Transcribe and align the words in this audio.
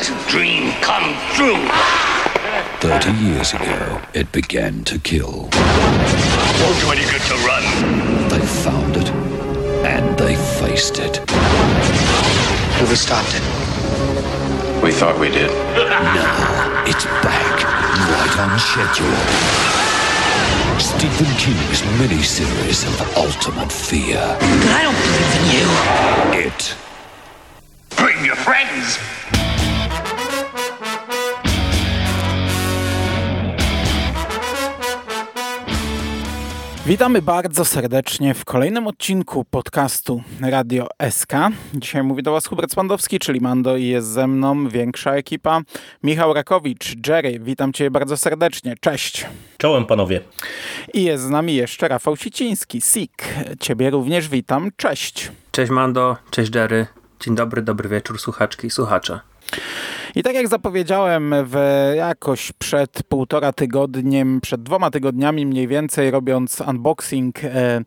first 0.00 0.28
dream 0.28 0.72
come 0.80 1.14
true. 1.34 1.58
Thirty 2.80 3.12
years 3.22 3.52
ago, 3.52 4.00
it 4.14 4.32
began 4.32 4.84
to 4.84 4.98
kill. 4.98 5.48
Won't 6.60 6.80
do 6.80 6.90
any 6.90 7.04
good 7.10 7.20
to 7.28 7.36
run. 7.46 7.62
They 8.28 8.40
found 8.40 8.96
it, 8.96 9.10
and 9.84 10.18
they 10.18 10.36
faced 10.36 10.98
it. 10.98 11.16
Whoever 12.78 12.96
stopped 12.96 13.34
it. 13.34 13.42
We 14.82 14.92
thought 14.92 15.18
we 15.20 15.28
did. 15.28 15.50
Now 15.76 16.84
it's 16.86 17.04
back, 17.04 17.62
right 18.16 18.36
on 18.40 18.58
schedule. 18.58 19.20
Stephen 20.80 21.30
King's 21.36 21.82
miniseries 22.00 22.86
of 22.88 23.16
Ultimate 23.18 23.70
Fear. 23.70 24.16
But 24.16 24.70
I 24.70 24.82
don't 24.82 24.96
believe 24.96 25.32
in 25.36 25.44
you. 25.52 26.46
It. 26.46 26.74
Bring 27.96 28.24
your 28.24 28.36
friends. 28.36 28.98
Witamy 36.86 37.22
bardzo 37.22 37.64
serdecznie 37.64 38.34
w 38.34 38.44
kolejnym 38.44 38.86
odcinku 38.86 39.44
podcastu 39.44 40.22
Radio 40.40 40.88
SK. 41.10 41.32
Dzisiaj 41.74 42.02
mówi 42.02 42.22
do 42.22 42.32
Was 42.32 42.46
Hubert 42.46 42.72
Spandowski, 42.72 43.18
czyli 43.18 43.40
Mando 43.40 43.76
i 43.76 43.86
jest 43.86 44.08
ze 44.08 44.26
mną 44.26 44.68
większa 44.68 45.14
ekipa. 45.14 45.60
Michał 46.02 46.34
Rakowicz, 46.34 47.08
Jerry, 47.08 47.40
witam 47.40 47.72
Cię 47.72 47.90
bardzo 47.90 48.16
serdecznie. 48.16 48.74
Cześć. 48.80 49.26
Czołem 49.58 49.86
panowie. 49.86 50.20
I 50.94 51.04
jest 51.04 51.24
z 51.24 51.30
nami 51.30 51.54
jeszcze 51.54 51.88
Rafał 51.88 52.16
Siciński, 52.16 52.80
SIK. 52.80 53.24
Ciebie 53.60 53.90
również 53.90 54.28
witam. 54.28 54.70
Cześć. 54.76 55.32
Cześć 55.50 55.70
Mando, 55.70 56.16
cześć 56.30 56.54
Jerry. 56.54 56.86
Dzień 57.20 57.34
dobry, 57.34 57.62
dobry 57.62 57.88
wieczór 57.88 58.18
słuchaczki 58.18 58.66
i 58.66 58.70
słuchacze. 58.70 59.20
I 60.14 60.22
tak 60.22 60.34
jak 60.34 60.48
zapowiedziałem 60.48 61.34
w 61.44 61.56
jakoś 61.96 62.52
przed 62.52 63.02
półtora 63.02 63.52
tygodniem, 63.52 64.40
przed 64.40 64.62
dwoma 64.62 64.90
tygodniami 64.90 65.46
mniej 65.46 65.68
więcej, 65.68 66.10
robiąc 66.10 66.60
unboxing 66.60 67.44
e, 67.44 67.80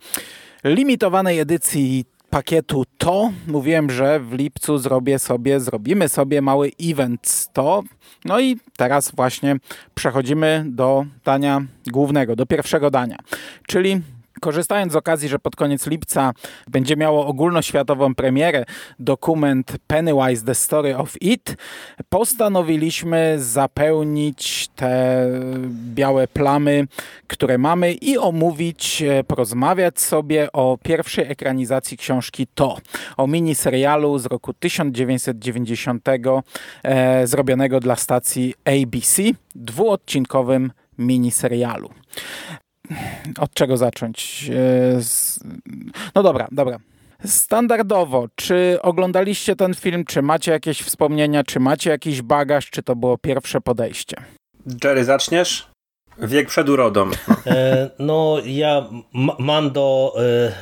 limitowanej 0.63 1.39
edycji 1.39 2.05
pakietu 2.29 2.83
to, 2.97 3.31
mówiłem, 3.47 3.91
że 3.91 4.19
w 4.19 4.33
lipcu 4.33 4.77
zrobię 4.77 5.19
sobie, 5.19 5.59
zrobimy 5.59 6.09
sobie 6.09 6.41
mały 6.41 6.71
event 6.81 7.27
100. 7.27 7.83
No 8.25 8.39
i 8.39 8.57
teraz 8.77 9.11
właśnie 9.15 9.55
przechodzimy 9.95 10.65
do 10.67 11.05
dania 11.25 11.61
głównego, 11.87 12.35
do 12.35 12.45
pierwszego 12.45 12.91
dania, 12.91 13.17
czyli 13.67 14.01
Korzystając 14.41 14.93
z 14.93 14.95
okazji, 14.95 15.29
że 15.29 15.39
pod 15.39 15.55
koniec 15.55 15.87
lipca 15.87 16.33
będzie 16.67 16.95
miało 16.95 17.27
ogólnoświatową 17.27 18.15
premierę 18.15 18.65
dokument 18.99 19.77
Pennywise 19.87 20.45
The 20.45 20.55
Story 20.55 20.97
of 20.97 21.21
It, 21.21 21.55
postanowiliśmy 22.09 23.35
zapełnić 23.39 24.67
te 24.75 25.27
białe 25.95 26.27
plamy, 26.27 26.87
które 27.27 27.57
mamy 27.57 27.93
i 27.93 28.17
omówić, 28.17 29.01
e, 29.01 29.23
porozmawiać 29.23 29.99
sobie 29.99 30.51
o 30.51 30.77
pierwszej 30.83 31.31
ekranizacji 31.31 31.97
książki 31.97 32.47
To, 32.55 32.77
o 33.17 33.27
miniserialu 33.27 34.19
z 34.19 34.25
roku 34.25 34.53
1990 34.53 36.09
e, 36.83 37.27
zrobionego 37.27 37.79
dla 37.79 37.95
stacji 37.95 38.53
ABC, 38.65 39.23
dwuodcinkowym 39.55 40.71
miniserialu 40.97 41.89
od 43.39 43.53
czego 43.53 43.77
zacząć? 43.77 44.49
E, 44.55 44.99
no 46.15 46.23
dobra, 46.23 46.47
dobra. 46.51 46.77
Standardowo, 47.25 48.27
czy 48.35 48.77
oglądaliście 48.81 49.55
ten 49.55 49.73
film, 49.73 50.05
czy 50.05 50.21
macie 50.21 50.51
jakieś 50.51 50.81
wspomnienia, 50.81 51.43
czy 51.43 51.59
macie 51.59 51.89
jakiś 51.89 52.21
bagaż, 52.21 52.69
czy 52.69 52.83
to 52.83 52.95
było 52.95 53.17
pierwsze 53.17 53.61
podejście? 53.61 54.17
Jerry, 54.83 55.05
zaczniesz? 55.05 55.73
Wiek 56.17 56.47
przed 56.47 56.69
urodą. 56.69 57.09
E, 57.47 57.89
no 57.99 58.37
ja 58.45 58.89
Mando 59.39 60.13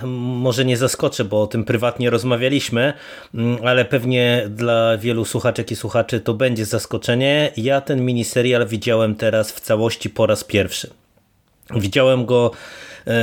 e, 0.03 0.07
może 0.07 0.65
nie 0.65 0.77
zaskoczę, 0.77 1.25
bo 1.25 1.41
o 1.41 1.47
tym 1.47 1.63
prywatnie 1.63 2.09
rozmawialiśmy, 2.09 2.93
mm, 3.33 3.57
ale 3.65 3.85
pewnie 3.85 4.43
dla 4.49 4.97
wielu 4.97 5.25
słuchaczek 5.25 5.71
i 5.71 5.75
słuchaczy 5.75 6.19
to 6.19 6.33
będzie 6.33 6.65
zaskoczenie. 6.65 7.51
Ja 7.57 7.81
ten 7.81 8.05
miniserial 8.05 8.67
widziałem 8.67 9.15
teraz 9.15 9.51
w 9.51 9.59
całości 9.59 10.09
po 10.09 10.25
raz 10.25 10.43
pierwszy. 10.43 11.00
Widziałem 11.75 12.25
go 12.25 12.51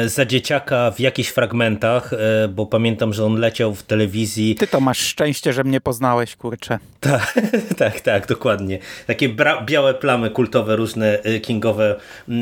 za 0.06 0.26
dzieciaka 0.26 0.90
w 0.90 1.00
jakichś 1.00 1.28
fragmentach, 1.28 2.12
e, 2.12 2.48
bo 2.48 2.66
pamiętam, 2.66 3.12
że 3.12 3.24
on 3.24 3.40
leciał 3.40 3.74
w 3.74 3.82
telewizji. 3.82 4.54
Ty 4.54 4.66
to 4.66 4.80
masz 4.80 4.98
szczęście, 4.98 5.52
że 5.52 5.64
mnie 5.64 5.80
poznałeś, 5.80 6.36
kurczę. 6.36 6.78
Tak, 7.00 7.40
tak, 7.78 8.00
tak, 8.00 8.26
dokładnie. 8.26 8.78
Takie 9.06 9.28
białe 9.66 9.94
plamy 9.94 10.30
kultowe, 10.30 10.76
różne 10.76 11.22
e, 11.22 11.40
kingowe, 11.40 11.96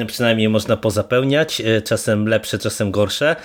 przynajmniej 0.06 0.48
można 0.48 0.76
pozapełniać, 0.76 1.62
czasem 1.84 2.28
lepsze, 2.28 2.58
czasem 2.58 2.90
gorsze. 2.90 3.36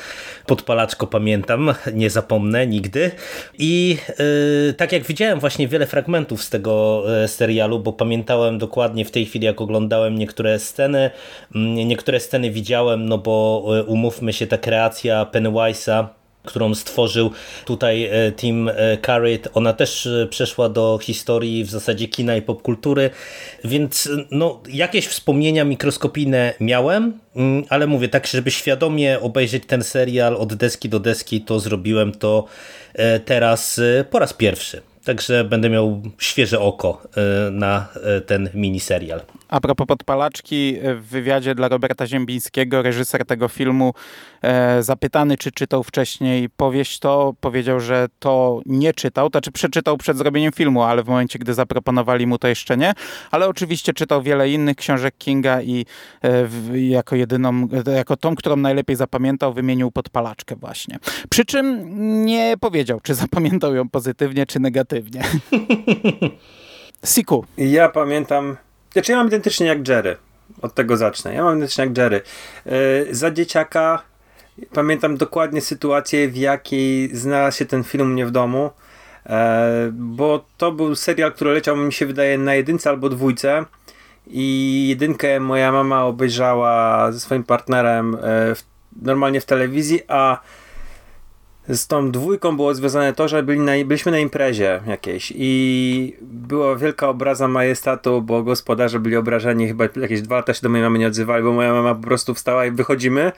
Podpalaczko 0.46 1.08
pamiętam, 1.08 1.74
nie 1.94 2.10
zapomnę 2.10 2.68
nigdy. 2.68 3.12
I 3.60 3.98
yy, 4.20 4.74
tak 4.74 4.92
jak 4.92 5.04
widziałem 5.04 5.40
właśnie 5.40 5.68
wiele 5.68 5.88
fragmentów 5.88 6.44
z 6.44 6.50
tego 6.50 7.04
serialu, 7.28 7.80
bo 7.80 7.94
pamiętałem 7.94 8.58
dokładnie 8.58 9.06
w 9.06 9.12
tej 9.12 9.26
chwili, 9.26 9.46
jak 9.46 9.62
oglądałem 9.62 10.18
niektóre 10.18 10.60
sceny, 10.60 11.12
niektóre 11.86 12.20
sceny 12.20 12.52
widziałem, 12.52 13.10
no 13.10 13.18
bo 13.18 13.66
umówmy 13.88 14.34
się, 14.34 14.48
ta 14.48 14.58
kreacja 14.58 15.26
Pennywise'a 15.26 16.06
którą 16.44 16.76
stworzył 16.76 17.32
tutaj 17.66 18.10
Tim 18.36 18.70
Carrot, 19.06 19.48
ona 19.54 19.74
też 19.74 20.10
przeszła 20.30 20.70
do 20.70 21.00
historii 21.02 21.64
w 21.64 21.70
zasadzie 21.70 22.08
kina 22.08 22.36
i 22.36 22.42
popkultury, 22.42 23.10
więc 23.64 24.10
no, 24.32 24.62
jakieś 24.70 25.08
wspomnienia 25.08 25.66
mikroskopijne 25.66 26.54
miałem, 26.60 27.20
ale 27.70 27.88
mówię 27.88 28.10
tak, 28.10 28.28
żeby 28.28 28.52
świadomie 28.52 29.20
obejrzeć 29.20 29.64
ten 29.68 29.84
serial 29.84 30.36
od 30.36 30.54
deski 30.54 30.90
do 30.90 31.00
deski, 31.00 31.42
to 31.42 31.60
zrobiłem 31.60 32.12
to 32.12 32.46
teraz 33.26 33.82
po 34.10 34.20
raz 34.20 34.34
pierwszy. 34.34 34.82
Także 35.04 35.44
będę 35.44 35.70
miał 35.70 36.02
świeże 36.18 36.60
oko 36.60 37.02
na 37.52 37.88
ten 38.26 38.50
miniserial. 38.54 39.22
A 39.52 39.60
propos 39.60 39.88
podpalaczki, 39.88 40.78
w 40.96 41.08
wywiadzie 41.10 41.56
dla 41.56 41.68
Roberta 41.68 42.08
Ziembińskiego, 42.08 42.82
reżyser 42.82 43.26
tego 43.26 43.48
filmu, 43.48 43.94
e, 44.42 44.84
zapytany, 44.84 45.38
czy 45.38 45.52
czytał 45.52 45.84
wcześniej 45.84 46.50
powieść, 46.50 47.00
to 47.00 47.34
powiedział, 47.40 47.80
że 47.80 48.08
to 48.20 48.62
nie 48.66 48.94
czytał, 48.94 49.30
to 49.30 49.38
znaczy 49.38 49.52
przeczytał 49.52 49.98
przed 49.98 50.18
zrobieniem 50.18 50.52
filmu, 50.52 50.84
ale 50.84 51.04
w 51.04 51.08
momencie, 51.08 51.40
gdy 51.40 51.54
zaproponowali 51.54 52.28
mu 52.28 52.38
to 52.38 52.48
jeszcze 52.48 52.78
nie, 52.78 52.94
ale 53.32 53.48
oczywiście 53.48 53.94
czytał 53.94 54.22
wiele 54.22 54.50
innych 54.50 54.76
książek 54.76 55.16
Kinga 55.18 55.62
i 55.62 55.86
e, 56.22 56.46
w, 56.46 56.76
jako 56.76 57.16
jedyną, 57.16 57.68
jako 57.96 58.18
tą, 58.18 58.36
którą 58.36 58.56
najlepiej 58.56 58.96
zapamiętał, 58.96 59.54
wymienił 59.54 59.92
podpalaczkę 59.92 60.56
właśnie. 60.56 61.00
Przy 61.30 61.46
czym 61.46 61.96
nie 62.26 62.56
powiedział, 62.60 63.00
czy 63.00 63.14
zapamiętał 63.14 63.76
ją 63.76 63.90
pozytywnie, 63.90 64.46
czy 64.46 64.60
negatywnie. 64.60 65.24
Siku. 67.14 67.46
Ja 67.58 67.90
pamiętam 67.90 68.58
znaczy 68.94 69.12
ja 69.12 69.18
mam 69.18 69.28
identycznie 69.28 69.68
jak 69.68 69.88
Jerry. 69.88 70.18
Od 70.62 70.74
tego 70.74 70.98
zacznę. 70.98 71.34
Ja 71.34 71.44
mam 71.44 71.58
identycznie 71.58 71.86
jak 71.86 71.98
Jerry. 71.98 72.22
Yy, 72.66 73.08
za 73.12 73.32
dzieciaka 73.32 74.02
pamiętam 74.74 75.18
dokładnie 75.18 75.62
sytuację, 75.62 76.28
w 76.28 76.38
jakiej 76.38 77.16
znalazł 77.16 77.58
się 77.58 77.66
ten 77.66 77.84
film 77.84 78.14
mnie 78.14 78.26
w 78.26 78.32
domu. 78.32 78.72
Yy, 79.26 79.34
bo 79.92 80.46
to 80.58 80.72
był 80.72 80.96
serial, 80.96 81.32
który 81.32 81.54
leciał 81.54 81.78
mi 81.78 81.94
się 81.94 82.06
wydaje 82.06 82.38
na 82.38 82.56
jedynce 82.56 82.90
albo 82.90 83.10
dwójce. 83.10 83.66
I 84.28 84.86
jedynkę 84.90 85.40
moja 85.40 85.72
mama 85.72 86.06
obejrzała 86.06 87.12
ze 87.12 87.20
swoim 87.20 87.44
partnerem 87.44 88.12
yy, 88.12 88.56
w, 88.56 88.64
normalnie 89.02 89.42
w 89.42 89.46
telewizji, 89.46 90.02
a 90.08 90.40
z 91.72 91.88
tą 91.88 92.12
dwójką 92.12 92.56
było 92.56 92.76
związane 92.76 93.14
to, 93.14 93.28
że 93.28 93.44
byli 93.44 93.60
na, 93.60 93.72
byliśmy 93.86 94.12
na 94.12 94.20
imprezie 94.20 94.82
jakiejś 94.88 95.34
i 95.36 96.16
była 96.22 96.76
wielka 96.76 97.10
obraza 97.10 97.48
majestatu, 97.48 98.22
bo 98.22 98.44
gospodarze 98.44 99.00
byli 99.00 99.16
obrażeni, 99.16 99.68
chyba 99.68 99.84
jakieś 99.96 100.22
dwa 100.22 100.36
lata 100.36 100.54
się 100.54 100.62
do 100.62 100.70
mojej 100.70 100.84
mamy 100.84 101.00
nie 101.00 101.08
odzywali, 101.08 101.44
bo 101.44 101.52
moja 101.52 101.74
mama 101.74 101.96
po 101.96 102.04
prostu 102.04 102.34
wstała 102.34 102.66
i 102.66 102.72
wychodzimy 102.72 103.32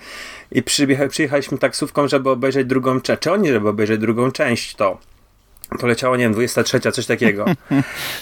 i 0.52 0.64
przyjechaliśmy 1.10 1.58
taksówką, 1.58 2.08
żeby 2.08 2.30
obejrzeć 2.30 2.68
drugą 2.68 3.02
część, 3.02 3.22
czy 3.22 3.32
oni, 3.32 3.48
żeby 3.48 3.70
obejrzeć 3.70 4.00
drugą 4.00 4.32
część 4.32 4.76
to 4.76 4.98
to 5.80 5.88
leciało, 5.88 6.16
nie 6.16 6.24
wiem, 6.24 6.34
23, 6.34 6.80
coś 6.80 7.06
takiego. 7.06 7.46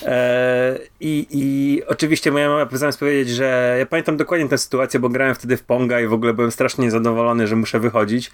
E, 0.06 0.80
i, 1.00 1.28
I 1.32 1.82
oczywiście 1.88 2.32
moja 2.32 2.50
mama 2.50 2.68
zamiast 2.72 3.00
powiedzieć, 3.00 3.30
że 3.30 3.76
ja 3.80 3.86
pamiętam 3.86 4.18
dokładnie 4.18 4.50
tę 4.50 4.58
sytuację, 4.58 5.00
bo 5.00 5.10
grałem 5.10 5.36
wtedy 5.36 5.58
w 5.58 5.64
Ponga 5.64 6.02
i 6.02 6.08
w 6.08 6.14
ogóle 6.14 6.34
byłem 6.34 6.52
strasznie 6.52 6.86
niezadowolony, 6.86 7.48
że 7.48 7.56
muszę 7.56 7.80
wychodzić. 7.80 8.32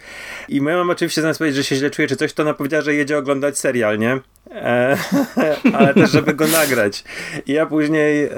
I 0.48 0.60
moja 0.60 0.76
mama 0.76 0.92
oczywiście 0.92 1.22
zamiast 1.22 1.38
powiedzieć, 1.38 1.56
że 1.56 1.64
się 1.64 1.76
źle 1.76 1.90
czuje 1.90 2.08
czy 2.08 2.16
coś, 2.16 2.32
to 2.32 2.42
ona 2.42 2.54
powiedziała, 2.54 2.82
że 2.82 2.94
jedzie 2.94 3.18
oglądać 3.18 3.58
serial, 3.58 3.98
nie? 3.98 4.20
E, 4.50 4.96
ale 5.78 5.94
też, 5.94 6.10
żeby 6.10 6.34
go 6.34 6.46
nagrać. 6.46 7.04
I 7.46 7.52
ja 7.52 7.66
później 7.66 8.24
e, 8.24 8.30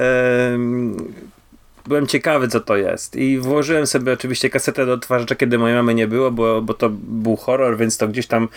byłem 1.90 2.06
ciekawy, 2.06 2.48
co 2.48 2.60
to 2.60 2.76
jest. 2.76 3.16
I 3.16 3.38
włożyłem 3.38 3.86
sobie 3.86 4.12
oczywiście 4.12 4.50
kasetę 4.50 4.86
do 4.86 4.92
odtwarzacza, 4.92 5.34
kiedy 5.34 5.58
mojej 5.58 5.76
mamy 5.76 5.94
nie 5.94 6.06
było, 6.06 6.30
bo, 6.30 6.62
bo 6.62 6.74
to 6.74 6.90
był 6.92 7.36
horror, 7.36 7.76
więc 7.76 7.98
to 7.98 8.08
gdzieś 8.08 8.26
tam 8.26 8.48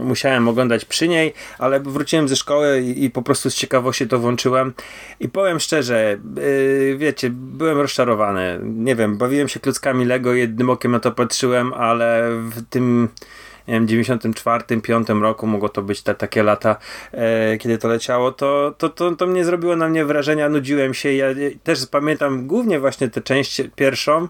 musiałem 0.00 0.48
oglądać 0.48 0.84
przy 0.84 1.08
niej, 1.08 1.32
ale 1.58 1.80
wróciłem 1.80 2.28
ze 2.28 2.36
szkoły 2.36 2.80
i, 2.80 3.04
i, 3.04 3.10
po 3.10 3.22
prostu 3.22 3.50
z 3.50 3.54
ciekawości 3.54 4.08
to 4.08 4.18
włączyłem. 4.18 4.72
I 5.20 5.28
powiem 5.28 5.60
szczerze, 5.60 6.18
yy, 6.36 6.96
wiecie, 6.98 7.30
byłem 7.30 7.80
rozczarowany. 7.80 8.60
Nie 8.62 8.96
wiem, 8.96 9.16
bawiłem 9.16 9.48
się 9.48 9.60
klockami 9.60 10.04
Lego, 10.04 10.34
jednym 10.34 10.70
okiem 10.70 10.92
na 10.92 11.00
to 11.00 11.12
patrzyłem, 11.12 11.72
ale 11.72 12.28
w 12.30 12.62
tym 12.70 13.08
nie 13.68 13.74
wiem, 13.74 13.88
94, 13.88 14.80
5 14.80 15.08
roku, 15.08 15.46
mogło 15.46 15.68
to 15.68 15.82
być 15.82 16.02
te, 16.02 16.14
takie 16.14 16.42
lata, 16.42 16.76
e, 17.12 17.58
kiedy 17.58 17.78
to 17.78 17.88
leciało, 17.88 18.32
to, 18.32 18.74
to, 18.78 18.88
to, 18.88 19.16
to 19.16 19.26
mnie 19.26 19.44
zrobiło 19.44 19.76
na 19.76 19.88
mnie 19.88 20.04
wrażenia, 20.04 20.48
nudziłem 20.48 20.94
się. 20.94 21.12
Ja 21.12 21.26
też 21.62 21.86
pamiętam 21.86 22.46
głównie 22.46 22.80
właśnie 22.80 23.08
tę 23.08 23.20
część 23.20 23.62
pierwszą, 23.76 24.28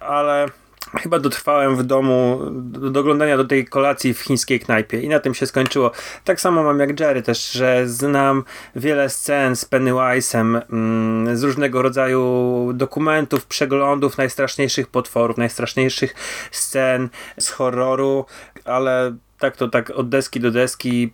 ale 0.00 0.46
chyba 0.96 1.18
dotrwałem 1.18 1.76
w 1.76 1.82
domu 1.82 2.40
do, 2.50 2.90
do 2.90 3.00
oglądania 3.00 3.36
do 3.36 3.44
tej 3.44 3.64
kolacji 3.64 4.14
w 4.14 4.20
chińskiej 4.20 4.60
knajpie 4.60 5.00
i 5.00 5.08
na 5.08 5.20
tym 5.20 5.34
się 5.34 5.46
skończyło. 5.46 5.90
Tak 6.24 6.40
samo 6.40 6.62
mam 6.62 6.78
jak 6.78 7.00
Jerry 7.00 7.22
też, 7.22 7.52
że 7.52 7.88
znam 7.88 8.44
wiele 8.76 9.08
scen 9.08 9.56
z 9.56 9.64
Pennywise'em 9.64 10.60
mm, 10.72 11.36
z 11.36 11.42
różnego 11.42 11.82
rodzaju 11.82 12.72
dokumentów, 12.74 13.46
przeglądów 13.46 14.18
najstraszniejszych 14.18 14.86
potworów, 14.86 15.36
najstraszniejszych 15.36 16.14
scen 16.50 17.08
z 17.38 17.48
horroru, 17.48 18.24
ale 18.64 19.16
tak 19.38 19.56
to 19.56 19.68
tak 19.68 19.90
od 19.90 20.08
deski 20.08 20.40
do 20.40 20.50
deski 20.50 21.12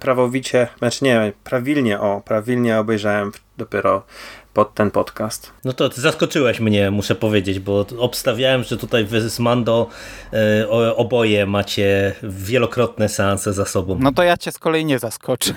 prawowicie, 0.00 0.68
znaczy 0.78 1.04
nie, 1.04 1.32
prawilnie, 1.44 2.00
o, 2.00 2.22
prawilnie 2.24 2.78
obejrzałem 2.78 3.32
dopiero 3.56 4.02
pod 4.54 4.74
ten 4.74 4.90
podcast. 4.90 5.52
No 5.64 5.72
to 5.72 5.88
zaskoczyłeś 5.88 6.60
mnie, 6.60 6.90
muszę 6.90 7.14
powiedzieć, 7.14 7.60
bo 7.60 7.86
obstawiałem, 7.98 8.64
że 8.64 8.76
tutaj 8.76 9.04
wy 9.04 9.30
z 9.30 9.38
Mando 9.38 9.86
e, 10.32 10.68
oboje 10.96 11.46
macie 11.46 12.14
wielokrotne 12.22 13.08
seanse 13.08 13.52
za 13.52 13.64
sobą. 13.64 13.98
No 14.00 14.12
to 14.12 14.22
ja 14.22 14.36
cię 14.36 14.52
z 14.52 14.58
kolei 14.58 14.84
nie 14.84 14.98
zaskoczę, 14.98 15.52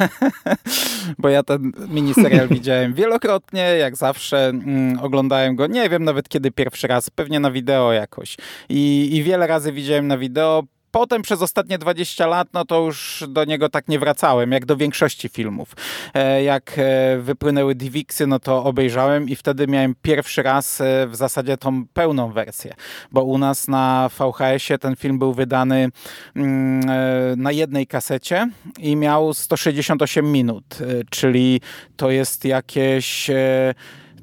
bo 1.19 1.29
ja 1.29 1.43
ten 1.43 1.71
miniserial 1.87 2.47
widziałem 2.57 2.93
wielokrotnie, 2.93 3.61
jak 3.61 3.95
zawsze 3.95 4.45
mm, 4.47 4.99
oglądałem 4.99 5.55
go, 5.55 5.67
nie 5.67 5.89
wiem 5.89 6.03
nawet 6.03 6.29
kiedy 6.29 6.51
pierwszy 6.51 6.87
raz, 6.87 7.09
pewnie 7.09 7.39
na 7.39 7.51
wideo 7.51 7.93
jakoś. 7.93 8.37
I, 8.69 9.09
I 9.15 9.23
wiele 9.23 9.47
razy 9.47 9.71
widziałem 9.71 10.07
na 10.07 10.17
wideo, 10.17 10.63
potem 10.93 11.21
przez 11.21 11.41
ostatnie 11.41 11.77
20 11.77 12.27
lat, 12.27 12.47
no 12.53 12.65
to 12.65 12.79
już 12.81 13.23
do 13.29 13.45
niego 13.45 13.69
tak 13.69 13.87
nie 13.87 13.99
wracałem, 13.99 14.51
jak 14.51 14.65
do 14.65 14.77
większości 14.77 15.29
filmów. 15.29 15.75
E, 16.13 16.43
jak 16.43 16.75
e, 16.77 17.17
wypłynęły 17.17 17.75
DivXy, 17.75 18.27
no 18.27 18.39
to 18.39 18.63
obejrzałem 18.63 19.29
i 19.29 19.35
wtedy 19.35 19.67
miałem 19.67 19.95
pierwszy 20.01 20.43
raz 20.43 20.81
e, 20.81 21.07
w 21.07 21.15
zasadzie 21.15 21.57
tą 21.57 21.87
pełną 21.87 22.31
wersję, 22.31 22.73
bo 23.11 23.23
u 23.23 23.37
nas 23.37 23.67
na 23.67 24.09
VHS-ie 24.19 24.77
ten 24.77 24.95
film 24.95 25.19
był 25.19 25.33
wydany 25.33 25.89
mm, 26.35 27.41
na 27.41 27.51
jednej 27.51 27.87
kasecie 27.87 28.49
i 28.79 28.95
miał 28.95 29.33
168 29.33 30.31
minut, 30.31 30.77
czyli 31.09 31.61
to 31.97 32.11
jest 32.11 32.45
jakieś 32.45 33.29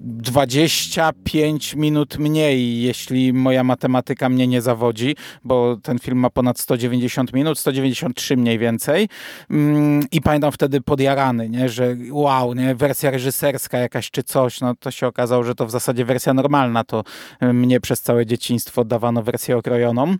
25 0.00 1.74
minut 1.74 2.18
mniej, 2.18 2.82
jeśli 2.82 3.32
moja 3.32 3.64
matematyka 3.64 4.28
mnie 4.28 4.46
nie 4.46 4.62
zawodzi, 4.62 5.16
bo 5.44 5.76
ten 5.82 5.98
film 5.98 6.18
ma 6.18 6.30
ponad 6.30 6.60
190 6.60 7.32
minut, 7.32 7.58
193 7.58 8.36
mniej 8.36 8.58
więcej. 8.58 9.08
Mm, 9.50 10.04
I 10.12 10.20
pamiętam 10.20 10.52
wtedy 10.52 10.80
podjarany, 10.80 11.48
nie? 11.48 11.68
że 11.68 11.96
wow, 12.10 12.54
nie? 12.54 12.74
wersja 12.74 13.10
reżyserska 13.10 13.78
jakaś 13.78 14.10
czy 14.10 14.22
coś. 14.22 14.60
No 14.60 14.74
to 14.74 14.90
się 14.90 15.06
okazało, 15.06 15.44
że 15.44 15.54
to 15.54 15.66
w 15.66 15.70
zasadzie 15.70 16.04
wersja 16.04 16.34
normalna. 16.34 16.84
To 16.84 17.04
mnie 17.40 17.80
przez 17.80 18.00
całe 18.00 18.26
dzieciństwo 18.26 18.84
dawano 18.84 19.22
wersję 19.22 19.56
okrojoną. 19.56 20.16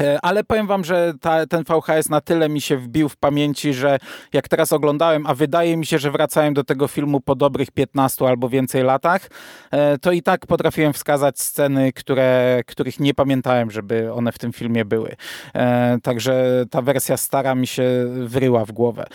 E, 0.00 0.18
ale 0.22 0.44
powiem 0.44 0.66
wam, 0.66 0.84
że 0.84 1.12
ta, 1.20 1.46
ten 1.46 1.64
VHS 1.64 2.08
na 2.08 2.20
tyle 2.20 2.48
mi 2.48 2.60
się 2.60 2.76
wbił 2.76 3.08
w 3.08 3.16
pamięci, 3.16 3.74
że 3.74 3.98
jak 4.32 4.48
teraz 4.48 4.72
oglądałem, 4.72 5.26
a 5.26 5.34
wydaje 5.34 5.76
mi 5.76 5.86
się, 5.86 5.98
że 5.98 6.10
wracałem 6.10 6.54
do 6.54 6.64
tego 6.64 6.88
filmu 6.88 7.20
po 7.20 7.34
dobrych 7.34 7.70
15 7.70 8.26
albo 8.26 8.48
więcej 8.48 8.82
latach, 8.82 9.30
e, 9.70 9.98
to 9.98 10.12
i 10.12 10.22
tak 10.22 10.46
potrafiłem 10.46 10.92
wskazać 10.92 11.40
sceny, 11.40 11.92
które, 11.92 12.62
których 12.66 13.00
nie 13.00 13.14
pamiętałem, 13.14 13.70
żeby 13.70 14.12
one 14.12 14.32
w 14.32 14.38
tym 14.38 14.52
filmie 14.52 14.84
były. 14.84 15.16
E, 15.54 15.98
także 16.02 16.64
ta 16.70 16.82
wersja 16.82 17.16
stara 17.16 17.54
mi 17.54 17.66
się 17.66 17.84
wryła 18.24 18.64
w 18.64 18.72
głowę. 18.72 19.06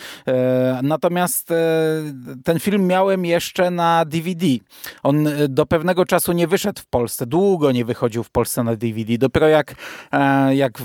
Natomiast 0.82 1.52
ten 2.44 2.60
film 2.60 2.86
miałem 2.86 3.24
jeszcze 3.24 3.70
na 3.70 4.04
DVD. 4.04 4.46
On 5.02 5.28
do 5.48 5.66
pewnego 5.66 6.04
czasu 6.04 6.32
nie 6.32 6.46
wyszedł 6.46 6.82
w 6.82 6.86
Polsce. 6.86 7.26
Długo 7.26 7.72
nie 7.72 7.84
wychodził 7.84 8.24
w 8.24 8.30
Polsce 8.30 8.64
na 8.64 8.76
DVD. 8.76 9.18
Dopiero 9.18 9.48
jak, 9.48 9.74
jak 10.62 10.78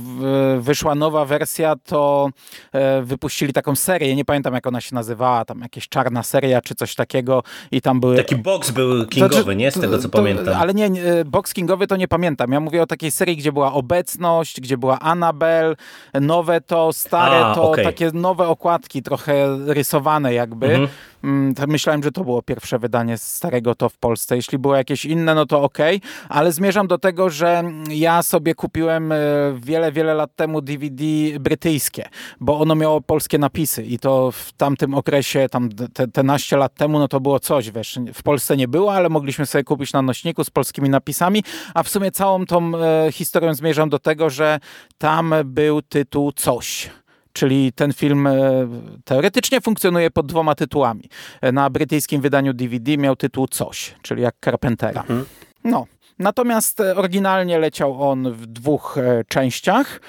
wyszła 0.60 0.96
nowa 0.96 1.26
wersja, 1.26 1.76
to 1.86 2.30
e, 2.74 3.02
wypuścili 3.02 3.54
taką 3.54 3.76
serię, 3.76 4.16
nie 4.16 4.26
pamiętam 4.26 4.54
jak 4.54 4.68
ona 4.68 4.82
się 4.82 4.96
nazywała, 4.96 5.46
tam 5.46 5.62
jakieś 5.62 5.90
czarna 5.90 6.24
seria 6.24 6.62
czy 6.62 6.76
coś 6.76 6.96
takiego 6.96 7.44
i 7.72 7.82
tam 7.82 8.00
były... 8.00 8.18
Taki 8.18 8.36
box 8.36 8.72
był 8.72 9.08
kingowy, 9.08 9.36
znaczy, 9.36 9.56
nie? 9.56 9.72
Z 9.72 9.80
tego 9.80 9.98
co 9.98 10.10
to, 10.10 10.18
pamiętam. 10.18 10.54
Ale 10.60 10.74
nie, 10.74 10.90
box 11.26 11.54
kingowy 11.54 11.88
to 11.88 11.96
nie 11.96 12.08
pamiętam. 12.08 12.52
Ja 12.52 12.60
mówię 12.60 12.82
o 12.82 12.88
takiej 12.88 13.12
serii, 13.12 13.38
gdzie 13.38 13.52
była 13.52 13.74
obecność, 13.74 14.62
gdzie 14.62 14.78
była 14.78 15.00
Annabelle, 15.00 15.76
nowe 16.22 16.62
to, 16.62 16.94
stare 16.94 17.46
A, 17.46 17.56
to, 17.56 17.72
okay. 17.72 17.84
takie 17.84 18.12
nowe 18.14 18.48
okładki, 18.48 19.04
trochę 19.04 19.58
rysowane 19.66 20.34
jakby. 20.34 20.66
Mhm. 20.68 20.88
Mm, 21.24 21.54
myślałem, 21.68 22.04
że 22.04 22.12
to 22.12 22.24
było 22.24 22.42
pierwsze 22.42 22.80
wydanie 22.80 23.18
starego 23.18 23.76
to 23.76 23.90
w 23.90 23.98
Polsce. 23.98 24.36
Jeśli 24.36 24.58
było 24.58 24.76
jakieś 24.76 25.06
inne, 25.06 25.36
no 25.36 25.46
to 25.46 25.62
ok, 25.62 25.78
ale 26.30 26.52
zmierzam 26.52 26.88
do 26.88 26.98
tego, 26.98 27.30
że 27.30 27.64
ja 27.90 28.24
sobie 28.24 28.56
kupiłem 28.56 29.12
e, 29.12 29.16
wiele, 29.68 29.92
wiele 29.92 30.14
lat 30.14 30.36
temu 30.36 30.62
DVD 30.62 31.04
brytyjskie, 31.40 32.10
bo 32.40 32.60
ono 32.60 32.75
miało 32.75 33.02
polskie 33.02 33.38
napisy 33.38 33.84
i 33.84 34.00
to 34.00 34.31
w 34.31 34.54
tamtym 34.54 34.94
okresie, 34.94 35.48
tam 35.52 35.69
te, 35.94 36.08
te 36.08 36.24
naście 36.24 36.58
lat 36.58 36.74
temu, 36.74 37.00
no 37.00 37.08
to 37.08 37.19
było 37.19 37.40
coś, 37.40 37.72
wiesz, 37.72 38.00
w 38.14 38.24
Polsce 38.24 38.58
nie 38.58 38.68
było, 38.68 38.94
ale 38.94 39.10
mogliśmy 39.10 39.46
sobie 39.46 39.64
kupić 39.64 39.94
na 39.94 40.02
nośniku 40.02 40.44
z 40.44 40.50
polskimi 40.50 40.90
napisami, 40.90 41.44
a 41.74 41.84
w 41.84 41.90
sumie 41.90 42.12
całą 42.12 42.46
tą 42.46 42.72
e, 42.78 43.12
historią 43.12 43.54
zmierzam 43.54 43.90
do 43.90 44.00
tego, 44.00 44.30
że 44.30 44.60
tam 44.98 45.34
był 45.46 45.81
tytuł 45.81 46.31
Coś. 46.31 46.90
Czyli 47.34 47.74
ten 47.74 47.94
film 47.94 48.28
e, 48.28 48.34
teoretycznie 49.06 49.62
funkcjonuje 49.62 50.12
pod 50.12 50.28
dwoma 50.28 50.56
tytułami. 50.56 51.10
E, 51.42 51.52
na 51.52 51.69
brytyjskim 51.69 52.22
wydaniu 52.22 52.54
DVD 52.54 52.98
miał 52.98 53.16
tytuł 53.16 53.48
Coś, 53.48 53.96
czyli 54.02 54.22
jak 54.22 54.36
Carpentera. 54.46 55.02
Mhm. 55.02 55.25
No. 55.64 55.86
Natomiast 56.19 56.80
e, 56.80 56.96
oryginalnie 56.96 57.60
leciał 57.60 58.10
on 58.10 58.31
w 58.34 58.46
dwóch 58.46 58.96
częściach. 59.28 60.02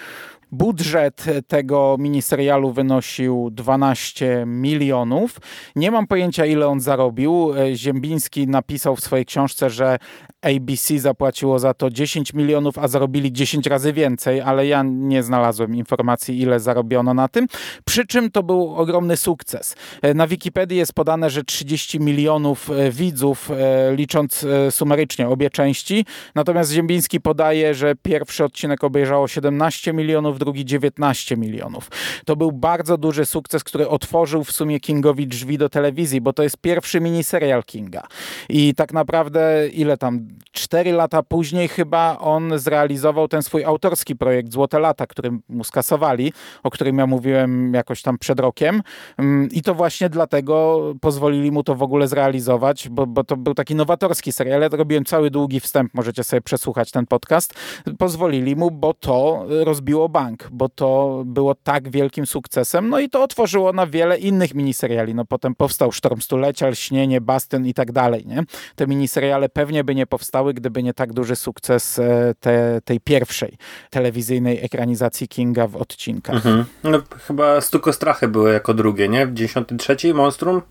Budżet 0.52 1.24
tego 1.48 1.96
miniserialu 1.98 2.72
wynosił 2.72 3.50
12 3.52 4.44
milionów. 4.46 5.36
Nie 5.76 5.90
mam 5.90 6.06
pojęcia, 6.06 6.46
ile 6.46 6.66
on 6.66 6.80
zarobił. 6.80 7.52
Ziembiński 7.74 8.46
napisał 8.46 8.96
w 8.96 9.00
swojej 9.00 9.26
książce, 9.26 9.70
że 9.70 9.98
ABC 10.42 10.98
zapłaciło 10.98 11.58
za 11.58 11.74
to 11.74 11.90
10 11.90 12.34
milionów, 12.34 12.78
a 12.78 12.88
zarobili 12.88 13.32
10 13.32 13.66
razy 13.66 13.92
więcej, 13.92 14.40
ale 14.40 14.66
ja 14.66 14.82
nie 14.82 15.22
znalazłem 15.22 15.74
informacji, 15.74 16.40
ile 16.40 16.60
zarobiono 16.60 17.14
na 17.14 17.28
tym. 17.28 17.46
Przy 17.84 18.06
czym 18.06 18.30
to 18.30 18.42
był 18.42 18.74
ogromny 18.74 19.16
sukces. 19.16 19.76
E, 20.02 20.14
na 20.14 20.26
Wikipedii 20.26 20.78
jest 20.78 20.92
podane, 20.92 21.30
że 21.30 21.44
30 21.44 22.00
milionów 22.00 22.70
e, 22.70 22.90
widzów, 22.90 23.50
e, 23.50 23.94
licząc 23.96 24.46
sumarycznie 24.70 25.28
obie 25.28 25.50
części. 25.50 26.04
Natomiast 26.34 26.72
Ziembiński 26.72 27.20
podaje, 27.20 27.74
że 27.74 27.94
pierwszy 28.02 28.44
odcinek 28.44 28.84
obejrzało 28.84 29.28
17 29.28 29.92
milionów, 29.92 30.38
drugi 30.38 30.64
19 30.64 31.36
milionów. 31.36 31.90
To 32.24 32.36
był 32.36 32.52
bardzo 32.52 32.98
duży 32.98 33.26
sukces, 33.26 33.64
który 33.64 33.88
otworzył 33.88 34.44
w 34.44 34.52
sumie 34.52 34.80
Kingowi 34.80 35.26
drzwi 35.26 35.58
do 35.58 35.68
telewizji, 35.68 36.20
bo 36.20 36.32
to 36.32 36.42
jest 36.42 36.56
pierwszy 36.56 37.00
miniserial 37.00 37.64
Kinga. 37.64 38.02
I 38.48 38.74
tak 38.74 38.92
naprawdę 38.92 39.68
ile 39.68 39.96
tam 39.96 40.27
cztery 40.52 40.92
lata 40.92 41.22
później 41.22 41.68
chyba 41.68 42.18
on 42.18 42.58
zrealizował 42.58 43.28
ten 43.28 43.42
swój 43.42 43.64
autorski 43.64 44.16
projekt 44.16 44.52
Złote 44.52 44.78
Lata, 44.78 45.06
który 45.06 45.30
mu 45.48 45.64
skasowali, 45.64 46.32
o 46.62 46.70
którym 46.70 46.98
ja 46.98 47.06
mówiłem 47.06 47.74
jakoś 47.74 48.02
tam 48.02 48.18
przed 48.18 48.40
rokiem. 48.40 48.82
Mm, 49.18 49.48
I 49.52 49.62
to 49.62 49.74
właśnie 49.74 50.08
dlatego 50.08 50.82
pozwolili 51.00 51.52
mu 51.52 51.62
to 51.62 51.74
w 51.74 51.82
ogóle 51.82 52.08
zrealizować, 52.08 52.88
bo, 52.88 53.06
bo 53.06 53.24
to 53.24 53.36
był 53.36 53.54
taki 53.54 53.74
nowatorski 53.74 54.32
serial. 54.32 54.60
Ja 54.60 54.68
robiłem 54.68 55.04
cały 55.04 55.30
długi 55.30 55.60
wstęp, 55.60 55.94
możecie 55.94 56.24
sobie 56.24 56.40
przesłuchać 56.40 56.90
ten 56.90 57.06
podcast. 57.06 57.54
Pozwolili 57.98 58.56
mu, 58.56 58.70
bo 58.70 58.94
to 58.94 59.46
rozbiło 59.64 60.08
bank, 60.08 60.48
bo 60.52 60.68
to 60.68 61.22
było 61.26 61.54
tak 61.54 61.88
wielkim 61.88 62.26
sukcesem. 62.26 62.88
No 62.88 63.00
i 63.00 63.08
to 63.08 63.22
otworzyło 63.22 63.72
na 63.72 63.86
wiele 63.86 64.18
innych 64.18 64.54
miniseriali. 64.54 65.14
No 65.14 65.24
potem 65.24 65.54
powstał 65.54 65.92
Sztorm 65.92 66.20
Stulecia, 66.20 66.68
Lśnienie, 66.68 67.20
Bastion 67.20 67.66
i 67.66 67.74
tak 67.74 67.92
dalej. 67.92 68.26
Nie? 68.26 68.42
Te 68.76 68.86
miniseriale 68.86 69.48
pewnie 69.48 69.84
by 69.84 69.94
nie 69.94 70.06
powstały 70.06 70.17
powstały, 70.18 70.54
gdyby 70.54 70.82
nie 70.82 70.94
tak 70.94 71.12
duży 71.12 71.36
sukces 71.36 71.98
e, 71.98 72.34
te, 72.40 72.80
tej 72.84 73.00
pierwszej 73.00 73.56
telewizyjnej 73.90 74.64
ekranizacji 74.64 75.28
Kinga 75.28 75.66
w 75.66 75.76
odcinkach. 75.76 76.34
Mhm. 76.36 76.64
No, 76.84 77.02
chyba 77.26 77.60
Stukostrachy 77.60 78.28
były 78.28 78.52
jako 78.52 78.74
drugie, 78.74 79.08
nie? 79.08 79.26
W 79.26 79.32
93 79.32 80.14
Monstrum? 80.14 80.62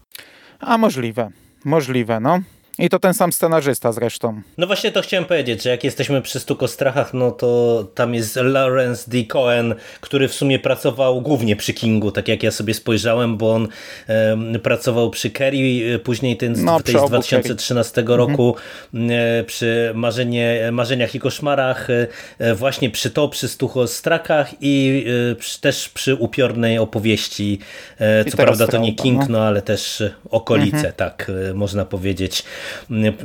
A 0.60 0.77
możliwe, 0.77 1.30
możliwe, 1.66 2.20
no. 2.20 2.39
I 2.79 2.89
to 2.89 3.00
ten 3.00 3.13
sam 3.13 3.34
scenarzysta 3.34 3.91
zresztą. 3.91 4.41
No 4.57 4.67
właśnie 4.67 4.91
to 4.91 5.01
chciałem 5.01 5.25
powiedzieć, 5.25 5.63
że 5.63 5.69
jak 5.69 5.84
jesteśmy 5.84 6.22
przy 6.22 6.39
Stukostrachach, 6.39 7.13
no 7.13 7.31
to 7.31 7.84
tam 7.96 8.13
jest 8.13 8.36
Lawrence 8.36 9.12
D. 9.12 9.24
Cohen, 9.24 9.75
który 10.01 10.27
w 10.27 10.34
sumie 10.34 10.60
pracował 10.60 11.22
głównie 11.22 11.55
przy 11.55 11.74
Kingu, 11.74 12.12
tak 12.12 12.27
jak 12.27 12.43
ja 12.43 12.51
sobie 12.51 12.74
spojrzałem, 12.74 13.38
bo 13.38 13.53
on 13.53 13.67
e, 14.07 14.60
pracował 14.60 15.10
przy 15.10 15.29
Kerry, 15.29 16.00
później 16.03 16.38
ten, 16.38 16.65
no, 16.65 16.79
z 16.79 16.84
2013 17.07 17.93
Kerry. 17.93 18.17
roku 18.17 18.55
mhm. 18.93 19.19
e, 19.39 19.43
przy 19.43 19.91
marzenie, 19.96 20.69
Marzeniach 20.72 21.15
i 21.15 21.19
Koszmarach, 21.19 21.88
e, 22.39 22.55
właśnie 22.55 22.89
przy 22.89 23.10
to, 23.10 23.29
przy 23.29 23.48
Stuchostrakach 23.48 24.51
i 24.62 25.05
e, 25.31 25.36
przy, 25.36 25.62
też 25.62 25.89
przy 25.89 26.15
upiornej 26.15 26.77
opowieści. 26.77 27.60
E, 28.00 28.25
co 28.25 28.38
prawda 28.38 28.67
to 28.67 28.77
nie 28.77 28.96
King, 28.96 29.19
no. 29.19 29.25
no 29.29 29.43
ale 29.43 29.62
też 29.62 30.03
okolice, 30.29 30.77
mhm. 30.77 30.93
tak 30.93 31.31
e, 31.50 31.53
można 31.53 31.86
powiedzieć 31.86 32.43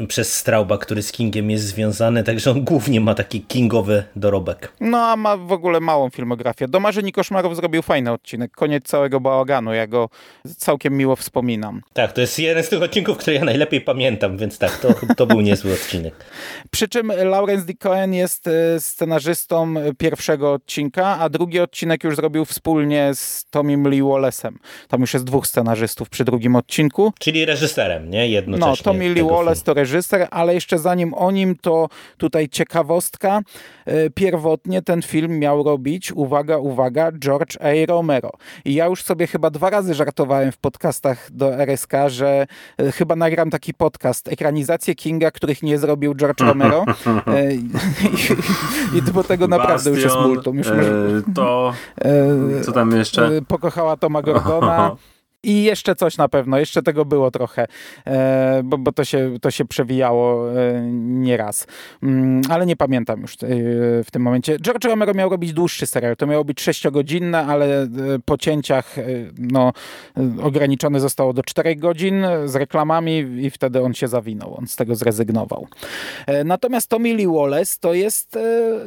przez 0.09 0.35
Strauba, 0.35 0.79
który 0.79 1.03
z 1.03 1.13
Kingiem 1.13 1.51
jest 1.51 1.65
związany, 1.65 2.25
także 2.25 2.51
on 2.51 2.65
głównie 2.65 3.01
ma 3.01 3.15
taki 3.15 3.41
kingowy 3.41 4.05
dorobek. 4.17 4.73
No 4.81 4.99
a 4.99 5.17
ma 5.17 5.37
w 5.37 5.53
ogóle 5.53 5.81
małą 5.81 6.11
filmografię. 6.11 6.69
Do 6.69 6.81
Marzeni 6.81 7.13
Koszmarów 7.13 7.57
zrobił 7.57 7.83
fajny 7.83 8.13
odcinek, 8.13 8.53
koniec 8.53 8.85
całego 8.85 9.21
bałaganu, 9.21 9.75
ja 9.75 9.87
go 9.87 10.09
całkiem 10.57 10.97
miło 10.97 11.17
wspominam. 11.17 11.83
Tak, 11.93 12.13
to 12.13 12.21
jest 12.21 12.39
jeden 12.39 12.65
z 12.65 12.69
tych 12.69 12.83
odcinków, 12.83 13.19
które 13.19 13.37
ja 13.37 13.45
najlepiej 13.45 13.81
pamiętam, 13.81 14.39
więc 14.39 14.59
tak, 14.59 14.79
to, 14.79 14.95
to 15.17 15.27
był 15.27 15.41
niezły 15.41 15.73
odcinek. 15.83 16.15
Przy 16.71 16.89
czym 16.89 17.13
Lawrence 17.25 17.67
D. 17.67 17.75
Cohen 17.75 18.15
jest 18.15 18.47
e, 18.47 18.81
scenarzystą 18.81 19.75
pierwszego 19.99 20.53
odcinka, 20.53 21.19
a 21.19 21.29
drugi 21.29 21.61
odcinek 21.61 22.05
już 22.05 22.17
zrobił 22.17 22.45
wspólnie 22.45 23.11
z 23.15 23.45
Tomim 23.51 23.89
Lee 23.89 24.03
Wallace'em. 24.03 24.53
Tam 24.89 25.01
już 25.01 25.15
jest 25.15 25.25
dwóch 25.25 25.47
scenarzystów 25.47 26.09
przy 26.09 26.25
drugim 26.25 26.57
odcinku. 26.57 27.13
Czyli 27.19 27.45
reżyserem, 27.45 28.11
nie? 28.11 28.29
Jednocześnie. 28.29 28.71
No, 28.71 28.77
Tommy 28.77 29.09
Lee 29.09 29.23
Wallace 29.33 29.65
to 29.65 29.75
reżyser, 29.75 30.29
ale 30.31 30.55
jeszcze 30.55 30.79
zanim 30.79 31.15
o 31.15 31.31
nim, 31.31 31.57
to 31.61 31.89
tutaj 32.17 32.49
ciekawostka. 32.49 33.41
E, 33.87 34.11
pierwotnie 34.11 34.83
ten 34.83 35.03
film 35.03 35.39
miał 35.39 35.63
robić, 35.63 36.13
uwaga, 36.13 36.59
uwaga, 36.59 37.13
George 37.13 37.57
A. 37.61 37.87
Romero. 37.87 38.31
I 38.65 38.75
ja 38.75 38.87
już 38.87 39.03
sobie 39.03 39.27
chyba 39.27 39.51
dwa 39.51 39.71
razy 39.71 39.95
żartowałem 39.95 40.53
w 40.53 40.59
podcastach 40.59 41.33
do 41.33 41.55
RSK, 41.55 41.93
że 42.07 42.47
e, 42.79 42.93
chyba 42.93 43.17
nagram 43.17 43.51
taki 43.51 43.75
podcast, 43.75 44.29
ekranizację 44.29 44.95
Kinga, 44.95 45.31
których 45.31 45.63
nie 45.63 45.79
zrobił 45.79 46.15
George 46.15 46.41
Romero. 46.41 46.85
E, 47.27 47.55
I, 48.99 49.03
do 49.03 49.25
tego 49.25 49.49
naprawdę 49.49 49.75
Bastion, 49.75 49.95
już 49.95 50.05
jest 50.05 50.17
multum. 50.17 50.59
Już 50.59 50.67
to, 51.35 51.73
co 52.63 52.73
tam 52.73 52.91
jeszcze? 52.97 53.31
Pokochała 53.49 53.97
Toma 53.97 54.23
Gordona. 54.23 54.97
I 55.45 55.63
jeszcze 55.63 55.95
coś 55.95 56.17
na 56.17 56.29
pewno, 56.29 56.59
jeszcze 56.59 56.83
tego 56.83 57.05
było 57.05 57.31
trochę, 57.31 57.67
e, 58.07 58.61
bo, 58.65 58.79
bo 58.79 58.93
to, 58.93 59.05
się, 59.05 59.37
to 59.41 59.51
się 59.51 59.65
przewijało 59.65 60.53
e, 60.61 60.83
nieraz. 60.93 61.67
Mm, 62.03 62.43
ale 62.49 62.67
nie 62.67 62.77
pamiętam 62.77 63.21
już 63.21 63.35
e, 63.35 63.37
w 64.05 64.09
tym 64.13 64.23
momencie. 64.23 64.59
George 64.59 64.85
Romero 64.85 65.15
miał 65.15 65.31
robić 65.31 65.53
dłuższy 65.53 65.87
serial, 65.87 66.17
to 66.17 66.27
miało 66.27 66.45
być 66.45 66.61
sześciogodzinne, 66.61 67.47
ale 67.47 67.89
po 68.25 68.39
cięciach 68.39 68.97
no, 69.39 69.73
ograniczone 70.43 71.01
zostało 71.01 71.33
do 71.33 71.43
czterech 71.43 71.79
godzin 71.79 72.27
z 72.45 72.55
reklamami 72.55 73.19
i 73.19 73.51
wtedy 73.51 73.83
on 73.83 73.95
się 73.95 74.09
zawinął, 74.09 74.57
on 74.59 74.67
z 74.67 74.77
tego 74.77 74.95
zrezygnował. 74.95 75.67
Natomiast 76.45 76.89
Tommy 76.89 77.15
Lee 77.15 77.27
Wallace 77.27 77.77
to 77.81 77.95
jest, 77.95 78.39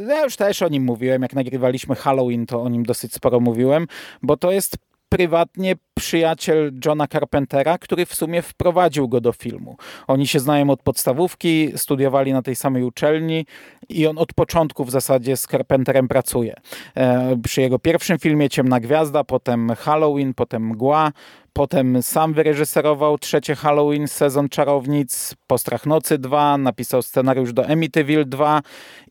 ja 0.07 0.23
już 0.23 0.35
też 0.35 0.61
o 0.61 0.69
nim 0.69 0.83
mówiłem, 0.83 1.21
jak 1.21 1.33
nagrywaliśmy 1.33 1.95
Halloween, 1.95 2.45
to 2.45 2.61
o 2.61 2.69
nim 2.69 2.83
dosyć 2.83 3.13
sporo 3.13 3.39
mówiłem, 3.39 3.87
bo 4.21 4.37
to 4.37 4.51
jest 4.51 4.77
prywatnie 5.15 5.75
przyjaciel 5.93 6.71
Johna 6.85 7.07
Carpentera, 7.07 7.77
który 7.77 8.05
w 8.05 8.15
sumie 8.15 8.41
wprowadził 8.41 9.09
go 9.09 9.21
do 9.21 9.31
filmu. 9.31 9.77
Oni 10.07 10.27
się 10.27 10.39
znają 10.39 10.69
od 10.69 10.83
podstawówki, 10.83 11.71
studiowali 11.75 12.33
na 12.33 12.41
tej 12.41 12.55
samej 12.55 12.83
uczelni 12.83 13.45
i 13.89 14.07
on 14.07 14.17
od 14.17 14.33
początku 14.33 14.85
w 14.85 14.91
zasadzie 14.91 15.37
z 15.37 15.47
Carpenterem 15.47 16.07
pracuje. 16.07 16.55
E, 16.95 17.37
przy 17.43 17.61
jego 17.61 17.79
pierwszym 17.79 18.19
filmie 18.19 18.49
Ciemna 18.49 18.79
Gwiazda, 18.79 19.23
potem 19.23 19.69
Halloween, 19.69 20.33
potem 20.33 20.67
Mgła, 20.67 21.11
Potem 21.53 22.01
sam 22.01 22.33
wyreżyserował 22.33 23.17
trzecie 23.17 23.55
Halloween, 23.55 24.07
sezon 24.07 24.49
Czarownic, 24.49 25.35
Postrach 25.47 25.85
Nocy 25.85 26.17
2, 26.17 26.57
napisał 26.57 27.01
scenariusz 27.01 27.53
do 27.53 27.67
Amityville 27.67 28.25
2 28.25 28.61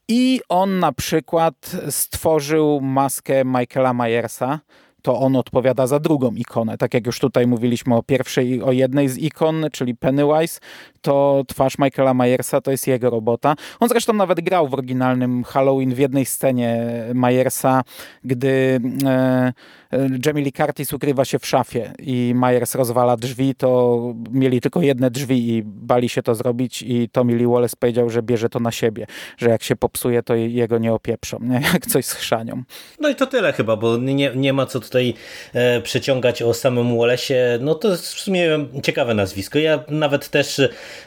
i 0.08 0.40
on 0.48 0.78
na 0.78 0.92
przykład 0.92 1.54
stworzył 1.90 2.80
maskę 2.80 3.44
Michaela 3.44 3.94
Myersa, 3.94 4.58
to 5.04 5.20
on 5.20 5.36
odpowiada 5.36 5.86
za 5.86 6.00
drugą 6.00 6.34
ikonę. 6.34 6.78
Tak 6.78 6.94
jak 6.94 7.06
już 7.06 7.18
tutaj 7.18 7.46
mówiliśmy 7.46 7.94
o 7.94 8.02
pierwszej, 8.02 8.62
o 8.62 8.72
jednej 8.72 9.08
z 9.08 9.18
ikon, 9.18 9.66
czyli 9.72 9.94
Pennywise, 9.94 10.60
to 11.02 11.44
twarz 11.48 11.78
Michaela 11.78 12.14
Myersa 12.14 12.60
to 12.60 12.70
jest 12.70 12.86
jego 12.86 13.10
robota. 13.10 13.54
On 13.80 13.88
zresztą 13.88 14.12
nawet 14.12 14.40
grał 14.40 14.68
w 14.68 14.74
oryginalnym 14.74 15.44
Halloween 15.44 15.94
w 15.94 15.98
jednej 15.98 16.24
scenie 16.24 16.84
Myersa, 17.14 17.82
gdy 18.24 18.80
e, 19.04 19.52
Jamie 20.26 20.44
Lee 20.44 20.52
Curtis 20.52 20.92
ukrywa 20.92 21.24
się 21.24 21.38
w 21.38 21.46
szafie 21.46 21.92
i 21.98 22.32
Myers 22.36 22.74
rozwala 22.74 23.16
drzwi, 23.16 23.54
to 23.54 24.00
mieli 24.30 24.60
tylko 24.60 24.82
jedne 24.82 25.10
drzwi 25.10 25.48
i 25.48 25.62
bali 25.64 26.08
się 26.08 26.22
to 26.22 26.34
zrobić 26.34 26.82
i 26.82 27.08
Tommy 27.08 27.34
Lee 27.36 27.46
Wallace 27.46 27.76
powiedział, 27.78 28.10
że 28.10 28.22
bierze 28.22 28.48
to 28.48 28.60
na 28.60 28.70
siebie, 28.70 29.06
że 29.36 29.50
jak 29.50 29.62
się 29.62 29.76
popsuje, 29.76 30.22
to 30.22 30.34
jego 30.34 30.78
nie 30.78 30.92
opieprzą, 30.92 31.38
nie? 31.42 31.60
jak 31.74 31.86
coś 31.86 32.04
z 32.04 32.12
chrzanią. 32.12 32.62
No 33.00 33.08
i 33.08 33.14
to 33.14 33.26
tyle 33.26 33.52
chyba, 33.52 33.76
bo 33.76 33.96
nie, 33.96 34.32
nie 34.36 34.52
ma 34.52 34.66
co 34.66 34.80
tutaj 34.80 34.93
e, 35.54 35.80
przeciągać 35.80 36.42
o 36.42 36.54
samym 36.54 36.86
Wallace'ie. 36.86 37.60
No 37.60 37.74
to 37.74 37.90
jest 37.90 38.14
w 38.14 38.20
sumie 38.20 38.48
ciekawe 38.82 39.14
nazwisko. 39.14 39.58
Ja 39.58 39.84
nawet 39.88 40.28
też 40.28 40.60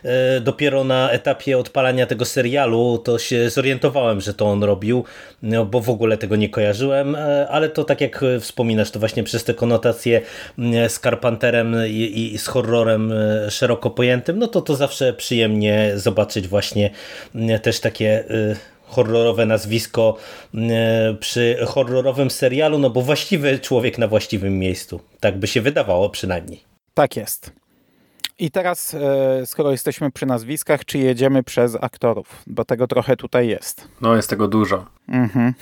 E, 0.04 0.42
dopiero 0.42 0.84
na 0.84 1.12
etapie 1.12 1.58
odpalania 1.58 2.06
tego 2.06 2.26
serialu 2.26 2.98
to 2.98 3.20
się 3.20 3.50
zorientowałem, 3.50 4.22
że 4.22 4.34
to 4.34 4.46
on 4.46 4.64
robił, 4.64 5.04
no, 5.42 5.66
bo 5.66 5.82
w 5.82 5.90
ogóle 5.90 6.18
tego 6.18 6.36
nie 6.36 6.50
kojarzyłem, 6.50 7.16
e, 7.16 7.48
ale 7.48 7.70
to 7.70 7.84
tak 7.84 8.02
jak 8.02 8.26
wspominasz, 8.40 8.92
to 8.92 9.00
właśnie 9.00 9.24
przez 9.24 9.44
te 9.44 9.54
konotacje 9.54 10.22
z 10.88 11.00
Carpenterem 11.00 11.76
i, 11.88 12.32
i 12.34 12.38
z 12.38 12.48
horrorem 12.48 13.14
szeroko 13.50 13.90
pojętym, 13.90 14.40
no 14.40 14.48
to 14.48 14.62
to 14.62 14.76
zawsze 14.76 15.14
przyjemnie 15.14 15.92
zobaczyć 15.96 16.48
właśnie 16.48 16.90
też 17.62 17.80
takie 17.80 18.24
horrorowe 18.88 19.46
nazwisko 19.46 20.18
przy 21.20 21.58
horrorowym 21.68 22.32
serialu, 22.32 22.80
no 22.80 22.90
bo 22.90 23.02
właściwy 23.02 23.60
człowiek 23.60 23.98
na 23.98 24.08
właściwym 24.08 24.60
miejscu. 24.60 25.00
Tak 25.20 25.40
by 25.40 25.48
się 25.48 25.62
wydawało 25.62 26.10
przynajmniej. 26.10 26.64
Tak 26.94 27.16
jest. 27.16 27.52
I 28.40 28.52
teraz, 28.52 28.94
e, 28.94 29.46
skoro 29.46 29.72
jesteśmy 29.72 30.12
przy 30.12 30.26
nazwiskach, 30.26 30.86
czy 30.86 30.98
jedziemy 30.98 31.44
przez 31.44 31.78
aktorów? 31.82 32.44
Bo 32.48 32.66
tego 32.66 32.88
trochę 32.88 33.16
tutaj 33.16 33.48
jest. 33.48 33.88
No, 34.02 34.16
jest 34.16 34.30
tego 34.30 34.48
dużo. 34.48 34.86
Mhm. 35.08 35.54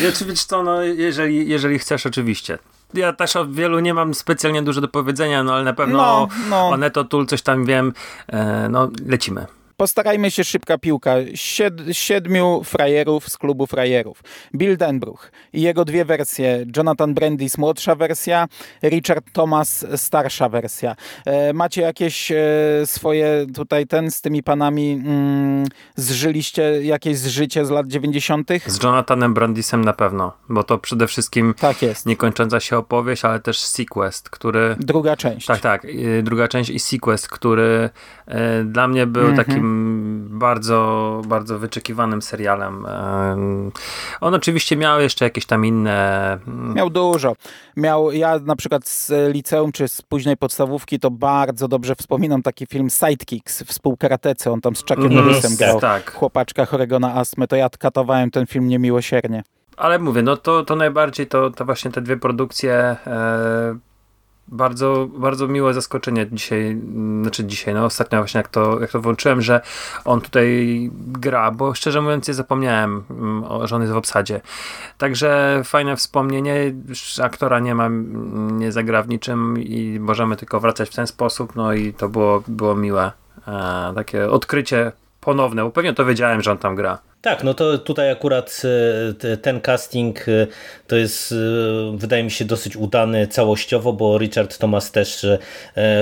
wiesz 0.28 0.44
co, 0.44 0.62
no, 0.62 0.82
jeżeli, 0.82 1.48
jeżeli 1.48 1.78
chcesz, 1.78 2.06
oczywiście. 2.06 2.58
Ja 2.94 3.12
też 3.12 3.36
o 3.36 3.46
wielu 3.46 3.80
nie 3.80 3.94
mam 3.94 4.14
specjalnie 4.14 4.62
dużo 4.62 4.80
do 4.80 4.88
powiedzenia, 4.88 5.42
no 5.42 5.54
ale 5.54 5.64
na 5.64 5.72
pewno 5.72 5.96
no, 5.96 6.28
no. 6.50 6.68
o 6.68 6.76
Neto 6.76 7.04
Tool 7.04 7.26
coś 7.26 7.42
tam 7.42 7.64
wiem. 7.64 7.92
E, 8.26 8.68
no, 8.68 8.90
lecimy 9.06 9.46
postarajmy 9.78 10.30
się 10.30 10.44
szybka 10.44 10.78
piłka. 10.78 11.14
Sied, 11.34 11.74
siedmiu 11.92 12.62
frajerów 12.64 13.28
z 13.28 13.38
klubu 13.38 13.66
frajerów. 13.66 14.22
Bill 14.54 14.76
Denbruch 14.76 15.30
i 15.52 15.62
jego 15.62 15.84
dwie 15.84 16.04
wersje. 16.04 16.66
Jonathan 16.76 17.14
Brandis 17.14 17.58
młodsza 17.58 17.94
wersja, 17.94 18.48
Richard 18.82 19.24
Thomas 19.32 19.86
starsza 19.96 20.48
wersja. 20.48 20.96
E, 21.26 21.52
macie 21.52 21.82
jakieś 21.82 22.32
e, 22.32 22.36
swoje 22.84 23.46
tutaj 23.54 23.86
ten 23.86 24.10
z 24.10 24.20
tymi 24.20 24.42
panami 24.42 24.92
mm, 24.92 25.66
zżyliście 25.96 26.62
jakieś 26.82 27.18
zżycie 27.18 27.66
z 27.66 27.70
lat 27.70 27.86
90. 27.86 28.48
Z 28.66 28.82
Jonathanem 28.82 29.34
Brandisem 29.34 29.84
na 29.84 29.92
pewno, 29.92 30.32
bo 30.48 30.64
to 30.64 30.78
przede 30.78 31.06
wszystkim 31.06 31.54
tak 31.60 31.82
jest. 31.82 32.06
niekończąca 32.06 32.60
się 32.60 32.78
opowieść, 32.78 33.24
ale 33.24 33.40
też 33.40 33.58
Sequest, 33.60 34.30
który... 34.30 34.76
Druga 34.78 35.16
część. 35.16 35.46
Tak, 35.46 35.60
tak. 35.60 35.86
Druga 36.22 36.48
część 36.48 36.70
i 36.70 36.78
Sequest, 36.78 37.28
który 37.28 37.90
e, 38.26 38.64
dla 38.64 38.88
mnie 38.88 39.06
był 39.06 39.26
mhm. 39.26 39.46
takim 39.46 39.67
bardzo, 40.28 41.22
bardzo 41.26 41.58
wyczekiwanym 41.58 42.22
serialem. 42.22 42.86
On 44.20 44.34
oczywiście 44.34 44.76
miał 44.76 45.00
jeszcze 45.00 45.24
jakieś 45.24 45.46
tam 45.46 45.64
inne... 45.66 46.38
Mm, 46.46 46.74
miał 46.74 46.90
dużo. 46.90 47.36
Miał, 47.76 48.12
ja 48.12 48.38
na 48.38 48.56
przykład 48.56 48.88
z 48.88 49.34
liceum 49.34 49.72
czy 49.72 49.88
z 49.88 50.02
późnej 50.02 50.36
podstawówki 50.36 50.98
to 50.98 51.10
bardzo 51.10 51.68
dobrze 51.68 51.94
wspominam 51.94 52.42
taki 52.42 52.66
film 52.66 52.90
Sidekicks, 52.90 53.62
współkaratecy, 53.62 54.50
on 54.50 54.60
tam 54.60 54.76
z 54.76 54.80
Chuckiem 54.80 55.00
mm, 55.00 55.14
Norrisem 55.14 55.56
grał. 55.56 55.80
Tak. 55.80 56.14
Chłopaczka 56.14 56.66
chorego 56.66 56.98
na 56.98 57.14
astmę, 57.14 57.46
to 57.46 57.56
ja 57.56 57.68
katowałem 57.78 58.30
ten 58.30 58.46
film 58.46 58.68
niemiłosiernie. 58.68 59.42
Ale 59.76 59.98
mówię, 59.98 60.22
no 60.22 60.36
to, 60.36 60.64
to 60.64 60.76
najbardziej 60.76 61.26
to, 61.26 61.50
to 61.50 61.64
właśnie 61.64 61.90
te 61.90 62.00
dwie 62.00 62.16
produkcje 62.16 62.96
e, 63.06 63.78
bardzo, 64.48 65.08
bardzo 65.18 65.48
miłe 65.48 65.74
zaskoczenie 65.74 66.26
dzisiaj, 66.32 66.80
znaczy 67.22 67.44
dzisiaj, 67.44 67.74
no 67.74 67.84
ostatnio 67.84 68.18
właśnie 68.18 68.38
jak 68.38 68.48
to, 68.48 68.80
jak 68.80 68.90
to 68.90 69.00
włączyłem, 69.00 69.42
że 69.42 69.60
on 70.04 70.20
tutaj 70.20 70.90
gra, 70.92 71.50
bo 71.50 71.74
szczerze 71.74 72.00
mówiąc 72.00 72.28
nie 72.28 72.34
zapomniałem, 72.34 73.04
mm, 73.10 73.66
że 73.66 73.76
on 73.76 73.82
jest 73.82 73.94
w 73.94 73.96
obsadzie. 73.96 74.40
Także 74.98 75.60
fajne 75.64 75.96
wspomnienie, 75.96 76.74
aktora 77.22 77.58
nie 77.58 77.74
ma, 77.74 77.88
nie 78.52 78.72
zagra 78.72 79.02
w 79.02 79.08
niczym 79.08 79.58
i 79.58 79.98
możemy 80.00 80.36
tylko 80.36 80.60
wracać 80.60 80.88
w 80.90 80.94
ten 80.94 81.06
sposób, 81.06 81.56
no 81.56 81.72
i 81.72 81.92
to 81.92 82.08
było, 82.08 82.42
było 82.48 82.74
miłe. 82.74 83.12
e, 83.48 83.92
takie 83.94 84.30
odkrycie 84.30 84.92
ponowne, 85.20 85.64
bo 85.64 85.70
pewnie 85.70 85.94
to 85.94 86.04
wiedziałem, 86.04 86.42
że 86.42 86.50
on 86.50 86.58
tam 86.58 86.76
gra. 86.76 86.98
Tak, 87.22 87.44
no 87.44 87.54
to 87.54 87.78
tutaj 87.78 88.10
akurat 88.10 88.62
e, 89.24 89.36
ten 89.36 89.60
casting 89.60 90.28
e, 90.28 90.46
to 90.86 90.96
jest, 90.96 91.32
e, 91.32 91.36
wydaje 91.96 92.24
mi 92.24 92.30
się, 92.30 92.44
dosyć 92.44 92.76
udany 92.76 93.26
całościowo, 93.26 93.92
bo 93.92 94.18
Richard 94.18 94.58
Thomas 94.58 94.90
też 94.90 95.26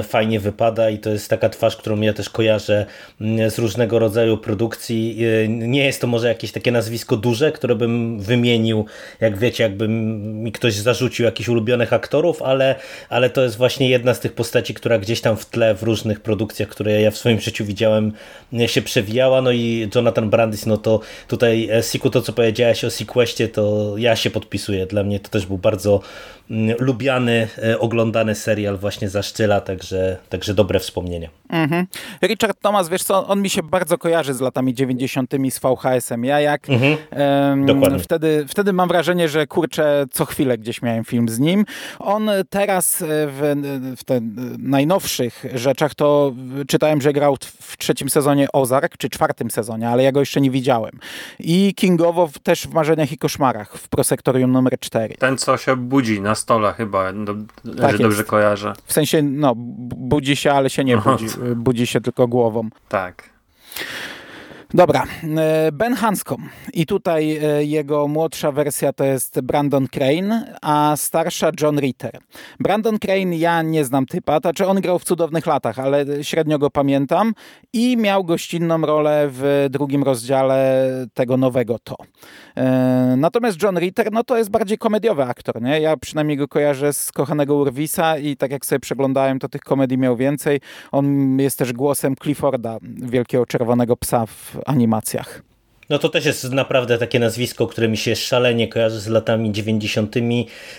fajnie 0.03 0.41
wypada 0.41 0.91
i 0.91 0.99
to 0.99 1.11
jest 1.11 1.31
taka 1.31 1.49
twarz, 1.49 1.77
którą 1.77 2.01
ja 2.01 2.13
też 2.13 2.31
kojarzę 2.31 2.87
mm, 3.21 3.51
z 3.51 3.59
różnego 3.59 3.99
rodzaju 3.99 4.39
produkcji. 4.39 5.19
Nie 5.49 5.85
jest 5.85 6.01
to 6.01 6.07
może 6.07 6.29
jakieś 6.29 6.53
takie 6.53 6.73
nazwisko 6.73 7.17
duże, 7.17 7.53
które 7.53 7.75
bym 7.75 8.21
wymienił, 8.21 8.87
jak 9.21 9.39
wiecie, 9.39 9.63
jakby 9.63 9.89
mi 9.89 10.53
ktoś 10.53 10.75
zarzucił 10.75 11.25
jakichś 11.25 11.49
ulubionych 11.49 11.93
aktorów, 11.93 12.43
ale, 12.43 12.75
ale 13.09 13.31
to 13.31 13.43
jest 13.43 13.57
właśnie 13.57 13.91
jedna 13.91 14.15
z 14.15 14.21
tych 14.21 14.33
postaci, 14.33 14.75
która 14.75 14.99
gdzieś 14.99 15.21
tam 15.21 15.37
w 15.37 15.47
tle 15.47 15.75
w 15.75 15.83
różnych 15.83 16.21
produkcjach, 16.21 16.69
które 16.69 17.01
ja 17.01 17.11
w 17.11 17.17
swoim 17.17 17.41
życiu 17.41 17.65
widziałem, 17.65 18.13
się 18.67 18.83
przewijała. 18.83 19.43
No 19.43 19.51
i 19.51 19.89
Jonathan 19.95 20.31
Brandis, 20.31 20.67
no 20.67 20.77
to 20.77 21.01
tutaj 21.29 21.69
e, 21.71 21.83
Siku, 21.83 22.11
to 22.11 22.23
co 22.23 22.33
powiedziałeś 22.33 22.85
o 22.85 22.91
Sequestie, 22.91 23.49
to 23.49 23.95
ja 23.97 24.17
się 24.17 24.31
podpisuję. 24.31 24.87
Dla 24.87 25.05
mnie 25.05 25.21
to 25.21 25.29
też 25.29 25.47
był 25.47 25.59
bardzo 25.59 26.01
lubiany, 26.79 27.49
e, 27.63 27.79
oglądany 27.79 28.35
serial 28.35 28.79
właśnie 28.79 29.09
za 29.09 29.23
szczyla, 29.23 29.61
także, 29.61 30.17
także 30.29 30.55
dobre 30.55 30.81
wspomnienia. 30.81 31.29
Mhm. 31.49 31.87
Richard 32.23 32.61
Thomas, 32.61 32.89
wiesz 32.89 33.03
co, 33.03 33.27
on 33.27 33.43
mi 33.43 33.51
się 33.51 33.63
bardzo 33.63 33.99
kojarzy 33.99 34.35
z 34.35 34.41
latami 34.41 34.75
90. 34.75 35.31
z 35.51 35.59
VHS-em. 35.59 36.25
Ja 36.25 36.41
jak 36.41 36.69
mhm. 36.71 36.97
um, 37.69 38.01
wtedy, 38.01 38.45
wtedy 38.49 38.73
mam 38.73 38.89
wrażenie, 38.89 39.29
że 39.29 39.47
kurczę, 39.47 40.05
co 40.13 40.25
chwilę 40.25 40.59
gdzieś 40.59 40.83
miałem 40.83 41.05
film 41.05 41.29
z 41.29 41.39
nim. 41.39 41.65
On 41.99 42.31
teraz 42.51 43.03
e, 43.03 43.07
w, 43.09 43.55
w 43.97 44.05
te 44.05 44.21
najnowszych 44.59 45.45
rzeczach 45.55 45.95
to 45.95 46.33
czytałem, 46.69 47.01
że 47.01 47.13
grał 47.13 47.37
w 47.61 47.77
trzecim 47.77 48.11
sezonie 48.11 48.49
Ozark, 48.53 48.97
czy 48.97 49.09
czwartym 49.09 49.51
sezonie, 49.51 49.89
ale 49.89 50.03
ja 50.03 50.13
go 50.13 50.21
jeszcze 50.21 50.41
nie 50.41 50.51
widziałem. 50.51 50.93
I 51.39 51.75
Kingowo 51.75 52.29
też 52.43 52.67
w 52.67 52.75
Marzeniach 52.75 53.13
i 53.13 53.19
Koszmarach 53.19 53.79
w 53.79 53.89
Prosektorium 53.89 54.53
numer 54.53 54.79
4. 54.81 55.15
Ten, 55.15 55.39
co 55.39 55.57
się 55.57 55.77
budzi 55.77 56.21
na 56.21 56.36
stole 56.37 56.73
chyba, 56.73 57.13
do, 57.13 57.35
tak 57.81 57.99
dobrze 57.99 58.25
kojarzę. 58.25 58.73
W 58.85 58.93
sensie, 58.93 59.23
no, 59.23 59.55
budzi 59.57 60.37
się, 60.37 60.53
ale 60.53 60.71
się 60.71 60.85
nie 60.85 60.97
budzi. 60.97 61.27
Budzi 61.57 61.87
się 61.87 62.01
tylko 62.01 62.29
głową. 62.29 62.69
Tak. 62.89 63.31
Dobra, 64.77 65.05
e, 65.39 65.73
Ben 65.73 65.95
Hanscom 65.95 66.49
i 66.73 66.87
tutaj 66.87 67.39
e, 67.43 67.65
jego 67.65 68.09
młodsza 68.09 68.53
wersja 68.53 68.93
to 68.93 69.05
jest 69.05 69.41
Brandon 69.41 69.89
Crane, 69.89 70.59
a 70.63 70.95
starsza 70.97 71.51
John 71.61 71.79
Ritter. 71.79 72.19
Brandon 72.61 72.99
Crane 72.99 73.37
ja 73.37 73.63
nie 73.63 73.85
znam 73.85 74.07
typa, 74.07 74.39
znaczy 74.39 74.67
on 74.67 74.81
grał 74.81 74.99
w 74.99 75.05
Cudownych 75.05 75.47
Latach, 75.47 75.79
ale 75.79 76.25
średnio 76.25 76.59
go 76.59 76.71
pamiętam 76.71 77.35
i 77.73 77.97
miał 77.97 78.25
gościnną 78.25 78.81
rolę 78.81 79.29
w 79.31 79.67
drugim 79.71 80.03
rozdziale 80.03 80.89
tego 81.15 81.37
nowego 81.37 81.79
To. 81.79 81.97
E, 82.57 83.15
natomiast 83.17 83.63
John 83.63 83.79
Ritter, 83.79 84.13
no 84.13 84.25
to 84.25 84.39
jest 84.39 84.51
bardziej 84.51 84.79
komediowy 84.79 85.23
aktor, 85.23 85.63
nie? 85.63 85.81
Ja 85.81 85.97
przynajmniej 85.97 86.37
go 86.37 86.49
kojarzę 86.49 86.93
z 86.93 87.13
Kochanego 87.13 87.55
Urwisa 87.55 88.19
i 88.19 88.37
tak 88.37 88.51
jak 88.51 88.67
sobie 88.67 88.81
przeglądałem, 88.81 89.39
to 89.39 89.49
tych 89.49 89.61
komedii 89.61 89.99
miał 89.99 90.17
więcej. 90.17 90.61
On 90.93 91.39
jest 91.41 91.59
też 91.59 91.73
głosem 91.73 92.15
Clifforda, 92.23 92.79
wielkiego 92.83 93.47
czerwonego 93.47 93.97
psa 93.97 94.27
w 94.27 94.66
animacjach. 94.67 95.47
No 95.91 95.99
to 95.99 96.09
też 96.09 96.25
jest 96.25 96.53
naprawdę 96.53 96.99
takie 96.99 97.19
nazwisko, 97.19 97.67
które 97.67 97.89
mi 97.89 97.97
się 97.97 98.17
szalenie 98.17 98.69
kojarzy 98.69 99.01
z 99.01 99.07
latami 99.07 99.53
90., 99.53 100.17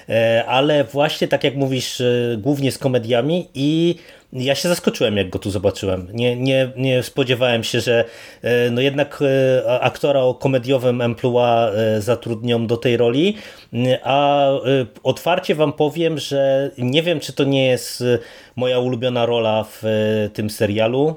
e, 0.10 0.46
ale 0.48 0.84
właśnie 0.84 1.28
tak 1.28 1.44
jak 1.44 1.56
mówisz, 1.56 2.02
e, 2.02 2.38
głównie 2.38 2.72
z 2.72 2.78
komediami 2.78 3.48
i 3.54 3.96
ja 4.34 4.56
się 4.56 4.70
zaskoczyłem, 4.70 5.18
jak 5.18 5.30
go 5.30 5.40
tu 5.40 5.52
zobaczyłem. 5.52 6.08
Nie, 6.14 6.36
nie, 6.36 6.72
nie 6.78 7.04
spodziewałem 7.04 7.64
się, 7.64 7.82
że 7.82 8.06
e, 8.42 8.70
no 8.72 8.82
jednak 8.82 9.24
aktora 9.82 10.20
o 10.22 10.34
komediowym 10.34 11.02
emploi 11.02 11.72
zatrudnią 12.00 12.68
do 12.68 12.78
tej 12.78 12.98
roli, 12.98 13.36
a 14.04 14.48
otwarcie 15.04 15.56
wam 15.56 15.74
powiem, 15.74 16.18
że 16.18 16.72
nie 16.78 17.04
wiem, 17.04 17.20
czy 17.20 17.34
to 17.34 17.44
nie 17.44 17.68
jest 17.68 18.04
moja 18.56 18.80
ulubiona 18.80 19.26
rola 19.26 19.66
w 19.72 19.84
tym 20.34 20.50
serialu 20.50 21.16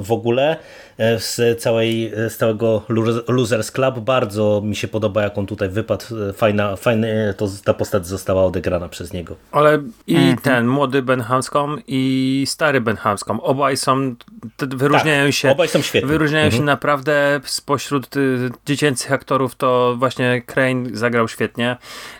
w 0.00 0.12
ogóle. 0.12 0.56
E, 1.00 1.20
z, 1.20 1.60
całej, 1.62 2.12
z 2.28 2.36
całego 2.36 2.82
Losers 3.28 3.70
Club. 3.70 3.98
Bardzo 3.98 4.62
mi 4.64 4.76
się 4.76 4.88
podoba, 4.88 5.22
jak 5.22 5.38
on 5.38 5.46
tutaj 5.46 5.68
wypadł. 5.68 6.04
E, 6.28 6.32
fajna, 6.32 6.76
fajnie 6.76 7.34
to, 7.36 7.48
ta 7.64 7.74
postać 7.74 8.06
została 8.06 8.44
odegrana 8.44 8.88
przez 8.88 9.12
niego. 9.12 9.36
Ale 9.52 9.82
i 10.06 10.16
-hmm. 10.16 10.40
ten 10.40 10.66
młody 10.66 11.02
Ben 11.02 11.20
Hanscom 11.20 11.78
i 11.86 12.44
stary 12.46 12.80
Ben 12.80 12.96
Hanscom, 12.96 13.40
obaj 13.40 13.76
są, 13.76 14.14
wyróżniają 14.58 15.24
tak, 15.24 15.34
się. 15.34 15.50
Obaj 15.50 15.68
są 15.68 15.82
świetni. 15.82 16.10
Wyróżniają 16.10 16.48
-hmm. 16.48 16.56
się 16.56 16.62
naprawdę 16.62 17.40
spośród 17.44 18.16
y, 18.16 18.50
dziecięcych 18.66 19.12
aktorów, 19.12 19.54
to 19.54 19.96
właśnie 19.98 20.42
Crane 20.46 20.84
zagrał 20.92 21.28
świetnie. 21.28 21.76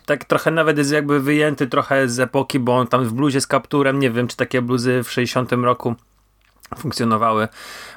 Tak 0.07 0.25
trochę 0.25 0.51
nawet 0.51 0.79
jest 0.79 0.93
jakby 0.93 1.21
wyjęty 1.21 1.67
trochę 1.67 2.09
z 2.09 2.21
epoki, 2.21 2.59
bo 2.59 2.77
on 2.77 2.87
tam 2.87 3.05
w 3.05 3.13
bluzie 3.13 3.41
z 3.41 3.47
kapturem, 3.47 3.99
nie 3.99 4.11
wiem, 4.11 4.29
czy 4.29 4.37
takie 4.37 4.63
bluzy 4.63 5.03
w 5.03 5.11
60 5.11 5.53
roku 5.53 5.95
funkcjonowały, 6.79 7.49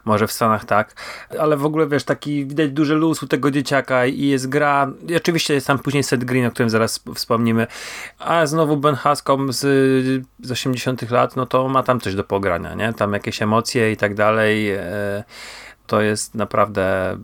może 0.05 0.27
w 0.27 0.31
Stanach 0.31 0.65
tak, 0.65 0.95
ale 1.39 1.57
w 1.57 1.65
ogóle 1.65 1.87
wiesz, 1.87 2.03
taki 2.03 2.45
widać 2.45 2.71
duży 2.71 2.95
luz 2.95 3.23
u 3.23 3.27
tego 3.27 3.51
dzieciaka 3.51 4.05
i 4.05 4.27
jest 4.27 4.49
gra, 4.49 4.91
i 5.07 5.15
oczywiście 5.15 5.53
jest 5.53 5.67
tam 5.67 5.79
później 5.79 6.03
Seth 6.03 6.23
Green, 6.23 6.45
o 6.45 6.51
którym 6.51 6.69
zaraz 6.69 7.03
wspomnimy, 7.15 7.67
a 8.19 8.45
znowu 8.45 8.77
Ben 8.77 8.95
Hascom 8.95 9.53
z, 9.53 9.59
z 10.39 10.51
80 10.51 11.11
lat, 11.11 11.35
no 11.35 11.45
to 11.45 11.69
ma 11.69 11.83
tam 11.83 11.99
coś 11.99 12.15
do 12.15 12.23
pogrania, 12.23 12.73
nie? 12.73 12.93
Tam 12.93 13.13
jakieś 13.13 13.41
emocje 13.41 13.91
i 13.91 13.97
tak 13.97 14.15
dalej, 14.15 14.71
e, 14.71 15.23
to 15.87 16.01
jest 16.01 16.35
naprawdę 16.35 17.17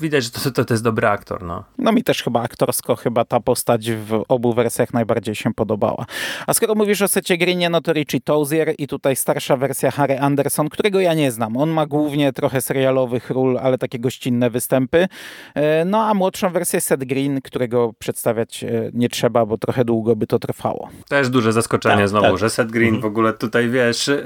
widać, 0.00 0.24
że 0.24 0.30
to, 0.30 0.50
to, 0.50 0.64
to 0.64 0.74
jest 0.74 0.84
dobry 0.84 1.08
aktor. 1.08 1.42
No. 1.42 1.64
no 1.78 1.92
mi 1.92 2.02
też 2.02 2.22
chyba 2.22 2.42
aktorsko 2.42 2.96
chyba 2.96 3.24
ta 3.24 3.40
postać 3.40 3.90
w 3.90 4.24
obu 4.28 4.54
wersjach 4.54 4.94
najbardziej 4.94 5.34
się 5.34 5.54
podobała. 5.54 6.06
A 6.46 6.54
skoro 6.54 6.74
mówisz 6.74 7.02
o 7.02 7.08
Secie 7.08 7.38
Greenie, 7.38 7.70
no 7.70 7.80
to 7.80 7.92
Richie 7.92 8.20
Tozier 8.20 8.74
i 8.78 8.86
tutaj 8.86 9.16
starsza 9.16 9.56
wersja 9.56 9.90
Harry 9.90 10.18
Anderson, 10.18 10.68
którego 10.68 11.00
ja 11.00 11.14
nie 11.14 11.32
znam. 11.32 11.56
On 11.56 11.70
ma 11.70 11.86
głównie 11.86 12.32
trochę 12.32 12.60
serialowych 12.60 13.30
ról, 13.30 13.58
ale 13.58 13.78
takie 13.78 13.98
gościnne 13.98 14.50
występy. 14.50 15.06
E, 15.54 15.84
no 15.84 16.02
a 16.02 16.14
młodszą 16.14 16.50
wersję 16.50 16.80
Seth 16.80 17.04
Green, 17.04 17.40
którego 17.40 17.92
przedstawiać 17.98 18.64
e, 18.64 18.90
nie 18.92 19.08
trzeba, 19.08 19.46
bo 19.46 19.58
trochę 19.58 19.84
długo 19.84 20.16
by 20.16 20.26
to 20.26 20.38
trwało. 20.38 20.88
Też 21.08 21.28
duże 21.28 21.52
zaskoczenie 21.52 21.96
tak, 21.96 22.08
znowu, 22.08 22.26
tak. 22.26 22.38
że 22.38 22.50
Seth 22.50 22.70
Green 22.70 22.94
mhm. 22.94 23.02
w 23.02 23.06
ogóle 23.06 23.32
tutaj, 23.32 23.70
wiesz, 23.70 24.06
yy, 24.06 24.16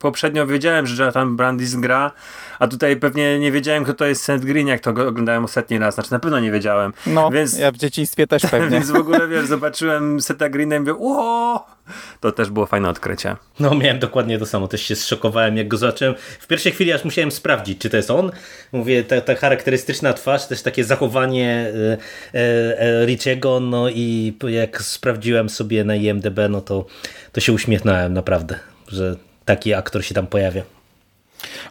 poprzednio 0.00 0.46
wiedziałem, 0.46 0.86
że 0.86 1.02
Jonathan 1.02 1.36
Brandis 1.36 1.74
gra, 1.74 2.12
a 2.58 2.68
tutaj 2.68 2.96
pewnie 2.96 3.38
nie 3.38 3.52
wiedziałem, 3.52 3.84
kto 3.84 3.94
to 3.94 4.04
jest 4.04 4.22
Seth 4.22 4.33
Green, 4.40 4.66
jak 4.66 4.80
to 4.80 4.90
oglądałem 4.90 5.44
ostatni 5.44 5.78
raz. 5.78 5.94
Znaczy 5.94 6.12
na 6.12 6.18
pewno 6.18 6.40
nie 6.40 6.50
wiedziałem. 6.50 6.92
No, 7.06 7.30
więc, 7.30 7.58
ja 7.58 7.72
w 7.72 7.76
dzieciństwie 7.76 8.26
też 8.26 8.42
pewnie. 8.50 8.70
więc 8.70 8.90
w 8.90 8.96
ogóle, 8.96 9.28
wiesz, 9.28 9.46
zobaczyłem 9.46 10.20
Seta 10.20 10.48
Greena 10.48 10.76
i 10.76 10.80
mówię, 10.80 10.94
o, 11.00 11.66
to 12.20 12.32
też 12.32 12.50
było 12.50 12.66
fajne 12.66 12.88
odkrycie. 12.88 13.36
No, 13.60 13.74
miałem 13.74 13.98
dokładnie 13.98 14.38
to 14.38 14.46
samo. 14.46 14.68
Też 14.68 14.82
się 14.82 14.96
zszokowałem, 14.96 15.56
jak 15.56 15.68
go 15.68 15.76
zobaczyłem. 15.76 16.14
W 16.40 16.46
pierwszej 16.46 16.72
chwili 16.72 16.92
aż 16.92 17.04
musiałem 17.04 17.30
sprawdzić, 17.30 17.78
czy 17.78 17.90
to 17.90 17.96
jest 17.96 18.10
on. 18.10 18.32
Mówię, 18.72 19.04
ta, 19.04 19.20
ta 19.20 19.34
charakterystyczna 19.34 20.12
twarz, 20.12 20.46
też 20.46 20.62
takie 20.62 20.84
zachowanie 20.84 21.72
e, 22.34 22.38
e, 22.38 22.80
e 22.80 23.06
Richiego, 23.06 23.60
no 23.60 23.88
i 23.88 24.34
jak 24.48 24.82
sprawdziłem 24.82 25.48
sobie 25.48 25.84
na 25.84 25.96
IMDB, 25.96 26.38
no 26.50 26.60
to, 26.60 26.86
to 27.32 27.40
się 27.40 27.52
uśmiechnąłem 27.52 28.14
naprawdę, 28.14 28.58
że 28.88 29.16
taki 29.44 29.74
aktor 29.74 30.04
się 30.04 30.14
tam 30.14 30.26
pojawia. 30.26 30.62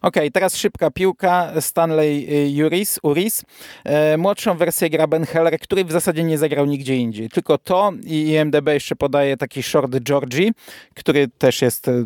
Ok, 0.02 0.16
teraz 0.34 0.56
szybka 0.56 0.92
piłka. 0.92 1.62
Stanley 1.62 2.28
y, 2.60 2.66
Uris, 2.66 3.00
Uris. 3.04 3.46
E, 3.84 4.18
młodszą 4.18 4.58
wersję 4.58 4.90
gra 4.90 5.08
Ben 5.08 5.26
Heller, 5.26 5.60
który 5.60 5.86
w 5.86 5.92
zasadzie 5.92 6.24
nie 6.24 6.38
zagrał 6.38 6.66
nigdzie 6.66 6.96
indziej. 6.96 7.30
Tylko 7.30 7.58
to 7.58 7.92
i 8.06 8.28
IMDB 8.28 8.68
jeszcze 8.68 8.96
podaje 8.96 9.38
taki 9.38 9.64
short 9.64 9.96
Georgie, 10.00 10.52
który 10.94 11.28
też 11.38 11.62
jest 11.62 11.88
e, 11.88 12.06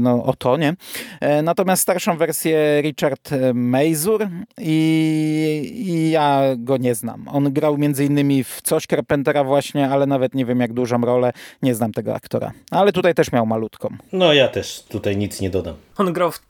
no, 0.00 0.24
o 0.24 0.34
to, 0.36 0.56
nie? 0.56 0.74
E, 1.20 1.42
natomiast 1.42 1.82
starszą 1.82 2.16
wersję 2.16 2.80
Richard 2.82 3.30
Mazur 3.54 4.28
i, 4.58 5.72
i, 5.74 6.10
ja 6.10 6.42
go 6.56 6.76
nie 6.76 6.94
znam. 6.94 7.28
On 7.28 7.52
grał 7.52 7.78
między 7.78 8.04
innymi 8.04 8.44
w 8.44 8.60
coś 8.62 8.86
Carpentera 8.86 9.44
właśnie, 9.44 9.88
ale 9.88 10.06
nawet 10.06 10.34
nie 10.34 10.44
wiem 10.44 10.60
jak 10.60 10.72
dużą 10.72 11.00
rolę. 11.00 11.32
Nie 11.62 11.74
znam 11.74 11.92
tego 11.92 12.14
aktora. 12.14 12.52
Ale 12.70 12.92
tutaj 12.92 13.14
też 13.14 13.32
miał 13.32 13.46
malutką. 13.46 13.88
No 14.12 14.32
ja 14.32 14.48
też 14.48 14.82
tutaj 14.88 15.16
nic 15.16 15.40
nie 15.40 15.50
dodam. 15.50 15.74
On 15.98 16.12
grał 16.12 16.32
w, 16.32 16.40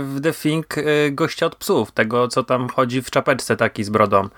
w 0.00 0.18
The 0.22 0.32
Thing 0.32 0.78
y, 0.78 1.10
gościa 1.12 1.46
od 1.46 1.56
psów, 1.56 1.92
tego 1.92 2.28
co 2.28 2.44
tam 2.44 2.68
chodzi 2.68 3.02
w 3.02 3.10
czapeczce 3.10 3.56
taki 3.56 3.84
z 3.84 3.90
brodą. 3.90 4.28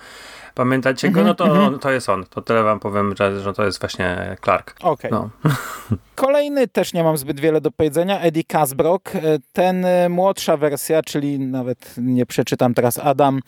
Pamiętacie 0.55 1.11
go? 1.11 1.21
Mhm, 1.21 1.27
no 1.27 1.35
to, 1.35 1.45
mhm. 1.45 1.79
to 1.79 1.91
jest 1.91 2.09
on. 2.09 2.25
To 2.25 2.43
tyle 2.43 2.63
wam 2.63 2.81
powiem, 2.81 3.15
że, 3.19 3.41
że 3.41 3.53
to 3.53 3.65
jest 3.65 3.81
właśnie 3.81 4.37
Clark. 4.45 4.75
Okej. 4.81 5.11
Okay. 5.11 5.11
No. 5.11 5.31
Kolejny 6.15 6.69
też 6.69 6.93
nie 6.93 7.05
mam 7.05 7.17
zbyt 7.17 7.41
wiele 7.41 7.61
do 7.61 7.71
powiedzenia. 7.71 8.21
Eddie 8.21 8.45
Casbrock. 8.45 9.15
Y, 9.15 9.21
ten 9.53 9.85
y, 9.85 10.09
młodsza 10.09 10.57
wersja, 10.57 11.03
czyli 11.03 11.39
nawet 11.39 11.95
nie 11.97 12.27
przeczytam 12.27 12.75
teraz 12.75 12.99
Adam 12.99 13.41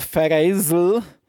Ferreizl 0.00 0.94
E, 0.96 1.23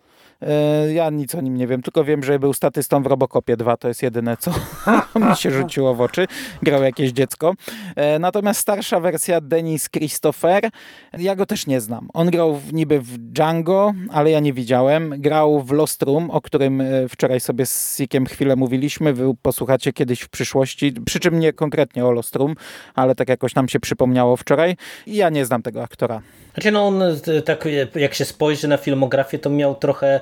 ja 0.93 1.09
nic 1.09 1.35
o 1.35 1.41
nim 1.41 1.57
nie 1.57 1.67
wiem, 1.67 1.81
tylko 1.81 2.03
wiem, 2.03 2.23
że 2.23 2.39
był 2.39 2.53
statystą 2.53 3.03
w 3.03 3.05
Robocopie 3.05 3.57
2, 3.57 3.77
to 3.77 3.87
jest 3.87 4.03
jedyne, 4.03 4.37
co 4.37 4.51
mi 5.29 5.35
się 5.35 5.51
rzuciło 5.51 5.95
w 5.95 6.01
oczy. 6.01 6.27
Grał 6.63 6.83
jakieś 6.83 7.11
dziecko. 7.11 7.53
E, 7.95 8.19
natomiast 8.19 8.59
starsza 8.59 8.99
wersja 8.99 9.41
Denis 9.41 9.89
Christopher, 9.89 10.69
ja 11.17 11.35
go 11.35 11.45
też 11.45 11.67
nie 11.67 11.81
znam. 11.81 12.07
On 12.13 12.31
grał 12.31 12.55
w, 12.55 12.73
niby 12.73 12.99
w 12.99 13.17
Django, 13.17 13.93
ale 14.11 14.31
ja 14.31 14.39
nie 14.39 14.53
widziałem. 14.53 15.13
Grał 15.17 15.61
w 15.61 15.71
Lost 15.71 16.03
Room, 16.03 16.31
o 16.31 16.41
którym 16.41 16.81
e, 16.81 16.85
wczoraj 17.09 17.39
sobie 17.39 17.65
z 17.65 17.97
Sikiem 17.97 18.25
chwilę 18.25 18.55
mówiliśmy. 18.55 19.13
Wy 19.13 19.33
posłuchacie 19.41 19.93
kiedyś 19.93 20.21
w 20.21 20.29
przyszłości, 20.29 20.93
przy 21.05 21.19
czym 21.19 21.39
nie 21.39 21.53
konkretnie 21.53 22.05
o 22.05 22.11
Lost 22.11 22.35
Room, 22.35 22.55
ale 22.95 23.15
tak 23.15 23.29
jakoś 23.29 23.55
nam 23.55 23.69
się 23.69 23.79
przypomniało 23.79 24.37
wczoraj. 24.37 24.77
I 25.05 25.15
ja 25.15 25.29
nie 25.29 25.45
znam 25.45 25.61
tego 25.61 25.83
aktora. 25.83 26.21
Znaczy 26.53 26.71
no 26.71 26.87
on, 26.87 27.03
tak 27.45 27.67
jak 27.95 28.13
się 28.13 28.25
spojrzy 28.25 28.67
na 28.67 28.77
filmografię, 28.77 29.39
to 29.39 29.49
miał 29.49 29.75
trochę 29.75 30.07
e, 30.07 30.21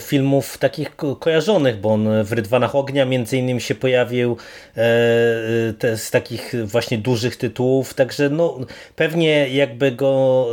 filmów 0.00 0.58
takich 0.58 0.96
ko 0.96 1.16
kojarzonych, 1.16 1.80
bo 1.80 1.92
on 1.92 2.24
w 2.24 2.32
Rydwanach 2.32 2.74
Ognia 2.74 3.04
między 3.04 3.36
innymi 3.36 3.60
się 3.60 3.74
pojawił 3.74 4.32
e, 4.32 4.82
te, 5.78 5.96
z 5.96 6.10
takich 6.10 6.52
właśnie 6.64 6.98
dużych 6.98 7.36
tytułów, 7.36 7.94
także 7.94 8.30
no 8.30 8.58
pewnie 8.96 9.48
jakby 9.48 9.92
go 9.92 10.46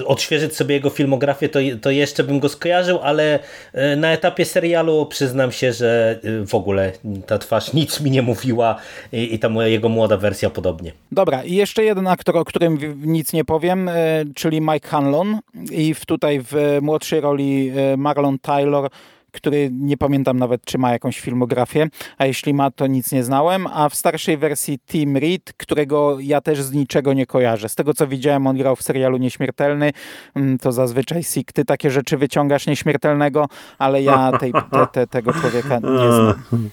e, 0.00 0.04
odświeżyć 0.04 0.56
sobie 0.56 0.74
jego 0.74 0.90
filmografię, 0.90 1.48
to, 1.48 1.58
to 1.82 1.90
jeszcze 1.90 2.24
bym 2.24 2.40
go 2.40 2.48
skojarzył, 2.48 2.98
ale 3.02 3.38
e, 3.72 3.96
na 3.96 4.12
etapie 4.12 4.44
serialu 4.44 5.06
przyznam 5.06 5.52
się, 5.52 5.72
że 5.72 6.18
e, 6.42 6.46
w 6.46 6.54
ogóle 6.54 6.92
ta 7.26 7.38
twarz 7.38 7.72
nic 7.72 8.00
mi 8.00 8.10
nie 8.10 8.22
mówiła 8.22 8.80
i, 9.12 9.34
i 9.34 9.38
ta 9.38 9.48
moja, 9.48 9.68
jego 9.68 9.88
młoda 9.88 10.16
wersja 10.16 10.50
podobnie. 10.50 10.92
Dobra, 11.12 11.44
i 11.44 11.54
jeszcze 11.54 11.84
jeden 11.84 12.06
aktor, 12.06 12.36
o 12.36 12.44
którym 12.44 13.02
nic 13.04 13.32
nie 13.32 13.44
powiem, 13.44 13.90
E, 14.04 14.24
czyli 14.34 14.60
Mike 14.60 14.88
Hanlon 14.88 15.38
i 15.70 15.94
w, 15.94 16.06
tutaj 16.06 16.40
w 16.40 16.78
młodszej 16.82 17.20
roli 17.20 17.63
e, 17.70 17.96
Marlon 17.96 18.38
Taylor, 18.38 18.90
który 19.32 19.70
nie 19.72 19.96
pamiętam 19.96 20.38
nawet, 20.38 20.64
czy 20.64 20.78
ma 20.78 20.92
jakąś 20.92 21.20
filmografię, 21.20 21.88
a 22.18 22.26
jeśli 22.26 22.54
ma, 22.54 22.70
to 22.70 22.86
nic 22.86 23.12
nie 23.12 23.24
znałem, 23.24 23.66
a 23.66 23.88
w 23.88 23.94
starszej 23.94 24.36
wersji 24.36 24.78
Tim 24.78 25.16
Reed, 25.16 25.52
którego 25.56 26.16
ja 26.20 26.40
też 26.40 26.62
z 26.62 26.72
niczego 26.72 27.12
nie 27.12 27.26
kojarzę. 27.26 27.68
Z 27.68 27.74
tego, 27.74 27.94
co 27.94 28.06
widziałem, 28.06 28.46
on 28.46 28.56
grał 28.56 28.76
w 28.76 28.82
serialu 28.82 29.16
Nieśmiertelny, 29.16 29.92
mm, 30.34 30.58
to 30.58 30.72
zazwyczaj 30.72 31.22
Sik, 31.22 31.52
ty 31.52 31.64
takie 31.64 31.90
rzeczy 31.90 32.16
wyciągasz 32.16 32.66
Nieśmiertelnego, 32.66 33.48
ale 33.78 34.02
ja 34.02 34.32
tej, 34.40 34.52
te, 34.52 34.86
te, 34.92 35.06
tego 35.06 35.32
człowieka 35.32 35.74
nie 35.74 36.12
znam. 36.12 36.70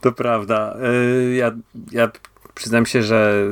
To 0.00 0.12
prawda. 0.12 0.76
E, 0.82 1.34
ja, 1.34 1.50
ja 1.92 2.10
Przyznam 2.54 2.86
się, 2.86 3.02
że 3.02 3.46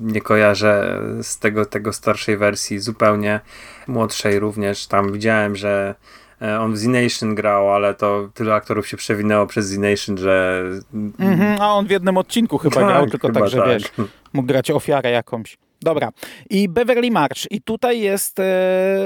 nie 0.00 0.20
kojarzę 0.20 1.00
z 1.22 1.38
tego, 1.38 1.66
tego 1.66 1.92
starszej 1.92 2.36
wersji 2.36 2.78
zupełnie, 2.78 3.40
młodszej 3.86 4.38
również. 4.38 4.86
Tam 4.86 5.12
widziałem, 5.12 5.56
że 5.56 5.94
on 6.40 6.72
w 6.72 6.78
Z-Nation 6.78 7.34
grał, 7.34 7.74
ale 7.74 7.94
to 7.94 8.28
tyle 8.34 8.54
aktorów 8.54 8.88
się 8.88 8.96
przewinęło 8.96 9.46
przez 9.46 9.66
Z-Nation, 9.66 10.18
że... 10.18 10.62
Mm 10.94 11.12
-hmm, 11.18 11.56
a 11.60 11.74
on 11.74 11.86
w 11.86 11.90
jednym 11.90 12.16
odcinku 12.16 12.58
chyba 12.58 12.74
tak, 12.74 12.86
grał, 12.86 13.10
tylko 13.10 13.32
tak, 13.32 13.48
że 13.48 13.58
tak. 13.58 13.68
wiesz, 13.68 13.92
mógł 14.32 14.48
grać 14.48 14.70
ofiarę 14.70 15.10
jakąś. 15.10 15.58
Dobra. 15.82 16.12
I 16.50 16.68
Beverly 16.68 17.10
March. 17.10 17.50
I 17.50 17.62
tutaj 17.62 18.00
jest 18.00 18.38
e, 18.38 18.42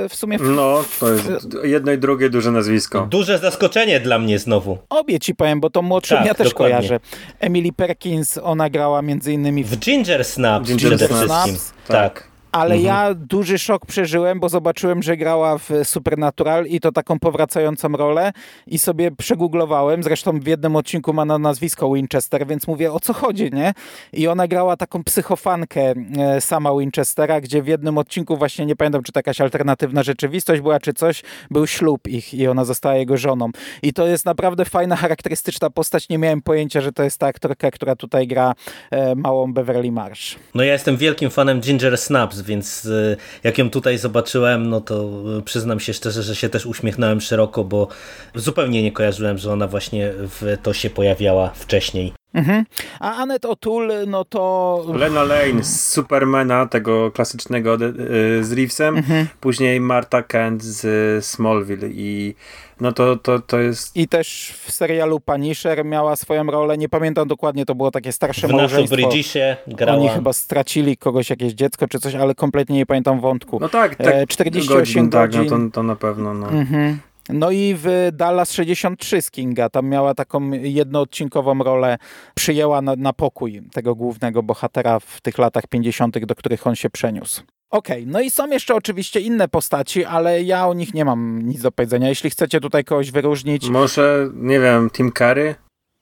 w 0.08 0.14
sumie... 0.14 0.38
W, 0.38 0.50
no, 0.50 0.84
to 1.00 1.12
jest 1.12 1.48
jedno 1.62 1.92
i 1.92 1.98
drugie 1.98 2.30
duże 2.30 2.50
nazwisko. 2.50 3.06
Duże 3.10 3.38
zaskoczenie 3.38 4.00
dla 4.00 4.18
mnie 4.18 4.38
znowu. 4.38 4.78
Obie 4.88 5.20
ci 5.20 5.34
powiem, 5.34 5.60
bo 5.60 5.70
to 5.70 5.82
młodszą 5.82 6.16
tak, 6.16 6.26
ja 6.26 6.34
też 6.34 6.48
dokładnie. 6.48 6.76
kojarzę. 6.76 7.00
Emily 7.40 7.72
Perkins, 7.72 8.38
ona 8.38 8.70
grała 8.70 9.02
między 9.02 9.32
innymi... 9.32 9.64
W, 9.64 9.70
w 9.70 9.78
Ginger 9.78 10.24
Snaps 10.24 10.68
Ginger 10.68 10.96
przede 10.96 11.06
Snaps. 11.06 11.50
wszystkim. 11.50 11.72
tak. 11.86 12.14
tak. 12.14 12.29
Ale 12.52 12.74
mhm. 12.74 12.84
ja 12.84 13.14
duży 13.14 13.58
szok 13.58 13.86
przeżyłem, 13.86 14.40
bo 14.40 14.48
zobaczyłem, 14.48 15.02
że 15.02 15.16
grała 15.16 15.58
w 15.58 15.70
Supernatural 15.84 16.66
i 16.66 16.80
to 16.80 16.92
taką 16.92 17.18
powracającą 17.18 17.88
rolę 17.88 18.32
i 18.66 18.78
sobie 18.78 19.10
przegooglowałem, 19.10 20.02
zresztą 20.02 20.40
w 20.40 20.46
jednym 20.46 20.76
odcinku 20.76 21.12
ma 21.12 21.24
na 21.24 21.38
nazwisko 21.38 21.94
Winchester, 21.94 22.46
więc 22.46 22.66
mówię, 22.66 22.92
o 22.92 23.00
co 23.00 23.12
chodzi, 23.12 23.50
nie? 23.52 23.72
I 24.12 24.28
ona 24.28 24.48
grała 24.48 24.76
taką 24.76 25.04
psychofankę 25.04 25.94
e, 26.18 26.40
sama 26.40 26.70
Winchestera, 26.78 27.40
gdzie 27.40 27.62
w 27.62 27.66
jednym 27.66 27.98
odcinku 27.98 28.36
właśnie, 28.36 28.66
nie 28.66 28.76
pamiętam, 28.76 29.02
czy 29.02 29.12
to 29.12 29.18
jakaś 29.18 29.40
alternatywna 29.40 30.02
rzeczywistość 30.02 30.62
była, 30.62 30.80
czy 30.80 30.92
coś, 30.92 31.22
był 31.50 31.66
ślub 31.66 32.08
ich 32.08 32.34
i 32.34 32.46
ona 32.46 32.64
została 32.64 32.94
jego 32.94 33.16
żoną. 33.16 33.50
I 33.82 33.92
to 33.92 34.06
jest 34.06 34.24
naprawdę 34.24 34.64
fajna, 34.64 34.96
charakterystyczna 34.96 35.70
postać. 35.70 36.08
Nie 36.08 36.18
miałem 36.18 36.42
pojęcia, 36.42 36.80
że 36.80 36.92
to 36.92 37.02
jest 37.02 37.18
ta 37.18 37.26
aktorka, 37.26 37.70
która 37.70 37.96
tutaj 37.96 38.26
gra 38.26 38.54
e, 38.90 39.14
małą 39.14 39.52
Beverly 39.52 39.92
Marsh. 39.92 40.36
No 40.54 40.62
ja 40.62 40.72
jestem 40.72 40.96
wielkim 40.96 41.30
fanem 41.30 41.60
Ginger 41.60 41.98
Snaps, 41.98 42.39
więc 42.42 42.84
y, 42.84 43.16
jak 43.44 43.58
ją 43.58 43.70
tutaj 43.70 43.98
zobaczyłem, 43.98 44.70
no 44.70 44.80
to 44.80 45.10
y, 45.38 45.42
przyznam 45.42 45.80
się 45.80 45.94
szczerze, 45.94 46.22
że 46.22 46.36
się 46.36 46.48
też 46.48 46.66
uśmiechnąłem 46.66 47.20
szeroko, 47.20 47.64
bo 47.64 47.88
zupełnie 48.34 48.82
nie 48.82 48.92
kojarzyłem, 48.92 49.38
że 49.38 49.52
ona 49.52 49.66
właśnie 49.66 50.12
w 50.14 50.56
to 50.62 50.72
się 50.72 50.90
pojawiała 50.90 51.50
wcześniej. 51.54 52.19
Mhm. 52.34 52.64
A 53.00 53.16
Annette 53.16 53.48
O'Toole, 53.48 54.06
no 54.06 54.24
to... 54.24 54.84
Lena 54.94 55.22
Lane 55.22 55.64
z 55.64 55.92
Supermana, 55.92 56.66
tego 56.66 57.10
klasycznego 57.10 57.74
y, 57.74 58.44
z 58.44 58.52
Reevesem, 58.52 58.96
mhm. 58.96 59.26
później 59.40 59.80
Marta 59.80 60.22
Kent 60.22 60.62
z 60.62 61.24
Smallville 61.24 61.88
i 61.88 62.34
no 62.80 62.92
to, 62.92 63.16
to, 63.16 63.38
to 63.38 63.60
jest... 63.60 63.96
I 63.96 64.08
też 64.08 64.54
w 64.64 64.72
serialu 64.72 65.20
Punisher 65.20 65.84
miała 65.84 66.16
swoją 66.16 66.46
rolę, 66.46 66.78
nie 66.78 66.88
pamiętam 66.88 67.28
dokładnie, 67.28 67.66
to 67.66 67.74
było 67.74 67.90
takie 67.90 68.12
starsze 68.12 68.48
w 68.48 68.50
małżeństwo. 68.50 68.96
W 68.96 68.98
Bridgisie 68.98 69.56
grała. 69.66 69.98
Oni 69.98 70.08
chyba 70.08 70.32
stracili 70.32 70.96
kogoś, 70.96 71.30
jakieś 71.30 71.52
dziecko 71.52 71.88
czy 71.88 71.98
coś, 71.98 72.14
ale 72.14 72.34
kompletnie 72.34 72.76
nie 72.76 72.86
pamiętam 72.86 73.20
wątku. 73.20 73.58
No 73.60 73.68
tak, 73.68 73.94
tak 73.96 74.28
48 74.28 74.78
godzin. 74.78 75.10
godzin. 75.10 75.40
Tak, 75.40 75.50
no 75.50 75.58
to, 75.58 75.72
to 75.72 75.82
na 75.82 75.96
pewno. 75.96 76.34
No. 76.34 76.48
Mhm. 76.48 76.98
No 77.28 77.50
i 77.50 77.74
w 77.78 78.08
Dallas 78.12 78.52
63 78.52 79.22
z 79.22 79.30
Kinga, 79.30 79.68
tam 79.68 79.88
miała 79.88 80.14
taką 80.14 80.50
jednoodcinkową 80.50 81.58
rolę, 81.58 81.98
przyjęła 82.34 82.82
na, 82.82 82.96
na 82.96 83.12
pokój 83.12 83.62
tego 83.72 83.94
głównego 83.94 84.42
bohatera 84.42 85.00
w 85.00 85.20
tych 85.20 85.38
latach 85.38 85.66
50., 85.66 86.26
do 86.26 86.34
których 86.34 86.66
on 86.66 86.76
się 86.76 86.90
przeniósł. 86.90 87.42
Okej, 87.70 88.02
okay, 88.02 88.12
no 88.12 88.20
i 88.20 88.30
są 88.30 88.46
jeszcze 88.46 88.74
oczywiście 88.74 89.20
inne 89.20 89.48
postaci, 89.48 90.04
ale 90.04 90.42
ja 90.42 90.66
o 90.66 90.74
nich 90.74 90.94
nie 90.94 91.04
mam 91.04 91.42
nic 91.42 91.62
do 91.62 91.72
powiedzenia. 91.72 92.08
Jeśli 92.08 92.30
chcecie 92.30 92.60
tutaj 92.60 92.84
kogoś 92.84 93.10
wyróżnić... 93.10 93.68
Może, 93.68 94.28
nie 94.34 94.60
wiem, 94.60 94.90
Tim 94.90 95.12
Curry? 95.12 95.54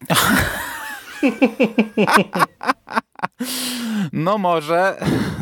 No 4.13 4.39
może, 4.39 4.97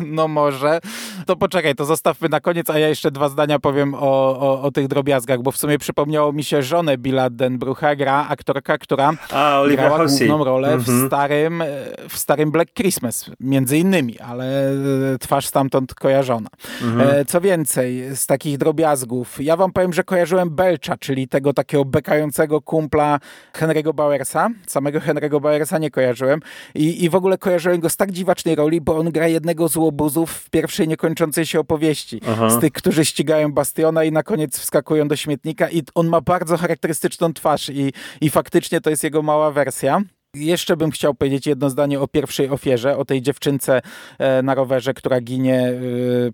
no 0.05 0.27
może. 0.27 0.79
To 1.25 1.35
poczekaj, 1.35 1.75
to 1.75 1.85
zostawmy 1.85 2.29
na 2.29 2.39
koniec, 2.39 2.69
a 2.69 2.79
ja 2.79 2.87
jeszcze 2.87 3.11
dwa 3.11 3.29
zdania 3.29 3.59
powiem 3.59 3.93
o, 3.95 3.99
o, 4.39 4.61
o 4.61 4.71
tych 4.71 4.87
drobiazgach, 4.87 5.41
bo 5.41 5.51
w 5.51 5.57
sumie 5.57 5.77
przypomniało 5.77 6.33
mi 6.33 6.43
się 6.43 6.63
żonę 6.63 6.97
Billa 6.97 7.29
Denbrucha, 7.29 7.95
gra 7.95 8.27
aktorka, 8.29 8.77
która 8.77 9.13
a, 9.31 9.61
grała 9.71 10.05
główną 10.05 10.43
rolę 10.43 10.67
mm 10.67 10.79
-hmm. 10.79 10.85
w, 10.85 10.89
mhm. 10.89 11.07
starym, 11.07 11.63
w 12.09 12.17
starym 12.17 12.51
Black 12.51 12.73
Christmas, 12.73 13.31
między 13.39 13.77
innymi, 13.77 14.19
ale 14.19 14.69
e, 14.69 15.17
twarz 15.19 15.45
stamtąd 15.45 15.93
kojarzona. 15.95 16.49
Mm 16.81 16.97
-hmm. 16.97 17.25
Co 17.27 17.41
więcej, 17.41 18.15
z 18.15 18.25
takich 18.25 18.57
drobiazgów, 18.57 19.43
ja 19.43 19.55
wam 19.55 19.71
powiem, 19.71 19.93
że 19.93 20.03
kojarzyłem 20.03 20.49
Belcha, 20.49 20.97
czyli 20.97 21.27
tego 21.27 21.53
takiego 21.53 21.85
bekającego 21.85 22.61
kumpla 22.61 23.19
Henry'ego 23.53 23.93
Bowersa. 23.93 24.49
Samego 24.67 24.99
Henry'ego 24.99 25.41
Bowersa 25.41 25.77
nie 25.77 25.91
kojarzyłem 25.91 26.39
i, 26.75 27.03
i 27.03 27.09
w 27.09 27.15
ogóle 27.15 27.37
kojarzyłem 27.37 27.66
go 27.75 27.89
z 27.89 27.95
tak 27.95 28.11
dziwacznej 28.11 28.55
roli, 28.55 28.81
bo 28.81 28.97
on 28.97 29.11
gra 29.11 29.27
jednego 29.27 29.69
z 29.69 29.75
łobuzów 29.75 30.31
w 30.31 30.49
pierwszej 30.49 30.87
niekończącej 30.87 31.45
się 31.45 31.59
opowieści. 31.59 32.21
Aha. 32.29 32.49
Z 32.49 32.59
tych, 32.59 32.71
którzy 32.71 33.05
ścigają 33.05 33.51
Bastiona 33.51 34.03
i 34.03 34.11
na 34.11 34.23
koniec 34.23 34.59
wskakują 34.59 35.07
do 35.07 35.15
śmietnika 35.15 35.69
i 35.69 35.83
on 35.95 36.07
ma 36.07 36.21
bardzo 36.21 36.57
charakterystyczną 36.57 37.33
twarz 37.33 37.69
i, 37.69 37.93
i 38.21 38.29
faktycznie 38.29 38.81
to 38.81 38.89
jest 38.89 39.03
jego 39.03 39.21
mała 39.21 39.51
wersja. 39.51 40.01
Jeszcze 40.37 40.77
bym 40.77 40.91
chciał 40.91 41.13
powiedzieć 41.13 41.47
jedno 41.47 41.69
zdanie 41.69 41.99
o 41.99 42.07
pierwszej 42.07 42.49
ofierze, 42.49 42.97
o 42.97 43.05
tej 43.05 43.21
dziewczynce 43.21 43.81
e, 44.19 44.41
na 44.41 44.55
rowerze, 44.55 44.93
która 44.93 45.21
ginie 45.21 45.59
e, 45.59 45.73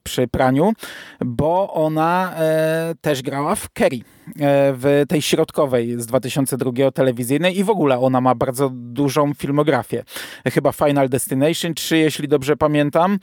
przy 0.03 0.27
praniu, 0.27 0.73
bo 1.25 1.73
ona 1.73 2.33
e, 2.35 2.95
też 3.01 3.21
grała 3.21 3.55
w 3.55 3.69
Kerry, 3.69 3.99
w 4.73 5.03
tej 5.09 5.21
środkowej 5.21 6.01
z 6.01 6.05
2002 6.05 6.91
telewizyjnej 6.91 7.57
i 7.59 7.63
w 7.63 7.69
ogóle 7.69 7.99
ona 7.99 8.21
ma 8.21 8.35
bardzo 8.35 8.69
dużą 8.73 9.33
filmografię. 9.33 10.03
Chyba 10.53 10.71
Final 10.71 11.09
Destination 11.09 11.73
3, 11.73 11.97
jeśli 11.97 12.27
dobrze 12.27 12.57
pamiętam. 12.57 13.19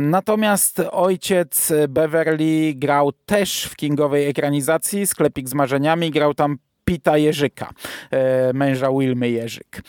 Natomiast 0.00 0.82
ojciec 0.90 1.72
Beverly 1.88 2.74
grał 2.74 3.12
też 3.12 3.64
w 3.64 3.76
kingowej 3.76 4.26
ekranizacji 4.26 5.06
Sklepik 5.06 5.48
z 5.48 5.54
marzeniami, 5.54 6.10
grał 6.10 6.34
tam 6.34 6.58
Pita 6.84 7.18
Jerzyka, 7.18 7.70
e, 8.10 8.52
męża 8.52 8.88
Wilmy 8.98 9.30
Jerzyk. 9.30 9.82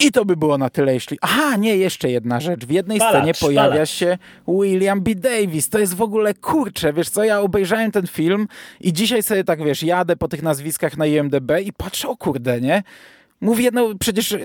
I 0.00 0.12
to 0.12 0.24
by 0.24 0.36
było 0.36 0.58
na 0.58 0.70
tyle, 0.70 0.94
jeśli... 0.94 1.18
Aha, 1.20 1.56
nie, 1.56 1.76
jeszcze 1.76 2.10
jedna 2.10 2.40
rzecz. 2.40 2.66
W 2.66 2.70
jednej 2.70 2.98
palacz, 2.98 3.14
scenie 3.14 3.32
pojawia 3.40 3.70
palacz. 3.70 3.90
się 3.90 4.18
William 4.48 5.00
B. 5.00 5.14
Davis. 5.14 5.68
To 5.68 5.78
jest 5.78 5.94
w 5.94 6.02
ogóle 6.02 6.34
kurcze, 6.34 6.92
wiesz 6.92 7.08
co, 7.08 7.24
ja 7.24 7.40
obejrzałem 7.40 7.90
ten 7.90 8.06
film 8.06 8.48
i 8.80 8.92
dzisiaj 8.92 9.22
sobie 9.22 9.44
tak, 9.44 9.64
wiesz, 9.64 9.82
jadę 9.82 10.16
po 10.16 10.28
tych 10.28 10.42
nazwiskach 10.42 10.96
na 10.96 11.06
IMDB 11.06 11.50
i 11.64 11.72
patrzę, 11.72 12.08
o 12.08 12.16
kurde, 12.16 12.60
nie? 12.60 12.82
Mówię, 13.42 13.70
no 13.72 13.88
przecież 14.00 14.32
e, 14.32 14.38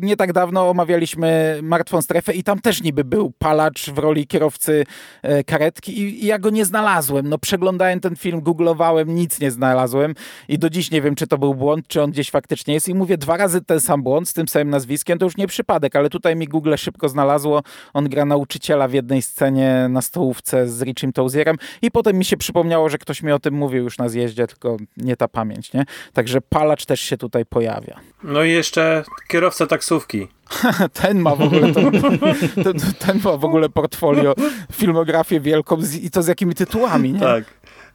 nie 0.00 0.16
tak 0.16 0.32
dawno 0.32 0.70
omawialiśmy 0.70 1.58
Martwą 1.62 2.02
Strefę 2.02 2.32
i 2.32 2.42
tam 2.42 2.60
też 2.60 2.82
niby 2.82 3.04
był 3.04 3.32
palacz 3.38 3.90
w 3.90 3.98
roli 3.98 4.26
kierowcy 4.26 4.84
e, 5.22 5.44
karetki 5.44 6.00
i, 6.00 6.26
ja 6.26 6.38
go 6.38 6.50
nie 6.50 6.64
znalazłem. 6.64 7.28
No 7.28 7.38
przeglądałem 7.38 8.00
ten 8.00 8.16
film, 8.16 8.40
googlowałem, 8.40 9.14
nic 9.14 9.40
nie 9.40 9.50
znalazłem 9.50 10.14
i 10.48 10.58
do 10.58 10.70
dziś 10.70 10.90
nie 10.90 11.02
wiem, 11.02 11.14
czy 11.14 11.26
to 11.26 11.38
był 11.38 11.54
błąd, 11.54 11.88
czy 11.88 12.02
on 12.02 12.10
gdzieś 12.10 12.30
faktycznie 12.30 12.74
jest 12.74 12.88
i 12.88 12.94
mówię 12.94 13.18
dwa 13.18 13.36
razy 13.36 13.60
ten 13.60 13.80
sam 13.80 14.02
błąd 14.02 14.28
z 14.28 14.32
tym 14.32 14.48
samym 14.48 14.70
nazwiskiem, 14.70 15.18
to 15.18 15.24
już 15.24 15.36
nie 15.36 15.46
przypadek, 15.46 15.96
ale 15.96 16.10
tutaj 16.10 16.36
mi 16.36 16.48
Google 16.48 16.74
szybko 16.76 17.08
znalazło. 17.08 17.62
On 17.94 18.08
gra 18.08 18.24
nauczyciela 18.24 18.88
w 18.88 18.92
jednej 18.92 19.22
scenie 19.22 19.86
na 19.90 20.02
stołówce 20.02 20.68
z 20.68 20.82
Richim 20.82 21.12
Tozierem 21.12 21.56
i 21.82 21.90
potem 21.90 22.18
mi 22.18 22.24
się 22.24 22.36
przypomniało, 22.36 22.88
że 22.88 22.98
ktoś 22.98 23.22
mi 23.22 23.32
o 23.32 23.38
tym 23.38 23.54
mówił 23.54 23.84
już 23.84 23.98
na 23.98 24.08
zjeździe, 24.08 24.46
tylko 24.46 24.76
nie 24.96 25.16
ta 25.16 25.28
pamięć, 25.28 25.72
nie? 25.72 25.84
Także 26.12 26.40
palacz 26.40 26.84
też 26.86 27.00
się 27.00 27.16
tutaj 27.16 27.46
pojawia. 27.46 28.00
No 28.28 28.44
i 28.44 28.52
jeszcze 28.52 29.04
kierowca 29.28 29.66
taksówki. 29.66 30.28
ten 31.02 31.18
ma 31.18 31.36
w 31.36 31.40
ogóle 31.40 31.72
to, 31.72 31.80
ten, 32.64 32.74
ten, 32.98 33.20
ma 33.24 33.36
w 33.36 33.44
ogóle 33.44 33.68
portfolio, 33.68 34.34
filmografię 34.72 35.40
wielką 35.40 35.82
z, 35.82 35.94
i 35.94 36.10
to 36.10 36.22
z 36.22 36.26
jakimi 36.26 36.54
tytułami, 36.54 37.12
nie? 37.12 37.20
Tak. 37.20 37.44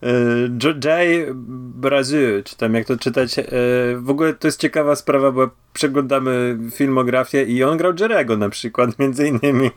Y, 0.04 0.80
Jay 0.86 1.28
Brazil, 1.76 2.44
czy 2.44 2.58
tam 2.58 2.74
jak 2.74 2.88
to 2.88 2.98
czytać. 2.98 3.40
Y, 3.40 3.44
w 3.98 4.10
ogóle 4.10 4.34
to 4.34 4.48
jest 4.48 4.60
ciekawa 4.60 4.96
sprawa, 4.96 5.32
bo 5.32 5.50
przeglądamy 5.74 6.58
filmografię 6.72 7.44
i 7.44 7.64
on 7.64 7.78
grał 7.78 7.94
Jerego 8.00 8.38
na 8.38 8.50
przykład, 8.50 8.90
między 9.00 9.28
innymi. 9.28 9.72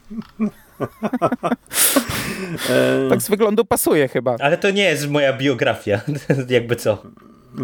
tak 3.11 3.23
z 3.23 3.29
wyglądu 3.31 3.65
pasuje 3.65 4.09
chyba. 4.09 4.37
Ale 4.41 4.59
to 4.59 4.71
nie 4.71 4.85
jest 4.85 5.11
moja 5.11 5.33
biografia, 5.33 6.01
jakby 6.49 6.77
co. 6.77 7.03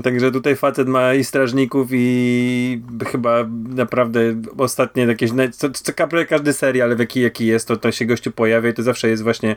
Także 0.02 0.30
tutaj 0.30 0.56
facet 0.56 0.88
ma 0.88 1.14
i 1.14 1.24
strażników 1.24 1.88
i 1.92 2.82
chyba 3.06 3.44
naprawdę 3.68 4.20
ostatnie 4.58 5.02
jakieś, 5.04 5.30
co, 5.52 5.70
co 5.70 5.92
każdy 6.28 6.52
serial, 6.52 6.96
jaki, 6.98 7.20
jaki 7.20 7.46
jest, 7.46 7.68
to, 7.68 7.76
to 7.76 7.92
się 7.92 8.06
gościu 8.06 8.32
pojawia 8.32 8.70
i 8.70 8.74
to 8.74 8.82
zawsze 8.82 9.08
jest 9.08 9.22
właśnie 9.22 9.56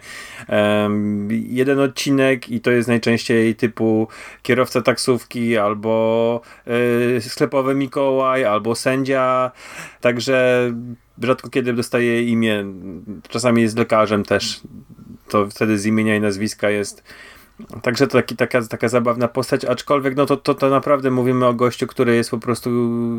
um, 0.50 1.30
jeden 1.32 1.80
odcinek 1.80 2.50
i 2.50 2.62
to 2.62 2.72
jest 2.72 2.88
najczęściej 2.88 3.56
typu 3.56 4.08
kierowca 4.42 4.82
taksówki 4.82 5.58
albo 5.58 6.42
y, 7.18 7.22
sklepowy 7.22 7.76
Mikołaj, 7.76 8.46
albo 8.46 8.76
sędzia, 8.76 9.52
także 10.02 10.72
rzadko 11.22 11.50
kiedy 11.50 11.74
dostaje 11.74 12.24
imię, 12.24 12.66
czasami 13.30 13.62
jest 13.62 13.78
lekarzem 13.78 14.24
też, 14.24 14.62
to 15.30 15.50
wtedy 15.50 15.80
z 15.80 15.86
imienia 15.86 16.16
i 16.16 16.22
nazwiska 16.22 16.70
jest 16.70 17.04
Także 17.82 18.08
to 18.08 18.14
taki, 18.14 18.36
taka, 18.36 18.62
taka 18.62 18.90
zabawna 18.90 19.28
postać, 19.28 19.66
aczkolwiek 19.66 20.16
no 20.16 20.26
to, 20.26 20.38
to, 20.38 20.56
to 20.56 20.70
naprawdę 20.70 21.12
mówimy 21.12 21.46
o 21.46 21.54
gościu, 21.54 21.88
który 21.88 22.16
jest 22.16 22.32
po 22.32 22.38
prostu 22.38 22.70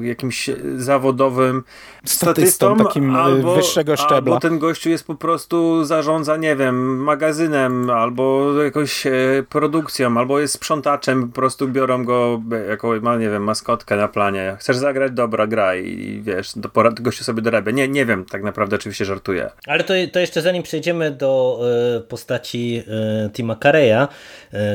jakimś 0.03 0.51
zawodowym 0.77 1.63
statystą, 2.05 2.33
statystą 2.33 2.77
takim 2.77 3.17
e, 3.17 3.19
albo, 3.19 3.57
wyższego 3.57 3.97
szczebla. 3.97 4.17
Albo 4.17 4.41
ten 4.41 4.59
gościu 4.59 4.91
jest 4.91 5.07
po 5.07 5.15
prostu 5.15 5.85
zarządza, 5.85 6.37
nie 6.37 6.57
wiem, 6.57 6.97
magazynem, 6.97 7.91
albo 7.91 8.53
jakąś 8.63 9.07
e, 9.07 9.13
produkcją, 9.49 10.19
albo 10.19 10.41
jest 10.41 10.55
sprzątaczem, 10.55 11.29
po 11.29 11.35
prostu 11.35 11.69
biorą 11.69 12.05
go 12.05 12.43
jako, 12.69 12.93
ma, 13.03 13.17
nie 13.17 13.31
wiem, 13.31 13.45
maskotkę 13.45 13.97
na 13.97 14.09
planie. 14.09 14.57
Chcesz 14.61 14.77
zagrać? 14.77 15.13
Dobra, 15.13 15.47
graj 15.47 15.87
i 15.87 16.23
wiesz, 16.23 16.53
do 16.57 16.69
pora, 16.69 16.91
gościu 17.01 17.25
sobie 17.25 17.43
dorabia. 17.43 17.73
Nie, 17.73 17.89
nie 17.89 18.07
wiem, 18.07 18.25
tak 18.25 18.43
naprawdę 18.43 18.77
oczywiście 18.77 19.05
żartuję. 19.05 19.51
Ale 19.67 19.85
to, 19.85 19.95
to 20.13 20.19
jeszcze 20.19 20.43
zanim 20.43 20.63
przejdziemy 20.63 21.11
do 21.11 21.61
y, 21.99 22.01
postaci 22.01 22.83
y, 23.27 23.31
Tima 23.31 23.57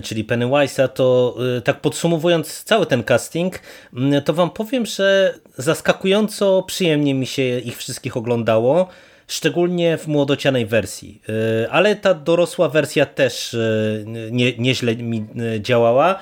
czyli 0.04 0.26
Pennywise'a, 0.26 0.88
to 0.88 1.38
e, 1.58 1.62
tak 1.62 1.82
podsumowując 1.82 2.64
cały 2.64 2.86
ten 2.86 3.04
casting, 3.04 3.60
to 4.26 4.34
wam 4.34 4.50
powiem, 4.50 4.86
że 4.86 5.34
zaskakująco 5.58 6.64
przyjemnie 6.68 7.14
mi 7.14 7.26
się 7.26 7.60
ich 7.60 7.78
wszystkich 7.78 8.18
oglądało 8.18 8.88
szczególnie 9.28 9.98
w 9.98 10.08
młodocianej 10.08 10.66
wersji. 10.66 11.22
E, 11.64 11.72
ale 11.72 11.96
ta 11.96 12.14
dorosła 12.14 12.70
wersja 12.70 13.06
też 13.06 13.56
nie, 14.32 14.58
nieźle 14.58 14.96
mi 14.96 15.26
działała. 15.60 16.20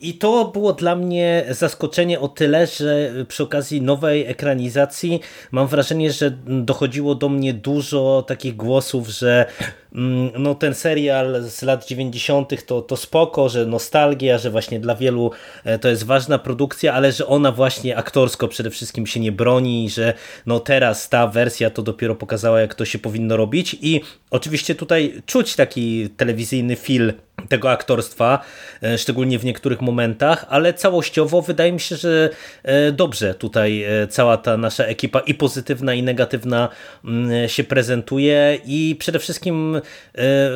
I 0.00 0.14
to 0.14 0.44
było 0.44 0.72
dla 0.72 0.96
mnie 0.96 1.44
zaskoczenie 1.50 2.20
o 2.20 2.28
tyle, 2.28 2.66
że 2.66 3.10
przy 3.28 3.42
okazji 3.42 3.82
nowej 3.82 4.26
ekranizacji 4.26 5.20
mam 5.50 5.66
wrażenie, 5.66 6.12
że 6.12 6.30
dochodziło 6.46 7.14
do 7.14 7.28
mnie 7.28 7.54
dużo 7.54 8.24
takich 8.26 8.56
głosów, 8.56 9.08
że 9.08 9.46
mm, 9.94 10.30
no 10.38 10.54
ten 10.54 10.74
serial 10.74 11.42
z 11.42 11.62
lat 11.62 11.86
90. 11.86 12.66
to, 12.66 12.82
to 12.82 12.96
spoko, 12.96 13.48
że 13.48 13.66
nostalgia, 13.66 14.38
że 14.38 14.50
właśnie 14.50 14.80
dla 14.80 14.94
wielu 14.94 15.30
e, 15.64 15.78
to 15.78 15.88
jest 15.88 16.04
ważna 16.04 16.38
produkcja, 16.38 16.94
ale 16.94 17.12
że 17.12 17.26
ona 17.26 17.52
właśnie 17.52 17.96
aktorsko 17.96 18.48
przede 18.48 18.70
wszystkim 18.70 19.06
się 19.06 19.20
nie 19.20 19.32
broni, 19.32 19.90
że 19.90 20.14
no 20.46 20.60
teraz 20.60 21.08
ta 21.08 21.26
wersja 21.26 21.70
to 21.70 21.82
dopiero 21.82 22.14
pokazała 22.14 22.60
jak 22.60 22.74
to 22.74 22.84
się 22.84 22.98
powinno 22.98 23.36
robić 23.36 23.76
i 23.80 24.00
oczywiście 24.30 24.74
tutaj 24.74 25.22
czuć 25.26 25.56
taki 25.56 26.10
telewizyjny 26.16 26.76
feel 26.76 27.12
tego 27.48 27.70
aktorstwa, 27.70 28.38
e, 28.82 28.98
szczególnie 28.98 29.38
w 29.38 29.44
niektórych 29.44 29.80
momentach, 29.80 30.46
ale 30.48 30.74
całościowo 30.74 31.42
wydaje 31.42 31.72
mi 31.72 31.80
się, 31.80 31.96
że 31.96 32.30
e, 32.62 32.92
dobrze 32.92 33.34
tutaj 33.34 33.82
e, 33.82 34.06
cała 34.06 34.36
ta 34.36 34.56
nasza 34.56 34.84
ekipa 34.84 35.20
i 35.20 35.34
pozytywna 35.34 35.94
i 35.94 36.02
negatywna 36.02 36.68
mm, 37.04 37.48
się 37.48 37.64
prezentuje 37.64 38.58
i 38.64 38.96
przede 38.98 39.18
wszystkim 39.18 39.80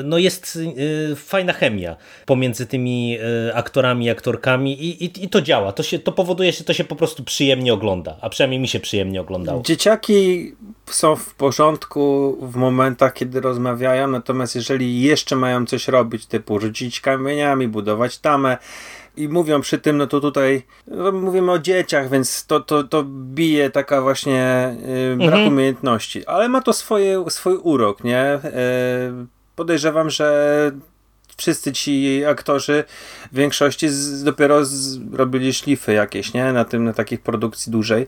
no 0.05 0.19
jest 0.19 0.59
fajna 1.17 1.53
chemia 1.53 1.97
pomiędzy 2.27 2.67
tymi 2.67 3.19
aktorami 3.55 4.11
aktorkami 4.11 4.85
i, 4.85 5.05
i, 5.05 5.25
i 5.25 5.29
to 5.29 5.43
działa. 5.43 5.73
To, 5.73 5.83
się, 5.83 5.99
to 5.99 6.13
powoduje, 6.13 6.53
że 6.53 6.65
to 6.65 6.75
się 6.75 6.85
po 6.85 6.97
prostu 6.97 7.25
przyjemnie 7.25 7.75
ogląda, 7.75 8.17
a 8.21 8.29
przynajmniej 8.29 8.61
mi 8.61 8.69
się 8.69 8.81
przyjemnie 8.81 9.21
oglądało. 9.21 9.63
Dzieciaki 9.63 10.53
są 10.87 11.17
w 11.17 11.35
porządku 11.35 12.37
w 12.43 12.57
momentach, 12.57 13.15
kiedy 13.15 13.41
rozmawiają, 13.41 14.09
natomiast 14.09 14.55
jeżeli 14.55 15.03
jeszcze 15.03 15.37
mają 15.37 15.67
coś 15.67 15.89
robić, 15.89 16.27
typu 16.27 16.59
rzucić 16.73 17.01
kamieniami, 17.01 17.69
budować 17.69 18.19
tamę 18.19 18.59
i 19.17 19.29
mówią 19.29 19.61
przy 19.61 19.79
tym, 19.79 19.97
no 19.97 20.07
to 20.07 20.21
tutaj 20.21 20.63
no 20.87 21.13
mówimy 21.13 21.53
o 21.53 21.59
dzieciach, 21.59 22.11
więc 22.11 22.47
to, 22.47 22.61
to, 22.61 22.85
to 22.85 23.05
bije 23.05 23.71
taka 23.71 24.03
właśnie 24.03 24.77
yy, 24.87 25.17
brak 25.17 25.35
mhm. 25.35 25.49
umiejętności, 25.53 26.27
ale 26.27 26.49
ma 26.49 26.61
to 26.61 26.73
swoje, 26.73 27.25
swój 27.29 27.57
urok, 27.57 28.05
nie? 28.05 28.41
Yy, 28.45 28.51
podejrzewam, 29.57 30.11
że 30.11 30.73
wszyscy 31.37 31.73
ci 31.73 32.25
aktorzy 32.25 32.85
w 33.33 33.37
większości 33.37 33.89
z, 33.89 34.25
dopiero 34.25 34.65
z, 34.65 34.99
robili 35.13 35.53
szlify 35.53 35.93
jakieś, 35.93 36.35
nie? 36.35 36.53
Na 36.53 36.65
tym, 36.65 36.85
na 36.85 36.93
takich 36.93 37.21
produkcji 37.21 37.73
dłużej. 37.73 38.07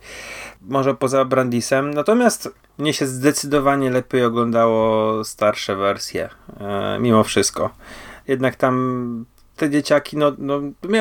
Może 0.63 0.95
poza 0.95 1.25
Brandisem. 1.25 1.95
Natomiast 1.95 2.49
mnie 2.79 2.93
się 2.93 3.07
zdecydowanie 3.07 3.91
lepiej 3.91 4.25
oglądało 4.25 5.25
starsze 5.25 5.77
wersje, 5.77 6.29
e, 6.61 6.99
mimo 7.01 7.25
wszystko. 7.25 7.71
Jednak 8.29 8.57
tam 8.57 9.25
te 9.57 9.71
dzieciaki, 9.71 10.17
no, 10.17 10.33
no 10.39 10.61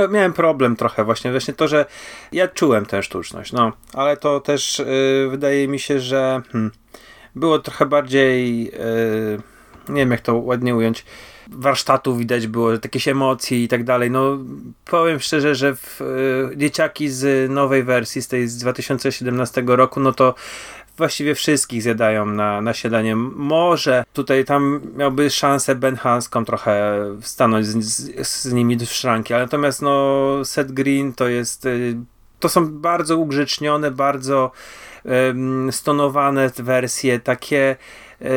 miałem 0.09 0.33
problem 0.33 0.75
trochę 0.75 1.03
właśnie, 1.03 1.31
właśnie 1.31 1.53
to, 1.53 1.67
że 1.67 1.85
ja 2.31 2.47
czułem 2.47 2.85
tę 2.85 3.03
sztuczność, 3.03 3.51
no, 3.51 3.71
ale 3.93 4.17
to 4.17 4.39
też 4.39 4.79
y, 4.79 5.27
wydaje 5.31 5.67
mi 5.67 5.79
się, 5.79 5.99
że 5.99 6.41
hmm, 6.51 6.71
było 7.35 7.59
trochę 7.59 7.85
bardziej, 7.85 8.67
y, 8.67 9.41
nie 9.89 10.01
wiem 10.01 10.11
jak 10.11 10.21
to 10.21 10.35
ładnie 10.35 10.75
ująć, 10.75 11.05
warsztatu 11.47 12.15
widać 12.15 12.47
było, 12.47 12.71
jakieś 12.71 13.07
emocje 13.07 13.63
i 13.63 13.67
tak 13.67 13.83
dalej. 13.83 14.11
No 14.11 14.37
powiem 14.85 15.19
szczerze, 15.19 15.55
że 15.55 15.75
w, 15.75 16.01
y, 16.01 16.57
dzieciaki 16.57 17.09
z 17.09 17.51
nowej 17.51 17.83
wersji, 17.83 18.21
z 18.21 18.27
tej 18.27 18.47
z 18.47 18.57
2017 18.57 19.63
roku, 19.67 19.99
no 19.99 20.11
to 20.11 20.35
właściwie 20.97 21.35
wszystkich 21.35 21.81
zjadają 21.81 22.25
na, 22.25 22.61
na 22.61 22.73
siadanie. 22.73 23.15
Może 23.35 24.03
tutaj 24.13 24.45
tam 24.45 24.81
miałby 24.95 25.29
szansę 25.29 25.75
Ben 25.75 25.95
Hanscom 25.95 26.45
trochę 26.45 26.99
stanąć 27.21 27.65
z, 27.65 27.85
z, 28.27 28.41
z 28.41 28.53
nimi 28.53 28.77
w 28.77 28.93
szranki, 28.93 29.33
ale 29.33 29.43
natomiast 29.43 29.81
no 29.81 30.45
Seth 30.45 30.71
Green 30.71 31.13
to 31.13 31.27
jest 31.27 31.65
y, 31.65 31.95
to 32.39 32.49
są 32.49 32.67
bardzo 32.67 33.17
ugrzecznione, 33.17 33.91
bardzo 33.91 34.51
um, 35.05 35.71
stonowane 35.71 36.51
wersje, 36.57 37.19
takie 37.19 37.75
yy, 38.21 38.29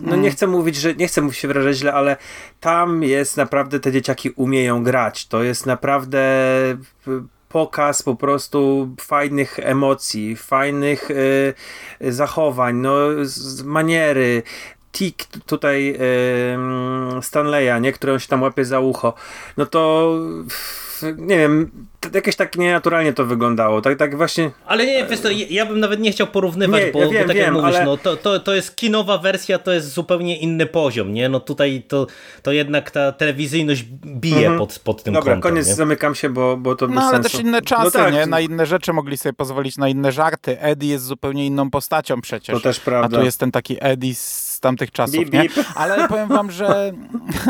no 0.00 0.16
nie 0.16 0.20
mm. 0.22 0.32
chcę 0.32 0.46
mówić, 0.46 0.76
że 0.76 0.94
nie 0.94 1.08
chcę 1.08 1.20
mówić 1.22 1.38
się 1.38 1.48
wyrażać 1.48 1.76
źle, 1.76 1.92
ale 1.92 2.16
tam 2.60 3.02
jest 3.02 3.36
naprawdę 3.36 3.80
te 3.80 3.92
dzieciaki 3.92 4.30
umieją 4.30 4.82
grać. 4.82 5.26
To 5.26 5.42
jest 5.42 5.66
naprawdę 5.66 6.20
pokaz 7.56 8.02
po 8.02 8.14
prostu 8.14 8.88
fajnych 9.00 9.58
emocji, 9.58 10.36
fajnych 10.36 11.10
y, 11.10 11.54
zachowań, 12.00 12.76
no, 12.76 12.96
z, 13.22 13.62
maniery, 13.62 14.42
tik 14.92 15.26
tutaj 15.46 15.96
y, 17.18 17.22
Stanleya, 17.22 17.80
nie, 17.80 17.92
który 17.92 18.12
on 18.12 18.18
się 18.18 18.28
tam 18.28 18.42
łapie 18.42 18.64
za 18.64 18.80
ucho, 18.80 19.14
no 19.56 19.66
to 19.66 20.10
nie 21.16 21.38
wiem, 21.38 21.70
jakieś 22.14 22.36
tak 22.36 22.56
nienaturalnie 22.56 23.12
to 23.12 23.26
wyglądało. 23.26 23.80
Tak, 23.82 23.98
tak 23.98 24.16
właśnie. 24.16 24.50
Ale 24.66 24.86
nie, 24.86 25.06
wiesz 25.06 25.20
to, 25.20 25.28
ja 25.50 25.66
bym 25.66 25.80
nawet 25.80 26.00
nie 26.00 26.12
chciał 26.12 26.26
porównywać, 26.26 26.82
Nie, 26.84 26.92
bo, 26.92 27.00
ja 27.00 27.08
wiem, 27.08 27.22
bo 27.22 27.28
tak 27.28 27.36
wiem, 27.36 27.44
jak 27.54 27.62
mówisz, 27.62 27.76
ale- 27.76 27.84
no, 27.84 27.96
to, 27.96 28.16
to, 28.16 28.40
to 28.40 28.54
jest 28.54 28.76
kinowa 28.76 29.18
wersja, 29.18 29.58
to 29.58 29.72
jest 29.72 29.92
zupełnie 29.92 30.38
inny 30.38 30.66
poziom, 30.66 31.12
nie? 31.12 31.28
No 31.28 31.40
tutaj 31.40 31.82
to, 31.88 32.06
to 32.42 32.52
jednak 32.52 32.90
ta 32.90 33.12
telewizyjność 33.12 33.82
bije 34.06 34.58
pod, 34.58 34.78
pod 34.78 35.02
tym 35.02 35.14
Dobra, 35.14 35.32
kątem. 35.34 35.50
koniec, 35.52 35.68
nie? 35.68 35.74
zamykam 35.74 36.14
się, 36.14 36.30
bo, 36.30 36.56
bo 36.56 36.76
to 36.76 36.86
No 36.86 37.00
ale 37.02 37.10
sensu. 37.10 37.30
też 37.30 37.40
inne 37.40 37.62
czasy, 37.62 37.84
no 37.84 37.90
tak, 37.90 38.14
nie? 38.14 38.26
Na 38.26 38.40
inne 38.40 38.66
rzeczy 38.66 38.92
mogli 38.92 39.16
sobie 39.16 39.32
pozwolić, 39.32 39.76
na 39.78 39.88
inne 39.88 40.12
żarty. 40.12 40.60
Eddie 40.60 40.90
jest 40.90 41.04
zupełnie 41.04 41.46
inną 41.46 41.70
postacią 41.70 42.20
przecież. 42.20 42.54
To 42.56 42.60
też 42.60 42.80
prawda. 42.80 43.16
A 43.16 43.20
tu 43.20 43.24
jest 43.24 43.40
ten 43.40 43.50
taki 43.52 43.76
Eddie 43.80 44.14
z 44.14 44.60
tamtych 44.60 44.90
czasów, 44.92 45.16
Bip, 45.16 45.32
nie? 45.32 45.42
bip. 45.42 45.52
Ale 45.74 46.08
powiem 46.08 46.28
wam, 46.28 46.50
że 46.50 46.92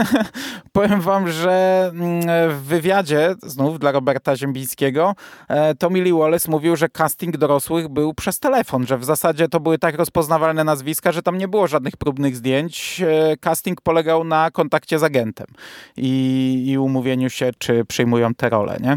powiem 0.72 1.00
wam, 1.00 1.30
że 1.30 1.86
mm, 1.94 2.50
w 2.50 2.62
wywiadzie 2.62 3.34
znów 3.42 3.78
dla 3.78 3.92
Roberta 3.92 4.36
Ziembińskiego 4.36 4.45
e, 5.48 5.74
Tommy 5.74 6.00
Lee 6.02 6.12
Wallace 6.12 6.50
mówił, 6.50 6.76
że 6.76 6.88
casting 6.88 7.36
dorosłych 7.36 7.88
był 7.88 8.14
przez 8.14 8.38
telefon, 8.40 8.86
że 8.86 8.98
w 8.98 9.04
zasadzie 9.04 9.48
to 9.48 9.60
były 9.60 9.78
tak 9.78 9.94
rozpoznawalne 9.94 10.64
nazwiska, 10.64 11.12
że 11.12 11.22
tam 11.22 11.38
nie 11.38 11.48
było 11.48 11.66
żadnych 11.66 11.96
próbnych 11.96 12.36
zdjęć. 12.36 13.00
E, 13.00 13.36
Casting 13.36 13.80
polegał 13.80 14.24
na 14.24 14.50
kontakcie 14.50 14.98
z 14.98 15.02
agentem 15.02 15.46
i, 15.96 16.64
i 16.66 16.78
umówieniu 16.78 17.30
się, 17.30 17.50
czy 17.58 17.84
przyjmują 17.84 18.34
te 18.34 18.48
role, 18.48 18.76
nie? 18.80 18.96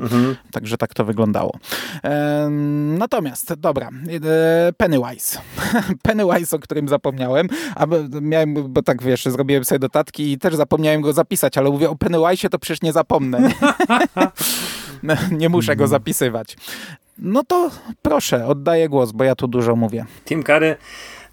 Także 0.52 0.78
tak 0.78 0.94
to 0.94 1.06
wyglądało. 1.06 1.52
Em, 2.04 2.98
Natomiast, 2.98 3.54
dobra, 3.54 3.90
e, 4.70 4.74
Pennywise. 4.74 5.40
Pennywise, 6.04 6.56
o 6.56 6.60
którym 6.60 6.88
zapomniałem, 6.88 7.48
a 7.76 7.88
bo- 7.88 8.22
miałem, 8.22 8.54
bo 8.74 8.82
tak 8.82 9.04
wiesz, 9.04 9.26
zrobiłem 9.26 9.66
sobie 9.66 9.80
dotatki 9.80 10.32
i 10.32 10.38
też 10.38 10.56
zapomniałem 10.56 11.02
go 11.02 11.14
zapisać, 11.14 11.58
ale 11.58 11.70
mówię 11.70 11.90
o 11.90 11.94
Pennywise'ie, 11.96 12.50
to 12.50 12.60
przecież 12.60 12.82
nie 12.82 12.94
zapomnę. 12.94 13.40
Nie, 15.32 15.50
muszę 15.50 15.76
go 15.76 15.88
zapisywać. 15.88 16.58
No 17.18 17.44
to 17.44 17.72
proszę, 18.02 18.46
oddaję 18.46 18.90
głos, 18.90 19.12
bo 19.12 19.24
ja 19.24 19.36
tu 19.36 19.48
dużo 19.48 19.76
mówię. 19.76 20.06
Tim 20.26 20.44
Curry 20.44 20.78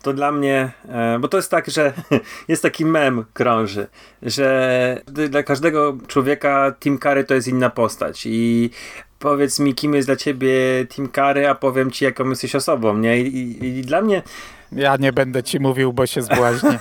to 0.02 0.12
dla 0.12 0.32
mnie, 0.32 0.70
e, 0.88 1.18
bo 1.18 1.28
to 1.28 1.36
jest 1.36 1.50
tak, 1.50 1.70
że 1.70 1.92
jest 2.48 2.62
taki 2.62 2.84
mem 2.84 3.24
krąży, 3.32 3.86
że 4.22 5.00
dla 5.06 5.42
każdego 5.42 5.96
człowieka 6.06 6.74
Tim 6.80 6.98
Curry 6.98 7.24
to 7.24 7.34
jest 7.34 7.48
inna 7.48 7.70
postać 7.70 8.22
i 8.26 8.70
powiedz 9.18 9.58
mi, 9.58 9.74
kim 9.74 9.94
jest 9.94 10.08
dla 10.08 10.16
ciebie 10.16 10.50
Tim 10.88 11.08
Curry, 11.08 11.48
a 11.48 11.54
powiem 11.54 11.90
ci, 11.90 12.04
jaką 12.04 12.28
jesteś 12.30 12.54
osobą, 12.54 12.98
nie? 12.98 13.20
I, 13.20 13.36
i, 13.36 13.78
i 13.78 13.82
dla 13.82 14.02
mnie 14.02 14.22
Ja 14.72 14.96
nie 14.96 15.12
będę 15.12 15.42
ci 15.42 15.60
mówił, 15.60 15.92
bo 15.92 16.06
się 16.06 16.22
zbłaźnię. 16.22 16.78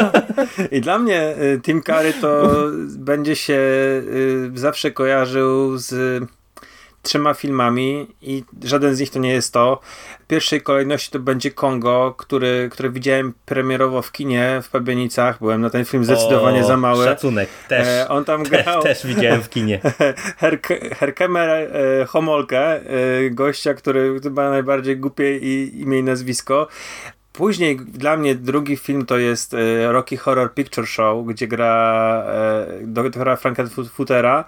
I 0.72 0.80
dla 0.80 0.98
mnie 0.98 1.34
y, 1.42 1.60
Tim 1.62 1.82
Curry 1.82 2.12
to 2.12 2.50
będzie 3.10 3.36
się 3.36 3.54
y, 3.54 4.50
zawsze 4.54 4.90
kojarzył 4.90 5.78
z 5.78 6.22
trzema 7.02 7.34
filmami 7.34 8.06
i 8.22 8.44
żaden 8.64 8.94
z 8.94 9.00
nich 9.00 9.10
to 9.10 9.18
nie 9.18 9.32
jest 9.32 9.52
to. 9.52 9.80
W 10.20 10.26
pierwszej 10.26 10.60
kolejności 10.60 11.10
to 11.10 11.18
będzie 11.18 11.50
Kongo, 11.50 12.14
który, 12.16 12.68
który 12.72 12.90
widziałem 12.90 13.34
premierowo 13.46 14.02
w 14.02 14.12
kinie 14.12 14.60
w 14.62 14.68
Pabienicach. 14.68 15.38
Byłem 15.38 15.60
na 15.60 15.70
ten 15.70 15.84
film 15.84 16.04
zdecydowanie 16.04 16.60
O, 16.60 16.66
za 16.66 16.76
mały. 16.76 17.04
Szacunek, 17.04 17.48
też. 17.68 17.88
E, 17.88 18.08
on 18.08 18.24
tam 18.24 18.42
Te, 18.44 18.50
grał 18.50 18.82
też 18.82 19.06
widziałem 19.06 19.42
w 19.42 19.48
kinie. 19.48 19.80
Herk- 20.42 20.94
Herkemer 20.94 21.50
e, 21.50 22.04
Homolkę, 22.04 22.76
e, 22.76 22.80
gościa, 23.30 23.74
który 23.74 24.20
chyba 24.22 24.50
najbardziej 24.50 24.96
głupie 24.96 25.38
i, 25.38 25.80
imię 25.80 25.98
i 25.98 26.02
nazwisko. 26.02 26.68
Później 27.32 27.76
dla 27.76 28.16
mnie 28.16 28.34
drugi 28.34 28.76
film 28.76 29.06
to 29.06 29.18
jest 29.18 29.54
e, 29.54 29.92
Rocky 29.92 30.16
Horror 30.16 30.54
Picture 30.54 30.86
Show, 30.86 31.26
gdzie 31.26 31.48
gra 31.48 32.24
e, 32.26 32.66
doktora 32.82 33.36
Frankfurtera 33.36 34.44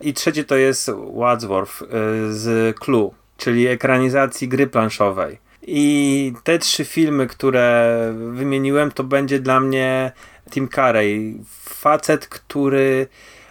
i 0.00 0.14
trzecie 0.14 0.44
to 0.44 0.56
jest 0.56 0.90
Wadsworth 1.14 1.82
e, 1.82 1.86
z 2.32 2.76
Clue, 2.78 3.14
czyli 3.36 3.66
ekranizacji 3.66 4.48
gry 4.48 4.66
planszowej. 4.66 5.38
I 5.62 6.32
te 6.44 6.58
trzy 6.58 6.84
filmy, 6.84 7.26
które 7.26 8.14
wymieniłem, 8.32 8.90
to 8.92 9.04
będzie 9.04 9.40
dla 9.40 9.60
mnie 9.60 10.12
Tim 10.50 10.68
Curry. 10.68 11.34
Facet, 11.64 12.28
który 12.28 13.06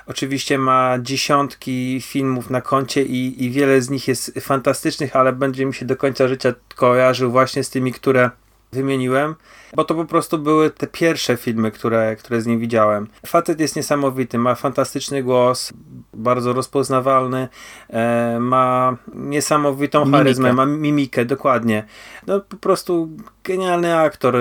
oczywiście 0.08 0.58
ma 0.58 0.98
dziesiątki 1.02 2.02
filmów 2.02 2.50
na 2.50 2.62
koncie 2.62 3.04
i, 3.04 3.44
i 3.46 3.52
wiele 3.52 3.82
z 3.82 3.90
nich 3.90 4.08
jest 4.08 4.32
fantastycznych, 4.40 5.16
ale 5.16 5.34
będzie 5.34 5.66
mi 5.66 5.74
się 5.74 5.86
do 5.86 5.96
końca 5.96 6.28
życia 6.28 6.54
kojarzył 6.76 7.32
właśnie 7.32 7.64
z 7.64 7.70
tymi, 7.70 7.94
które 7.94 8.30
wymieniłem, 8.76 9.36
bo 9.76 9.84
to 9.84 9.96
po 9.96 10.06
prostu 10.06 10.38
były 10.40 10.70
te 10.70 10.88
pierwsze 10.88 11.38
filmy, 11.38 11.72
które, 11.72 12.16
które 12.16 12.42
z 12.42 12.46
nim 12.46 12.60
widziałem. 12.60 13.08
Facet 13.26 13.60
jest 13.60 13.76
niesamowity, 13.76 14.38
ma 14.38 14.56
fantastyczny 14.56 15.24
głos, 15.24 15.74
bardzo 16.14 16.54
rozpoznawalny, 16.54 17.48
e, 17.90 18.38
ma 18.40 18.98
niesamowitą 19.14 20.00
Mimikę. 20.00 20.18
charyzmę, 20.18 20.54
ma 20.54 20.66
mimikę, 20.66 21.26
dokładnie. 21.26 21.86
No 22.28 22.40
po 22.40 22.58
prostu 22.58 23.10
genialny 23.44 23.98
aktor. 23.98 24.36
E, 24.36 24.40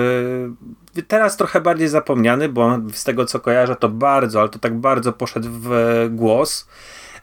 Teraz 1.07 1.37
trochę 1.37 1.61
bardziej 1.61 1.87
zapomniany, 1.87 2.49
bo 2.49 2.61
on, 2.63 2.89
z 2.93 3.03
tego 3.03 3.25
co 3.25 3.39
kojarzę, 3.39 3.75
to 3.75 3.89
bardzo, 3.89 4.39
ale 4.39 4.49
to 4.49 4.59
tak 4.59 4.77
bardzo 4.79 5.13
poszedł 5.13 5.47
w 5.51 5.69
głos. 6.09 6.67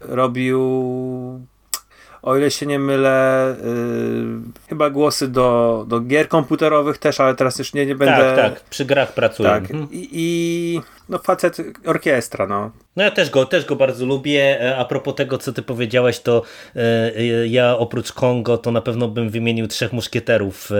Robił 0.00 0.60
o 2.22 2.36
ile 2.36 2.50
się 2.50 2.66
nie 2.66 2.78
mylę, 2.78 3.56
yy, 3.64 4.52
chyba 4.68 4.90
głosy 4.90 5.28
do, 5.28 5.84
do 5.88 6.00
gier 6.00 6.28
komputerowych 6.28 6.98
też, 6.98 7.20
ale 7.20 7.34
teraz 7.34 7.58
już 7.58 7.74
nie, 7.74 7.86
nie 7.86 7.94
będę. 7.94 8.34
Tak, 8.36 8.54
tak, 8.54 8.60
przy 8.60 8.84
grach 8.84 9.14
pracuję. 9.14 9.48
Tak. 9.48 9.62
Mhm. 9.62 9.88
I, 9.92 10.08
I 10.12 10.80
no 11.12 11.18
facet 11.18 11.56
orkiestra, 11.86 12.46
no. 12.46 12.70
No 12.96 13.02
ja 13.02 13.10
też 13.10 13.30
go, 13.30 13.46
też 13.46 13.64
go 13.64 13.76
bardzo 13.76 14.06
lubię. 14.06 14.60
E, 14.60 14.76
A 14.76 14.84
propos 14.84 15.14
tego, 15.14 15.38
co 15.38 15.52
ty 15.52 15.62
powiedziałeś, 15.62 16.20
to 16.20 16.42
e, 16.76 16.80
e, 17.16 17.46
ja 17.46 17.78
oprócz 17.78 18.12
Kongo 18.12 18.58
to 18.58 18.70
na 18.70 18.80
pewno 18.80 19.08
bym 19.08 19.30
wymienił 19.30 19.66
Trzech 19.66 19.92
Muszkieterów, 19.92 20.70
e, 20.72 20.74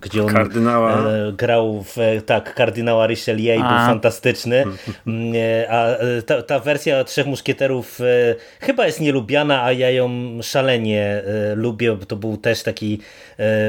gdzie 0.00 0.22
on 0.22 0.28
Kardynała. 0.28 0.92
e, 0.92 1.32
grał 1.32 1.82
w, 1.82 1.96
tak, 2.26 2.54
kardynała 2.54 3.06
Richelieu 3.06 3.54
i 3.54 3.58
był 3.58 3.68
fantastyczny. 3.68 4.64
Mm, 5.06 5.32
A 5.68 5.86
ta, 6.26 6.42
ta 6.42 6.58
wersja 6.58 7.04
Trzech 7.04 7.26
Muszkieterów 7.26 7.98
chyba 8.60 8.86
jest 8.86 9.00
nielubiana, 9.00 9.64
a 9.64 9.72
ja 9.72 9.90
ją 9.90 10.10
szalenie 10.42 11.22
lubię, 11.56 11.92
bo 11.96 12.06
to 12.06 12.16
był 12.16 12.36
też 12.36 12.62
taki 12.62 13.00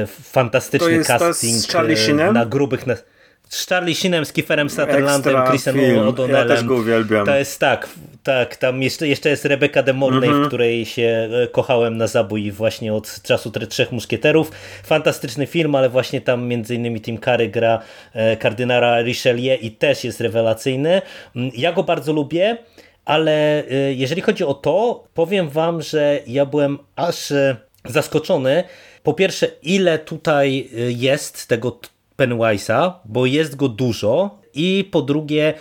fantastyczny 0.06 1.04
casting 1.04 1.64
na 2.32 2.46
grubych... 2.46 2.86
Na, 2.86 2.94
z 3.52 3.66
Charlie 3.66 3.94
Sheenem, 3.94 4.24
z 4.24 4.32
Kieferem 4.32 4.70
Sutherlandem, 4.70 5.36
Chrisem. 5.46 5.76
O'Donnellem. 5.76 6.30
Ja 6.30 6.44
też 6.44 6.64
go 6.64 6.74
uwielbiam. 6.74 7.26
To 7.26 7.36
jest 7.36 7.60
tak, 7.60 7.88
tak, 8.22 8.56
tam 8.56 8.82
jeszcze, 8.82 9.08
jeszcze 9.08 9.28
jest 9.28 9.44
Rebecca 9.44 9.82
de 9.82 9.92
Mornay, 9.92 10.28
Mhm. 10.28 10.44
w 10.44 10.48
której 10.48 10.86
się 10.86 11.28
e, 11.42 11.46
kochałem 11.46 11.96
na 11.96 12.06
zabój 12.06 12.50
właśnie 12.52 12.94
od 12.94 13.22
czasu 13.22 13.50
Trzech 13.50 13.92
Muszkieterów. 13.92 14.50
Fantastyczny 14.84 15.46
film, 15.46 15.74
ale 15.74 15.88
właśnie 15.88 16.20
tam 16.20 16.46
między 16.46 16.74
innymi 16.74 17.00
Tim 17.00 17.18
Curry 17.18 17.48
gra 17.48 17.82
e, 18.12 18.36
kardynara 18.36 19.02
Richelieu 19.02 19.58
i 19.60 19.70
też 19.70 20.04
jest 20.04 20.20
rewelacyjny. 20.20 21.02
Mm, 21.36 21.50
Ja 21.56 21.72
go 21.72 21.82
bardzo 21.82 22.12
lubię. 22.12 22.56
Ale 23.04 23.64
e, 23.70 23.92
jeżeli 23.92 24.22
chodzi 24.22 24.44
o 24.44 24.54
to, 24.54 25.04
powiem 25.14 25.48
wam, 25.48 25.82
że 25.82 26.20
ja 26.26 26.46
byłem 26.46 26.78
aż 26.96 27.32
zaskoczony. 27.84 28.64
Po 29.02 29.14
pierwsze, 29.14 29.46
ile 29.62 29.98
tutaj 29.98 30.68
jest 30.88 31.46
tego 31.48 31.78
Pennywise'a, 32.22 33.00
bo 33.04 33.26
jest 33.26 33.56
go 33.56 33.68
dużo. 33.68 34.38
I 34.54 34.88
po 34.90 35.02
drugie, 35.02 35.54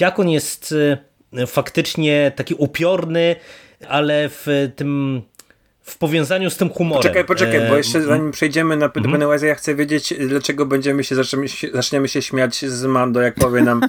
jak 0.00 0.18
on 0.18 0.28
jest 0.28 0.74
e, 1.36 1.46
faktycznie 1.46 2.32
taki 2.36 2.54
upiorny, 2.54 3.36
ale 3.88 4.28
w 4.28 4.72
tym 4.76 5.22
w 5.90 5.98
powiązaniu 5.98 6.50
z 6.50 6.56
tym 6.56 6.68
humorem. 6.70 7.02
Poczekaj, 7.02 7.24
poczekaj, 7.24 7.60
bo 7.68 7.74
E, 7.74 7.78
jeszcze 7.78 8.02
zanim 8.02 8.30
przejdziemy 8.30 8.76
na 8.76 8.88
do 8.88 9.00
Pennywise'a, 9.00 9.44
ja 9.44 9.54
chcę 9.54 9.74
wiedzieć, 9.74 10.14
dlaczego 10.28 10.66
będziemy 10.66 11.04
się 11.04 11.14
zaczniemy, 11.14 11.48
się, 11.48 11.68
zaczniemy 11.74 12.08
się 12.08 12.22
śmiać 12.22 12.64
z 12.66 12.84
Mando, 12.84 13.20
jak 13.20 13.34
powie 13.34 13.62
nam 13.62 13.80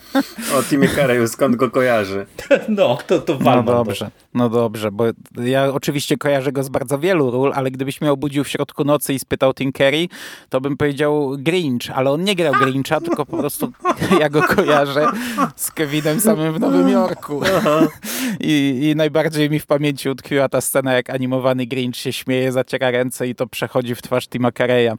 o 0.57 0.63
Timie 0.63 0.87
Curry'u, 0.87 1.27
skąd 1.27 1.55
go 1.55 1.71
kojarzy. 1.71 2.25
No, 2.69 2.97
to, 3.07 3.19
to 3.19 3.37
No 3.41 3.55
to. 3.55 3.63
dobrze, 3.63 4.11
no 4.33 4.49
dobrze, 4.49 4.91
bo 4.91 5.05
ja 5.43 5.73
oczywiście 5.73 6.17
kojarzę 6.17 6.51
go 6.51 6.63
z 6.63 6.69
bardzo 6.69 6.99
wielu 6.99 7.31
ról, 7.31 7.51
ale 7.55 7.71
gdybyś 7.71 8.01
mnie 8.01 8.11
obudził 8.11 8.43
w 8.43 8.47
środku 8.47 8.83
nocy 8.83 9.13
i 9.13 9.19
spytał 9.19 9.53
Tim 9.53 9.71
Curry, 9.71 10.07
to 10.49 10.61
bym 10.61 10.77
powiedział 10.77 11.35
Grinch, 11.37 11.91
ale 11.95 12.11
on 12.11 12.23
nie 12.23 12.35
grał 12.35 12.53
Grincha, 12.53 13.01
tylko 13.01 13.25
po 13.25 13.37
prostu 13.37 13.71
ja 14.19 14.29
go 14.29 14.41
kojarzę 14.43 15.07
z 15.55 15.71
Kevinem 15.71 16.19
samym 16.19 16.53
w 16.53 16.59
Nowym 16.59 16.89
Jorku. 16.89 17.41
I, 18.39 18.79
I 18.91 18.95
najbardziej 18.95 19.49
mi 19.49 19.59
w 19.59 19.65
pamięci 19.65 20.09
utkwiła 20.09 20.49
ta 20.49 20.61
scena, 20.61 20.93
jak 20.93 21.09
animowany 21.09 21.65
Grinch 21.65 21.90
się 21.97 22.13
śmieje, 22.13 22.51
zaciera 22.51 22.91
ręce 22.91 23.27
i 23.27 23.35
to 23.35 23.47
przechodzi 23.47 23.95
w 23.95 24.01
twarz 24.01 24.27
Tima 24.27 24.49
Curry'a. 24.49 24.95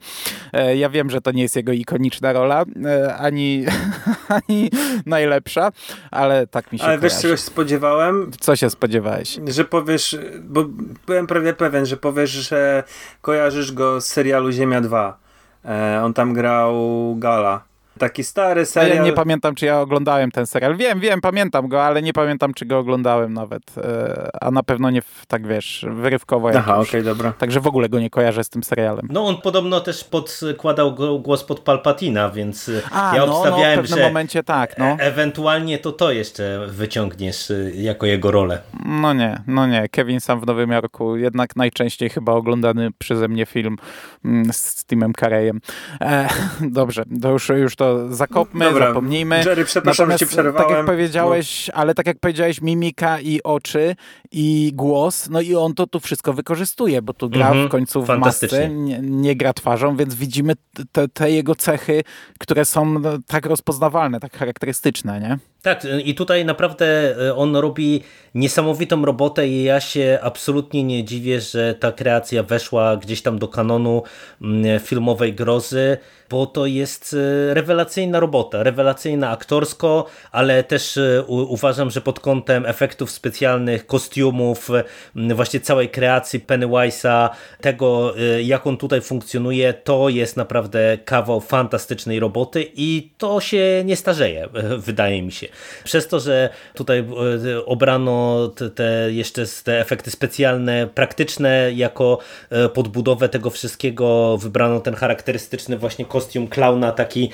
E, 0.52 0.76
Ja 0.76 0.88
wiem, 0.90 1.11
że 1.11 1.20
to 1.20 1.33
nie 1.33 1.42
jest 1.42 1.57
jego 1.57 1.72
ikoniczna 1.72 2.33
rola, 2.33 2.64
e, 2.85 3.16
ani, 3.16 3.64
ani 4.48 4.70
najlepsza, 5.07 5.72
ale 6.11 6.46
tak 6.46 6.72
mi 6.72 6.78
się 6.78 6.85
Ale 6.85 6.94
wiesz, 6.98 7.00
kojarzy. 7.12 7.22
czegoś 7.22 7.40
spodziewałem? 7.40 8.31
Co 8.40 8.57
się 8.57 8.70
spodziewałeś? 8.70 9.38
Że 9.46 9.64
powiesz, 9.64 10.16
bo 10.42 10.64
byłem 11.07 11.26
prawie 11.26 11.52
pewien, 11.52 11.87
że 11.87 11.96
powiesz, 11.96 12.31
że 12.31 12.85
kojarzysz 13.20 13.72
go 13.72 14.00
z 14.00 14.07
serialu 14.07 14.52
Ziemia 14.52 14.81
2. 14.81 15.18
E, 15.64 16.00
on 16.05 16.14
tam 16.14 16.35
grał 16.35 16.74
Gala. 17.18 17.71
Taki 17.98 18.24
stary 18.24 18.66
serial. 18.66 18.96
Ja 18.96 19.02
nie 19.02 19.12
pamiętam, 19.12 19.55
czy 19.55 19.66
ja 19.66 19.81
oglądałem 19.81 20.31
ten 20.31 20.46
serial. 20.46 20.76
Wiem, 20.76 21.00
wiem, 21.00 21.20
pamiętam 21.20 21.68
go, 21.68 21.84
ale 21.84 22.03
nie 22.03 22.12
pamiętam, 22.12 22.55
czy 22.55 22.66
go 22.66 22.78
oglądałem 22.78 23.32
nawet. 23.34 23.62
E, 23.78 24.30
A 24.40 24.51
na 24.51 24.62
pewno 24.62 24.90
nie 24.90 25.03
w, 25.03 25.26
tak, 25.28 25.47
wiesz, 25.47 25.86
wyrywkowo 25.90 26.51
Aha, 26.57 26.78
okej, 26.78 27.03
dobra. 27.03 27.32
Także 27.32 27.61
w 27.61 27.66
ogóle 27.66 27.88
go 27.88 28.01
nie 28.01 28.11
kojarzę 28.11 28.45
z 28.45 28.49
tym 28.49 28.62
serialem. 28.62 29.09
No 29.11 29.26
on 29.26 29.36
podobno 29.40 29.80
też 29.80 30.05
podkładał 30.05 30.95
głos 31.20 31.45
pod 31.45 31.61
Palpatina, 31.61 32.30
więc 32.30 32.68
y, 32.68 32.82
A, 32.93 33.16
ja 33.16 33.20
no, 33.20 33.26
no, 33.26 33.32
w 33.32 33.36
obstawiałem, 33.36 33.80
pewnym 33.80 33.99
że 33.99 34.05
momencie 34.05 34.43
tak, 34.43 34.78
no. 34.78 34.84
e- 34.84 34.97
ewentualnie 34.99 35.78
to 35.78 35.93
to 35.93 36.12
jeszcze 36.12 36.66
wyciągniesz 36.68 37.51
y, 37.51 37.72
jako 37.76 38.07
jego 38.07 38.30
rolę. 38.30 38.59
No 38.84 39.12
nie, 39.12 39.43
no 39.47 39.66
nie. 39.66 39.88
Kevin 39.88 40.20
sam 40.20 40.40
w 40.40 40.47
Nowym 40.47 40.70
Jorku, 40.70 41.16
jednak 41.16 41.57
najczęściej 41.57 42.11
chyba 42.11 42.32
oglądany 42.32 42.90
przeze 42.99 43.28
mnie 43.28 43.47
film 43.47 43.76
mm, 44.24 44.53
z 44.53 44.84
Timem 44.84 45.12
Careyem. 45.20 45.61
E, 46.01 46.28
dobrze, 46.61 47.05
to 47.22 47.30
już, 47.30 47.49
już 47.49 47.76
to 47.83 48.14
zakopmy, 48.14 48.64
Dobra, 48.64 48.87
zapomnijmy. 48.89 49.43
Jerry, 49.47 49.64
przepraszam, 49.64 50.11
że 50.11 50.18
ci 50.18 50.24
Natomiast, 50.24 50.37
Tak 50.37 50.45
przerwałem. 50.45 50.76
jak 50.76 50.87
powiedziałeś, 50.87 51.70
ale 51.74 51.95
tak 51.95 52.07
jak 52.07 52.18
powiedziałeś, 52.18 52.61
mimika 52.61 53.20
i 53.20 53.41
oczy 53.43 53.97
i 54.33 54.70
głos, 54.74 55.28
no 55.30 55.41
i 55.41 55.55
on 55.55 55.74
to 55.74 55.87
tu 55.87 56.01
wszystko 56.01 56.33
wykorzystuje, 56.33 57.03
bo 57.03 57.12
tu 57.12 57.30
gra 57.30 57.47
Mhm, 57.47 57.68
w 57.68 57.70
końcu 57.70 58.03
w 58.03 58.07
masce, 58.18 58.68
nie, 58.68 58.99
nie 59.03 59.37
gra 59.37 59.53
twarzą, 59.53 59.97
więc 59.97 60.14
widzimy 60.14 60.53
te, 60.93 61.09
te 61.09 61.30
jego 61.30 61.55
cechy, 61.55 62.03
które 62.39 62.64
są 62.64 62.99
no, 62.99 63.11
tak 63.26 63.47
rozpoznawalne, 63.47 64.20
tak 64.20 64.37
charakterystyczne, 64.37 65.20
nie? 65.20 65.39
Tak, 65.62 65.87
i 66.05 66.14
tutaj 66.14 66.45
naprawdę 66.45 67.14
y, 67.28 67.35
on 67.35 67.57
robi 67.57 68.03
niesamowitą 68.35 69.05
robotę 69.05 69.49
i 69.49 69.62
ja 69.62 69.80
się 69.80 70.18
absolutnie 70.22 70.85
nie 70.85 71.05
dziwię, 71.05 71.41
że 71.41 71.74
ta 71.74 71.93
kreacja 71.93 72.43
weszła 72.43 72.97
gdzieś 72.97 73.22
tam 73.22 73.39
do 73.39 73.49
kanonu 73.49 74.03
mm, 74.43 74.80
filmowej 74.80 75.35
grozy, 75.35 75.97
bo 76.30 76.47
to 76.47 76.66
jest 76.66 77.12
y, 77.12 77.55
rewelacyjna 77.55 78.20
robota, 78.20 78.62
rewelacyjna 78.62 79.30
aktorsko, 79.30 80.07
ale 80.33 80.64
też 80.64 80.99
u- 81.26 81.53
uważam, 81.53 81.91
że 81.91 82.01
pod 82.01 82.20
kątem 82.20 82.66
efektów 82.66 83.11
specjalnych, 83.11 83.87
kostiumów, 83.87 84.22
y, 84.31 85.35
właśnie 85.35 85.61
całej 85.61 85.89
kreacji 85.89 86.41
Pennywise'a, 86.41 87.29
tego 87.61 88.18
y, 88.18 88.43
jak 88.43 88.66
on 88.66 88.77
tutaj 88.77 89.01
funkcjonuje, 89.01 89.75
to 89.75 90.09
jest 90.09 90.37
naprawdę 90.37 90.99
kawał 91.05 91.41
fantastycznej 91.41 92.20
roboty 92.20 92.66
i 92.75 93.11
to 93.18 93.41
się 93.41 93.83
nie 93.85 93.97
starzeje, 93.97 94.49
wydaje 94.89 95.23
mi 95.23 95.33
się. 95.33 95.47
Przez 95.85 96.09
to, 96.09 96.20
że 96.20 96.51
tutaj 96.75 96.99
e, 96.99 97.64
obrano 97.64 98.49
te, 98.75 99.12
jeszcze 99.12 99.45
te 99.64 99.81
efekty 99.81 100.11
specjalne, 100.11 100.89
praktyczne 100.95 101.73
jako 101.75 102.18
e, 102.51 102.68
podbudowę 102.68 103.29
tego 103.29 103.51
wszystkiego, 103.51 104.39
wybrano 104.39 104.81
ten 104.81 104.95
charakterystyczny 104.95 105.79
właśnie 105.79 106.05
kostium 106.05 106.49
klauna, 106.49 106.93
taki, 106.93 107.31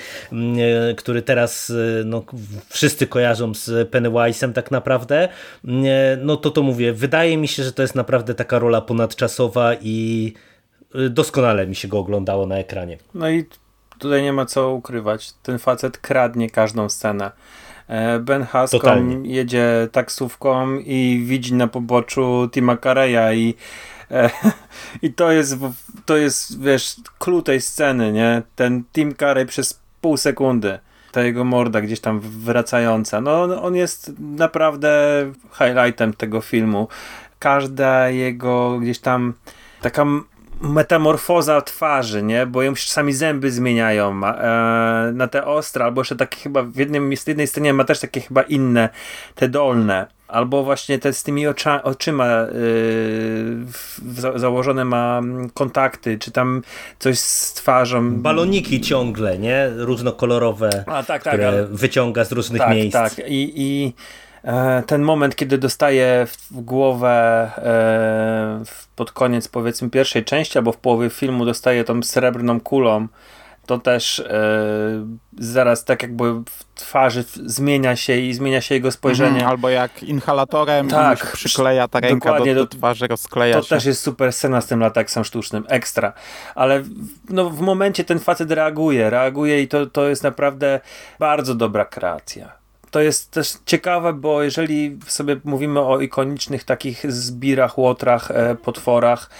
który 0.96 1.22
teraz 1.22 1.72
no, 2.04 2.24
wszyscy 2.68 3.06
kojarzą 3.06 3.54
z 3.54 3.90
Pennywise'em 3.90 4.52
tak 4.52 4.70
naprawdę, 4.70 5.28
no 6.22 6.36
to 6.36 6.50
to 6.50 6.62
mówię, 6.78 6.92
wydaje 6.92 7.36
mi 7.36 7.48
się, 7.48 7.62
że 7.64 7.72
to 7.72 7.82
jest 7.82 7.94
naprawdę 7.94 8.34
taka 8.34 8.58
rola 8.58 8.80
ponadczasowa 8.80 9.74
i 9.74 10.32
e, 10.94 11.08
doskonale 11.08 11.66
mi 11.66 11.74
się 11.74 11.88
go 11.88 11.98
oglądało 11.98 12.46
na 12.46 12.58
ekranie. 12.58 12.98
No 13.14 13.30
i 13.30 13.44
tutaj 13.98 14.22
nie 14.22 14.32
ma 14.32 14.46
co 14.46 14.70
ukrywać. 14.70 15.32
Ten 15.32 15.58
facet 15.58 15.98
kradnie 15.98 16.50
każdą 16.50 16.88
scenę. 16.88 17.30
E, 17.88 18.18
Ben 18.18 18.42
Hascom 18.42 18.80
Totalnie. 18.80 19.34
jedzie 19.34 19.88
taksówką 19.92 20.78
i 20.78 21.22
widzi 21.26 21.54
na 21.54 21.68
poboczu 21.68 22.48
Tima 22.52 22.76
Carreya 22.76 23.36
i 23.36 23.54
e, 24.10 24.30
i 25.02 25.12
to 25.12 25.32
jest, 25.32 25.56
to 26.06 26.16
jest, 26.16 26.62
wiesz, 26.62 26.96
clue 27.18 27.42
tej 27.42 27.60
sceny, 27.60 28.12
nie? 28.12 28.42
Ten 28.56 28.84
Tim 28.92 29.14
Carrey 29.14 29.46
przez 29.46 29.80
pół 30.00 30.16
sekundy. 30.16 30.78
Ta 31.18 31.22
jego 31.24 31.44
morda 31.44 31.80
gdzieś 31.80 32.00
tam 32.00 32.20
wracająca. 32.20 33.20
No, 33.20 33.42
on- 33.42 33.52
on 33.52 33.74
jest 33.76 34.12
naprawdę 34.18 34.92
highlightem 35.52 36.14
tego 36.14 36.40
filmu. 36.40 36.88
Każda 37.38 38.08
jego 38.08 38.78
gdzieś 38.78 38.98
tam 38.98 39.34
taka 39.80 40.04
metamorfoza 40.60 41.60
twarzy, 41.62 42.22
nie? 42.22 42.46
Bo 42.46 42.62
ją 42.62 42.74
się 42.74 42.86
czasami 42.86 43.12
zęby 43.12 43.50
zmieniają 43.50 44.10
e, 44.26 45.10
na 45.14 45.28
te 45.28 45.44
ostre, 45.44 45.84
albo 45.84 46.00
jeszcze 46.00 46.16
takie 46.16 46.36
chyba 46.36 46.62
w 46.62 46.76
jednym, 46.76 47.16
w 47.16 47.28
jednej 47.28 47.46
scenie 47.46 47.72
ma 47.74 47.84
też 47.84 48.00
takie 48.00 48.20
chyba 48.20 48.42
inne, 48.42 48.88
te 49.34 49.48
dolne. 49.48 50.06
Albo 50.28 50.64
właśnie 50.64 50.98
te 50.98 51.12
z 51.12 51.22
tymi 51.22 51.46
ocza, 51.46 51.82
oczyma 51.82 52.26
w, 53.66 54.00
za, 54.20 54.38
założone 54.38 54.84
ma 54.84 55.18
mm, 55.18 55.50
kontakty, 55.50 56.18
czy 56.18 56.30
tam 56.30 56.62
coś 56.98 57.18
z 57.18 57.54
twarzą. 57.54 58.10
Baloniki 58.10 58.80
ciągle, 58.80 59.38
nie? 59.38 59.70
Różnokolorowe, 59.76 60.84
A, 60.86 61.02
tak, 61.02 61.22
tak, 61.22 61.32
które 61.32 61.48
ale- 61.48 61.66
wyciąga 61.66 62.24
z 62.24 62.32
różnych 62.32 62.62
tak, 62.62 62.70
miejsc. 62.70 62.92
Tak, 62.92 63.18
i, 63.18 63.52
i 63.56 63.86
e, 63.86 63.92
ten 64.86 65.02
moment, 65.02 65.36
kiedy 65.36 65.58
dostaje 65.58 66.26
w, 66.26 66.60
głowę 66.62 67.50
e, 67.56 67.60
w, 68.64 68.86
pod 68.96 69.12
koniec 69.12 69.48
powiedzmy 69.48 69.90
pierwszej 69.90 70.24
części, 70.24 70.58
albo 70.58 70.72
w 70.72 70.76
połowie 70.76 71.10
filmu 71.10 71.44
dostaje 71.44 71.84
tą 71.84 72.02
srebrną 72.02 72.60
kulą, 72.60 73.08
to 73.66 73.78
też 73.78 74.20
e, 74.20 74.26
zaraz 75.38 75.84
tak 75.84 76.02
jakby 76.02 76.32
w 76.32 76.64
twarzy 76.74 77.24
zmienia 77.46 77.96
się 77.96 78.16
i 78.16 78.34
zmienia 78.34 78.60
się 78.60 78.74
jego 78.74 78.90
spojrzenie. 78.90 79.30
Mhm, 79.30 79.50
albo 79.50 79.68
jak 79.68 80.02
inhalatorem 80.02 80.88
Tak, 80.88 81.32
przykleja 81.32 81.88
ta 81.88 82.00
ręka 82.00 82.38
do, 82.38 82.54
do 82.54 82.66
twarzy, 82.66 83.06
rozkleja 83.06 83.56
To 83.56 83.62
się. 83.62 83.68
też 83.68 83.84
jest 83.84 84.02
super 84.02 84.32
scena 84.32 84.60
z 84.60 84.66
tym 84.66 84.80
lateksem 84.80 85.24
sztucznym, 85.24 85.64
ekstra. 85.68 86.12
Ale 86.54 86.80
w- 86.80 86.90
no, 87.28 87.50
w 87.50 87.60
momencie 87.60 88.04
ten 88.04 88.18
facet 88.18 88.50
reaguje, 88.50 89.10
reaguje 89.10 89.62
i 89.62 89.68
to, 89.68 89.86
to 89.86 90.08
jest 90.08 90.22
naprawdę 90.22 90.80
bardzo 91.18 91.54
dobra 91.54 91.84
kreacja. 91.84 92.58
To 92.90 93.00
jest 93.00 93.30
też 93.30 93.52
ciekawe, 93.66 94.12
bo 94.12 94.42
jeżeli 94.42 94.98
sobie 95.06 95.36
mówimy 95.44 95.80
o 95.80 96.00
ikonicznych 96.00 96.64
takich 96.64 97.12
zbirach, 97.12 97.78
łotrach, 97.78 98.30
e, 98.30 98.54
potworach, 98.54 99.30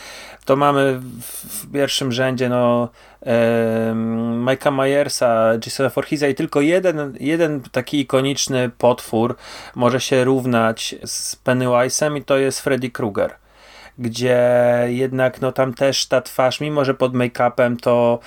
to 0.45 0.57
mamy 0.57 0.99
w, 0.99 1.23
w 1.63 1.73
pierwszym 1.73 2.13
rzędzie 2.13 2.49
no, 2.49 2.89
e, 3.23 3.93
Mike'a 4.45 4.73
Myersa, 4.73 5.53
Jasona 5.67 5.89
Voorheesa 5.89 6.29
i 6.29 6.35
tylko 6.35 6.61
jeden, 6.61 7.17
jeden 7.21 7.61
taki 7.73 8.01
ikoniczny 8.01 8.71
potwór 8.79 9.37
może 9.75 10.01
się 10.01 10.25
równać 10.25 10.95
z 11.05 11.37
Pennywise'em 11.37 12.17
i 12.17 12.25
to 12.25 12.39
jest 12.39 12.61
Freddy 12.61 12.91
Krueger 12.91 13.35
gdzie 13.99 14.39
jednak 14.87 15.41
no 15.41 15.53
tam 15.53 15.75
też 15.75 16.07
ta 16.07 16.21
twarz, 16.21 16.61
mimo 16.61 16.85
że 16.85 16.95
pod 16.95 17.15
make-upem 17.15 17.77
to, 17.81 18.19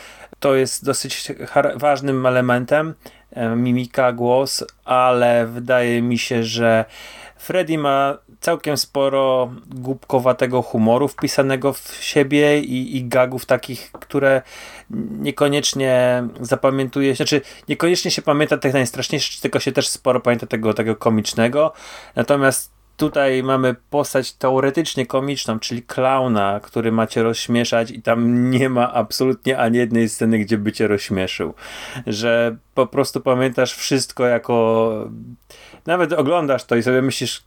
to 0.42 0.56
jest 0.56 0.86
dosyć 0.86 1.32
ważnym 1.76 2.26
elementem, 2.26 2.94
e, 3.32 3.56
mimika, 3.56 4.14
głos, 4.14 4.64
ale 4.86 5.48
wydaje 5.48 6.02
mi 6.02 6.18
się, 6.18 6.44
że 6.44 6.86
Freddy 7.38 7.78
ma 7.78 8.18
całkiem 8.40 8.78
sporo 8.78 9.52
głupkowatego 9.68 10.62
humoru 10.62 11.08
wpisanego 11.08 11.74
w 11.74 11.98
siebie 12.00 12.60
i, 12.60 12.98
i 12.98 13.06
gagów 13.06 13.46
takich, 13.46 13.92
które 13.92 14.42
niekoniecznie 15.20 16.24
zapamiętuje, 16.42 17.16
znaczy 17.16 17.42
niekoniecznie 17.70 18.12
się 18.12 18.22
pamięta 18.22 18.58
tych 18.58 18.74
najstraszniejszych, 18.74 19.42
tylko 19.42 19.60
się 19.60 19.72
też 19.72 19.88
sporo 19.88 20.20
pamięta 20.20 20.48
tego, 20.48 20.74
tego 20.74 20.96
komicznego. 20.96 21.74
Natomiast 22.16 22.81
tutaj 23.02 23.44
mamy 23.44 23.76
postać 23.90 24.34
teoretycznie 24.34 25.06
komiczną, 25.06 25.60
czyli 25.60 25.84
klauna, 25.84 26.60
który 26.64 26.92
macie 26.92 27.24
rozśmieszać 27.24 27.92
i 27.92 28.02
tam 28.02 28.52
nie 28.52 28.70
ma 28.70 28.94
absolutnie 28.94 29.58
ani 29.58 29.78
jednej 29.78 30.10
sceny, 30.10 30.40
gdzie 30.40 30.58
by 30.58 30.72
cię 30.72 30.88
rozśmieszył. 30.88 31.54
Że 32.08 32.58
po 32.74 32.88
prostu 32.88 33.22
pamiętasz 33.22 33.74
wszystko 33.76 34.26
jako... 34.26 35.10
Nawet 35.86 36.14
oglądasz 36.14 36.64
to 36.64 36.76
i 36.76 36.84
sobie 36.84 37.02
myślisz, 37.02 37.44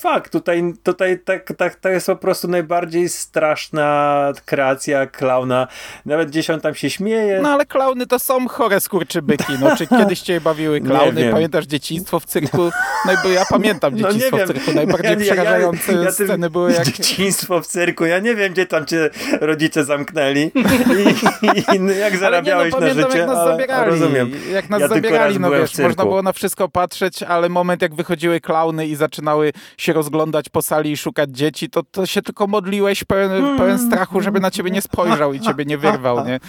Fakt, 0.00 0.32
tutaj, 0.32 0.74
tutaj 0.82 1.18
tak, 1.24 1.52
tak, 1.56 1.74
to 1.74 1.88
jest 1.88 2.06
po 2.06 2.16
prostu 2.16 2.48
najbardziej 2.48 3.08
straszna 3.08 4.32
kreacja 4.44 5.06
klauna. 5.06 5.66
Nawet 6.06 6.28
gdzieś 6.30 6.50
on 6.50 6.60
tam 6.60 6.74
się 6.74 6.90
śmieje. 6.90 7.40
No 7.42 7.48
ale 7.48 7.66
klauny 7.66 8.06
to 8.06 8.18
są 8.18 8.48
chore 8.48 8.80
skurczybyki. 8.80 9.52
No, 9.60 9.76
czy 9.76 9.86
kiedyś 9.98 10.20
cię 10.20 10.40
bawiły 10.40 10.80
klauny? 10.80 11.30
Pamiętasz 11.32 11.66
dzieciństwo 11.66 12.20
w 12.20 12.24
cyrku? 12.24 12.70
No 13.06 13.12
bo 13.22 13.28
ja 13.28 13.42
pamiętam 13.50 13.94
No 13.96 14.08
nie 14.08 14.14
dzieciństwo 14.14 14.36
wiem. 14.36 14.46
w 14.48 14.52
cyrku. 14.52 14.72
Najbardziej 14.74 15.10
Ja- 15.10 15.16
ja- 15.18 15.24
ja- 15.24 15.32
przerażające 15.34 15.92
ja 15.92 16.12
tym- 16.12 16.26
sceny 16.26 16.50
były 16.50 16.72
jak... 16.72 16.84
Dzieciństwo 16.84 17.60
w 17.62 17.66
cyrku. 17.66 18.04
Ja 18.04 18.18
nie 18.18 18.34
wiem, 18.34 18.52
gdzie 18.52 18.66
tam 18.66 18.86
cię 18.86 19.10
rodzice 19.40 19.84
zamknęli 19.84 20.40
i, 21.42 21.76
i 21.76 21.80
no, 21.80 21.92
jak 21.92 22.16
zarabiałeś 22.16 22.74
nie, 22.74 22.80
na 22.80 22.86
no, 22.86 22.92
pamiętam, 22.92 23.10
życie. 23.10 23.18
jak 23.18 23.28
nas 23.28 23.38
ale, 23.38 23.50
zabierali. 23.52 23.90
Rozumiem. 23.90 24.30
Jak 24.52 24.68
nas 24.70 24.80
Ja 24.80 24.88
zabierali, 24.88 25.40
no 25.40 25.50
wiesz, 25.50 25.78
można 25.78 26.04
było 26.04 26.22
na 26.22 26.32
wszystko 26.32 26.68
patrzeć, 26.68 27.22
ale 27.22 27.48
moment 27.48 27.82
jak 27.82 27.94
wychodziły 27.94 28.40
klauny 28.40 28.86
i 28.86 28.96
zaczynały 28.96 29.52
się 29.76 29.89
się 29.90 29.94
rozglądać 29.94 30.48
po 30.48 30.62
sali 30.62 30.92
i 30.92 30.96
szukać 30.96 31.30
dzieci, 31.30 31.70
to, 31.70 31.82
to 31.82 32.06
się 32.06 32.22
tylko 32.22 32.46
modliłeś 32.46 33.04
pełen, 33.04 33.56
pełen 33.58 33.78
strachu, 33.78 34.20
żeby 34.20 34.40
na 34.40 34.50
ciebie 34.50 34.70
nie 34.70 34.82
spojrzał 34.82 35.32
i 35.32 35.40
ciebie 35.40 35.64
nie 35.64 35.78
wyrwał, 35.78 36.26
nie? 36.26 36.40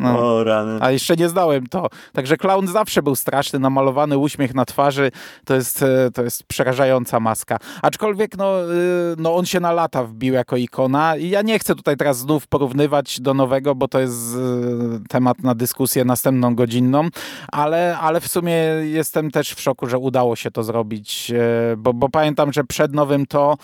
No. 0.00 0.18
O 0.18 0.44
rany. 0.44 0.78
A 0.80 0.90
jeszcze 0.90 1.16
nie 1.16 1.28
znałem 1.28 1.66
to. 1.66 1.88
Także 2.12 2.36
clown 2.36 2.66
zawsze 2.66 3.02
był 3.02 3.16
straszny, 3.16 3.58
namalowany 3.58 4.18
uśmiech 4.18 4.54
na 4.54 4.64
twarzy, 4.64 5.10
to 5.44 5.54
jest, 5.54 5.82
e, 5.82 6.10
to 6.14 6.22
jest 6.22 6.44
przerażająca 6.44 7.20
maska. 7.20 7.58
Aczkolwiek 7.82 8.36
no, 8.36 8.72
y, 8.72 9.14
no 9.18 9.36
on 9.36 9.46
się 9.46 9.60
na 9.60 9.72
lata 9.72 10.04
wbił 10.04 10.34
jako 10.34 10.56
ikona 10.56 11.16
i 11.16 11.28
ja 11.28 11.42
nie 11.42 11.58
chcę 11.58 11.74
tutaj 11.74 11.96
teraz 11.96 12.18
znów 12.18 12.46
porównywać 12.46 13.20
do 13.20 13.34
nowego, 13.34 13.74
bo 13.74 13.88
to 13.88 14.00
jest 14.00 14.34
y, 14.34 15.08
temat 15.08 15.42
na 15.42 15.54
dyskusję 15.54 16.04
następną 16.04 16.54
godzinną, 16.54 17.08
ale, 17.52 17.98
ale 17.98 18.20
w 18.20 18.28
sumie 18.28 18.54
jestem 18.82 19.30
też 19.30 19.54
w 19.54 19.60
szoku, 19.60 19.86
że 19.86 19.98
udało 19.98 20.36
się 20.36 20.50
to 20.50 20.62
zrobić, 20.62 21.30
e, 21.30 21.76
bo, 21.76 21.94
bo 21.94 22.08
pamiętam, 22.08 22.52
że 22.52 22.64
przed 22.78 22.94
nowym 22.94 23.26
to, 23.26 23.56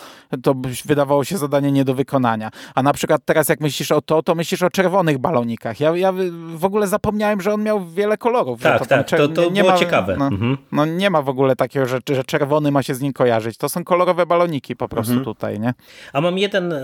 to 0.43 0.55
wydawało 0.85 1.25
się 1.25 1.39
zadanie 1.39 1.73
nie 1.73 1.85
do 1.85 1.95
wykonania. 1.95 2.51
A 2.75 2.83
na 2.83 2.93
przykład 2.93 3.23
teraz 3.25 3.49
jak 3.49 3.61
myślisz 3.61 3.93
o 3.93 4.01
to, 4.03 4.23
to 4.23 4.35
myślisz 4.35 4.63
o 4.63 4.71
czerwonych 4.71 5.19
balonikach. 5.19 5.81
Ja, 5.81 5.97
ja 5.97 6.13
w 6.55 6.65
ogóle 6.65 6.87
zapomniałem, 6.87 7.41
że 7.41 7.53
on 7.55 7.63
miał 7.63 7.87
wiele 7.87 8.17
kolorów. 8.19 8.61
Tak, 8.63 8.79
to, 8.79 8.87
tak, 8.87 9.09
to- 9.11 9.29
to 9.29 9.43
nie, 9.45 9.51
nie 9.51 9.61
było 9.61 9.73
ma, 9.73 9.79
ciekawe. 9.79 10.17
No, 10.19 10.27
Mhm. 10.27 10.59
no 10.73 10.85
nie 10.87 11.11
ma 11.11 11.23
w 11.23 11.29
ogóle 11.29 11.57
takiego, 11.57 11.87
że, 11.87 11.99
że 12.13 12.25
czerwony 12.25 12.71
ma 12.71 12.83
się 12.83 12.95
z 12.95 13.01
nim 13.01 13.13
kojarzyć. 13.13 13.57
To 13.57 13.69
są 13.69 13.85
kolorowe 13.85 14.27
baloniki 14.27 14.77
po 14.77 14.89
prostu 14.89 15.13
Mhm. 15.13 15.25
tutaj, 15.25 15.61
nie? 15.61 15.75
A 16.13 16.21
mam 16.21 16.39
jeden 16.39 16.73
e, 16.73 16.81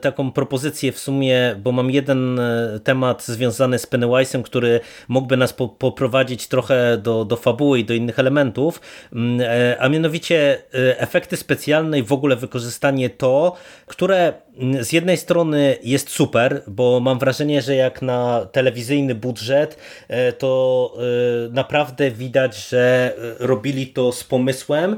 taką 0.00 0.32
propozycję 0.32 0.92
w 0.92 0.98
sumie, 0.98 1.56
bo 1.62 1.72
mam 1.72 1.90
jeden 1.90 2.38
e, 2.40 2.80
temat 2.84 3.24
związany 3.24 3.78
z 3.78 3.86
Pennywise'em, 3.86 4.42
który 4.42 4.80
mógłby 5.08 5.36
nas 5.36 5.52
po, 5.52 5.68
poprowadzić 5.68 6.48
trochę 6.48 6.98
do, 7.02 7.24
do 7.24 7.36
fabuły 7.36 7.78
i 7.78 7.84
do 7.84 7.94
innych 7.94 8.18
elementów, 8.18 8.80
Mm, 9.12 9.40
e, 9.40 9.76
a 9.80 9.88
mianowicie 9.88 10.58
efekty 10.98 11.36
specjalne 11.36 11.67
i 11.98 12.02
w 12.02 12.12
ogóle 12.12 12.36
wykorzystanie 12.36 13.10
to, 13.10 13.56
które 13.86 14.32
mm, 14.58 14.84
z 14.84 14.92
jednej 14.92 15.16
strony 15.16 15.76
jest 15.82 16.10
super, 16.10 16.62
bo 16.66 17.00
mam 17.00 17.18
wrażenie, 17.18 17.62
że 17.62 17.74
jak 17.74 18.02
na 18.02 18.46
telewizyjny 18.52 19.14
budżet, 19.14 19.78
e, 20.08 20.32
to 20.32 20.92
e, 20.96 21.52
naprawdę 21.52 22.10
widać, 22.10 22.68
że 22.68 23.14
e, 23.40 23.46
robili 23.46 23.86
to 23.86 24.12
z 24.12 24.24
pomysłem 24.24 24.96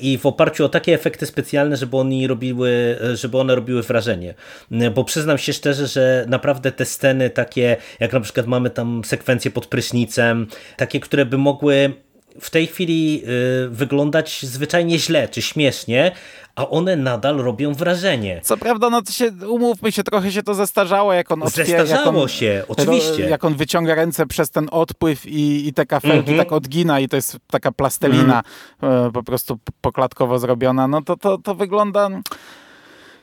i 0.00 0.18
w 0.18 0.26
oparciu 0.26 0.64
o 0.64 0.68
takie 0.68 0.94
efekty 0.94 1.26
specjalne, 1.26 1.76
żeby, 1.76 1.96
oni 1.96 2.26
robiły, 2.26 2.98
żeby 3.14 3.38
one 3.38 3.54
robiły 3.54 3.82
wrażenie. 3.82 4.34
E, 4.72 4.90
Bo 4.90 5.04
przyznam 5.04 5.38
się 5.38 5.52
szczerze, 5.52 5.86
że 5.86 6.24
naprawdę 6.28 6.72
te 6.72 6.84
sceny 6.84 7.30
takie, 7.30 7.76
jak 8.00 8.12
na 8.12 8.20
przykład 8.20 8.46
mamy 8.46 8.70
tam 8.70 9.02
sekwencje 9.04 9.50
pod 9.50 9.66
prysznicem, 9.66 10.46
takie, 10.76 11.00
które 11.00 11.26
by 11.26 11.38
mogły 11.38 11.92
w 12.40 12.50
tej 12.50 12.66
chwili 12.66 13.22
y, 13.64 13.68
wyglądać 13.68 14.42
zwyczajnie 14.46 14.98
źle 14.98 15.28
czy 15.28 15.42
śmiesznie, 15.42 16.12
a 16.54 16.68
one 16.68 16.96
nadal 16.96 17.36
robią 17.36 17.74
wrażenie. 17.74 18.40
Co 18.42 18.56
prawda, 18.56 18.90
no 18.90 19.02
to 19.02 19.12
się, 19.12 19.30
umówmy 19.48 19.92
się, 19.92 20.04
trochę 20.04 20.32
się 20.32 20.42
to 20.42 20.54
zestarzało, 20.54 21.12
jak 21.12 21.30
on 21.30 21.42
otwiera, 21.42 21.68
jak 21.68 21.86
Zestarzało 21.86 22.22
on, 22.22 22.28
się, 22.28 22.64
oczywiście. 22.68 23.22
Jak 23.28 23.44
on 23.44 23.54
wyciąga 23.54 23.94
ręce 23.94 24.26
przez 24.26 24.50
ten 24.50 24.68
odpływ 24.70 25.26
i, 25.26 25.68
i 25.68 25.72
te 25.72 25.86
kafelki 25.86 26.18
Mhm. 26.18 26.38
tak 26.38 26.52
odgina 26.52 27.00
i 27.00 27.08
to 27.08 27.16
jest 27.16 27.36
taka 27.46 27.72
plastelina 27.72 28.42
e, 28.82 29.10
po 29.12 29.22
prostu 29.22 29.58
pokładkowo 29.80 30.38
zrobiona, 30.38 30.88
no 30.88 31.02
to, 31.02 31.16
to, 31.16 31.38
to 31.38 31.54
wygląda... 31.54 32.08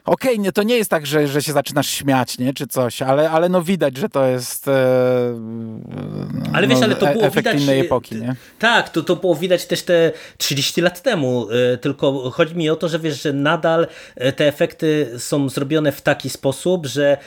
Okej, 0.06 0.39
nie, 0.39 0.51
to 0.51 0.64
nie 0.64 0.78
jest 0.78 0.89
tak, 0.89 1.06
że, 1.06 1.28
że 1.28 1.41
się 1.41 1.53
zaczynasz 1.53 1.88
śmiać, 1.88 2.38
nie, 2.38 2.53
czy 2.53 2.68
coś, 2.68 3.01
ale, 3.01 3.30
ale 3.30 3.49
no 3.49 3.62
widać, 3.62 3.97
że 3.97 4.10
to 4.10 4.26
jest 4.26 4.68
e, 4.68 4.72
Ale 6.53 6.68
wiesz, 6.68 6.80
no, 6.80 6.86
ale 6.86 6.95
to 6.95 7.10
e- 7.10 7.14
było 7.14 7.26
efekt 7.26 7.47
widać... 7.47 7.62
innej 7.62 7.80
epoki, 7.80 8.16
nie? 8.16 8.36
Tak, 8.60 8.89
to, 8.89 9.03
to 9.03 9.16
było 9.16 9.36
widać 9.36 9.66
też 9.66 9.84
te 9.84 10.12
30 10.38 10.82
lat 10.82 11.01
temu, 11.01 11.47
tylko 11.82 12.32
chodzi 12.32 12.56
mi 12.56 12.70
o 12.70 12.76
to, 12.76 12.89
że 12.89 12.99
wiesz, 12.99 13.22
że 13.22 13.34
nadal 13.34 13.88
te 14.36 14.47
efekty 14.47 15.14
są 15.18 15.49
zrobione 15.49 15.91
w 15.91 16.01
taki 16.01 16.30
sposób, 16.30 16.86
że 16.86 17.18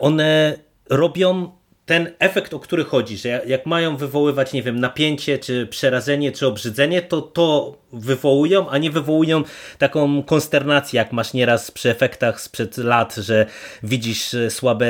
one 0.00 0.58
robią 0.90 1.50
ten 1.86 2.10
efekt, 2.18 2.54
o 2.54 2.60
który 2.60 2.84
chodzi, 2.84 3.16
że 3.16 3.42
jak 3.46 3.66
mają 3.66 3.96
wywoływać, 3.96 4.52
nie 4.52 4.62
wiem, 4.62 4.80
napięcie, 4.80 5.38
czy 5.38 5.66
przerażenie, 5.66 6.32
czy 6.32 6.46
obrzydzenie, 6.46 7.02
to 7.02 7.22
to 7.22 7.76
wywołują, 7.92 8.68
a 8.70 8.78
nie 8.78 8.90
wywołują 8.90 9.42
taką 9.78 10.22
konsternację, 10.22 10.96
jak 10.98 11.12
masz 11.12 11.32
nieraz 11.32 11.70
przy 11.70 11.90
efektach 11.90 12.40
sprzed 12.40 12.76
lat, 12.78 13.14
że 13.14 13.46
widzisz 13.82 14.34
e, 14.34 14.50
słabe 14.50 14.86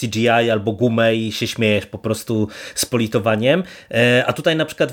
CGI 0.00 0.28
albo 0.28 0.72
gumę 0.72 1.14
i 1.16 1.32
się 1.32 1.46
śmiejesz 1.46 1.86
po 1.86 1.98
prostu 1.98 2.48
z 2.74 2.86
politowaniem. 2.86 3.62
E, 3.90 4.24
A 4.26 4.32
tutaj 4.32 4.56
na 4.56 4.64
przykład 4.64 4.92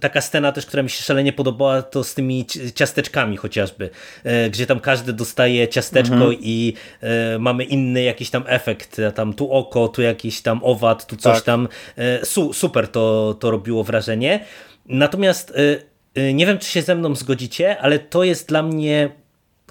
taka 0.00 0.20
scena 0.20 0.52
też, 0.52 0.66
która 0.66 0.82
mi 0.82 0.90
się 0.90 1.02
szalenie 1.02 1.32
podobała, 1.32 1.82
to 1.82 2.04
z 2.04 2.14
tymi 2.14 2.46
ci- 2.46 2.72
ciasteczkami 2.72 3.36
chociażby, 3.36 3.90
e, 4.24 4.50
gdzie 4.50 4.66
tam 4.66 4.80
każdy 4.80 5.12
dostaje 5.12 5.68
ciasteczko 5.68 6.14
i 6.40 6.74
e, 7.00 7.38
mamy 7.38 7.64
inny 7.64 8.02
jakiś 8.02 8.30
tam 8.30 8.44
efekt, 8.46 9.00
tam 9.14 9.34
tu 9.34 9.52
oko, 9.52 9.88
tu 9.88 10.02
jakiś 10.02 10.41
tam 10.42 10.60
owad, 10.62 11.06
tu 11.06 11.16
coś 11.16 11.34
Tak. 11.36 11.44
tam. 11.44 11.68
E, 11.96 12.26
Su, 12.26 12.52
super 12.52 12.88
to, 12.88 13.34
to 13.40 13.50
robiło 13.50 13.84
wrażenie. 13.84 14.44
Natomiast 14.86 15.50
e, 15.50 16.22
e, 16.22 16.32
nie 16.34 16.46
wiem, 16.46 16.58
czy 16.58 16.68
się 16.68 16.82
ze 16.82 16.94
mną 16.94 17.14
zgodzicie, 17.14 17.78
ale 17.78 17.98
to 17.98 18.24
jest 18.24 18.48
dla 18.48 18.62
mnie 18.62 19.10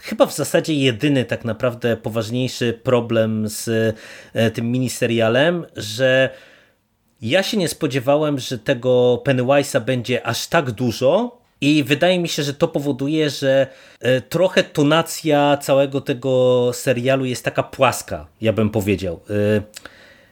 chyba 0.01 0.25
w 0.25 0.35
zasadzie 0.35 0.73
jedyny 0.73 1.25
tak 1.25 1.45
naprawdę 1.45 1.97
poważniejszy 1.97 2.79
problem 2.83 3.43
z 3.47 3.95
tym 4.53 4.71
miniserialem, 4.71 5.65
że 5.75 6.29
ja 7.21 7.43
się 7.43 7.57
nie 7.57 7.67
spodziewałem, 7.67 8.39
że 8.39 8.59
tego 8.59 9.21
Pennywise'a 9.25 9.81
będzie 9.81 10.25
aż 10.27 10.47
tak 10.47 10.71
dużo 10.71 11.41
i 11.61 11.83
wydaje 11.83 12.19
mi 12.19 12.27
się, 12.27 12.43
że 12.43 12.53
to 12.53 12.67
powoduje, 12.67 13.29
że 13.29 13.67
trochę 14.29 14.63
tonacja 14.63 15.57
całego 15.57 16.01
tego 16.01 16.71
serialu 16.73 17.25
jest 17.25 17.45
taka 17.45 17.63
płaska, 17.63 18.27
ja 18.41 18.53
bym 18.53 18.69
powiedział. 18.69 19.19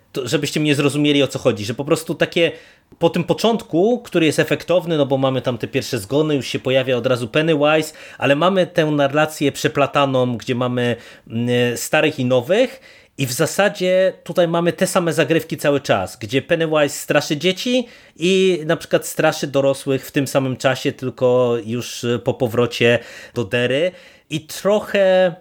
E, 0.09 0.13
to, 0.13 0.27
żebyście 0.27 0.59
mnie 0.59 0.75
zrozumieli 0.75 1.23
o 1.23 1.27
co 1.27 1.39
chodzi, 1.39 1.65
że 1.65 1.73
po 1.73 1.85
prostu 1.85 2.15
takie 2.15 2.51
po 2.99 3.09
tym 3.09 3.23
początku, 3.23 4.01
który 4.05 4.25
jest 4.25 4.39
efektowny, 4.39 4.97
no 4.97 5.05
bo 5.05 5.17
mamy 5.17 5.41
tam 5.41 5.57
te 5.57 5.67
pierwsze 5.67 5.99
zgony, 5.99 6.35
już 6.35 6.47
się 6.47 6.59
pojawia 6.59 6.97
od 6.97 7.07
razu 7.07 7.27
Pennywise, 7.27 7.93
ale 8.17 8.35
mamy 8.35 8.67
tę 8.67 8.85
narrację 8.85 9.51
przeplataną, 9.51 10.37
gdzie 10.37 10.55
mamy 10.55 10.95
mm, 11.27 11.77
starych 11.77 12.19
i 12.19 12.25
nowych 12.25 12.81
i 13.17 13.25
w 13.25 13.31
zasadzie 13.31 14.13
tutaj 14.23 14.47
mamy 14.47 14.73
te 14.73 14.87
same 14.87 15.13
zagrywki 15.13 15.57
cały 15.57 15.81
czas, 15.81 16.17
gdzie 16.17 16.41
Pennywise 16.41 16.89
straszy 16.89 17.37
dzieci 17.37 17.87
i 18.15 18.61
na 18.65 18.77
przykład 18.77 19.07
straszy 19.07 19.47
dorosłych 19.47 20.05
w 20.05 20.11
tym 20.11 20.27
samym 20.27 20.57
czasie, 20.57 20.91
tylko 20.91 21.57
już 21.65 22.03
y, 22.03 22.19
po 22.19 22.33
powrocie 22.33 22.99
do 23.33 23.43
Dery. 23.43 23.91
I 24.29 24.41
trochę 24.41 25.35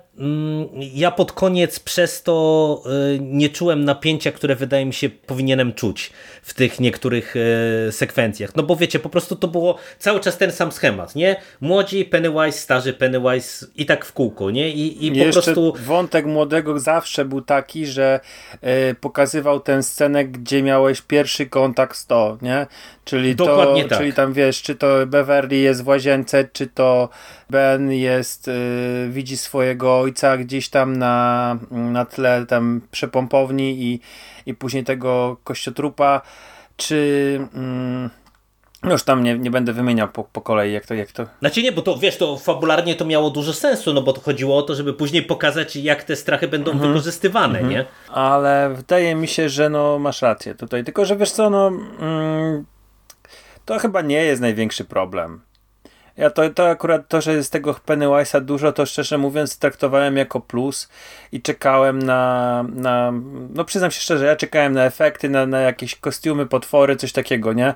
ja 0.94 1.10
pod 1.10 1.32
koniec 1.32 1.80
przez 1.80 2.22
to 2.22 2.82
y, 3.14 3.18
nie 3.20 3.48
czułem 3.48 3.84
napięcia, 3.84 4.32
które 4.32 4.56
wydaje 4.56 4.86
mi 4.86 4.94
się 4.94 5.08
powinienem 5.08 5.72
czuć 5.72 6.12
w 6.42 6.54
tych 6.54 6.80
niektórych 6.80 7.34
y, 7.36 7.92
sekwencjach. 7.92 8.56
No 8.56 8.62
bo 8.62 8.76
wiecie, 8.76 8.98
po 8.98 9.08
prostu 9.08 9.36
to 9.36 9.48
było 9.48 9.78
cały 9.98 10.20
czas 10.20 10.38
ten 10.38 10.52
sam 10.52 10.72
schemat, 10.72 11.14
nie? 11.14 11.36
Młodzi, 11.60 12.04
Pennywise, 12.04 12.58
starzy 12.58 12.92
Pennywise 12.92 13.66
i 13.76 13.86
tak 13.86 14.04
w 14.04 14.12
kółko, 14.12 14.50
nie? 14.50 14.70
I, 14.70 15.06
i 15.06 15.10
po 15.10 15.18
Jeszcze 15.18 15.42
prostu... 15.42 15.74
wątek 15.84 16.26
młodego 16.26 16.80
zawsze 16.80 17.24
był 17.24 17.42
taki, 17.42 17.86
że 17.86 18.20
e, 18.60 18.94
pokazywał 18.94 19.60
tę 19.60 19.82
scenę, 19.82 20.24
gdzie 20.24 20.62
miałeś 20.62 21.02
pierwszy 21.02 21.46
kontakt 21.46 21.96
z 21.96 22.06
to, 22.06 22.38
nie? 22.42 22.66
Czyli 23.04 23.36
Dokładnie 23.36 23.82
to, 23.82 23.88
tak. 23.88 23.98
czyli 23.98 24.12
tam 24.12 24.32
wiesz, 24.32 24.62
czy 24.62 24.74
to 24.74 25.06
Beverly 25.06 25.56
jest 25.56 25.84
w 25.84 25.88
łazience, 25.88 26.48
czy 26.52 26.66
to 26.66 27.08
Ben 27.50 27.92
jest, 27.92 28.48
e, 28.48 28.52
widzi 29.08 29.36
swojego 29.36 30.06
ojca 30.09 30.36
gdzieś 30.36 30.68
tam 30.68 30.96
na, 30.96 31.56
na 31.70 32.04
tle 32.04 32.46
tam 32.46 32.80
przepompowni 32.90 33.82
i, 33.82 34.00
i 34.46 34.54
później 34.54 34.84
tego 34.84 35.36
kościotrupa, 35.44 36.20
czy 36.76 37.40
mm, 37.54 38.11
już 38.84 39.02
tam 39.02 39.22
nie, 39.22 39.38
nie 39.38 39.50
będę 39.50 39.72
wymieniał 39.72 40.09
po, 40.09 40.24
po 40.24 40.40
kolei, 40.40 40.72
jak 40.72 40.86
to, 40.86 40.94
jak 40.94 41.12
to 41.12 41.26
Znaczy 41.40 41.62
nie, 41.62 41.72
bo 41.72 41.82
to 41.82 41.98
wiesz, 41.98 42.16
to 42.16 42.36
fabularnie 42.36 42.94
to 42.94 43.04
miało 43.04 43.30
dużo 43.30 43.52
sensu, 43.52 43.94
no 43.94 44.02
bo 44.02 44.12
to 44.12 44.20
chodziło 44.20 44.56
o 44.56 44.62
to, 44.62 44.74
żeby 44.74 44.94
później 44.94 45.22
pokazać, 45.22 45.76
jak 45.76 46.04
te 46.04 46.16
strachy 46.16 46.48
będą 46.48 46.70
Mhm. 46.72 46.88
wykorzystywane, 46.92 47.62
nie? 47.62 47.84
ale 48.09 48.70
wydaje 48.76 49.14
mi 49.14 49.28
się, 49.28 49.48
że 49.48 49.68
no 49.70 49.98
masz 49.98 50.22
rację 50.22 50.54
tutaj. 50.54 50.84
Tylko, 50.84 51.04
że 51.04 51.16
wiesz 51.16 51.30
co, 51.30 51.50
no 51.50 51.68
mm, 52.00 52.64
to 53.64 53.78
chyba 53.78 54.02
nie 54.02 54.24
jest 54.24 54.40
największy 54.40 54.84
problem. 54.84 55.40
Ja 56.18 56.30
to, 56.30 56.50
to 56.50 56.68
akurat 56.68 57.08
to, 57.08 57.20
że 57.20 57.34
jest 57.34 57.52
tego 57.52 57.72
Pennywise'a 57.72 58.40
dużo, 58.40 58.72
to 58.72 58.86
szczerze 58.86 59.18
mówiąc 59.18 59.58
traktowałem 59.58 60.16
jako 60.16 60.40
plus 60.40 60.88
i 61.32 61.42
czekałem 61.42 61.98
na, 61.98 62.64
na 62.74 63.12
no 63.54 63.64
przyznam 63.64 63.90
się 63.90 64.00
szczerze, 64.00 64.26
ja 64.26 64.36
czekałem 64.36 64.72
na 64.72 64.84
efekty, 64.84 65.28
na, 65.28 65.46
na 65.46 65.60
jakieś 65.60 65.94
kostiumy, 65.94 66.46
potwory, 66.46 66.96
coś 66.96 67.12
takiego, 67.12 67.52
nie? 67.52 67.74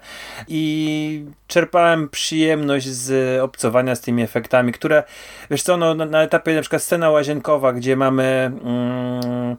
I 0.49 1.25
czerpałem 1.47 2.09
przyjemność 2.09 2.89
z 2.89 3.41
obcowania 3.41 3.95
z 3.95 4.01
tymi 4.01 4.23
efektami, 4.23 4.73
które, 4.73 5.03
wiesz 5.51 5.63
co, 5.63 5.77
no 5.77 5.95
na, 5.95 6.23
etapie 6.23 6.55
na 6.55 6.61
przykład 6.61 6.83
scena 6.83 7.11
łazienkowa, 7.11 7.73
gdzie 7.73 7.97
mamy 7.97 8.53
mm, 8.65 9.57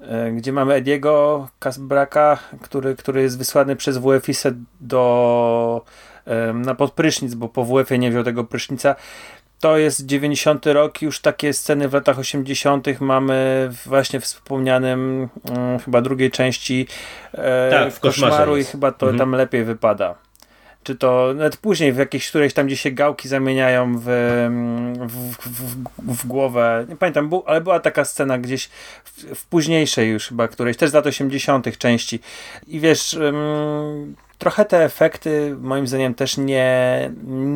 e, 0.00 0.32
gdzie 0.32 0.52
mamy 0.52 0.74
Ediego 0.74 1.48
Kasbraka, 1.58 2.38
który, 2.62 2.96
który 2.96 3.22
jest 3.22 3.38
wysłany 3.38 3.76
przez 3.76 3.98
WFIS 3.98 4.46
do 4.80 5.84
em, 5.84 6.09
na 6.54 6.74
podprysznic, 6.74 7.34
bo 7.34 7.48
po 7.48 7.64
WF-ie 7.64 7.98
nie 7.98 8.10
wziął 8.10 8.24
tego 8.24 8.44
prysznica 8.44 8.96
to 9.60 9.78
jest 9.78 10.06
90 10.06 10.66
rok, 10.66 11.02
już 11.02 11.20
takie 11.20 11.52
sceny 11.52 11.88
w 11.88 11.92
latach 11.92 12.18
80. 12.18 13.00
mamy 13.00 13.70
właśnie 13.86 14.20
w 14.20 14.24
wspomnianym 14.24 15.28
mm, 15.50 15.78
chyba 15.78 16.00
drugiej 16.00 16.30
części 16.30 16.86
e, 17.32 17.70
Tak, 17.70 17.92
w 17.92 18.00
koszmaru 18.00 18.56
i 18.56 18.64
chyba 18.64 18.92
to 18.92 19.06
Mhm. 19.06 19.18
tam 19.18 19.32
lepiej 19.32 19.64
wypada. 19.64 20.14
Czy 20.82 20.94
to 20.94 21.32
nawet 21.34 21.56
później 21.56 21.92
w 21.92 21.96
jakiejś 21.96 22.28
którejś 22.28 22.54
tam, 22.54 22.66
gdzie 22.66 22.76
się 22.76 22.90
gałki 22.90 23.28
zamieniają 23.28 23.98
w, 23.98 24.08
mm, 24.08 25.08
w, 25.08 25.36
w, 25.46 25.76
w 25.98 26.26
głowę. 26.26 26.86
Nie 26.88 26.96
pamiętam, 26.96 27.30
ale 27.46 27.60
była 27.60 27.80
taka 27.80 28.04
scena 28.04 28.38
gdzieś 28.38 28.68
w, 29.34 29.46
późniejszej 29.46 30.10
już 30.10 30.28
chyba 30.28 30.48
którejś, 30.48 30.76
też 30.76 30.90
z 30.90 30.94
lat 30.94 31.06
80. 31.06 31.78
części. 31.78 32.20
I 32.66 32.80
wiesz, 32.80 33.14
ym, 33.14 34.16
trochę 34.40 34.64
te 34.64 34.84
efekty 34.84 35.56
moim 35.60 35.86
zdaniem 35.86 36.14
też 36.14 36.36
nie, 36.36 37.10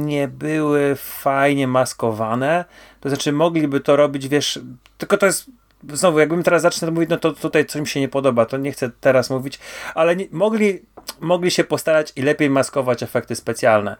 nie 0.07 0.29
były 0.29 0.97
fajnie 0.97 1.69
maskowane. 1.69 2.65
To 3.01 3.09
znaczy 3.09 3.33
mogliby 3.33 3.81
to 3.81 3.97
robić, 3.97 4.29
wiesz, 4.29 4.61
tylko 4.99 5.17
to 5.17 5.27
jest 5.27 5.51
znowu, 5.93 6.19
jakbym 6.19 6.43
teraz 6.43 6.63
zacznę 6.63 6.91
mówić, 6.91 7.11
no 7.11 7.17
to 7.17 7.33
tutaj 7.33 7.67
coś 7.67 7.81
mi 7.81 7.87
się 7.87 8.01
nie 8.01 8.09
podoba, 8.09 8.47
to 8.47 8.57
nie 8.57 8.73
chcę 8.73 8.91
teraz 9.01 9.31
mówić, 9.31 9.59
ale 9.95 10.17
nie, 10.17 10.27
mogli, 10.31 10.83
mogli 11.21 11.51
się 11.51 11.65
postarać 11.65 12.13
i 12.17 12.23
lepiej 12.23 12.51
maskować 12.51 13.03
efekty 13.03 13.37
specjalne. 13.37 13.97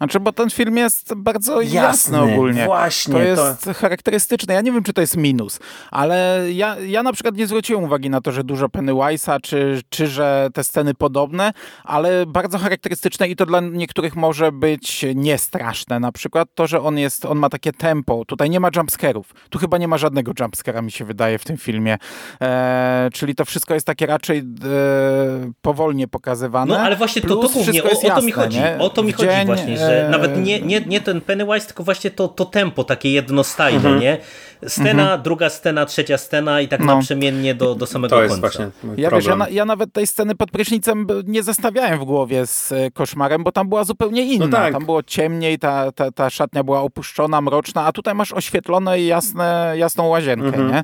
Znaczy, 0.00 0.20
bo 0.20 0.32
ten 0.32 0.50
film 0.50 0.76
jest 0.76 1.14
bardzo 1.14 1.60
jasny, 1.60 1.74
Jasny, 1.74 2.18
ogólnie. 2.34 2.64
właśnie, 2.64 3.14
To 3.14 3.20
jest 3.22 3.70
charakterystyczne. 3.76 4.54
Ja 4.54 4.60
nie 4.60 4.72
wiem, 4.72 4.82
czy 4.82 4.92
to 4.92 5.00
jest 5.00 5.16
minus, 5.16 5.58
ale 5.90 6.44
ja, 6.52 6.76
ja 6.78 7.02
na 7.02 7.12
przykład 7.12 7.36
nie 7.36 7.46
zwróciłem 7.46 7.84
uwagi 7.84 8.10
na 8.10 8.20
to, 8.20 8.32
że 8.32 8.44
dużo 8.44 8.66
Pennywise'a, 8.66 9.40
czy, 9.42 9.80
czy 9.88 10.06
że 10.06 10.48
te 10.54 10.64
sceny 10.64 10.94
podobne, 10.94 11.52
ale 11.84 12.26
bardzo 12.26 12.58
charakterystyczne 12.58 13.28
i 13.28 13.36
to 13.36 13.46
dla 13.46 13.60
niektórych 13.60 14.16
może 14.16 14.52
być 14.52 15.04
niestraszne. 15.14 16.00
Na 16.00 16.12
przykład 16.12 16.48
to, 16.54 16.66
że 16.66 16.80
on 16.82 16.98
jest, 16.98 17.24
on 17.24 17.38
ma 17.38 17.48
takie 17.48 17.72
tempo. 17.72 18.24
Tutaj 18.24 18.50
nie 18.50 18.60
ma 18.60 18.68
jumpscarów. 18.76 19.34
Tu 19.50 19.58
chyba 19.58 19.78
nie 19.78 19.88
ma 19.88 19.98
żadnego 19.98 20.32
jumpscara, 20.40 20.82
mi 20.82 20.90
się 20.92 21.04
wydaje, 21.04 21.38
w 21.38 21.44
tym 21.44 21.56
filmie. 21.56 21.96
E, 22.42 23.08
czyli 23.12 23.34
to 23.34 23.44
wszystko 23.44 23.74
jest 23.74 23.86
takie 23.86 24.06
raczej 24.06 24.38
e, 24.38 24.42
powolnie 25.62 26.08
pokazywane. 26.08 26.74
No 26.74 26.80
ale 26.80 26.96
właśnie 26.96 27.22
to, 27.22 27.28
to 27.28 27.36
Plus 27.40 27.52
głównie, 27.52 27.82
o, 27.82 28.14
to 28.14 28.22
mi 28.22 28.32
chodzi. 28.32 28.58
nie? 28.58 28.76
O 28.78 28.90
to 28.90 29.02
mi 29.02 29.12
W 29.12 29.16
chodzi 29.16 29.28
dzień, 29.28 29.46
właśnie, 29.46 29.76
że 29.78 29.89
e, 29.90 30.08
nawet 30.10 30.36
nie, 30.36 30.60
nie, 30.60 30.80
nie 30.80 31.00
ten 31.00 31.20
Pennywise, 31.20 31.66
tylko 31.66 31.82
właśnie 31.84 32.10
to, 32.10 32.28
to 32.28 32.44
tempo 32.44 32.84
takie 32.84 33.10
jednostajne, 33.12 33.76
Mhm. 33.78 34.00
nie? 34.00 34.18
Scena, 34.68 35.18
druga 35.18 35.50
scena, 35.50 35.86
trzecia 35.86 36.18
scena 36.18 36.60
i 36.60 36.68
tak 36.68 36.80
No. 36.80 36.86
naprzemiennie 36.94 37.54
do, 37.54 37.74
do 37.74 37.86
samego 37.86 38.16
To 38.16 38.22
jest 38.22 38.34
końca. 38.34 38.48
właśnie 38.48 38.70
mój 38.84 39.00
Ja, 39.00 39.10
wiesz, 39.10 39.26
ja, 39.26 39.36
na, 39.36 39.48
ja 39.48 39.64
nawet 39.64 39.92
tej 39.92 40.06
sceny 40.06 40.34
pod 40.34 40.50
prysznicem 40.50 41.06
nie 41.26 41.42
zestawiałem 41.42 41.98
w 42.00 42.04
głowie 42.04 42.46
z 42.46 42.72
e, 42.72 42.90
koszmarem, 42.90 43.44
bo 43.44 43.52
tam 43.52 43.68
była 43.68 43.84
zupełnie 43.84 44.22
inna. 44.22 44.46
No 44.46 44.52
tak. 44.56 44.72
Tam 44.72 44.84
było 44.84 45.02
ciemniej, 45.02 45.58
ta, 45.58 45.92
ta, 45.92 46.12
ta 46.12 46.30
szatnia 46.30 46.64
była 46.64 46.80
opuszczona, 46.80 47.40
mroczna, 47.40 47.84
a 47.86 47.92
tutaj 47.92 48.14
masz 48.14 48.32
oświetlone 48.32 49.00
i 49.00 49.06
jasne, 49.06 49.72
jasną 49.76 50.06
łazienkę, 50.08 50.46
Mhm. 50.46 50.68
nie? 50.70 50.82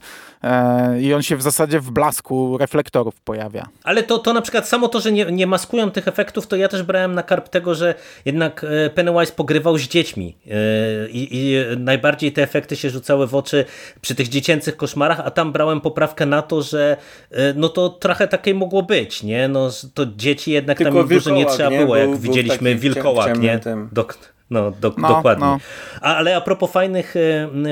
E, 0.51 1.01
I 1.01 1.15
on 1.15 1.23
się 1.23 1.37
w 1.37 1.43
zasadzie 1.43 1.81
w 1.81 1.91
blasku 1.91 2.59
reflektorów 2.59 3.21
pojawia. 3.21 3.67
Ale 3.85 4.03
to, 4.03 4.19
to 4.19 4.33
na 4.33 4.41
przykład 4.41 4.69
samo 4.69 4.89
to, 4.89 5.01
że 5.01 5.13
nie, 5.13 5.25
nie 5.25 5.47
maskują 5.47 5.91
tych 5.91 6.09
efektów, 6.09 6.47
to 6.47 6.57
ja 6.57 6.69
też 6.69 6.83
brałem 6.83 7.15
na 7.15 7.23
karp 7.23 7.49
tego, 7.49 7.75
że 7.75 7.95
jednak 8.25 8.65
e, 8.87 8.91
Pennywise 8.97 9.33
pogrywał 9.33 9.79
z 9.79 9.83
dziećmi 9.89 10.37
E, 10.47 10.51
i, 11.09 11.29
i 11.33 11.57
najbardziej 11.79 12.33
te 12.33 12.43
efekty 12.43 12.77
się 12.77 12.91
rzucały 12.91 13.27
w 13.27 13.35
oczy 13.35 13.65
przy 14.01 14.15
tych 14.15 14.29
dziecięcych 14.29 14.77
koszmarach, 14.77 15.21
a 15.21 15.31
tam 15.31 15.53
brałem 15.53 15.81
poprawkę 15.81 16.27
na 16.27 16.43
to, 16.43 16.63
że 16.63 16.97
e, 17.31 17.55
no 17.57 17.69
to 17.69 17.89
trochę 17.89 18.29
takiej 18.29 18.55
mogło 18.55 18.83
być, 18.83 19.23
nie? 19.23 19.49
No 19.49 19.71
to 19.95 20.07
dzieci 20.17 20.51
jednak 20.51 20.79
Tylko 20.79 20.93
tam 20.99 21.09
dużo 21.09 21.31
nie 21.31 21.47
trzeba 21.47 21.71
nie? 21.71 21.79
było, 21.79 21.95
Był- 21.95 22.01
jak 22.01 22.11
był 22.11 22.19
widzieliśmy 22.19 22.75
wilkołak, 22.75 23.39
nie? 23.39 23.59
tym. 23.59 23.89
Dok- 23.93 24.36
no, 24.51 24.71
do, 24.71 24.93
No, 24.99 25.09
dokładnie. 25.09 25.47
no. 25.47 25.59
A, 26.01 26.15
ale 26.17 26.37
a 26.37 26.41
propos 26.41 26.71
fajnych, 26.71 27.15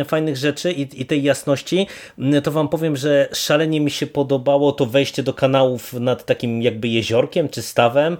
e, 0.01 0.05
fajnych 0.05 0.37
rzeczy 0.37 0.72
i, 0.72 1.01
i 1.03 1.07
tej 1.07 1.22
jasności, 1.22 1.87
m, 2.18 2.43
to 2.43 2.51
wam 2.51 2.68
powiem, 2.68 2.97
że 2.97 3.29
szalenie 3.33 3.81
mi 3.81 3.91
się 3.91 4.07
podobało 4.07 4.72
to 4.72 4.87
wejście 4.87 5.22
do 5.22 5.35
kanałów 5.35 5.93
nad 5.93 6.25
takim 6.25 6.62
jakby 6.62 6.89
jeziorkiem 6.89 7.49
czy 7.49 7.62
stawem. 7.62 8.16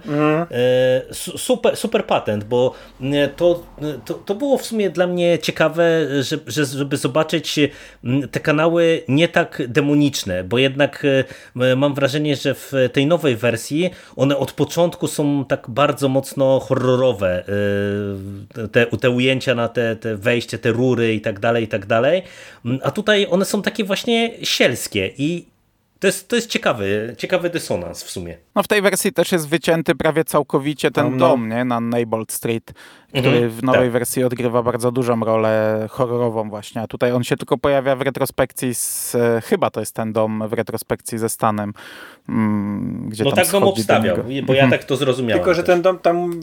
Su- 1.11 1.37
super, 1.37 1.77
super 1.77 2.05
patent, 2.05 2.43
bo 2.43 2.73
to, 3.35 3.63
to, 4.05 4.13
to 4.13 4.35
było 4.35 4.57
w 4.57 4.65
sumie 4.65 4.89
dla 4.89 5.07
mnie 5.07 5.39
ciekawe, 5.39 5.83
że, 6.23 6.37
że, 6.47 6.65
żeby 6.65 6.97
zobaczyć 6.97 7.59
te 8.31 8.39
kanały 8.39 9.03
nie 9.07 9.27
tak 9.27 9.61
demoniczne, 9.67 10.43
bo 10.43 10.57
jednak 10.57 11.03
mam 11.75 11.93
wrażenie, 11.93 12.35
że 12.35 12.53
w 12.53 12.71
tej 12.93 13.05
nowej 13.07 13.35
wersji 13.35 13.89
one 14.15 14.37
od 14.37 14.51
początku 14.51 15.07
są 15.07 15.45
tak 15.45 15.69
bardzo 15.69 16.09
mocno 16.09 16.59
horrorowe. 16.59 17.43
Te, 18.71 18.85
te 18.85 19.09
ujęcia 19.09 19.55
na 19.55 19.67
te, 19.67 19.95
te 19.95 20.15
wejście, 20.17 20.57
te 20.57 20.71
rury 20.71 21.13
i 21.13 21.21
tak 21.21 21.39
dalej, 21.39 21.63
i 21.63 21.67
tak 21.67 21.85
dalej. 21.85 22.21
M, 22.65 22.79
A 22.83 22.91
tutaj 22.91 23.27
one 23.29 23.45
są 23.45 23.61
takie 23.61 23.83
właśnie 23.83 24.31
sielskie 24.43 25.11
i 25.17 25.45
to 25.99 26.07
jest, 26.07 26.27
to 26.29 26.35
jest 26.35 26.49
ciekawy, 26.49 27.15
ciekawy 27.17 27.49
dysonans 27.49 28.03
w 28.03 28.09
sumie. 28.09 28.37
No 28.55 28.63
w 28.63 28.67
tej 28.67 28.81
wersji 28.81 29.13
też 29.13 29.31
jest 29.31 29.47
wycięty 29.49 29.95
prawie 29.95 30.23
całkowicie 30.23 30.91
ten 30.91 31.05
No, 31.05 31.11
no. 31.11 31.17
dom, 31.17 31.49
nie? 31.49 31.65
Na 31.65 31.79
Neibold 31.79 32.31
Street, 32.31 32.73
który 33.09 33.27
Mhm, 33.29 33.49
w 33.49 33.63
nowej 33.63 33.81
tak. 33.81 33.91
wersji 33.91 34.23
odgrywa 34.23 34.63
bardzo 34.63 34.91
dużą 34.91 35.19
rolę 35.19 35.85
horrorową 35.89 36.49
właśnie, 36.49 36.81
a 36.81 36.87
tutaj 36.87 37.11
on 37.11 37.23
się 37.23 37.37
tylko 37.37 37.57
pojawia 37.57 37.95
w 37.95 38.01
retrospekcji 38.01 38.75
z, 38.75 39.15
e, 39.15 39.41
chyba 39.45 39.69
to 39.69 39.79
jest 39.79 39.95
ten 39.95 40.13
dom 40.13 40.43
w 40.47 40.53
retrospekcji 40.53 41.17
ze 41.17 41.29
Stanem, 41.29 41.73
mm, 42.29 43.09
gdzie 43.09 43.23
No 43.23 43.29
tam 43.31 43.35
tak 43.35 43.45
go 43.45 43.49
schodzi 43.49 43.63
do 43.65 43.69
obstawiał, 43.69 44.17
bo 44.45 44.53
ja 44.53 44.69
tak 44.69 44.83
to 44.83 44.95
zrozumiałem. 44.97 45.39
Tylko, 45.39 45.53
że 45.53 45.63
też. 45.63 45.67
ten 45.73 45.81
dom 45.81 45.99
tam 45.99 46.39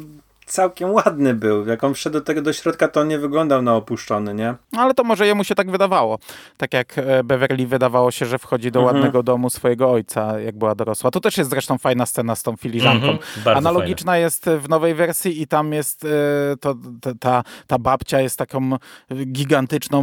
całkiem 0.47 0.91
ładny 0.91 1.35
był. 1.35 1.67
Jak 1.67 1.85
on 1.85 1.95
wszedł 1.95 2.13
do 2.19 2.21
tego 2.25 2.43
do 2.43 2.53
środka, 2.53 2.89
to 2.89 3.01
on 3.01 3.09
nie 3.09 3.19
wyglądał 3.19 3.63
na 3.63 3.75
opuszczony, 3.77 4.35
nie? 4.35 4.55
No, 4.73 4.81
Ale 4.81 4.95
to 4.95 5.05
może 5.05 5.27
jemu 5.27 5.45
się 5.45 5.55
tak 5.55 5.71
wydawało. 5.71 6.19
Tak 6.57 6.75
jak 6.75 6.99
e, 6.99 7.25
Beverly 7.25 7.67
wydawało 7.67 8.11
się, 8.11 8.27
że 8.27 8.39
wchodzi 8.39 8.71
do 8.73 8.81
Mhm. 8.81 8.97
ładnego 8.97 9.23
domu 9.23 9.51
swojego 9.51 9.91
ojca, 9.91 10.41
jak 10.41 10.59
była 10.59 10.75
dorosła. 10.75 11.11
To 11.11 11.21
też 11.21 11.39
jest 11.39 11.51
zresztą 11.51 11.79
fajna 11.79 12.07
scena 12.07 12.37
z 12.37 12.43
tą 12.43 12.57
filiżanką. 12.57 13.07
Mhm, 13.11 13.57
Analogiczna 13.57 14.19
jest 14.19 14.45
w 14.59 14.69
nowej 14.69 14.95
wersji 14.95 15.43
i 15.43 15.47
tam 15.47 15.73
jest 15.73 16.05
e, 16.05 16.09
to, 16.61 16.75
ta- 17.21 17.43
ta, 17.67 17.79
babcia 17.79 18.21
jest 18.21 18.39
taką 18.39 18.71
gigantyczną 19.27 20.03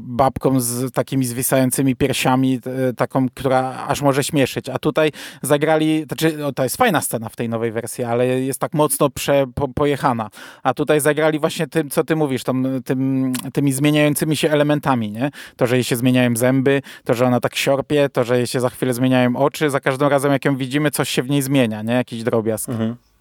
babką 0.00 0.60
z 0.60 0.92
takimi 0.92 1.24
zwisającymi 1.26 1.96
piersiami, 1.96 2.60
e, 2.88 2.92
taką, 2.92 3.28
która 3.28 3.86
aż 3.88 4.02
może 4.02 4.24
śmieszyć. 4.24 4.68
A 4.68 4.78
tutaj 4.78 5.12
zagrali, 5.42 6.04
znaczy 6.04 6.46
o, 6.46 6.52
to 6.52 6.62
jest 6.62 6.76
fajna 6.76 7.00
scena 7.00 7.28
w 7.28 7.36
tej 7.36 7.48
nowej 7.48 7.72
wersji, 7.72 8.04
ale 8.04 8.26
jest 8.26 8.60
tak 8.60 8.74
mocno 8.74 9.10
prze, 9.10 9.46
po, 9.56 9.68
pojechana. 9.68 10.30
A 10.62 10.74
tutaj 10.74 11.00
zagrali 11.00 11.38
właśnie 11.38 11.66
tym, 11.66 11.90
co 11.90 12.04
ty 12.04 12.16
mówisz, 12.16 12.44
tą, 12.44 12.62
tym, 12.84 13.32
tymi 13.52 13.72
zmieniającymi 13.72 14.36
się 14.36 14.50
elementami, 14.50 15.10
nie? 15.10 15.30
To, 15.56 15.66
że 15.66 15.76
jej 15.76 15.84
się 15.84 15.96
zmieniają 15.96 16.36
zęby, 16.36 16.82
to, 17.04 17.14
że 17.14 17.26
ona 17.26 17.40
tak 17.40 17.56
siorpie, 17.56 18.08
to, 18.08 18.24
że 18.24 18.36
jej 18.36 18.46
się 18.46 18.60
za 18.60 18.70
chwilę 18.70 18.94
zmieniają 18.94 19.36
oczy, 19.36 19.70
za 19.70 19.80
każdym 19.80 20.08
razem 20.08 20.32
jak 20.32 20.44
ją 20.44 20.56
widzimy, 20.56 20.90
coś 20.90 21.08
się 21.10 21.22
w 21.22 21.30
niej 21.30 21.42
zmienia, 21.42 21.82
nie? 21.82 21.92
Jakiś 21.94 22.22
drobiazg. 22.22 22.68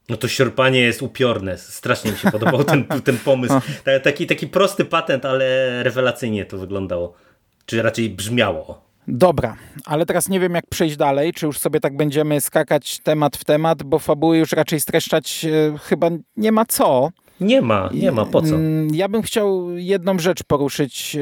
No 0.09 0.17
to 0.17 0.27
sierpanie 0.27 0.79
jest 0.79 1.01
upiorne. 1.01 1.57
Strasznie 1.57 2.11
mi 2.11 2.17
się 2.17 2.31
podobał 2.31 2.63
ten, 2.63 2.85
ten 3.05 3.17
pomysł. 3.17 3.53
Ta- 3.83 3.99
Taki, 3.99 4.27
taki 4.27 4.47
prosty 4.47 4.85
patent, 4.85 5.25
ale 5.25 5.83
rewelacyjnie 5.83 6.45
to 6.45 6.57
wyglądało. 6.57 7.13
Czy 7.65 7.81
raczej 7.81 8.09
brzmiało. 8.09 8.84
Dobra, 9.07 9.55
ale 9.85 10.05
teraz 10.05 10.29
nie 10.29 10.39
wiem 10.39 10.53
jak 10.55 10.67
przejść 10.67 10.97
dalej, 10.97 11.33
czy 11.33 11.45
już 11.45 11.59
sobie 11.59 11.79
tak 11.79 11.97
będziemy 11.97 12.41
skakać 12.41 12.99
temat 12.99 13.37
w 13.37 13.45
temat, 13.45 13.83
bo 13.83 13.99
fabuły 13.99 14.37
już 14.37 14.51
raczej 14.51 14.79
streszczać 14.79 15.45
e, 15.45 15.77
chyba 15.77 16.09
nie 16.37 16.51
ma 16.51 16.65
co. 16.65 17.09
Nie 17.41 17.61
ma, 17.61 17.89
nie 17.93 18.11
ma, 18.11 18.25
po 18.25 18.41
co? 18.41 18.55
Mm, 18.55 18.95
Ja 18.95 19.09
bym 19.09 19.21
chciał 19.21 19.77
jedną 19.77 20.19
rzecz 20.19 20.43
poruszyć, 20.43 21.15
e, 21.15 21.21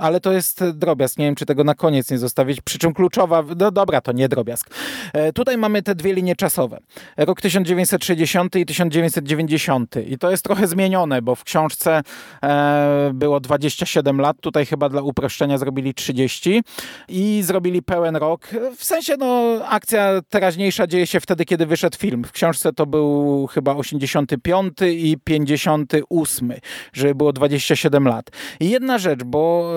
ale 0.00 0.20
to 0.20 0.32
jest 0.32 0.64
drobiazg. 0.70 1.18
Nie 1.18 1.24
wiem, 1.24 1.34
czy 1.34 1.46
tego 1.46 1.64
na 1.64 1.74
koniec 1.74 2.10
nie 2.10 2.18
zostawić. 2.18 2.60
Przy 2.60 2.78
czym 2.78 2.94
kluczowa, 2.94 3.44
no 3.58 3.70
dobra, 3.70 4.00
to 4.00 4.12
nie 4.12 4.28
drobiazg. 4.28 4.70
E, 5.12 5.32
Tutaj 5.32 5.58
mamy 5.58 5.82
te 5.82 5.94
dwie 5.94 6.14
linie 6.14 6.36
czasowe. 6.36 6.78
Rok 7.16 7.40
1960 7.40 8.56
i 8.56 8.66
1990. 8.66 9.94
I 10.08 10.18
to 10.18 10.30
jest 10.30 10.44
trochę 10.44 10.66
zmienione, 10.66 11.22
bo 11.22 11.34
w 11.34 11.44
książce 11.44 12.02
e, 12.42 13.10
było 13.14 13.40
27 13.40 14.20
lat. 14.20 14.36
Tutaj 14.40 14.66
chyba 14.66 14.88
dla 14.88 15.02
uproszczenia 15.02 15.58
zrobili 15.58 15.94
30 15.94 16.62
i 17.08 17.40
zrobili 17.44 17.82
pełen 17.82 18.16
rok. 18.16 18.48
W 18.76 18.84
sensie, 18.84 19.14
no, 19.18 19.44
akcja 19.68 20.20
teraźniejsza 20.28 20.86
dzieje 20.86 21.06
się 21.06 21.20
wtedy, 21.20 21.44
kiedy 21.44 21.66
wyszedł 21.66 21.98
film. 21.98 22.24
W 22.24 22.32
książce 22.32 22.72
to 22.72 22.86
był 22.86 23.46
chyba 23.46 23.74
85 23.76 24.49
i 24.92 25.16
58, 25.24 26.52
żeby 26.92 27.14
było 27.14 27.32
27 27.32 28.08
lat. 28.08 28.30
I 28.60 28.70
jedna 28.70 28.98
rzecz, 28.98 29.24
bo 29.24 29.72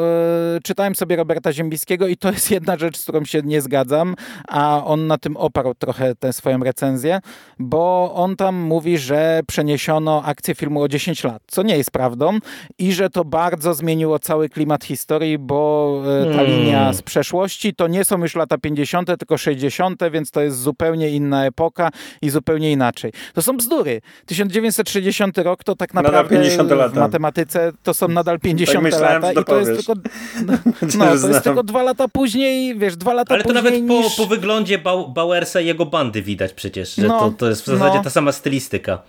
e, 0.56 0.60
czytałem 0.64 0.96
sobie 0.96 1.16
Roberta 1.16 1.54
Ziembiskiego 1.54 2.08
i 2.08 2.18
to 2.18 2.32
jest 2.32 2.52
jedna 2.52 2.78
rzecz, 2.78 2.98
z 2.98 3.04
którą 3.04 3.26
się 3.26 3.42
nie 3.44 3.62
zgadzam, 3.62 4.16
a 4.48 4.84
on 4.86 5.08
na 5.08 5.18
tym 5.18 5.38
oparł 5.38 5.74
trochę 5.74 6.16
tę 6.16 6.34
swoją 6.34 6.60
recenzję, 6.60 7.20
bo 7.60 8.14
on 8.16 8.36
tam 8.36 8.56
mówi, 8.56 8.98
że 8.98 9.42
przeniesiono 9.48 10.24
akcję 10.24 10.56
filmu 10.56 10.82
o 10.82 10.88
10 10.88 11.24
lat, 11.24 11.42
co 11.48 11.64
nie 11.64 11.78
jest 11.78 11.92
prawdą 11.92 12.40
i 12.78 12.94
że 12.94 13.10
to 13.10 13.26
bardzo 13.26 13.74
zmieniło 13.74 14.20
cały 14.20 14.50
klimat 14.50 14.84
historii, 14.84 15.38
bo 15.38 16.02
e, 16.22 16.26
ta 16.26 16.44
Hmm. 16.44 16.60
linia 16.60 16.94
z 16.94 17.02
przeszłości 17.02 17.74
to 17.76 17.88
nie 17.88 18.06
są 18.06 18.22
już 18.22 18.36
lata 18.36 18.58
50., 18.58 19.08
tylko 19.20 19.38
60., 19.38 20.02
więc 20.12 20.32
to 20.32 20.42
jest 20.42 20.60
zupełnie 20.60 21.10
inna 21.10 21.46
epoka 21.46 21.90
i 22.22 22.30
zupełnie 22.30 22.72
inaczej. 22.72 23.12
To 23.34 23.42
są 23.42 23.58
bzdury. 23.58 24.02
1960 24.72 25.38
rok 25.38 25.64
to 25.64 25.76
tak 25.76 25.94
naprawdę 25.94 26.36
50 26.38 26.72
lata. 26.72 26.90
w 26.90 26.96
matematyce 26.96 27.72
to 27.84 27.94
są 27.94 28.08
nadal 28.08 28.40
50 28.40 28.74
Tak 28.74 28.84
myślałem, 28.84 29.22
lata 29.22 29.28
że 29.28 29.34
to 29.34 29.42
i 29.42 29.46
to 29.46 29.60
jest 29.60 29.86
tylko 29.88 30.02
no, 30.48 30.54
no, 30.98 31.06
to 31.06 31.18
znam. 31.18 31.32
jest 31.32 31.44
tylko 31.44 31.64
dwa 31.64 31.84
lata 31.84 32.08
później, 32.08 32.78
wiesz, 32.78 32.98
dwa 32.98 33.14
lata 33.14 33.34
Ale 33.34 33.44
to 33.44 33.50
później 33.54 33.64
nawet 33.82 33.88
po, 33.88 33.94
niż... 33.94 34.16
po 34.16 34.26
wyglądzie 34.26 34.78
Bau 34.78 35.10
Bauersa 35.10 35.62
i 35.62 35.66
jego 35.66 35.86
bandy 35.86 36.22
widać 36.22 36.54
przecież, 36.54 36.96
że 36.96 37.08
No, 37.08 37.20
to, 37.20 37.32
to 37.32 37.50
jest 37.50 37.62
w 37.62 37.66
zasadzie 37.66 37.98
no. 37.98 38.04
ta 38.04 38.10
sama 38.10 38.32
stylistyka. 38.32 39.02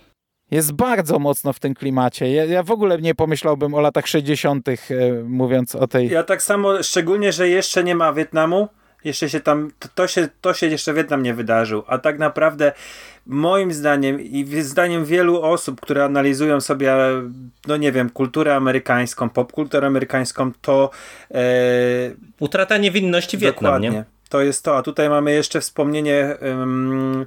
Jest 0.51 0.71
bardzo 0.71 1.19
mocno 1.19 1.53
w 1.53 1.59
tym 1.59 1.73
klimacie. 1.73 2.31
Ja, 2.31 2.45
ja 2.45 2.63
w 2.63 2.71
ogóle 2.71 2.97
nie 3.01 3.15
pomyślałbym 3.15 3.73
o 3.73 3.81
latach 3.81 4.07
60., 4.07 4.67
e, 4.69 4.75
mówiąc 5.23 5.75
o 5.75 5.87
tej. 5.87 6.09
Ja 6.09 6.23
tak 6.23 6.43
samo, 6.43 6.83
szczególnie, 6.83 7.31
że 7.31 7.49
jeszcze 7.49 7.83
nie 7.83 7.95
ma 7.95 8.13
Wietnamu, 8.13 8.67
jeszcze 9.05 9.29
się 9.29 9.39
tam, 9.39 9.71
to, 9.79 9.89
to, 9.95 10.07
się, 10.07 10.27
to 10.41 10.53
się 10.53 10.67
jeszcze 10.67 10.93
Wietnam 10.93 11.23
nie 11.23 11.33
wydarzył, 11.33 11.83
a 11.87 11.97
tak 11.97 12.19
naprawdę 12.19 12.71
moim 13.25 13.73
zdaniem 13.73 14.21
i 14.21 14.61
zdaniem 14.61 15.05
wielu 15.05 15.41
osób, 15.41 15.81
które 15.81 16.03
analizują 16.03 16.61
sobie, 16.61 16.95
no 17.67 17.77
nie 17.77 17.91
wiem, 17.91 18.09
kulturę 18.09 18.55
amerykańską, 18.55 19.29
popkulturę 19.29 19.87
amerykańską, 19.87 20.51
to 20.61 20.89
e, 21.31 21.41
Utrata 22.39 22.77
niewinności 22.77 23.37
Wietnam, 23.37 23.63
dokładnie, 23.63 23.89
nie? 23.89 24.03
to 24.29 24.41
jest 24.41 24.63
to, 24.63 24.77
a 24.77 24.83
tutaj 24.83 25.09
mamy 25.09 25.33
jeszcze 25.33 25.61
wspomnienie 25.61 26.37
em, 26.39 27.25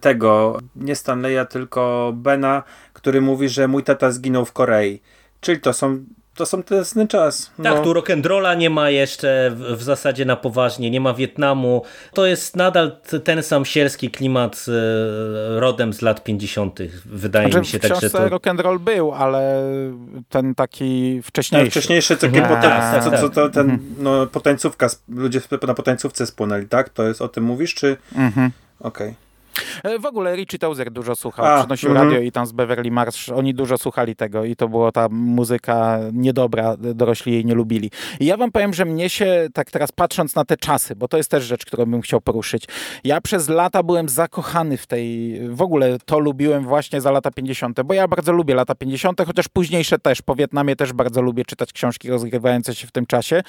tego, 0.00 0.58
nie 0.76 0.94
Stanleya, 0.94 1.46
tylko 1.50 2.12
Bena, 2.16 2.62
który 2.92 3.20
mówi, 3.20 3.48
że 3.48 3.68
mój 3.68 3.82
tata 3.82 4.10
zginął 4.10 4.44
w 4.44 4.52
Korei, 4.52 5.00
czyli 5.40 5.60
to 5.60 5.72
są 5.72 6.04
to 6.40 6.46
są 6.46 6.62
ten 6.62 7.08
czas. 7.08 7.50
Tak, 7.62 7.74
no. 7.74 7.82
tu 7.82 7.92
rock'n'rolla 7.94 8.56
nie 8.56 8.70
ma 8.70 8.90
jeszcze 8.90 9.50
w, 9.54 9.60
w 9.60 9.82
zasadzie 9.82 10.24
na 10.24 10.36
poważnie, 10.36 10.90
nie 10.90 11.00
ma 11.00 11.14
Wietnamu. 11.14 11.82
To 12.14 12.26
jest 12.26 12.56
nadal 12.56 12.96
ten 13.24 13.42
sam 13.42 13.64
sierski 13.64 14.10
klimat 14.10 14.66
e, 14.68 15.60
rodem 15.60 15.92
z 15.92 16.02
lat 16.02 16.24
50. 16.24 16.78
Wydaje 17.06 17.46
Znaczy, 17.46 17.60
mi 17.60 17.66
się 17.66 17.78
w 17.78 17.82
tak, 17.82 17.90
że 17.90 17.96
książce 17.98 18.18
to... 18.18 18.28
rock 18.28 18.46
and 18.46 18.60
roll 18.60 18.78
był, 18.78 19.12
ale 19.12 19.62
ten 20.28 20.54
taki 20.54 21.20
wcześniejszy. 21.24 21.66
Tak, 21.66 21.70
wcześniejsze 21.70 22.16
takie 22.16 22.38
Mhm. 22.38 22.56
potem, 22.56 22.70
Tak, 22.70 23.04
co, 23.04 23.10
tak. 23.10 23.20
co 23.20 23.28
to 23.28 23.48
ten, 23.48 23.78
no, 23.98 24.26
potańcówka, 24.26 24.88
ludzie 25.08 25.40
na 25.66 25.74
potańcówce 25.74 26.26
spłynęli, 26.26 26.66
tak? 26.66 26.88
To 26.88 27.08
jest 27.08 27.22
o 27.22 27.28
tym 27.28 27.44
mówisz, 27.44 27.74
czy? 27.74 27.96
Mhm. 28.16 28.50
Okej. 28.80 29.08
E, 29.08 29.29
W 30.00 30.06
ogóle 30.06 30.36
Richie 30.36 30.58
Tozer 30.58 30.90
dużo 30.90 31.16
słuchał, 31.16 31.46
A, 31.46 31.58
przynosił 31.58 31.90
mhm. 31.90 32.08
radio 32.08 32.20
i 32.20 32.32
tam 32.32 32.46
z 32.46 32.52
Beverly 32.52 32.90
Marsh, 32.90 33.28
oni 33.28 33.54
dużo 33.54 33.78
słuchali 33.78 34.16
tego 34.16 34.44
i 34.44 34.56
to 34.56 34.68
była 34.68 34.92
ta 34.92 35.08
muzyka 35.10 35.98
niedobra, 36.12 36.76
dorośli 36.76 37.32
jej 37.32 37.44
nie 37.44 37.54
lubili. 37.54 37.90
I 38.20 38.26
ja 38.26 38.36
wam 38.36 38.52
powiem, 38.52 38.74
że 38.74 38.84
mnie 38.84 39.10
się, 39.10 39.48
tak 39.54 39.70
teraz 39.70 39.92
patrząc 39.92 40.34
na 40.34 40.44
te 40.44 40.56
czasy, 40.56 40.96
bo 40.96 41.08
to 41.08 41.16
jest 41.16 41.30
też 41.30 41.44
rzecz, 41.44 41.64
którą 41.64 41.86
bym 41.86 42.00
chciał 42.00 42.20
poruszyć, 42.20 42.64
ja 43.04 43.20
przez 43.20 43.48
lata 43.48 43.82
byłem 43.82 44.08
zakochany 44.08 44.76
w 44.76 44.86
tej, 44.86 45.40
w 45.48 45.62
ogóle 45.62 45.98
to 46.04 46.18
lubiłem 46.18 46.64
właśnie 46.64 47.00
za 47.00 47.10
lata 47.10 47.30
50., 47.30 47.82
bo 47.82 47.94
ja 47.94 48.08
bardzo 48.08 48.32
lubię 48.32 48.54
lata 48.54 48.74
50., 48.74 49.20
chociaż 49.26 49.48
późniejsze 49.48 49.98
też, 49.98 50.22
po 50.22 50.34
Wietnamie 50.34 50.76
też 50.76 50.92
bardzo 50.92 51.22
lubię 51.22 51.44
czytać 51.44 51.72
książki 51.72 52.10
rozgrywające 52.10 52.74
się 52.74 52.86
w 52.86 52.92
tym 52.92 53.06
czasie, 53.06 53.42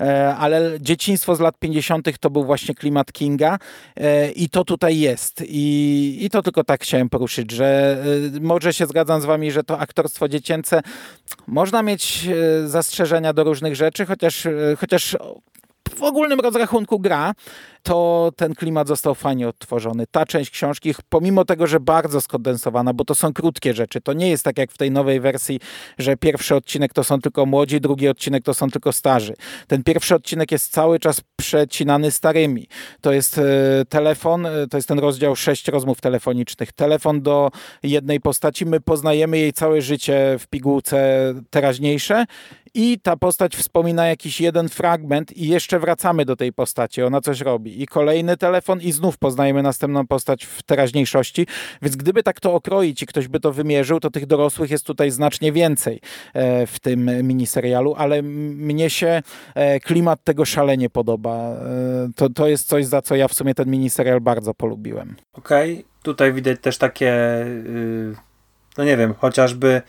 E, 0.00 0.36
ale 0.36 0.70
dzieciństwo 0.80 1.36
z 1.36 1.40
lat 1.40 1.58
50. 1.58 2.18
to 2.20 2.30
był 2.30 2.44
właśnie 2.44 2.74
klimat 2.74 3.12
Kinga 3.12 3.58
e, 3.96 4.30
i 4.30 4.48
to 4.48 4.64
tutaj 4.64 4.98
jest. 4.98 5.42
I, 5.58 6.18
I 6.24 6.30
to 6.30 6.42
tylko 6.42 6.64
tak 6.64 6.82
chciałem 6.82 7.08
poruszyć, 7.08 7.50
że 7.50 7.98
e, 8.36 8.40
może 8.40 8.72
się 8.72 8.86
zgadzam 8.86 9.20
z 9.20 9.24
wami, 9.24 9.50
że 9.50 9.64
to 9.64 9.78
aktorstwo 9.78 10.28
dziecięce 10.28 10.82
można 11.46 11.82
mieć 11.82 12.28
e, 12.28 12.68
zastrzeżenia 12.68 13.32
do 13.32 13.44
różnych 13.44 13.76
rzeczy, 13.76 14.06
chociaż, 14.06 14.46
e, 14.46 14.52
chociaż 14.80 15.16
w 15.96 16.02
ogólnym 16.02 16.40
rozrachunku 16.40 16.98
gra, 16.98 17.32
to 17.86 18.32
ten 18.36 18.54
klimat 18.54 18.88
został 18.88 19.14
fajnie 19.14 19.48
odtworzony. 19.48 20.04
Ta 20.10 20.26
część 20.26 20.50
książki, 20.50 20.94
pomimo 21.08 21.44
tego, 21.44 21.66
że 21.66 21.80
bardzo 21.80 22.20
skondensowana, 22.20 22.94
bo 22.94 23.04
to 23.04 23.14
są 23.14 23.32
krótkie 23.32 23.74
rzeczy, 23.74 24.00
to 24.00 24.12
nie 24.12 24.30
jest 24.30 24.44
tak 24.44 24.58
jak 24.58 24.72
w 24.72 24.78
tej 24.78 24.90
nowej 24.90 25.20
wersji, 25.20 25.60
że 25.98 26.16
pierwszy 26.16 26.54
odcinek 26.54 26.92
to 26.92 27.04
są 27.04 27.20
tylko 27.20 27.46
młodzi, 27.46 27.80
drugi 27.80 28.08
odcinek 28.08 28.44
to 28.44 28.54
są 28.54 28.70
tylko 28.70 28.92
starzy. 28.92 29.34
Ten 29.66 29.82
pierwszy 29.82 30.14
odcinek 30.14 30.52
jest 30.52 30.72
cały 30.72 30.98
czas 30.98 31.20
przecinany 31.36 32.10
starymi. 32.10 32.66
To 33.00 33.12
jest 33.12 33.38
e, 33.38 33.42
telefon, 33.88 34.46
e, 34.46 34.66
to 34.66 34.78
jest 34.78 34.88
ten 34.88 34.98
rozdział 34.98 35.36
sześć 35.36 35.68
rozmów 35.68 36.00
telefonicznych. 36.00 36.72
Telefon 36.72 37.22
do 37.22 37.50
jednej 37.82 38.20
postaci, 38.20 38.66
my 38.66 38.80
poznajemy 38.80 39.38
jej 39.38 39.52
całe 39.52 39.82
życie 39.82 40.36
w 40.38 40.46
pigułce 40.46 41.34
teraźniejsze 41.50 42.24
i 42.78 43.00
ta 43.02 43.16
postać 43.16 43.56
wspomina 43.56 44.06
jakiś 44.06 44.40
jeden 44.40 44.68
fragment 44.68 45.36
i 45.36 45.48
jeszcze 45.48 45.78
wracamy 45.78 46.24
do 46.24 46.36
tej 46.36 46.52
postaci, 46.52 47.02
ona 47.02 47.20
coś 47.20 47.40
robi. 47.40 47.75
I 47.82 47.86
kolejny 47.86 48.36
telefon 48.36 48.80
i 48.80 48.92
znów 48.92 49.18
poznajemy 49.18 49.62
następną 49.62 50.06
postać 50.06 50.44
w 50.44 50.62
teraźniejszości, 50.62 51.46
więc 51.82 51.96
gdyby 51.96 52.22
tak 52.22 52.40
to 52.40 52.54
okroić 52.54 53.02
i 53.02 53.06
ktoś 53.06 53.28
by 53.28 53.40
to 53.40 53.52
wymierzył, 53.52 54.00
to 54.00 54.10
tych 54.10 54.26
dorosłych 54.26 54.70
jest 54.70 54.86
tutaj 54.86 55.10
znacznie 55.10 55.52
więcej 55.52 56.00
e, 56.34 56.66
w 56.66 56.80
tym 56.80 57.26
miniserialu, 57.26 57.94
ale 57.98 58.22
mnie 58.22 58.90
się 58.90 59.22
e, 59.54 59.80
klimat 59.80 60.24
tego 60.24 60.44
szalenie 60.44 60.90
podoba. 60.90 61.36
E, 61.36 62.08
To, 62.16 62.30
to 62.30 62.48
jest 62.48 62.68
coś, 62.68 62.86
za 62.86 63.02
co 63.02 63.16
ja 63.16 63.28
w 63.28 63.34
sumie 63.34 63.54
ten 63.54 63.70
miniserial 63.70 64.20
bardzo 64.20 64.54
polubiłem. 64.54 65.16
Okej, 65.32 65.84
tutaj 66.02 66.32
widać 66.32 66.60
też 66.60 66.78
takie, 66.78 67.12
y, 67.46 68.14
no 68.78 68.84
nie 68.84 68.96
wiem, 68.96 69.14
chociażby 69.14 69.82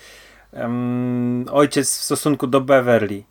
em, 0.53 1.45
ojciec 1.51 1.97
w 1.97 2.03
stosunku 2.03 2.47
do 2.47 2.61
Beverly, 2.61 3.23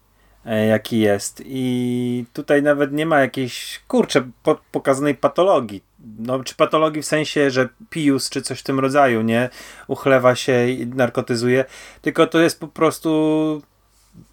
jaki 0.54 1.00
jest. 1.00 1.42
I 1.46 2.24
tutaj 2.32 2.62
nawet 2.62 2.92
nie 2.92 3.06
ma 3.06 3.20
jakiejś, 3.20 3.80
kurczę, 3.88 4.30
po, 4.42 4.60
pokazanej 4.72 5.14
patologii. 5.14 5.82
No, 6.18 6.44
czy 6.44 6.54
patologii 6.54 7.02
w 7.02 7.06
sensie, 7.06 7.50
że 7.50 7.68
Pius 7.90 8.30
czy 8.30 8.42
coś 8.42 8.60
w 8.60 8.62
tym 8.62 8.80
rodzaju, 8.80 9.22
nie? 9.22 9.48
Uchlewa 9.86 10.34
się 10.34 10.68
i 10.68 10.86
narkotyzuje, 10.86 11.64
tylko 12.02 12.26
to 12.26 12.40
jest 12.40 12.60
po 12.60 12.68
prostu 12.68 13.62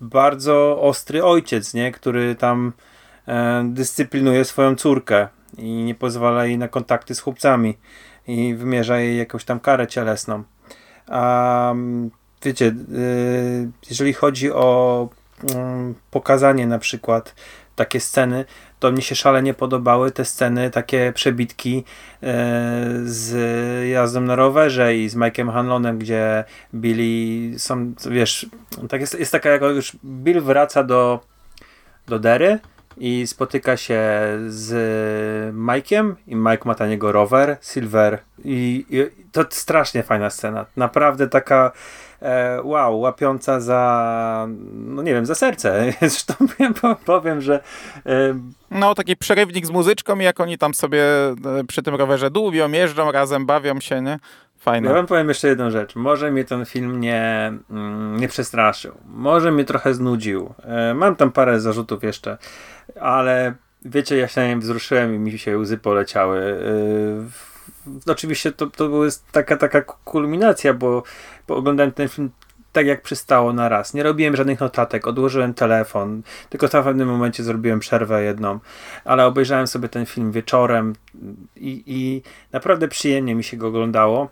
bardzo 0.02 0.82
ostry 0.82 1.24
ojciec, 1.24 1.74
nie? 1.74 1.92
Który 1.92 2.36
tam 2.36 2.74
e, 3.28 3.64
dyscyplinuje 3.68 4.46
swoją 4.46 4.76
córkę 4.76 5.28
i 5.58 5.70
nie 5.70 5.96
pozwala 5.96 6.46
jej 6.46 6.58
na 6.58 6.68
kontakty 6.68 7.16
z 7.16 7.20
chłopcami 7.20 7.78
i 8.28 8.56
wymierza 8.56 9.00
jej 9.00 9.18
jakąś 9.18 9.46
tam 9.46 9.60
karę 9.60 9.88
cielesną. 9.88 10.44
A 11.08 11.72
mm, 11.72 12.12
wiecie, 12.44 12.76
y, 12.94 13.72
jeżeli 13.90 14.14
chodzi 14.14 14.52
o 14.52 15.10
pokazanie 16.12 16.68
na 16.68 16.80
przykład 16.80 17.36
takie 17.76 18.00
sceny, 18.00 18.46
to 18.80 18.92
mnie 18.92 19.02
się 19.02 19.16
szalenie 19.16 19.54
podobały 19.54 20.12
te 20.12 20.26
sceny, 20.26 20.70
takie 20.70 21.12
przebitki 21.16 21.84
e, 22.24 22.26
z 23.04 23.90
jazdą 23.90 24.22
na 24.22 24.36
rowerze 24.36 24.96
i 24.96 25.10
z 25.10 25.16
Mike'em 25.16 25.54
Hanlonem, 25.54 26.00
gdzie 26.00 26.44
Billy 26.76 27.60
są, 27.60 27.94
wiesz, 28.10 28.46
tak 28.90 29.02
jest, 29.02 29.20
jest 29.20 29.32
taka, 29.32 29.50
jak 29.50 29.62
już 29.62 29.92
Bill 30.06 30.42
wraca 30.42 30.84
do, 30.84 31.20
do 32.08 32.20
Dery 32.20 32.60
i 32.98 33.28
spotyka 33.28 33.78
się 33.78 34.02
z 34.48 35.56
Mike'iem 35.56 36.14
i 36.28 36.36
Mike 36.36 36.66
ma 36.66 36.76
na 36.80 36.88
niego 36.88 37.12
rower, 37.12 37.58
Silver 37.62 38.20
i, 38.46 38.86
i 38.90 39.24
to 39.32 39.46
strasznie 39.50 40.04
fajna 40.04 40.30
scena, 40.30 40.66
naprawdę 40.76 41.28
taka 41.28 41.72
wow, 42.64 43.00
łapiąca 43.00 43.60
za 43.60 44.48
no 44.74 45.02
nie 45.04 45.14
wiem, 45.14 45.26
za 45.26 45.36
serce 45.36 45.94
zresztą 46.00 46.34
powiem, 47.06 47.42
że 47.42 47.64
e, 48.06 48.40
No, 48.72 48.96
taki 48.96 49.18
przerywnik 49.18 49.66
z 49.66 49.70
muzyczką 49.70 50.20
jak 50.20 50.40
oni 50.40 50.58
tam 50.58 50.74
sobie 50.74 51.04
e, 51.30 51.36
przy 51.68 51.84
tym 51.84 51.96
rowerze 51.96 52.32
dłubią, 52.32 52.72
jeżdżą 52.72 53.12
razem, 53.12 53.46
bawią 53.46 53.80
się, 53.80 54.02
nie? 54.02 54.20
Fajne. 54.60 54.88
Ja 54.90 54.94
wam 54.96 55.08
powiem 55.08 55.28
jeszcze 55.30 55.48
jedną 55.48 55.70
rzecz. 55.70 55.96
Może 55.96 56.32
mnie 56.32 56.44
ten 56.44 56.66
film 56.66 57.00
nie, 57.00 57.54
mm, 57.70 58.18
nie 58.18 58.28
przestraszył. 58.28 58.94
Może 59.06 59.52
mnie 59.52 59.66
trochę 59.66 59.94
znudził. 59.94 60.54
E, 60.64 60.94
Mam 60.94 61.16
tam 61.16 61.32
parę 61.32 61.60
zarzutów 61.60 62.04
jeszcze, 62.04 62.38
ale 63.02 63.54
wiecie, 63.86 64.18
ja 64.18 64.28
się 64.28 64.60
wzruszyłem 64.60 65.16
i 65.16 65.20
mi 65.20 65.40
się 65.40 65.58
łzy 65.58 65.78
poleciały. 65.78 66.60
W- 67.86 68.10
Oczywiście 68.10 68.52
to, 68.52 68.68
to 68.68 68.90
była 68.90 69.08
taka, 69.32 69.58
taka 69.58 69.82
kulminacja, 69.82 70.74
bo, 70.74 71.04
bo 71.48 71.56
oglądałem 71.56 71.92
ten 71.92 72.10
film 72.10 72.30
tak 72.72 72.86
jak 72.86 73.02
przystało 73.02 73.54
na 73.54 73.70
raz. 73.70 73.94
Nie 73.94 74.04
robiłem 74.04 74.36
żadnych 74.36 74.60
notatek, 74.60 75.08
odłożyłem 75.08 75.54
telefon, 75.54 76.22
tylko 76.50 76.68
w 76.68 76.72
pewnym 76.72 77.08
momencie 77.08 77.44
zrobiłem 77.44 77.80
przerwę 77.80 78.24
jedną, 78.24 78.60
ale 79.06 79.26
obejrzałem 79.26 79.68
sobie 79.68 79.90
ten 79.90 80.06
film 80.06 80.32
wieczorem 80.32 80.94
i, 81.56 81.84
i 81.86 82.22
naprawdę 82.52 82.88
przyjemnie 82.88 83.36
mi 83.36 83.44
się 83.44 83.58
go 83.58 83.68
oglądało. 83.68 84.30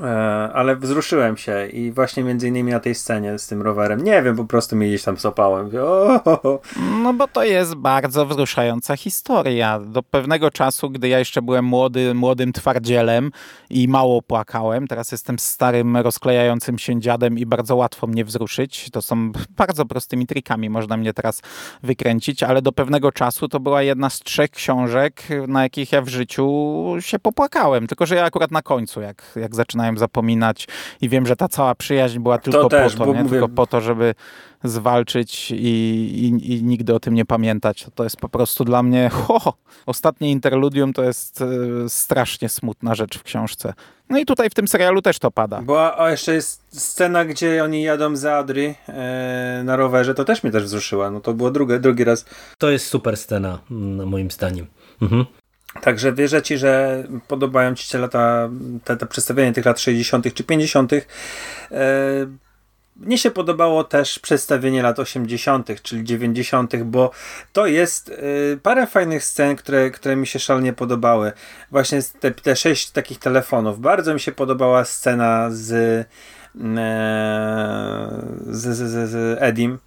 E, 0.00 0.06
ale 0.52 0.76
wzruszyłem 0.76 1.36
się 1.36 1.66
i 1.66 1.92
właśnie 1.92 2.22
między 2.24 2.48
innymi 2.48 2.72
na 2.72 2.80
tej 2.80 2.94
scenie 2.94 3.38
z 3.38 3.46
tym 3.46 3.62
rowerem. 3.62 4.04
Nie 4.04 4.22
wiem, 4.22 4.36
po 4.36 4.44
prostu 4.44 4.76
mnie 4.76 4.88
gdzieś 4.88 5.02
tam 5.02 5.18
sopałem. 5.18 5.64
Mówię, 5.64 5.84
o, 5.84 6.20
ho, 6.24 6.40
ho. 6.42 6.60
No 7.02 7.14
bo 7.14 7.28
to 7.28 7.44
jest 7.44 7.74
bardzo 7.74 8.26
wzruszająca 8.26 8.96
historia. 8.96 9.80
Do 9.80 10.02
pewnego 10.02 10.50
czasu, 10.50 10.90
gdy 10.90 11.08
ja 11.08 11.18
jeszcze 11.18 11.42
byłem 11.42 11.64
młody, 11.64 12.14
młodym 12.14 12.52
twardzielem 12.52 13.30
i 13.70 13.88
mało 13.88 14.22
płakałem, 14.22 14.86
teraz 14.86 15.12
jestem 15.12 15.38
starym, 15.38 15.96
rozklejającym 15.96 16.78
się 16.78 17.00
dziadem 17.00 17.38
i 17.38 17.46
bardzo 17.46 17.76
łatwo 17.76 18.06
mnie 18.06 18.24
wzruszyć. 18.24 18.90
To 18.90 19.02
są 19.02 19.32
bardzo 19.56 19.84
prostymi 19.86 20.26
trikami, 20.26 20.70
można 20.70 20.96
mnie 20.96 21.14
teraz 21.14 21.42
wykręcić, 21.82 22.42
ale 22.42 22.62
do 22.62 22.72
pewnego 22.72 23.12
czasu 23.12 23.48
to 23.48 23.60
była 23.60 23.82
jedna 23.82 24.10
z 24.10 24.20
trzech 24.20 24.50
książek, 24.50 25.22
na 25.48 25.62
jakich 25.62 25.92
ja 25.92 26.02
w 26.02 26.08
życiu 26.08 26.48
się 27.00 27.18
popłakałem. 27.18 27.86
Tylko, 27.86 28.06
że 28.06 28.14
ja 28.14 28.24
akurat 28.24 28.50
na 28.50 28.62
końcu, 28.62 29.00
jak, 29.00 29.22
jak 29.36 29.54
zaczynałem 29.54 29.81
zaczynają 29.82 29.98
zapominać 29.98 30.68
i 31.00 31.08
wiem, 31.08 31.26
że 31.26 31.36
ta 31.36 31.48
cała 31.48 31.74
przyjaźń 31.74 32.18
była 32.18 32.38
tylko 32.38 32.68
też, 32.68 32.96
po 32.96 33.04
to, 33.04 33.12
nie? 33.12 33.22
Mówię... 33.22 33.30
tylko 33.30 33.48
po 33.48 33.66
to, 33.66 33.80
żeby 33.80 34.14
zwalczyć 34.64 35.50
i, 35.50 35.56
i, 35.56 36.52
i, 36.52 36.62
nigdy 36.62 36.94
o 36.94 37.00
tym 37.00 37.14
nie 37.14 37.24
pamiętać. 37.24 37.86
To 37.94 38.04
jest 38.04 38.16
po 38.16 38.28
prostu 38.28 38.64
dla 38.64 38.82
mnie 38.82 39.08
ho, 39.12 39.54
ostatnie 39.86 40.30
interludium 40.30 40.92
to 40.92 41.02
jest 41.02 41.40
y, 41.40 41.44
strasznie 41.88 42.48
smutna 42.48 42.94
rzecz 42.94 43.18
w 43.18 43.22
książce. 43.22 43.74
No 44.10 44.18
i 44.18 44.24
tutaj 44.24 44.50
w 44.50 44.54
tym 44.54 44.68
serialu 44.68 45.02
też 45.02 45.18
to 45.18 45.30
pada. 45.30 45.62
Bo 45.62 46.00
a 46.00 46.10
jeszcze 46.10 46.34
jest 46.34 46.62
scena, 46.70 47.24
gdzie 47.24 47.64
oni 47.64 47.82
jadą 47.82 48.16
za 48.16 48.36
Adri 48.36 48.74
e, 48.88 49.62
na 49.64 49.76
rowerze, 49.76 50.14
to 50.14 50.24
też 50.24 50.42
mnie 50.42 50.52
też 50.52 50.64
wzruszyła. 50.64 51.10
No 51.10 51.20
to 51.20 51.34
było 51.34 51.50
drugi, 51.50 51.80
drugi 51.80 52.04
raz. 52.04 52.24
To 52.58 52.70
jest 52.70 52.86
super 52.86 53.16
scena, 53.16 53.58
moim 54.06 54.30
zdaniem. 54.30 54.66
Mhm. 55.02 55.26
Także 55.80 56.12
wierzę 56.12 56.42
ci, 56.42 56.58
że 56.58 57.04
podobają 57.28 57.74
ci 57.74 57.86
się 57.86 57.98
lata, 57.98 58.48
te, 58.84 58.96
te 58.96 59.06
przedstawienie 59.06 59.52
tych 59.52 59.64
lat 59.64 59.80
60. 59.80 60.34
czy 60.34 60.44
50. 60.44 60.92
E, 60.92 61.02
mnie 62.96 63.18
się 63.18 63.30
podobało 63.30 63.84
też 63.84 64.18
przedstawienie 64.18 64.82
lat 64.82 64.98
80., 64.98 65.82
czyli 65.82 66.04
90., 66.04 66.76
bo 66.76 67.10
to 67.52 67.66
jest 67.66 68.08
y, 68.08 68.58
parę 68.62 68.86
fajnych 68.86 69.24
scen, 69.24 69.56
które, 69.56 69.90
które 69.90 70.16
mi 70.16 70.26
się 70.26 70.38
szalenie 70.38 70.72
podobały. 70.72 71.32
Właśnie 71.70 72.00
te, 72.20 72.30
te 72.30 72.56
sześć 72.56 72.90
takich 72.90 73.18
telefonów. 73.18 73.80
Bardzo 73.80 74.14
mi 74.14 74.20
się 74.20 74.32
podobała 74.32 74.84
scena 74.84 75.50
z, 75.50 75.70
y, 75.70 76.04
z, 78.46 78.76
z, 78.76 78.90
z, 78.90 79.10
z 79.10 79.38
Edim, 79.42 79.78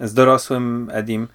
z 0.00 0.14
dorosłym 0.14 0.90
Edim 0.92 1.28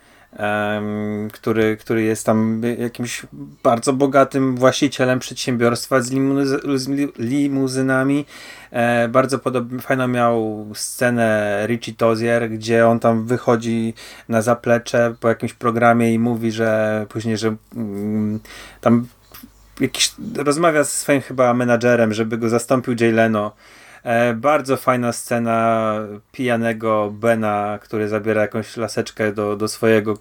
który, 1.33 1.77
który 1.77 2.03
jest 2.03 2.25
tam 2.25 2.61
jakimś 2.79 3.25
bardzo 3.63 3.93
bogatym 3.93 4.55
właścicielem 4.55 5.19
przedsiębiorstwa 5.19 6.01
z, 6.01 6.11
limuzy 6.11 6.59
z 6.75 6.87
limuzynami. 7.17 8.25
E, 8.71 9.07
bardzo 9.07 9.39
podobnie, 9.39 9.79
fajną 9.79 10.07
miał 10.07 10.65
scenę 10.73 11.59
Richie 11.67 11.93
Tozier, 11.93 12.49
gdzie 12.49 12.87
on 12.87 12.99
tam 12.99 13.25
wychodzi 13.25 13.93
na 14.29 14.41
zaplecze 14.41 15.15
po 15.19 15.27
jakimś 15.29 15.53
programie 15.53 16.13
i 16.13 16.19
mówi, 16.19 16.51
że 16.51 17.05
później, 17.09 17.37
że 17.37 17.55
mm, 17.75 18.39
tam 18.81 19.07
jakiś, 19.79 20.13
rozmawia 20.37 20.83
ze 20.83 20.89
swoim 20.89 21.21
chyba 21.21 21.53
menadżerem, 21.53 22.13
żeby 22.13 22.37
go 22.37 22.49
zastąpił 22.49 22.95
Jay 22.99 23.11
Leno. 23.11 23.51
E, 24.05 24.33
bardzo 24.33 24.77
fajna 24.77 25.11
scena 25.11 25.95
pijanego 26.31 27.11
Bena, 27.11 27.79
który 27.81 28.07
zabiera 28.07 28.41
jakąś 28.41 28.77
laseczkę 28.77 29.31
do, 29.31 29.55
do 29.55 29.67
swojego 29.67 30.17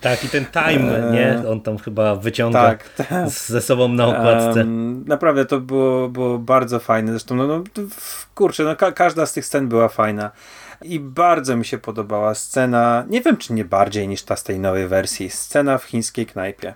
tak, 0.00 0.24
i 0.24 0.28
ten 0.28 0.46
time, 0.46 1.10
nie? 1.12 1.48
On 1.50 1.60
tam 1.60 1.78
chyba 1.78 2.16
wyciąga 2.16 2.62
tak, 2.62 2.88
tak. 3.08 3.28
ze 3.28 3.60
sobą 3.60 3.88
na 3.88 4.06
okładce. 4.06 4.60
Um, 4.60 5.04
naprawdę 5.06 5.44
to 5.44 5.60
było, 5.60 6.08
było 6.08 6.38
bardzo 6.38 6.78
fajne. 6.78 7.12
Zresztą, 7.12 7.34
no, 7.34 7.46
no 7.46 7.62
kurczę, 8.34 8.64
no, 8.64 8.76
ka 8.76 8.92
każda 8.92 9.26
z 9.26 9.32
tych 9.32 9.46
scen 9.46 9.68
była 9.68 9.88
fajna. 9.88 10.30
I 10.82 11.00
bardzo 11.00 11.56
mi 11.56 11.64
się 11.64 11.78
podobała 11.78 12.34
scena, 12.34 13.04
nie 13.08 13.20
wiem 13.20 13.36
czy 13.36 13.52
nie 13.52 13.64
bardziej 13.64 14.08
niż 14.08 14.22
ta 14.22 14.36
z 14.36 14.42
tej 14.42 14.58
nowej 14.58 14.88
wersji, 14.88 15.30
scena 15.30 15.78
w 15.78 15.84
chińskiej 15.84 16.26
knajpie 16.26 16.74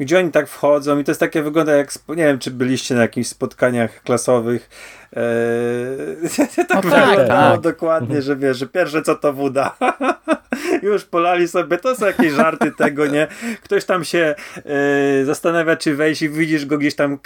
gdzie 0.00 0.18
oni 0.18 0.30
tak 0.30 0.48
wchodzą 0.48 0.98
i 0.98 1.04
to 1.04 1.10
jest 1.10 1.20
takie 1.20 1.42
wygląda 1.42 1.76
jak, 1.76 1.92
nie 2.08 2.16
wiem 2.16 2.38
czy 2.38 2.50
byliście 2.50 2.94
na 2.94 3.02
jakichś 3.02 3.28
spotkaniach 3.28 4.02
klasowych, 4.02 4.70
eee, 5.12 6.66
tak 6.68 6.84
no 6.84 6.90
tak, 6.90 7.28
tak. 7.28 7.60
dokładnie, 7.60 8.22
że 8.22 8.36
wiesz, 8.36 8.56
że 8.56 8.66
pierwsze 8.66 9.02
co 9.02 9.14
to 9.14 9.32
woda. 9.32 9.76
Już 10.82 11.04
polali 11.04 11.48
sobie, 11.48 11.78
to 11.78 11.96
są 11.96 12.06
jakieś 12.06 12.32
żarty 12.32 12.72
tego, 12.72 13.06
nie? 13.06 13.26
Ktoś 13.62 13.84
tam 13.84 14.04
się 14.04 14.34
e, 14.56 15.24
zastanawia, 15.24 15.76
czy 15.76 15.94
wejść 15.94 16.22
i 16.22 16.28
widzisz 16.28 16.66
go 16.66 16.78
gdzieś 16.78 16.94
tam 16.94 17.18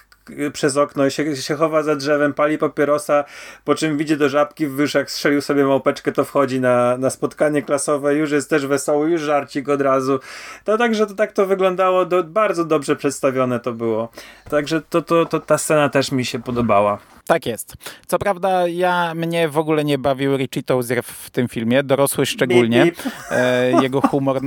przez 0.52 0.76
okno 0.76 1.06
i 1.06 1.10
się, 1.10 1.36
się 1.36 1.54
chowa 1.54 1.82
za 1.82 1.96
drzewem, 1.96 2.34
pali 2.34 2.58
papierosa, 2.58 3.24
po 3.64 3.74
czym 3.74 3.98
widzi 3.98 4.16
do 4.16 4.28
żabki, 4.28 4.66
wysz 4.66 4.94
jak 4.94 5.10
strzelił 5.10 5.40
sobie 5.40 5.64
małpeczkę, 5.64 6.12
to 6.12 6.24
wchodzi 6.24 6.60
na, 6.60 6.96
na 6.96 7.10
spotkanie 7.10 7.62
klasowe, 7.62 8.14
już 8.14 8.30
jest 8.30 8.50
też 8.50 8.66
wesoły, 8.66 9.10
już 9.10 9.22
żarcik 9.22 9.68
od 9.68 9.80
razu. 9.80 10.20
To 10.64 10.78
także 10.78 11.06
to 11.06 11.14
tak 11.14 11.32
to 11.32 11.46
wyglądało, 11.46 12.06
do, 12.06 12.24
bardzo 12.24 12.64
dobrze 12.64 12.96
przedstawione 12.96 13.60
to 13.60 13.72
było. 13.72 14.08
Także 14.50 14.82
to, 14.90 15.02
to, 15.02 15.26
to 15.26 15.40
ta 15.40 15.58
scena 15.58 15.88
też 15.88 16.12
mi 16.12 16.24
się 16.24 16.42
podobała. 16.42 16.98
Tak 17.26 17.46
jest. 17.46 17.74
Co 18.06 18.18
prawda 18.18 18.68
ja 18.68 19.14
mnie 19.14 19.48
w 19.48 19.58
ogóle 19.58 19.84
nie 19.84 19.98
bawił 19.98 20.36
Richie 20.36 20.62
Tozier 20.62 21.02
w 21.02 21.30
tym 21.30 21.48
filmie, 21.48 21.82
dorosły 21.82 22.26
szczególnie. 22.26 22.84
Bip, 22.84 23.04
bip. 23.04 23.12
E, 23.30 23.82
jego, 23.82 24.00
humor, 24.00 24.40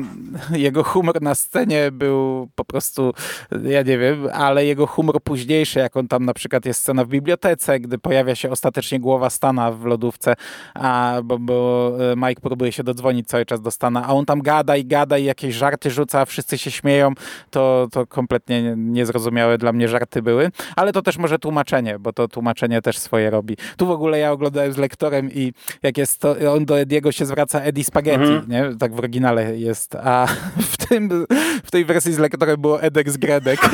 jego 0.52 0.84
humor 0.84 1.22
na 1.22 1.36
scenie 1.36 1.92
był 1.92 2.50
po 2.56 2.66
prostu, 2.66 3.14
ja 3.64 3.82
nie 3.82 3.98
wiem, 3.98 4.28
ale 4.34 4.66
jego 4.66 4.88
humor 4.88 5.24
późniejszy, 5.24 5.80
jak 5.80 5.98
on 5.98 6.08
tam 6.08 6.26
na 6.26 6.34
przykład 6.34 6.66
jest 6.66 6.82
scena 6.82 7.06
w 7.06 7.08
bibliotece, 7.08 7.80
gdy 7.80 7.98
pojawia 7.98 8.36
się 8.36 8.52
ostatecznie 8.52 9.00
głowa 9.00 9.30
Stana 9.30 9.72
w 9.72 9.86
lodówce, 9.86 10.36
a, 10.74 11.20
bo, 11.24 11.40
bo 11.40 11.92
e, 12.12 12.16
Mike 12.16 12.42
próbuje 12.42 12.72
się 12.72 12.84
dodzwonić 12.84 13.28
cały 13.28 13.46
czas 13.46 13.62
do 13.62 13.72
Stana, 13.72 14.06
a 14.06 14.14
on 14.14 14.26
tam 14.26 14.42
gada 14.42 14.78
i 14.78 14.86
gada 14.86 15.18
i 15.18 15.24
jakieś 15.24 15.56
żarty 15.56 15.92
rzuca, 15.92 16.22
a 16.22 16.26
wszyscy 16.26 16.58
się 16.58 16.72
śmieją, 16.72 17.14
to, 17.50 17.88
to 17.92 18.08
kompletnie 18.08 18.74
niezrozumiałe 18.78 19.58
dla 19.58 19.74
mnie 19.74 19.88
żarty 19.88 20.22
były, 20.22 20.52
ale 20.76 20.94
to 20.94 21.02
też 21.02 21.18
może 21.18 21.40
tłumaczenie, 21.40 22.00
bo 22.00 22.14
to 22.14 22.28
tłumaczenie 22.28 22.65
też 22.82 22.98
swoje 22.98 23.30
robi. 23.30 23.58
Tu 23.78 23.86
w 23.86 23.92
ogóle 23.92 24.20
ja 24.20 24.32
oglądałem 24.32 24.74
z 24.74 24.78
lektorem 24.78 25.32
i 25.32 25.54
jak 25.84 25.98
jest 25.98 26.20
to, 26.20 26.36
on 26.54 26.66
do 26.66 26.80
Ediego 26.80 27.12
się 27.12 27.26
zwraca 27.26 27.62
Eddie 27.62 27.84
Spaghetti, 27.84 28.34
mhm. 28.34 28.50
nie? 28.50 28.78
Tak 28.80 28.96
w 28.96 29.00
oryginale 29.00 29.58
jest, 29.58 29.96
a 29.96 30.28
w, 30.72 30.88
tym, 30.88 31.26
w 31.64 31.72
tej 31.72 31.86
wersji 31.86 32.14
z 32.14 32.20
lektorem 32.20 32.62
było 32.62 32.82
Edek 32.82 33.10
z 33.10 33.18
Gredek. 33.18 33.60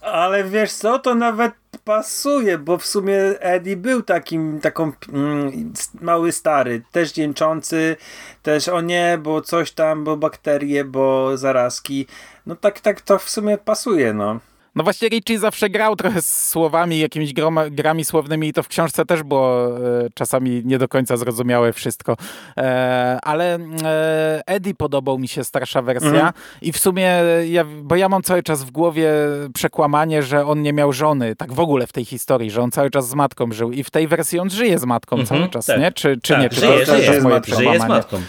Ale 0.00 0.44
wiesz 0.44 0.72
co, 0.72 0.98
to 0.98 1.14
nawet 1.14 1.52
pasuje, 1.84 2.58
bo 2.58 2.78
w 2.78 2.86
sumie 2.86 3.16
Eddie 3.40 3.76
był 3.76 4.02
takim, 4.02 4.60
taką 4.60 4.92
mm, 5.12 5.72
mały 6.00 6.32
stary, 6.32 6.82
też 6.92 7.12
dzięczący, 7.12 7.96
też 8.42 8.68
o 8.68 8.80
nie, 8.80 9.18
bo 9.22 9.40
coś 9.40 9.72
tam, 9.72 10.04
bo 10.04 10.16
bakterie, 10.16 10.84
bo 10.84 11.36
zarazki. 11.36 12.06
No 12.46 12.56
tak, 12.56 12.80
tak 12.80 13.00
to 13.00 13.18
w 13.18 13.30
sumie 13.30 13.58
pasuje, 13.58 14.12
no. 14.12 14.40
No 14.74 14.84
właśnie 14.84 15.08
Richie 15.08 15.38
zawsze 15.38 15.70
grał 15.70 15.96
trochę 15.96 16.22
z 16.22 16.48
słowami, 16.48 16.98
jakimiś 16.98 17.32
groma, 17.32 17.70
grami 17.70 18.04
słownymi 18.04 18.48
i 18.48 18.52
to 18.52 18.62
w 18.62 18.68
książce 18.68 19.06
też 19.06 19.22
było 19.22 19.76
e, 19.78 19.80
czasami 20.14 20.62
nie 20.64 20.78
do 20.78 20.88
końca 20.88 21.16
zrozumiałe 21.16 21.72
wszystko. 21.72 22.16
E, 22.56 23.18
ale 23.22 23.58
e, 23.84 24.42
Eddie 24.46 24.74
podobał 24.74 25.18
mi 25.18 25.28
się 25.28 25.44
starsza 25.44 25.82
wersja 25.82 26.08
mhm. 26.08 26.32
i 26.62 26.72
w 26.72 26.78
sumie, 26.78 27.22
ja, 27.48 27.64
bo 27.82 27.96
ja 27.96 28.08
mam 28.08 28.22
cały 28.22 28.42
czas 28.42 28.64
w 28.64 28.70
głowie 28.70 29.10
przekłamanie, 29.54 30.22
że 30.22 30.46
on 30.46 30.62
nie 30.62 30.72
miał 30.72 30.92
żony, 30.92 31.36
tak 31.36 31.52
w 31.52 31.60
ogóle 31.60 31.86
w 31.86 31.92
tej 31.92 32.04
historii, 32.04 32.50
że 32.50 32.62
on 32.62 32.70
cały 32.70 32.90
czas 32.90 33.08
z 33.08 33.14
matką 33.14 33.52
żył 33.52 33.72
i 33.72 33.84
w 33.84 33.90
tej 33.90 34.08
wersji 34.08 34.38
on 34.38 34.50
żyje 34.50 34.78
z 34.78 34.84
matką 34.84 35.16
mhm, 35.16 35.38
cały 35.38 35.50
czas, 35.50 35.66
tak. 35.66 35.80
nie? 35.80 35.92
Czy, 35.92 36.18
czy 36.22 36.32
tak, 36.32 36.42
nie? 36.42 36.48
Czy 36.48 36.60
żyje, 36.60 36.86
to, 36.86 36.96
żyje, 36.96 37.06
żyje, 37.06 37.20
moje 37.20 37.40
żyje 37.46 37.80
z 37.80 37.88
matką. 37.88 38.20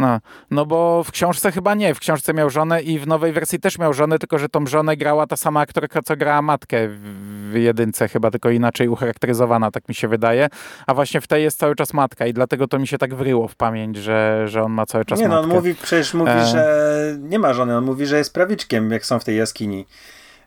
No, 0.00 0.20
no 0.50 0.66
bo 0.66 1.04
w 1.04 1.12
książce 1.12 1.52
chyba 1.52 1.74
nie. 1.74 1.94
W 1.94 2.00
książce 2.00 2.34
miał 2.34 2.50
żonę 2.50 2.82
i 2.82 2.98
w 2.98 3.06
nowej 3.06 3.32
wersji 3.32 3.60
też 3.60 3.78
miał 3.78 3.92
żonę, 3.92 4.18
tylko 4.18 4.38
że 4.38 4.48
tą 4.48 4.66
żonę 4.66 4.96
grała 4.96 5.26
ta 5.26 5.36
sama 5.36 5.60
aktorka, 5.60 6.02
co 6.02 6.16
grała 6.16 6.42
matkę 6.42 6.88
w 7.50 7.54
jedynce, 7.54 8.08
chyba 8.08 8.30
tylko 8.30 8.50
inaczej 8.50 8.88
ucharakteryzowana, 8.88 9.70
tak 9.70 9.88
mi 9.88 9.94
się 9.94 10.08
wydaje. 10.08 10.48
A 10.86 10.94
właśnie 10.94 11.20
w 11.20 11.26
tej 11.26 11.42
jest 11.42 11.58
cały 11.58 11.74
czas 11.74 11.94
matka 11.94 12.26
i 12.26 12.32
dlatego 12.32 12.68
to 12.68 12.78
mi 12.78 12.86
się 12.86 12.98
tak 12.98 13.14
wryło 13.14 13.48
w 13.48 13.56
pamięć, 13.56 13.96
że, 13.96 14.48
że 14.48 14.62
on 14.62 14.72
ma 14.72 14.86
cały 14.86 15.04
czas 15.04 15.18
nie, 15.18 15.28
matkę. 15.28 15.42
Nie, 15.42 15.48
no 15.48 15.54
on 15.54 15.58
mówi, 15.58 15.74
przecież 15.82 16.14
mówi, 16.14 16.30
e... 16.30 16.46
że 16.46 17.16
nie 17.18 17.38
ma 17.38 17.52
żony, 17.52 17.76
on 17.76 17.84
mówi, 17.84 18.06
że 18.06 18.18
jest 18.18 18.34
prawiczkiem, 18.34 18.90
jak 18.90 19.06
są 19.06 19.18
w 19.18 19.24
tej 19.24 19.36
jaskini. 19.36 19.86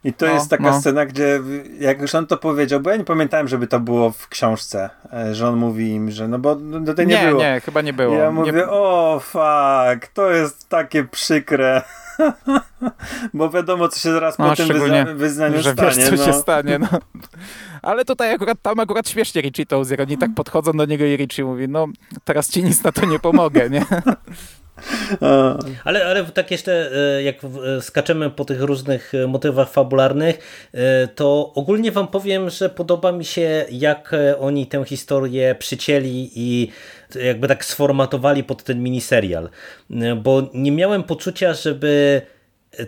I 0.04 0.14
to 0.14 0.26
no, 0.26 0.32
jest 0.32 0.50
taka 0.50 0.64
no. 0.64 0.80
scena, 0.80 1.06
gdzie 1.06 1.40
jak 1.80 2.02
już 2.02 2.16
on 2.16 2.28
to 2.28 2.38
powiedział, 2.38 2.80
bo 2.80 2.90
ja 2.90 2.96
nie 2.96 3.04
pamiętałem, 3.04 3.48
żeby 3.48 3.68
to 3.68 3.80
było 3.80 4.12
w 4.12 4.28
książce, 4.28 4.90
e, 5.14 5.36
że 5.36 5.48
on 5.48 5.56
mówi 5.56 5.90
im, 5.90 6.12
że 6.12 6.28
no 6.28 6.40
bo 6.40 6.56
do 6.56 6.94
tej 6.94 7.08
nie, 7.08 7.22
nie 7.22 7.28
było. 7.28 7.42
Nie, 7.42 7.62
chyba 7.66 7.82
nie 7.82 7.94
było. 7.94 8.16
I 8.16 8.18
ja 8.18 8.32
mówię, 8.32 8.52
nie... 8.52 8.68
o 8.68 9.20
fuck, 9.24 10.14
to 10.14 10.32
jest 10.32 10.70
takie 10.70 11.04
przykre. 11.04 11.82
bo 13.34 13.50
wiadomo, 13.50 13.88
co 13.88 14.00
się 14.00 14.12
zaraz 14.12 14.40
no, 14.40 14.50
po 14.50 14.56
tym 14.56 14.68
wyzna 14.68 15.06
wyznaniu 15.06 15.62
że 15.62 15.74
stanie. 15.74 15.92
Wiesz, 15.96 16.10
co 16.10 16.16
no. 16.16 16.26
się 16.26 16.34
stanie, 16.34 16.80
no. 16.80 16.88
Ale 17.82 18.06
tutaj 18.06 18.34
akurat 18.34 18.62
tam 18.62 18.80
akurat 18.80 19.10
śmiesznie 19.10 19.42
Richie 19.42 19.66
Tozier, 19.66 20.02
oni 20.02 20.18
tak 20.18 20.30
podchodzą 20.36 20.72
do 20.72 20.86
niego 20.86 21.06
i 21.06 21.18
Richie 21.18 21.46
mówi, 21.46 21.68
no 21.70 21.88
teraz 22.24 22.50
ci 22.50 22.64
nic 22.64 22.84
na 22.84 22.92
to 22.92 23.06
nie 23.06 23.20
pomogę, 23.20 23.70
nie? 23.70 23.86
Ale, 25.84 26.06
ale 26.06 26.26
tak 26.26 26.52
jeszcze, 26.52 26.92
e, 27.18 27.24
jak 27.24 27.36
e, 27.44 27.82
skaczemy 27.82 28.30
po 28.30 28.46
tych 28.46 28.62
różnych 28.62 29.14
e, 29.14 29.28
motywach 29.28 29.70
fabularnych, 29.70 30.70
to 31.16 31.52
ogólnie 31.56 31.92
wam 31.92 32.08
powiem, 32.08 32.50
że 32.50 32.70
podoba 32.70 33.12
mi 33.12 33.26
się, 33.26 33.66
jak 33.72 34.16
oni 34.40 34.68
tę 34.68 34.86
historię 34.86 35.56
przycięli 35.60 36.32
i 36.36 36.72
jakby 37.26 37.48
tak 37.48 37.66
sformatowali 37.66 38.44
pod 38.44 38.64
ten 38.64 38.84
miniserial. 38.84 39.50
Bo 40.18 40.50
nie 40.54 40.72
miałem 40.72 41.04
poczucia, 41.04 41.54
żeby 41.54 42.22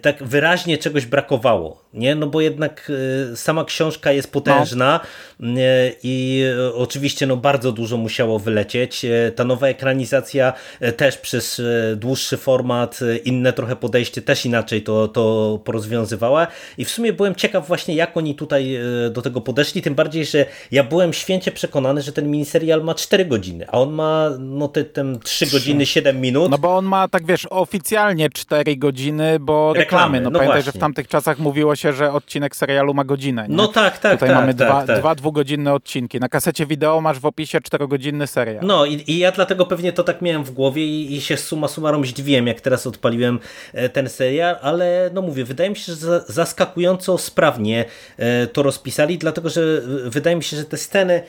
tak 0.02 0.24
wyraźnie 0.24 0.78
czegoś 0.78 1.06
brakowało. 1.06 1.85
Nie? 1.96 2.16
No 2.16 2.28
bo 2.28 2.42
jednak 2.42 2.92
y, 3.34 3.38
sama 3.38 3.66
książka 3.66 4.12
jest 4.12 4.32
potężna 4.32 5.00
no. 5.40 5.60
i 6.04 6.44
oczywiście 6.74 7.28
no 7.28 7.38
bardzo 7.38 7.72
dużo 7.72 7.98
musiało 7.98 8.40
wylecieć. 8.40 9.06
Ta 9.36 9.44
nowa 9.44 9.68
ekranizacja 9.68 10.54
też 10.98 11.18
przez 11.18 11.62
dłuższy 11.96 12.38
format, 12.38 13.00
inne 13.26 13.54
trochę 13.54 13.76
podejście 13.76 14.22
też 14.22 14.46
inaczej 14.46 14.84
to, 14.84 15.08
to 15.08 15.60
porozwiązywała 15.64 16.48
i 16.78 16.86
w 16.86 16.90
sumie 16.90 17.14
byłem 17.14 17.36
ciekaw 17.36 17.68
właśnie 17.68 17.96
jak 17.96 18.18
oni 18.18 18.36
tutaj 18.36 18.80
do 19.12 19.22
tego 19.22 19.42
podeszli, 19.42 19.82
tym 19.82 19.96
bardziej, 19.96 20.26
że 20.26 20.46
ja 20.72 20.84
byłem 20.84 21.14
święcie 21.14 21.52
przekonany, 21.52 22.02
że 22.02 22.12
ten 22.12 22.32
miniserial 22.32 22.84
ma 22.84 22.96
4 22.96 23.26
godziny, 23.26 23.66
a 23.68 23.82
on 23.82 23.94
ma 23.94 24.30
no 24.40 24.68
te, 24.68 24.84
te 24.84 25.20
3 25.24 25.46
godziny 25.48 25.86
7 25.86 26.22
minut. 26.22 26.52
No 26.52 26.58
bo 26.58 26.78
on 26.78 26.86
ma 26.86 27.08
tak 27.08 27.26
wiesz 27.26 27.48
oficjalnie 27.50 28.30
4 28.30 28.78
godziny, 28.78 29.40
bo 29.40 29.74
reklamy. 29.74 29.80
reklamy. 29.80 30.22
No, 30.22 30.30
no 30.30 30.40
pamiętaj, 30.40 30.62
właśnie. 30.62 30.72
że 30.72 30.78
w 30.78 30.82
tamtych 30.82 31.08
czasach 31.08 31.40
mówiło 31.40 31.76
się, 31.76 31.85
że 31.94 32.12
odcinek 32.12 32.56
serialu 32.56 32.94
ma 32.94 33.04
godzinę. 33.04 33.48
Nie? 33.50 33.56
No 33.56 33.68
tak, 33.68 33.98
tak. 33.98 34.14
Tutaj 34.14 34.30
tak, 34.30 34.38
mamy 34.38 34.54
tak, 34.54 34.68
dwa, 34.68 34.84
tak. 34.86 35.00
dwa 35.00 35.16
dwugodzinne 35.16 35.74
odcinki. 35.74 36.20
Na 36.20 36.30
kasecie 36.30 36.66
wideo 36.66 37.02
masz 37.02 37.20
w 37.20 37.26
opisie 37.26 37.62
czterogodzinny 37.62 38.28
serial. 38.28 38.66
No 38.66 38.86
i, 38.86 39.04
i 39.08 39.20
ja 39.20 39.32
dlatego 39.32 39.66
pewnie 39.66 39.94
to 39.94 40.04
tak 40.04 40.22
miałem 40.22 40.44
w 40.44 40.52
głowie 40.52 40.86
i, 40.86 41.16
i 41.16 41.22
się 41.22 41.38
summa 41.38 41.68
summarum 41.68 42.06
zdziwiłem, 42.06 42.48
jak 42.48 42.62
teraz 42.62 42.88
odpaliłem 42.88 43.40
e, 43.74 43.90
ten 43.90 44.10
serial, 44.10 44.58
ale 44.62 45.10
no 45.14 45.22
mówię, 45.22 45.46
wydaje 45.46 45.70
mi 45.70 45.76
się, 45.76 45.94
że 45.94 46.24
zaskakująco 46.28 47.18
sprawnie 47.18 47.86
e, 48.18 48.48
to 48.48 48.64
rozpisali, 48.64 49.18
dlatego 49.18 49.50
że 49.50 49.62
e, 49.62 50.10
wydaje 50.10 50.36
mi 50.36 50.44
się, 50.44 50.58
że 50.58 50.66
te 50.66 50.78
sceny 50.78 51.24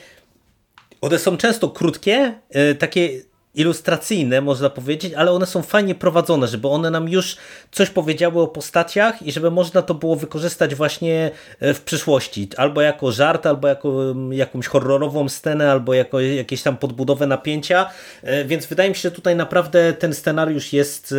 one 1.01 1.19
są 1.19 1.37
często 1.37 1.69
krótkie, 1.69 2.33
takie 2.79 3.09
ilustracyjne, 3.57 4.41
można 4.41 4.69
powiedzieć, 4.69 5.13
ale 5.13 5.31
one 5.31 5.45
są 5.45 5.61
fajnie 5.61 5.95
prowadzone, 5.95 6.47
żeby 6.47 6.67
one 6.67 6.91
nam 6.91 7.09
już 7.09 7.37
coś 7.71 7.89
powiedziały 7.89 8.41
o 8.41 8.47
postaciach 8.47 9.21
i 9.21 9.31
żeby 9.31 9.51
można 9.51 9.81
to 9.81 9.93
było 9.93 10.15
wykorzystać 10.15 10.75
właśnie 10.75 11.31
e, 11.59 11.73
w 11.73 11.81
przyszłości. 11.81 12.49
Albo 12.57 12.81
jako 12.81 13.11
żart, 13.11 13.45
albo 13.45 13.67
jako 13.67 14.15
jakąś 14.31 14.67
horrorową 14.67 15.29
scenę, 15.29 15.71
albo 15.71 15.93
jako 15.93 16.19
jakieś 16.19 16.63
tam 16.63 16.77
podbudowę 16.77 17.27
napięcia. 17.27 17.89
E, 18.23 18.45
więc 18.45 18.65
wydaje 18.65 18.89
mi 18.89 18.95
się, 18.95 19.01
że 19.01 19.11
tutaj 19.11 19.35
naprawdę 19.35 19.93
ten 19.93 20.13
scenariusz 20.13 20.73
jest, 20.73 21.13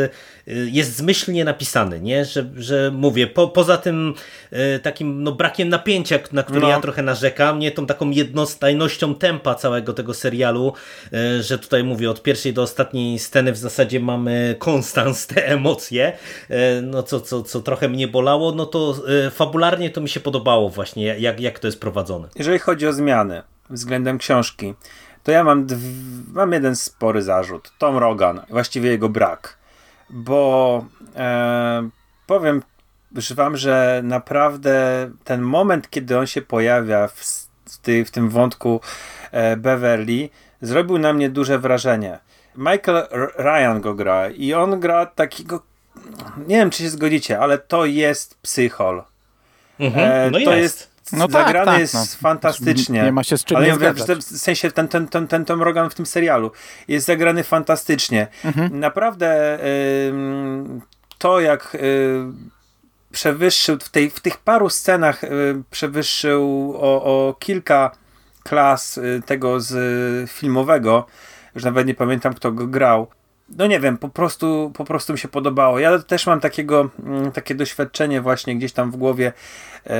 jest 0.66 0.96
zmyślnie 0.96 1.44
napisany, 1.44 2.00
nie? 2.00 2.24
Że, 2.24 2.46
że 2.56 2.90
mówię, 2.94 3.26
po, 3.26 3.48
poza 3.48 3.76
tym 3.76 4.14
takim 4.82 5.22
no, 5.22 5.32
brakiem 5.32 5.68
napięcia, 5.68 6.18
na 6.32 6.42
który 6.42 6.60
no. 6.60 6.68
ja 6.68 6.80
trochę 6.80 7.02
narzekam, 7.02 7.58
nie 7.58 7.70
tą 7.70 7.86
taką 7.86 8.10
jednostajnością 8.10 9.14
tempa 9.14 9.54
całego 9.54 9.92
tego 9.92 10.14
serialu, 10.14 10.72
że 11.40 11.58
tutaj 11.58 11.84
mówię 11.84 12.10
od 12.10 12.22
pierwszej 12.22 12.52
do 12.52 12.62
ostatniej 12.62 13.18
sceny 13.18 13.52
w 13.52 13.56
zasadzie 13.56 14.00
mamy 14.00 14.56
konstans 14.58 15.26
te 15.26 15.46
emocje, 15.46 16.12
no 16.82 17.02
co, 17.02 17.20
co, 17.20 17.42
co 17.42 17.60
trochę 17.60 17.88
mnie 17.88 18.08
bolało, 18.08 18.52
no 18.52 18.66
to 18.66 18.94
fabularnie 19.30 19.90
to 19.90 20.00
mi 20.00 20.08
się 20.08 20.20
podobało 20.20 20.68
właśnie, 20.68 21.04
jak, 21.04 21.40
jak 21.40 21.58
to 21.58 21.68
jest 21.68 21.80
prowadzone. 21.80 22.28
Jeżeli 22.36 22.58
chodzi 22.58 22.86
o 22.86 22.92
zmiany 22.92 23.42
względem 23.70 24.18
książki, 24.18 24.74
to 25.22 25.32
ja 25.32 25.44
mam, 25.44 25.66
mam 26.32 26.52
jeden 26.52 26.76
spory 26.76 27.22
zarzut. 27.22 27.72
Tom 27.78 27.96
Rogan, 27.96 28.40
właściwie 28.50 28.90
jego 28.90 29.08
brak. 29.08 29.57
Bo 30.10 30.84
e, 31.16 31.88
powiem 32.26 32.62
wam, 33.34 33.56
że 33.56 34.00
naprawdę 34.04 35.10
ten 35.24 35.40
moment, 35.40 35.90
kiedy 35.90 36.18
on 36.18 36.26
się 36.26 36.42
pojawia 36.42 37.08
w, 37.08 37.48
w, 37.64 37.78
ty, 37.78 38.04
w 38.04 38.10
tym 38.10 38.28
wątku 38.28 38.80
e, 39.32 39.56
Beverly, 39.56 40.28
zrobił 40.62 40.98
na 40.98 41.12
mnie 41.12 41.30
duże 41.30 41.58
wrażenie. 41.58 42.18
Michael 42.56 43.06
Ryan 43.38 43.80
go 43.80 43.94
gra 43.94 44.30
i 44.30 44.54
on 44.54 44.80
gra 44.80 45.06
takiego, 45.06 45.62
nie 46.46 46.56
wiem 46.56 46.70
czy 46.70 46.82
się 46.82 46.88
zgodzicie, 46.88 47.38
ale 47.38 47.58
to 47.58 47.86
jest 47.86 48.38
psychol. 48.42 49.02
Mhm, 49.80 50.10
e, 50.10 50.30
no 50.30 50.38
to 50.44 50.54
jest. 50.54 50.80
jest 50.80 50.87
no 51.12 51.28
tak, 51.28 51.46
zagrany 51.46 51.66
tak, 51.72 51.80
jest 51.80 51.94
no. 51.94 52.04
fantastycznie. 52.20 53.02
Nie 53.02 53.12
ma 53.12 53.24
się 53.24 53.38
z 53.38 53.44
czym 53.44 53.56
Ale 53.56 53.66
nie 53.66 53.84
ja 53.84 53.94
w 54.16 54.22
sensie 54.22 54.70
ten, 54.70 54.88
ten, 54.88 55.08
ten, 55.08 55.26
ten 55.26 55.44
Tom 55.44 55.62
Rogan 55.62 55.90
w 55.90 55.94
tym 55.94 56.06
serialu 56.06 56.52
jest 56.88 57.06
zagrany 57.06 57.44
fantastycznie. 57.44 58.26
Mhm. 58.44 58.80
Naprawdę 58.80 59.58
to 61.18 61.40
jak 61.40 61.74
y, 61.74 62.24
przewyższył 63.12 63.78
w, 63.78 63.88
tej, 63.88 64.10
w 64.10 64.20
tych 64.20 64.36
paru 64.36 64.70
scenach 64.70 65.24
y, 65.24 65.28
przewyższył 65.70 66.74
o, 66.76 67.04
o 67.04 67.34
kilka 67.34 67.90
klas 68.42 68.98
y, 68.98 69.22
tego 69.26 69.60
z 69.60 69.72
y, 69.72 70.32
filmowego, 70.32 71.06
już 71.54 71.64
nawet 71.64 71.86
nie 71.86 71.94
pamiętam 71.94 72.34
kto 72.34 72.52
go 72.52 72.66
grał. 72.66 73.06
No 73.56 73.66
nie 73.66 73.80
wiem, 73.80 73.98
po 73.98 74.08
prostu, 74.08 74.72
po 74.74 74.84
prostu 74.84 75.12
mi 75.12 75.18
się 75.18 75.28
podobało. 75.28 75.78
Ja 75.78 75.98
też 75.98 76.26
mam 76.26 76.40
takiego, 76.40 76.90
mm, 77.04 77.32
takie 77.32 77.54
doświadczenie 77.54 78.20
właśnie 78.20 78.56
gdzieś 78.56 78.72
tam 78.72 78.90
w 78.90 78.96
głowie, 78.96 79.32
e, 79.86 79.90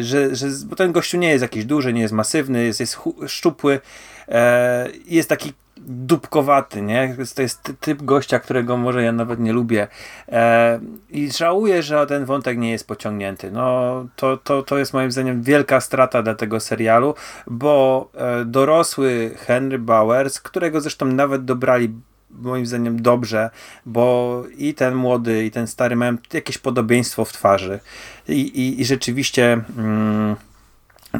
że, 0.00 0.36
że 0.36 0.46
bo 0.66 0.76
ten 0.76 0.92
gościu 0.92 1.18
nie 1.18 1.30
jest 1.30 1.42
jakiś 1.42 1.64
duży, 1.64 1.92
nie 1.92 2.00
jest 2.00 2.14
masywny, 2.14 2.64
jest, 2.64 2.80
jest 2.80 2.98
szczupły, 3.26 3.80
e, 4.28 4.88
jest 5.06 5.28
taki 5.28 5.52
dupkowaty, 5.76 6.82
nie? 6.82 7.16
To 7.34 7.42
jest 7.42 7.72
typ 7.80 8.02
gościa, 8.02 8.38
którego 8.38 8.76
może 8.76 9.02
ja 9.02 9.12
nawet 9.12 9.40
nie 9.40 9.52
lubię. 9.52 9.88
E, 10.28 10.80
I 11.10 11.32
żałuję, 11.32 11.82
że 11.82 12.06
ten 12.06 12.24
wątek 12.24 12.58
nie 12.58 12.70
jest 12.70 12.86
pociągnięty. 12.86 13.50
No, 13.50 14.06
to, 14.16 14.36
to, 14.36 14.62
to 14.62 14.78
jest 14.78 14.92
moim 14.92 15.12
zdaniem 15.12 15.42
wielka 15.42 15.80
strata 15.80 16.22
dla 16.22 16.34
tego 16.34 16.60
serialu, 16.60 17.14
bo 17.46 18.10
dorosły 18.44 19.30
Henry 19.38 19.78
Bowers, 19.78 20.40
którego 20.40 20.80
zresztą 20.80 21.06
nawet 21.06 21.44
dobrali 21.44 21.94
moim 22.42 22.66
zdaniem 22.66 23.02
dobrze, 23.02 23.50
bo 23.86 24.42
i 24.58 24.74
ten 24.74 24.94
młody, 24.94 25.44
i 25.44 25.50
ten 25.50 25.66
stary 25.66 25.96
mają 25.96 26.16
jakieś 26.32 26.58
podobieństwo 26.58 27.24
w 27.24 27.32
twarzy. 27.32 27.80
I, 28.28 28.40
i, 28.40 28.80
i 28.80 28.84
rzeczywiście 28.84 29.60
mm, 29.78 30.36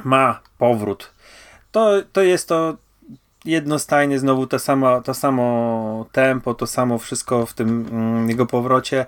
ma 0.05 0.41
powrót. 0.59 1.11
To, 1.73 1.91
to 2.13 2.23
jest 2.23 2.49
to 2.49 2.77
jednostajnie 3.45 4.19
znowu 4.19 4.47
to 4.47 4.59
samo, 4.59 5.01
to 5.01 5.15
samo 5.15 6.07
tempo, 6.13 6.55
to 6.55 6.67
samo 6.67 6.99
wszystko 6.99 7.47
w 7.47 7.53
tym 7.53 7.87
mm, 7.91 8.29
jego 8.29 8.47
powrocie. 8.47 9.07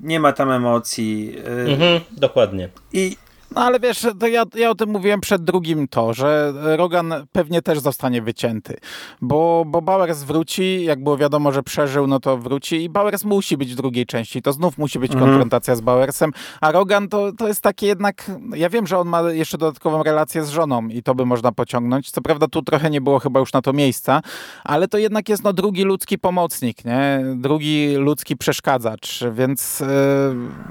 Nie 0.00 0.20
ma 0.20 0.32
tam 0.32 0.50
emocji. 0.50 1.34
Y, 1.38 1.72
mhm, 1.72 2.00
dokładnie. 2.10 2.68
I 2.92 3.16
no 3.54 3.62
ale 3.62 3.80
wiesz, 3.80 4.06
to 4.20 4.26
ja, 4.26 4.44
ja 4.54 4.70
o 4.70 4.74
tym 4.74 4.90
mówiłem 4.90 5.20
przed 5.20 5.44
drugim 5.44 5.88
to, 5.88 6.14
że 6.14 6.52
Rogan 6.76 7.14
pewnie 7.32 7.62
też 7.62 7.80
zostanie 7.80 8.22
wycięty, 8.22 8.76
bo, 9.20 9.64
bo 9.66 9.82
Bowers 9.82 10.22
wróci, 10.22 10.84
jak 10.84 11.02
było 11.02 11.16
wiadomo, 11.16 11.52
że 11.52 11.62
przeżył, 11.62 12.06
no 12.06 12.20
to 12.20 12.38
wróci 12.38 12.84
i 12.84 12.88
Bowers 12.88 13.24
musi 13.24 13.56
być 13.56 13.72
w 13.72 13.76
drugiej 13.76 14.06
części, 14.06 14.42
to 14.42 14.52
znów 14.52 14.78
musi 14.78 14.98
być 14.98 15.12
mhm. 15.12 15.30
konfrontacja 15.30 15.76
z 15.76 15.80
Bowersem, 15.80 16.32
a 16.60 16.72
Rogan 16.72 17.08
to, 17.08 17.32
to 17.32 17.48
jest 17.48 17.60
takie 17.60 17.86
jednak, 17.86 18.30
ja 18.54 18.68
wiem, 18.68 18.86
że 18.86 18.98
on 18.98 19.08
ma 19.08 19.22
jeszcze 19.30 19.58
dodatkową 19.58 20.02
relację 20.02 20.44
z 20.44 20.50
żoną 20.50 20.88
i 20.88 21.02
to 21.02 21.14
by 21.14 21.26
można 21.26 21.52
pociągnąć, 21.52 22.10
co 22.10 22.20
prawda 22.20 22.46
tu 22.46 22.62
trochę 22.62 22.90
nie 22.90 23.00
było 23.00 23.18
chyba 23.18 23.40
już 23.40 23.52
na 23.52 23.62
to 23.62 23.72
miejsca, 23.72 24.20
ale 24.64 24.88
to 24.88 24.98
jednak 24.98 25.28
jest 25.28 25.44
no 25.44 25.52
drugi 25.52 25.84
ludzki 25.84 26.18
pomocnik, 26.18 26.84
nie? 26.84 27.24
Drugi 27.36 27.96
ludzki 27.96 28.36
przeszkadzacz, 28.36 29.24
więc 29.32 29.80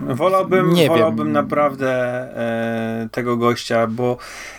yy, 0.08 0.16
wolałbym, 0.16 0.74
nie 0.74 0.88
wolałbym 0.88 1.26
wiem. 1.26 1.34
naprawdę 1.34 1.88
yy 2.64 2.67
tego 3.12 3.38
gościa, 3.38 3.88
bo 3.88 4.18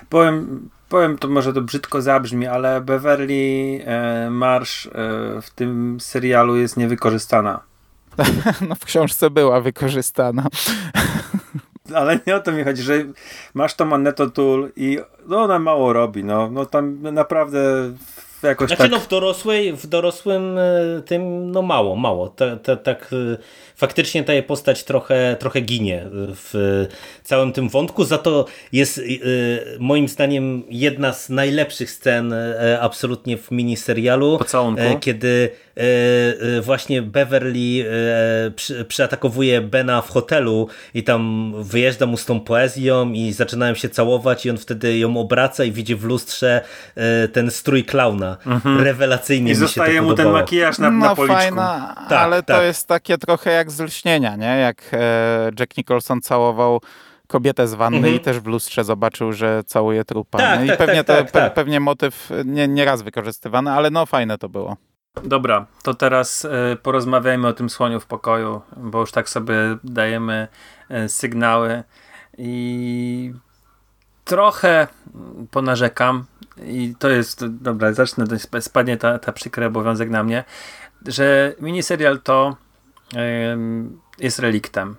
powiem, 0.08 0.68
powiem 0.88 1.18
to 1.18 1.28
może 1.28 1.52
to 1.52 1.60
brzydko 1.60 2.02
zabrzmi, 2.02 2.46
ale 2.46 2.80
Beverly 2.80 3.80
e, 3.84 4.30
Marsh 4.30 4.86
e, 4.86 4.90
w 5.42 5.50
tym 5.54 5.98
serialu 6.00 6.56
jest 6.56 6.76
niewykorzystana. 6.76 7.60
No 8.68 8.74
w 8.74 8.84
książce 8.84 9.30
była 9.30 9.60
wykorzystana. 9.60 10.46
Ale 11.94 12.20
nie 12.26 12.36
o 12.36 12.40
to 12.40 12.52
mi 12.52 12.64
chodzi, 12.64 12.82
że 12.82 13.04
masz 13.54 13.74
to 13.74 13.84
Manetto 13.84 14.30
Tool 14.30 14.70
i 14.76 14.98
no 15.26 15.42
ona 15.42 15.58
mało 15.58 15.92
robi, 15.92 16.24
no, 16.24 16.50
no 16.50 16.66
tam 16.66 17.02
naprawdę 17.02 17.60
jakoś 18.42 18.68
znaczy 18.68 18.82
tak... 18.82 18.90
no 18.90 18.98
w 18.98 19.08
dorosłej, 19.08 19.72
w 19.72 19.86
dorosłym 19.86 20.58
e, 20.58 21.02
tym 21.06 21.50
no 21.50 21.62
mało, 21.62 21.96
mało. 21.96 22.34
Tak 22.82 23.14
faktycznie 23.76 24.24
ta 24.24 24.32
postać 24.46 24.84
trochę, 24.84 25.36
trochę 25.40 25.60
ginie 25.60 26.06
w 26.12 26.86
całym 27.22 27.52
tym 27.52 27.68
wątku, 27.68 28.04
za 28.04 28.18
to 28.18 28.44
jest 28.72 29.00
moim 29.78 30.08
zdaniem 30.08 30.62
jedna 30.70 31.12
z 31.12 31.28
najlepszych 31.28 31.90
scen 31.90 32.34
absolutnie 32.80 33.36
w 33.36 33.50
miniserialu, 33.50 34.38
Pocałunku. 34.38 34.82
kiedy 35.00 35.50
właśnie 36.62 37.02
Beverly 37.02 37.84
przeatakowuje 38.88 39.60
Bena 39.60 40.02
w 40.02 40.10
hotelu 40.10 40.68
i 40.94 41.02
tam 41.02 41.54
wyjeżdża 41.62 42.06
mu 42.06 42.16
z 42.16 42.24
tą 42.24 42.40
poezją 42.40 43.12
i 43.12 43.32
zaczynają 43.32 43.74
się 43.74 43.88
całować 43.88 44.46
i 44.46 44.50
on 44.50 44.58
wtedy 44.58 44.98
ją 44.98 45.16
obraca 45.16 45.64
i 45.64 45.72
widzi 45.72 45.94
w 45.94 46.04
lustrze 46.04 46.60
ten 47.32 47.50
strój 47.50 47.84
klauna. 47.84 48.27
Mhm. 48.46 48.80
Rewelacyjnie 48.80 49.46
I 49.46 49.54
mi 49.54 49.54
zostaje 49.54 49.92
się 49.92 50.00
to 50.00 50.04
mu 50.06 50.14
ten 50.14 50.30
makijaż 50.30 50.78
na, 50.78 50.90
no, 50.90 51.06
na 51.06 51.14
policzku. 51.14 51.38
Fajna, 51.38 51.94
tak, 52.08 52.18
ale 52.18 52.42
tak. 52.42 52.56
to 52.56 52.62
jest 52.62 52.86
takie 52.86 53.18
trochę 53.18 53.50
jak 53.50 53.70
z 53.70 53.80
lśnienia, 53.80 54.36
nie? 54.36 54.58
Jak 54.58 54.82
e, 54.92 55.50
Jack 55.60 55.76
Nicholson 55.76 56.20
całował 56.20 56.80
kobietę 57.26 57.68
z 57.68 57.74
wanny 57.74 57.96
mhm. 57.96 58.14
i 58.14 58.20
też 58.20 58.40
w 58.40 58.46
lustrze 58.46 58.84
zobaczył, 58.84 59.32
że 59.32 59.64
całuje 59.66 60.04
trupa. 60.04 60.38
Tak, 60.38 60.60
no 60.60 60.66
tak, 60.66 60.74
I 60.74 60.78
pewnie 60.78 61.04
tak, 61.04 61.16
to 61.16 61.22
tak, 61.22 61.30
tak. 61.30 61.54
pewnie 61.54 61.80
motyw 61.80 62.30
nie, 62.44 62.68
nie 62.68 62.84
raz 62.84 63.02
wykorzystywany, 63.02 63.70
ale 63.70 63.90
no 63.90 64.06
fajne 64.06 64.38
to 64.38 64.48
było. 64.48 64.76
Dobra, 65.24 65.66
to 65.82 65.94
teraz 65.94 66.44
y, 66.44 66.76
porozmawiajmy 66.82 67.48
o 67.48 67.52
tym 67.52 67.70
słoniu 67.70 68.00
w 68.00 68.06
pokoju, 68.06 68.60
bo 68.76 69.00
już 69.00 69.12
tak 69.12 69.28
sobie 69.28 69.54
dajemy 69.84 70.48
y, 70.90 71.08
sygnały. 71.08 71.82
i 72.38 73.32
trochę 74.24 74.86
ponarzekam 75.50 76.24
i 76.64 76.94
to 76.98 77.08
jest, 77.08 77.46
dobra, 77.46 77.92
zacznę, 77.92 78.24
spadnie 78.60 78.96
ta, 78.96 79.18
ta 79.18 79.32
przykry 79.32 79.66
obowiązek 79.66 80.10
na 80.10 80.22
mnie, 80.22 80.44
że 81.06 81.54
miniserial 81.60 82.20
to 82.20 82.56
jest 84.18 84.38
reliktem. 84.38 84.96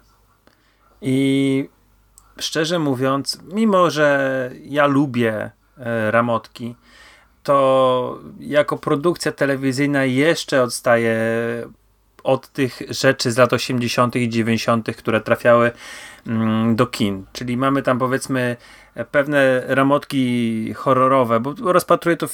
I 1.01 1.69
szczerze 2.39 2.79
mówiąc, 2.79 3.39
mimo 3.53 3.89
że 3.89 4.51
ja 4.63 4.87
lubię 4.87 5.51
e, 5.77 6.11
ramotki, 6.11 6.75
to 7.43 8.19
jako 8.39 8.77
produkcja 8.77 9.31
telewizyjna 9.31 10.05
jeszcze 10.05 10.63
odstaje 10.63 11.15
od 12.29 12.47
tych 12.47 12.81
rzeczy 12.89 13.31
z 13.31 13.37
lat 13.37 13.53
80. 13.53 14.15
i 14.15 14.29
90., 14.29 14.95
które 14.95 15.21
trafiały 15.21 15.71
mm, 16.27 16.75
do 16.75 16.87
kin. 16.87 17.25
Czyli 17.33 17.57
mamy 17.57 17.81
tam 17.81 17.99
powiedzmy 17.99 18.57
pewne 19.11 19.63
ramotki 19.67 20.73
horrorowe, 20.73 21.39
bo 21.39 21.53
rozpatruję 21.71 22.17
to 22.17 22.27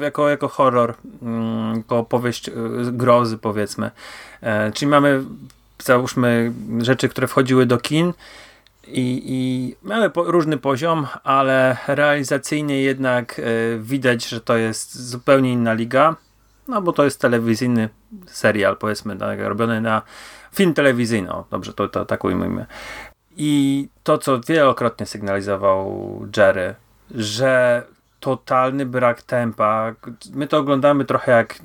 jako, 0.00 0.28
jako 0.28 0.48
horror, 0.48 0.94
mm, 1.22 1.76
jako 1.76 1.98
opowieść 1.98 2.48
y, 2.48 2.52
grozy 2.92 3.38
powiedzmy. 3.38 3.90
E, 4.40 4.72
czyli 4.72 4.90
mamy 4.90 5.24
załóżmy 5.82 6.52
rzeczy, 6.78 7.08
które 7.08 7.26
wchodziły 7.26 7.66
do 7.66 7.78
kin 7.78 8.12
i, 8.86 9.22
i 9.26 9.76
mamy 9.82 10.10
po, 10.10 10.24
różny 10.24 10.58
poziom, 10.58 11.06
ale 11.24 11.76
realizacyjnie 11.86 12.82
jednak 12.82 13.38
e, 13.38 13.42
widać, 13.78 14.28
że 14.28 14.40
to 14.40 14.56
jest 14.56 15.08
zupełnie 15.08 15.52
inna 15.52 15.72
liga, 15.72 16.16
no 16.68 16.82
bo 16.82 16.92
to 16.92 17.04
jest 17.04 17.20
telewizyjny 17.20 17.88
serial, 18.26 18.76
powiedzmy, 18.76 19.16
tak, 19.16 19.40
robiony 19.40 19.80
na 19.80 20.02
film 20.54 20.74
telewizyjny, 20.74 21.32
o, 21.32 21.44
dobrze, 21.50 21.72
to, 21.72 21.88
to 21.88 22.04
tak 22.04 22.24
ujmijmy. 22.24 22.66
I 23.36 23.88
to, 24.02 24.18
co 24.18 24.40
wielokrotnie 24.40 25.06
sygnalizował 25.06 26.20
Jerry, 26.36 26.74
że 27.10 27.82
totalny 28.20 28.86
brak 28.86 29.22
tempa. 29.22 29.94
My 30.34 30.46
to 30.46 30.58
oglądamy 30.58 31.04
trochę 31.04 31.32
jak, 31.32 31.58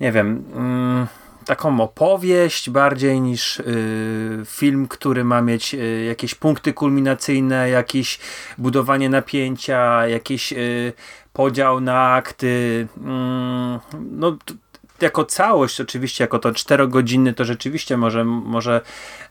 nie 0.00 0.12
wiem, 0.12 0.44
mm, 0.54 1.06
taką 1.52 1.80
opowieść 1.80 2.70
bardziej 2.70 3.20
niż 3.20 3.58
y, 3.60 4.42
film, 4.46 4.88
który 4.88 5.24
ma 5.24 5.42
mieć 5.42 5.74
y, 5.74 6.04
jakieś 6.04 6.34
punkty 6.34 6.72
kulminacyjne, 6.72 7.70
jakieś 7.70 8.18
budowanie 8.58 9.08
napięcia, 9.08 10.06
jakiś 10.06 10.52
y, 10.52 10.92
podział 11.32 11.80
na 11.80 12.12
akty. 12.14 12.86
Mm, 13.04 13.78
no, 14.10 14.36
jako 15.00 15.24
całość, 15.24 15.80
oczywiście, 15.80 16.24
jako 16.24 16.38
to 16.38 16.52
czterogodzinny, 16.52 17.32
to 17.32 17.44
rzeczywiście 17.44 17.96
może, 17.96 18.24
może 18.24 18.80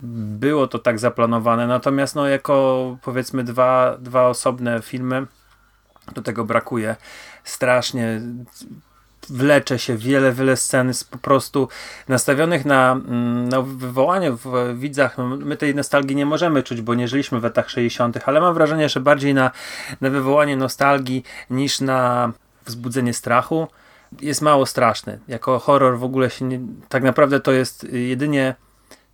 było 0.00 0.66
to 0.66 0.78
tak 0.78 0.98
zaplanowane, 0.98 1.66
natomiast 1.66 2.14
no, 2.14 2.28
jako 2.28 2.96
powiedzmy 3.02 3.44
dwa, 3.44 3.96
dwa 3.98 4.28
osobne 4.28 4.82
filmy, 4.82 5.26
do 6.14 6.22
tego 6.22 6.44
brakuje 6.44 6.96
strasznie 7.44 8.20
wlecze 9.32 9.78
się 9.78 9.96
wiele, 9.96 10.32
wiele 10.32 10.56
scen 10.56 10.92
po 11.10 11.18
prostu 11.18 11.68
nastawionych 12.08 12.64
na, 12.64 12.92
mm, 12.92 13.48
na 13.48 13.62
wywołanie 13.62 14.32
w 14.32 14.74
widzach. 14.78 15.18
My 15.18 15.56
tej 15.56 15.74
nostalgii 15.74 16.16
nie 16.16 16.26
możemy 16.26 16.62
czuć, 16.62 16.80
bo 16.80 16.94
nie 16.94 17.08
żyliśmy 17.08 17.40
w 17.40 17.44
latach 17.44 17.70
60., 17.70 18.18
ale 18.26 18.40
mam 18.40 18.54
wrażenie, 18.54 18.88
że 18.88 19.00
bardziej 19.00 19.34
na, 19.34 19.50
na 20.00 20.10
wywołanie 20.10 20.56
nostalgii 20.56 21.24
niż 21.50 21.80
na 21.80 22.32
wzbudzenie 22.66 23.14
strachu 23.14 23.68
jest 24.20 24.42
mało 24.42 24.66
straszny. 24.66 25.18
Jako 25.28 25.58
horror 25.58 25.98
w 25.98 26.04
ogóle 26.04 26.30
się 26.30 26.44
nie, 26.44 26.60
tak 26.88 27.02
naprawdę 27.02 27.40
to 27.40 27.52
jest 27.52 27.84
jedynie 27.92 28.54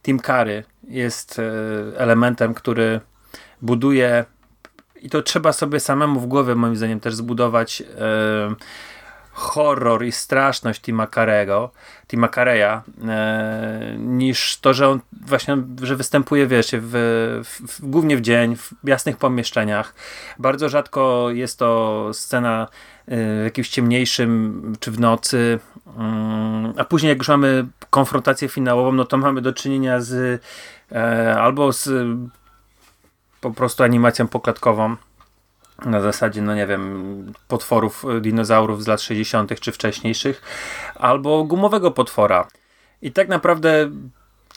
Tim 0.03 0.21
Curry 0.21 0.65
jest 0.89 1.39
e, 1.39 1.43
elementem, 1.99 2.55
który 2.55 3.01
buduje 3.63 4.25
i 5.03 5.11
to 5.11 5.23
trzeba 5.23 5.53
sobie 5.53 5.81
samemu 5.81 6.21
w 6.21 6.27
głowie 6.27 6.55
moim 6.55 6.77
zdaniem 6.77 7.01
też 7.01 7.15
zbudować 7.15 7.83
e, 7.83 7.85
horror 9.39 10.05
i 10.05 10.13
straszność 10.13 10.81
Tima 10.81 11.07
Carego, 11.07 11.71
Tima 12.09 12.29
Careya, 12.29 12.83
e, 13.09 13.95
niż 13.99 14.59
to, 14.61 14.75
że 14.75 14.89
on 14.89 15.01
właśnie, 15.27 15.57
że 15.83 15.97
występuje, 15.97 16.47
wiesz, 16.47 16.71
w, 16.73 16.91
w, 17.45 17.73
w, 17.73 17.91
głównie 17.91 18.17
w 18.17 18.21
dzień, 18.21 18.57
w 18.57 18.73
jasnych 18.85 19.17
pomieszczeniach. 19.17 19.95
Bardzo 20.39 20.69
rzadko 20.69 21.31
jest 21.31 21.59
to 21.59 22.11
scena 22.13 22.69
e, 23.07 23.17
w 23.41 23.45
jakimś 23.45 23.69
ciemniejszym, 23.69 24.63
czy 24.81 24.91
w 24.91 25.01
nocy, 25.01 25.59
mm, 25.99 26.73
a 26.77 26.85
później 26.85 27.11
jak 27.11 27.19
już 27.19 27.29
mamy 27.29 27.67
konfrontację 27.91 28.49
finałową, 28.49 28.93
no 28.93 29.05
to 29.05 29.17
mamy 29.17 29.41
do 29.41 29.53
czynienia 29.53 30.01
z 30.01 30.43
e, 30.93 31.41
albo 31.41 31.73
z 31.73 31.91
po 33.41 33.51
prostu 33.51 33.85
animacją 33.85 34.29
poklatkową, 34.29 34.97
na 35.85 36.01
zasadzie, 36.01 36.43
no 36.43 36.55
nie 36.55 36.67
wiem, 36.67 37.33
potworów 37.49 38.05
y, 38.17 38.21
dinozaurów 38.21 38.85
z 38.85 38.87
lat 38.87 39.01
60. 39.01 39.61
czy 39.61 39.73
wcześniejszych, 39.73 40.43
albo 40.95 41.45
gumowego 41.45 41.91
potwora. 41.91 42.49
I 43.03 43.13
tak 43.13 43.29
naprawdę 43.29 43.91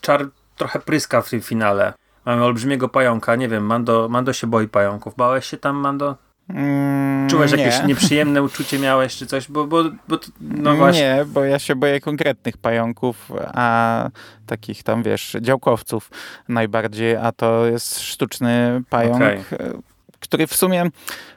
czar 0.02 0.28
trochę 0.58 0.80
pryska 0.80 1.22
w 1.22 1.30
tym 1.30 1.42
finale. 1.42 1.94
Mamy 2.26 2.44
olbrzymiego 2.44 2.90
pająka, 2.90 3.36
nie 3.36 3.48
wiem, 3.48 3.66
Mando, 3.66 4.10
Mando 4.10 4.34
się 4.34 4.48
boi 4.48 4.68
pająków. 4.68 5.16
Bałeś 5.16 5.46
się 5.46 5.58
tam, 5.58 5.76
Mando? 5.76 6.16
Mm, 6.50 7.30
Czułeś 7.30 7.52
nie. 7.52 7.64
jakieś 7.64 7.84
nieprzyjemne 7.84 8.44
uczucie 8.52 8.80
miałeś 8.80 9.16
czy 9.16 9.26
coś? 9.26 9.52
Bo, 9.52 9.68
bo, 9.68 9.84
bo 10.08 10.20
no 10.42 10.76
właśnie. 10.76 11.02
Nie, 11.02 11.26
bo 11.26 11.44
ja 11.44 11.60
się 11.60 11.76
boję 11.76 12.00
konkretnych 12.00 12.58
pająków, 12.58 13.32
a 13.54 14.10
takich 14.46 14.84
tam, 14.84 15.04
wiesz, 15.04 15.38
działkowców 15.42 16.10
najbardziej, 16.48 17.16
a 17.16 17.32
to 17.32 17.66
jest 17.66 18.00
sztuczny 18.00 18.82
pająk. 18.90 19.16
Okay 19.16 19.82
który 20.22 20.48
w 20.48 20.56
sumie 20.56 20.90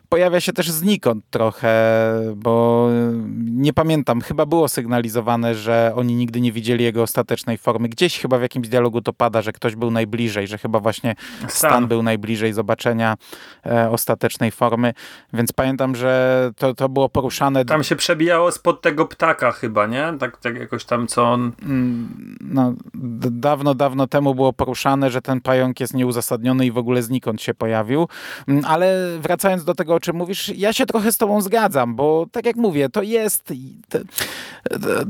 pojawia 0.09 0.41
się 0.41 0.53
też 0.53 0.71
znikąd 0.71 1.25
trochę, 1.31 1.75
bo 2.37 2.89
nie 3.37 3.73
pamiętam, 3.73 4.21
chyba 4.21 4.47
było 4.47 4.69
sygnalizowane, 4.69 5.55
że 5.55 5.93
oni 5.97 6.15
nigdy 6.15 6.41
nie 6.41 6.53
widzieli 6.53 6.85
jego 6.85 7.03
ostatecznej 7.03 7.59
formy. 7.59 7.89
Gdzieś 7.89 8.19
chyba 8.19 8.39
w 8.39 8.43
jakimś 8.43 8.69
dialogu 8.69 9.01
to 9.01 9.13
pada, 9.13 9.43
że 9.43 9.53
ktoś 9.53 9.77
był 9.77 9.91
najbliżej, 9.91 10.47
że 10.47 10.59
chyba 10.59 10.81
właśnie 10.81 11.15
Stan, 11.39 11.51
Stan 11.51 11.87
był 11.87 12.03
najbliżej 12.03 12.53
zobaczenia 12.53 13.17
e, 13.67 13.91
ostatecznej 13.91 14.51
formy, 14.51 14.95
więc 15.33 15.53
pamiętam, 15.53 15.97
że 15.97 16.51
to, 16.57 16.75
to 16.75 16.89
było 16.89 17.09
poruszane. 17.09 17.65
Tam 17.65 17.85
się 17.85 17.97
przebijało 17.97 18.53
spod 18.53 18.83
tego 18.83 19.07
ptaka 19.07 19.53
chyba, 19.53 19.87
nie? 19.87 20.13
Tak, 20.21 20.37
tak 20.37 20.57
jakoś 20.57 20.85
tam 20.85 21.07
co 21.07 21.33
on... 21.33 21.53
Mm, 21.63 22.37
no, 22.41 22.75
dawno, 23.31 23.75
dawno 23.75 24.07
temu 24.07 24.35
było 24.35 24.53
poruszane, 24.53 25.11
że 25.11 25.23
ten 25.23 25.41
pająk 25.41 25.81
jest 25.81 25.95
nieuzasadniony 25.95 26.67
i 26.67 26.73
w 26.73 26.79
ogóle 26.79 27.03
znikąd 27.03 27.43
się 27.43 27.55
pojawił, 27.55 28.09
mm, 28.49 28.65
ale 28.65 29.19
wracając 29.19 29.65
do 29.65 29.75
tego, 29.75 29.94
czym 30.01 30.17
mówisz, 30.17 30.49
ja 30.49 30.73
się 30.73 30.87
trochę 30.87 31.13
z 31.13 31.19
tobą 31.19 31.41
zgadzam, 31.41 31.95
bo 31.95 32.27
tak 32.33 32.47
jak 32.47 32.57
mówię, 32.57 32.89
to 32.89 33.03
jest... 33.03 33.53
To, 33.89 33.99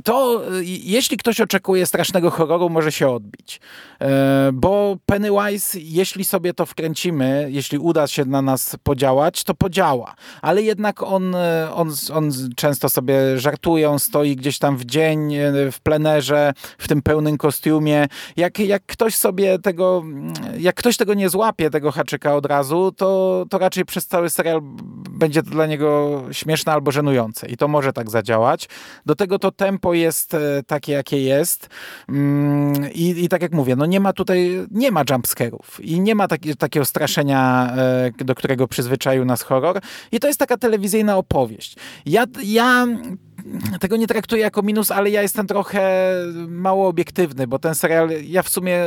to 0.04 0.42
jeśli 0.64 1.16
ktoś 1.16 1.40
oczekuje 1.40 1.86
strasznego 1.86 2.30
horroru, 2.30 2.70
może 2.70 2.92
się 2.92 3.08
odbić. 3.08 3.60
E, 4.00 4.50
bo 4.52 4.96
Pennywise, 5.06 5.78
jeśli 5.80 6.24
sobie 6.24 6.54
to 6.54 6.66
wkręcimy, 6.66 7.48
jeśli 7.50 7.78
uda 7.78 8.06
się 8.06 8.24
na 8.24 8.42
nas 8.42 8.76
podziałać, 8.82 9.44
to 9.44 9.54
podziała. 9.54 10.14
Ale 10.42 10.62
jednak 10.62 11.02
on, 11.02 11.34
on, 11.74 11.92
on 12.12 12.30
często 12.56 12.88
sobie 12.88 13.38
żartuje, 13.38 13.90
on 13.90 13.98
stoi 13.98 14.36
gdzieś 14.36 14.58
tam 14.58 14.76
w 14.76 14.84
dzień, 14.84 15.34
e, 15.34 15.72
w 15.72 15.80
plenerze, 15.80 16.52
w 16.78 16.88
tym 16.88 17.02
pełnym 17.02 17.38
kostiumie. 17.38 18.06
Jak, 18.36 18.58
jak 18.58 18.82
ktoś 18.86 19.14
sobie 19.14 19.58
tego, 19.58 20.04
jak 20.58 20.74
ktoś 20.74 20.96
tego 20.96 21.14
nie 21.14 21.28
złapie, 21.28 21.70
tego 21.70 21.92
haczyka 21.92 22.34
od 22.34 22.46
razu, 22.46 22.92
to, 22.96 23.44
to 23.50 23.58
raczej 23.58 23.84
przez 23.84 24.06
cały 24.06 24.30
serial 24.30 24.60
będzie 25.10 25.42
to 25.42 25.50
dla 25.50 25.66
niego 25.66 26.22
śmieszne 26.32 26.72
albo 26.72 26.90
żenujące 26.90 27.46
i 27.46 27.56
to 27.56 27.68
może 27.68 27.92
tak 27.92 28.10
zadziałać. 28.10 28.68
Do 29.06 29.14
tego 29.14 29.38
to 29.38 29.52
tempo 29.52 29.94
jest 29.94 30.34
e, 30.34 30.62
takie, 30.66 30.92
jakie 30.92 31.22
jest 31.22 31.68
mm, 32.08 32.92
i, 32.92 33.24
i 33.24 33.28
tak 33.28 33.42
jak 33.42 33.52
mówię, 33.52 33.76
no 33.76 33.86
nie 33.86 34.00
ma 34.00 34.12
tutaj, 34.12 34.66
nie 34.70 34.90
ma 34.90 35.02
jumpscarów 35.10 35.80
i 35.80 36.00
nie 36.00 36.14
ma 36.14 36.28
taki, 36.28 36.56
takiego 36.56 36.84
straszenia, 36.84 37.72
e, 37.76 38.24
do 38.24 38.34
którego 38.34 38.68
przyzwyczaił 38.68 39.24
nas 39.24 39.42
horror 39.42 39.80
i 40.12 40.20
to 40.20 40.26
jest 40.26 40.38
taka 40.38 40.56
telewizyjna 40.56 41.16
opowieść. 41.16 41.76
Ja, 42.06 42.24
ja 42.44 42.86
tego 43.80 43.96
nie 43.96 44.06
traktuję 44.06 44.42
jako 44.42 44.62
minus, 44.62 44.90
ale 44.90 45.10
ja 45.10 45.22
jestem 45.22 45.46
trochę 45.46 46.14
mało 46.48 46.88
obiektywny, 46.88 47.46
bo 47.46 47.58
ten 47.58 47.74
serial 47.74 48.08
ja 48.24 48.42
w 48.42 48.48
sumie 48.48 48.80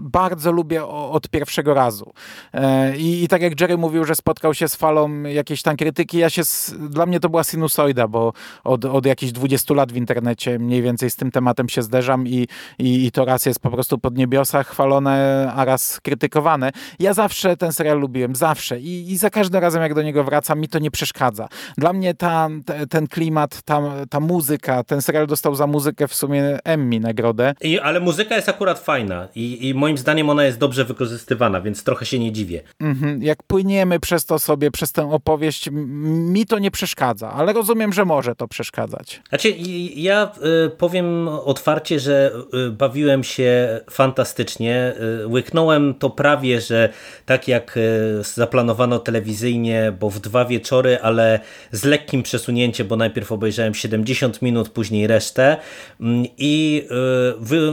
bardzo 0.00 0.52
lubię 0.52 0.86
od 0.86 1.28
pierwszego 1.28 1.74
razu. 1.74 2.12
E, 2.54 2.96
I, 2.96 3.24
I, 3.24 3.28
tak 3.28 3.42
jak 3.42 3.60
Jerry 3.60 3.78
mówił, 3.78 4.04
że 4.04 4.14
spotkał 4.14 4.54
się 4.54 4.68
z 4.68 4.74
falą 4.74 5.22
jakiejś 5.22 5.62
tam 5.62 5.76
krytyki, 5.76 6.18
ja 6.18 6.30
się, 6.30 6.42
dla 6.78 7.06
mnie 7.06 7.20
to 7.20 7.28
była 7.28 7.44
sinusoida, 7.44 8.08
bo 8.08 8.32
od, 8.64 8.84
od 8.84 9.06
jakichś 9.06 9.32
20 9.32 9.74
lat 9.74 9.92
w 9.92 9.96
internecie 9.96 10.58
mniej 10.58 10.82
więcej 10.82 11.10
z 11.10 11.16
tym 11.16 11.30
tematem 11.30 11.68
się 11.68 11.82
zderzam 11.82 12.26
i, 12.26 12.48
i, 12.78 13.06
i 13.06 13.12
to 13.12 13.24
raz 13.24 13.46
jest 13.46 13.60
po 13.60 13.70
prostu 13.70 13.98
pod 13.98 14.18
niebiosach 14.18 14.68
chwalone, 14.68 15.52
a 15.56 15.64
raz 15.64 16.00
krytykowane. 16.00 16.70
Ja 16.98 17.14
zawsze 17.14 17.56
ten 17.56 17.72
serial 17.72 18.00
lubiłem, 18.00 18.36
zawsze 18.36 18.80
i, 18.80 19.12
i 19.12 19.16
za 19.16 19.30
każdym 19.30 19.60
razem 19.60 19.82
jak 19.82 19.94
do 19.94 20.02
niego 20.02 20.24
wracam, 20.24 20.60
mi 20.60 20.68
to 20.68 20.78
nie 20.78 20.90
przeszkadza. 20.90 21.48
Dla 21.78 21.92
mnie 21.92 22.14
ta, 22.14 22.48
ten 22.90 23.06
klimat, 23.06 23.62
tam 23.62 23.97
ta 24.06 24.20
muzyka, 24.20 24.84
ten 24.84 25.02
serial 25.02 25.26
dostał 25.26 25.54
za 25.54 25.66
muzykę 25.66 26.08
w 26.08 26.14
sumie 26.14 26.58
Emmy 26.64 27.00
nagrodę. 27.00 27.54
I, 27.60 27.78
ale 27.78 28.00
muzyka 28.00 28.36
jest 28.36 28.48
akurat 28.48 28.78
fajna 28.78 29.28
i, 29.34 29.68
i 29.68 29.74
moim 29.74 29.98
zdaniem 29.98 30.30
ona 30.30 30.44
jest 30.44 30.58
dobrze 30.58 30.84
wykorzystywana, 30.84 31.60
więc 31.60 31.84
trochę 31.84 32.06
się 32.06 32.18
nie 32.18 32.32
dziwię. 32.32 32.62
Mhm. 32.80 33.22
Jak 33.22 33.42
płyniemy 33.42 34.00
przez 34.00 34.24
to 34.24 34.38
sobie, 34.38 34.70
przez 34.70 34.92
tę 34.92 35.12
opowieść, 35.12 35.68
mi 35.72 36.46
to 36.46 36.58
nie 36.58 36.70
przeszkadza, 36.70 37.30
ale 37.32 37.52
rozumiem, 37.52 37.92
że 37.92 38.04
może 38.04 38.34
to 38.34 38.48
przeszkadzać. 38.48 39.22
Znaczy, 39.28 39.54
ja 39.94 40.32
y, 40.66 40.70
powiem 40.70 41.28
otwarcie, 41.28 42.00
że 42.00 42.32
y, 42.68 42.70
bawiłem 42.70 43.24
się 43.24 43.80
fantastycznie. 43.90 44.94
Y, 45.22 45.26
łyknąłem 45.26 45.94
to 45.94 46.10
prawie, 46.10 46.60
że 46.60 46.88
tak 47.26 47.48
jak 47.48 47.78
zaplanowano 48.20 48.98
telewizyjnie, 48.98 49.92
bo 50.00 50.10
w 50.10 50.20
dwa 50.20 50.44
wieczory, 50.44 50.98
ale 51.02 51.40
z 51.72 51.84
lekkim 51.84 52.22
przesunięciem, 52.22 52.86
bo 52.86 52.96
najpierw 52.96 53.32
obejrzałem 53.32 53.74
70 53.88 54.42
minut, 54.42 54.68
później 54.68 55.06
resztę 55.06 55.56
mm, 56.00 56.24
i 56.38 56.88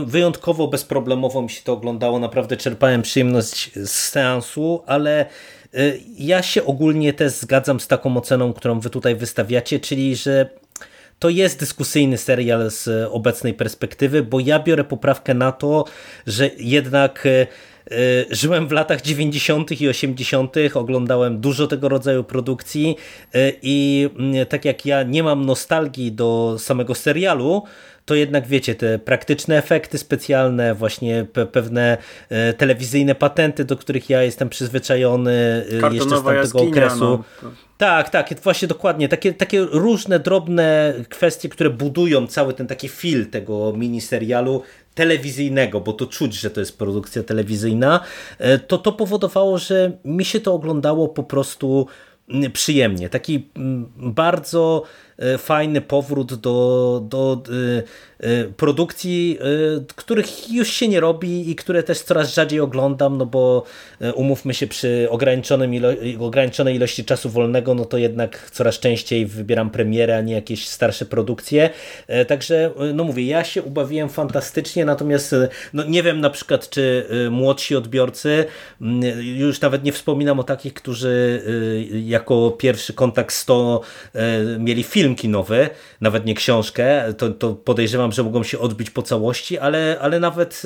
wyjątkowo 0.06 0.68
bezproblemowo 0.68 1.42
mi 1.42 1.50
się 1.50 1.62
to 1.62 1.72
oglądało. 1.72 2.18
Naprawdę 2.18 2.56
czerpałem 2.56 3.02
przyjemność 3.02 3.70
z 3.74 3.90
seansu, 3.90 4.82
ale 4.86 5.26
ja 6.18 6.42
się 6.42 6.64
ogólnie 6.64 7.12
też 7.12 7.32
zgadzam 7.32 7.80
z 7.80 7.86
taką 7.88 8.16
oceną, 8.16 8.52
którą 8.52 8.80
wy 8.80 8.90
tutaj 8.90 9.16
wystawiacie, 9.16 9.80
czyli 9.80 10.16
że 10.16 10.48
to 11.18 11.28
jest 11.28 11.60
dyskusyjny 11.60 12.18
serial 12.18 12.70
z 12.70 13.08
obecnej 13.10 13.54
perspektywy, 13.54 14.22
bo 14.22 14.40
ja 14.40 14.58
biorę 14.58 14.84
poprawkę 14.84 15.34
na 15.34 15.52
to, 15.52 15.84
że 16.26 16.50
jednak 16.58 17.26
e, 17.26 17.46
żyłem 18.30 18.68
w 18.68 18.72
latach 18.72 19.02
90. 19.02 19.80
i 19.80 19.88
80., 19.88 20.56
oglądałem 20.74 21.40
dużo 21.40 21.66
tego 21.66 21.88
rodzaju 21.88 22.24
produkcji 22.24 22.96
e, 23.34 23.52
i 23.62 24.08
mm, 24.18 24.46
tak 24.46 24.64
jak 24.64 24.86
ja 24.86 25.02
nie 25.02 25.22
mam 25.22 25.46
nostalgii 25.46 26.12
do 26.12 26.56
samego 26.58 26.94
serialu, 26.94 27.62
to 28.04 28.14
jednak 28.14 28.46
wiecie, 28.46 28.74
te 28.74 28.98
praktyczne 28.98 29.58
efekty 29.58 29.98
specjalne, 29.98 30.74
właśnie 30.74 31.26
pe 31.32 31.46
pewne 31.46 31.98
e, 32.28 32.52
telewizyjne 32.52 33.14
patenty, 33.14 33.64
do 33.64 33.76
których 33.76 34.10
ja 34.10 34.22
jestem 34.22 34.48
przyzwyczajony 34.48 35.64
e, 35.82 35.94
jeszcze 35.94 36.08
z 36.08 36.12
tamtego 36.12 36.32
jaskinia, 36.32 36.68
okresu. 36.68 37.24
No. 37.42 37.50
Tak, 37.78 38.10
tak, 38.10 38.40
właśnie 38.42 38.68
dokładnie. 38.68 39.08
Takie, 39.08 39.32
takie 39.32 39.60
różne 39.60 40.18
drobne 40.18 40.94
kwestie, 41.08 41.48
które 41.48 41.70
budują 41.70 42.26
cały 42.26 42.54
ten 42.54 42.66
taki 42.66 42.88
fil 42.88 43.26
tego 43.26 43.72
miniserialu 43.76 44.62
telewizyjnego, 44.96 45.80
bo 45.80 45.92
to 45.92 46.06
czuć, 46.06 46.34
że 46.34 46.50
to 46.50 46.60
jest 46.60 46.78
produkcja 46.78 47.22
telewizyjna, 47.22 48.00
e, 48.38 48.58
to 48.58 48.78
to 48.78 48.92
powodowało, 48.92 49.58
że 49.58 49.92
mi 50.04 50.24
się 50.24 50.40
to 50.40 50.54
oglądało 50.54 51.08
po 51.08 51.24
prostu 51.24 51.86
przyjemnie. 52.52 53.08
Taki 53.08 53.48
bardzo 53.96 54.82
E, 55.18 55.38
fajny 55.38 55.80
powrót 55.80 56.34
do, 56.34 57.02
do 57.08 57.42
e, 58.15 58.15
produkcji, 58.56 59.38
których 59.96 60.52
już 60.52 60.72
się 60.72 60.88
nie 60.88 61.00
robi 61.00 61.50
i 61.50 61.56
które 61.56 61.82
też 61.82 62.00
coraz 62.00 62.34
rzadziej 62.34 62.60
oglądam, 62.60 63.18
no 63.18 63.26
bo 63.26 63.64
umówmy 64.14 64.54
się 64.54 64.66
przy 64.66 65.06
ograniczonym 65.10 65.74
ilo 65.74 65.88
ograniczonej 66.18 66.76
ilości 66.76 67.04
czasu 67.04 67.30
wolnego, 67.30 67.74
no 67.74 67.84
to 67.84 67.98
jednak 67.98 68.50
coraz 68.50 68.78
częściej 68.78 69.26
wybieram 69.26 69.70
premierę, 69.70 70.16
a 70.16 70.20
nie 70.20 70.34
jakieś 70.34 70.68
starsze 70.68 71.06
produkcje. 71.06 71.70
Także, 72.28 72.70
no 72.94 73.04
mówię, 73.04 73.26
ja 73.26 73.44
się 73.44 73.62
ubawiłem 73.62 74.08
fantastycznie, 74.08 74.84
natomiast 74.84 75.34
no 75.72 75.84
nie 75.84 76.02
wiem 76.02 76.20
na 76.20 76.30
przykład, 76.30 76.70
czy 76.70 77.06
młodsi 77.30 77.76
odbiorcy, 77.76 78.44
już 79.20 79.60
nawet 79.60 79.84
nie 79.84 79.92
wspominam 79.92 80.40
o 80.40 80.44
takich, 80.44 80.74
którzy 80.74 81.42
jako 82.04 82.50
pierwszy 82.50 82.92
kontakt 82.92 83.34
z 83.34 83.44
to 83.44 83.80
mieli 84.58 84.82
film 84.82 85.06
film 85.06 85.16
kinowy, 85.16 85.68
nawet 86.00 86.26
nie 86.26 86.34
książkę, 86.34 87.14
to, 87.18 87.30
to 87.30 87.54
podejrzewam, 87.54 88.05
że 88.12 88.22
mogą 88.22 88.42
się 88.42 88.58
odbić 88.58 88.90
po 88.90 89.02
całości, 89.02 89.58
ale, 89.58 89.98
ale 90.00 90.20
nawet 90.20 90.62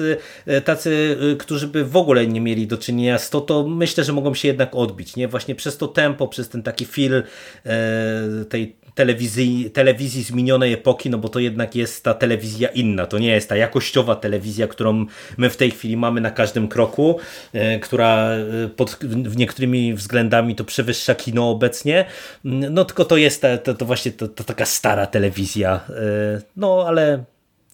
e, 0.47 0.61
tacy, 0.61 1.17
e, 1.33 1.37
którzy 1.37 1.69
by 1.69 1.85
w 1.85 1.97
ogóle 1.97 2.27
nie 2.27 2.41
mieli 2.41 2.67
do 2.67 2.79
czynienia 2.79 3.19
z 3.19 3.31
to, 3.31 3.41
to 3.41 3.69
myślę, 3.69 4.05
że 4.05 4.13
mogą 4.13 4.35
się 4.35 4.49
jednak 4.49 4.75
odbić, 4.75 5.17
nie? 5.17 5.29
Właśnie 5.29 5.55
przez 5.55 5.77
to 5.77 5.89
tempo, 5.89 6.29
przez 6.29 6.49
ten 6.49 6.63
taki 6.63 6.87
feel 6.87 7.23
e, 7.67 8.45
tej 8.45 8.77
telewizji, 8.95 9.71
telewizji 9.71 10.25
z 10.25 10.31
minionej 10.31 10.73
epoki, 10.73 11.11
no 11.11 11.19
bo 11.19 11.29
to 11.29 11.39
jednak 11.39 11.75
jest 11.75 12.05
ta 12.05 12.15
telewizja 12.15 12.69
inna, 12.69 13.07
to 13.07 13.19
nie 13.19 13.29
jest 13.29 13.49
ta 13.49 13.57
jakościowa 13.57 14.17
telewizja, 14.17 14.69
którą 14.69 15.07
my 15.37 15.51
w 15.51 15.57
tej 15.57 15.71
chwili 15.71 15.97
mamy 15.97 16.21
na 16.21 16.31
każdym 16.31 16.69
kroku, 16.69 17.19
e, 17.53 17.79
która 17.79 18.31
e, 18.31 18.69
pod 18.69 18.99
niektórymi 19.37 19.95
względami 19.95 20.55
to 20.55 20.65
przewyższa 20.65 21.15
kino 21.15 21.51
obecnie, 21.51 22.05
no 22.45 22.85
tylko 22.85 23.05
to 23.05 23.17
jest 23.17 23.43
ta, 23.43 23.59
to, 23.59 23.75
to 23.75 23.85
właśnie 23.85 24.13
to, 24.13 24.29
to 24.29 24.45
taka 24.45 24.67
stara 24.67 25.07
telewizja, 25.07 25.81
e, 25.89 26.43
no 26.57 26.85
ale, 26.87 27.25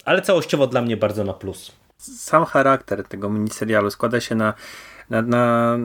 ale 0.05 0.21
całościowo 0.21 0.67
dla 0.67 0.81
mnie 0.81 0.97
bardzo 0.97 1.23
na 1.23 1.33
plus. 1.33 1.71
Sam 1.97 2.45
charakter 2.45 3.03
tego 3.03 3.29
miniserialu 3.29 3.91
składa 3.91 4.21
się 4.21 4.35
na, 4.35 4.53
na, 5.09 5.21
na, 5.21 5.77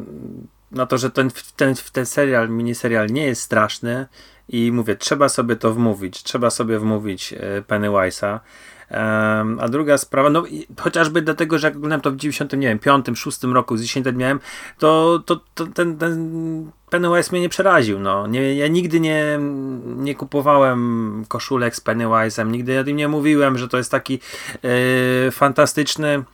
na 0.70 0.86
to, 0.86 0.98
że 0.98 1.10
ten, 1.10 1.30
ten, 1.56 1.74
ten 1.92 2.06
serial, 2.06 2.48
miniserial 2.48 3.06
nie 3.06 3.26
jest 3.26 3.42
straszny, 3.42 4.06
i 4.52 4.72
mówię, 4.72 4.96
trzeba 4.96 5.28
sobie 5.28 5.56
to 5.56 5.72
wmówić, 5.74 6.22
trzeba 6.22 6.50
sobie 6.50 6.78
wmówić 6.78 7.32
e, 7.32 7.62
Pennywise'a. 7.62 8.38
A 9.58 9.68
druga 9.68 9.98
sprawa, 9.98 10.30
no 10.30 10.44
chociażby 10.80 11.22
dlatego, 11.22 11.58
że 11.58 11.66
jak 11.66 11.76
oglądałem 11.76 12.00
to 12.00 12.10
w 12.10 12.16
95, 12.16 13.06
6 13.14 13.42
roku, 13.42 13.76
z 13.76 13.82
10 13.82 14.06
lat 14.06 14.16
miałem, 14.16 14.40
to, 14.78 15.22
to, 15.26 15.40
to 15.54 15.66
ten, 15.66 15.98
ten 15.98 16.70
Pennywise 16.90 17.32
mnie 17.32 17.40
nie 17.40 17.48
przeraził. 17.48 17.98
No. 17.98 18.26
Nie, 18.26 18.54
ja 18.54 18.68
nigdy 18.68 19.00
nie, 19.00 19.38
nie 19.84 20.14
kupowałem 20.14 21.24
koszulek 21.28 21.76
z 21.76 21.80
Pennywise'em, 21.80 22.50
nigdy 22.50 22.72
ja 22.72 22.82
nie 22.82 23.08
mówiłem, 23.08 23.58
że 23.58 23.68
to 23.68 23.76
jest 23.76 23.90
taki 23.90 24.20
yy, 24.62 25.30
fantastyczny 25.30 26.24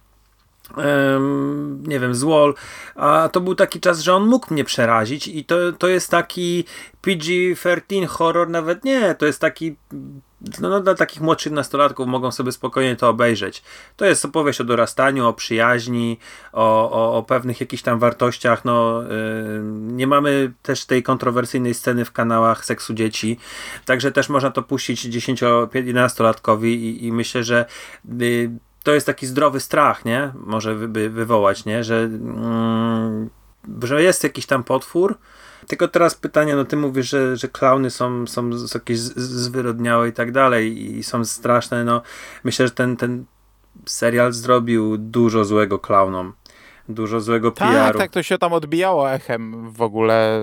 nie 1.88 2.00
wiem, 2.00 2.14
złol, 2.14 2.54
a 2.94 3.28
to 3.32 3.40
był 3.40 3.54
taki 3.54 3.80
czas, 3.80 4.00
że 4.00 4.14
on 4.14 4.26
mógł 4.26 4.54
mnie 4.54 4.64
przerazić 4.64 5.28
i 5.28 5.44
to, 5.44 5.56
to 5.78 5.88
jest 5.88 6.10
taki 6.10 6.64
PG-13 7.02 8.06
horror, 8.06 8.48
nawet 8.48 8.84
nie, 8.84 9.14
to 9.14 9.26
jest 9.26 9.40
taki 9.40 9.76
no, 10.60 10.68
no, 10.68 10.80
dla 10.80 10.94
takich 10.94 11.20
młodszych 11.20 11.52
nastolatków 11.52 12.06
mogą 12.06 12.32
sobie 12.32 12.52
spokojnie 12.52 12.96
to 12.96 13.08
obejrzeć. 13.08 13.62
To 13.96 14.04
jest 14.04 14.24
opowieść 14.24 14.60
o 14.60 14.64
dorastaniu, 14.64 15.26
o 15.26 15.32
przyjaźni, 15.32 16.18
o, 16.52 16.90
o, 16.90 17.16
o 17.16 17.22
pewnych 17.22 17.60
jakichś 17.60 17.82
tam 17.82 17.98
wartościach. 17.98 18.64
No, 18.64 19.02
yy, 19.02 19.60
nie 19.72 20.06
mamy 20.06 20.52
też 20.62 20.84
tej 20.84 21.02
kontrowersyjnej 21.02 21.74
sceny 21.74 22.04
w 22.04 22.12
kanałach 22.12 22.64
seksu 22.64 22.94
dzieci, 22.94 23.38
także 23.84 24.12
też 24.12 24.28
można 24.28 24.50
to 24.50 24.62
puścić 24.62 25.06
10-11-latkowi 25.06 26.66
i, 26.66 27.06
i 27.06 27.12
myślę, 27.12 27.44
że 27.44 27.64
yy, 28.18 28.50
to 28.82 28.94
jest 28.94 29.06
taki 29.06 29.26
zdrowy 29.26 29.60
strach, 29.60 30.04
nie? 30.04 30.32
Może 30.34 30.74
wy, 30.74 31.10
wywołać, 31.10 31.64
nie? 31.64 31.84
Że, 31.84 31.96
mm, 31.96 33.30
że 33.82 34.02
jest 34.02 34.24
jakiś 34.24 34.46
tam 34.46 34.64
potwór. 34.64 35.18
Tylko 35.66 35.88
teraz 35.88 36.14
pytanie, 36.14 36.56
no 36.56 36.64
ty 36.64 36.76
mówisz, 36.76 37.08
że, 37.08 37.36
że 37.36 37.48
klauny 37.48 37.90
są, 37.90 38.26
są 38.26 38.50
jakieś 38.74 38.98
zwyrodniałe 38.98 40.08
i 40.08 40.12
tak 40.12 40.32
dalej 40.32 40.96
i 40.96 41.02
są 41.02 41.24
straszne, 41.24 41.84
no 41.84 42.02
myślę, 42.44 42.66
że 42.66 42.72
ten, 42.72 42.96
ten 42.96 43.24
serial 43.86 44.32
zrobił 44.32 44.98
dużo 44.98 45.44
złego 45.44 45.78
klaunom 45.78 46.32
dużo 46.88 47.20
złego 47.20 47.50
tak, 47.50 47.72
PR-u. 47.72 47.98
Tak, 47.98 48.10
to 48.10 48.22
się 48.22 48.38
tam 48.38 48.52
odbijało 48.52 49.12
echem 49.12 49.72
w 49.72 49.82
ogóle 49.82 50.40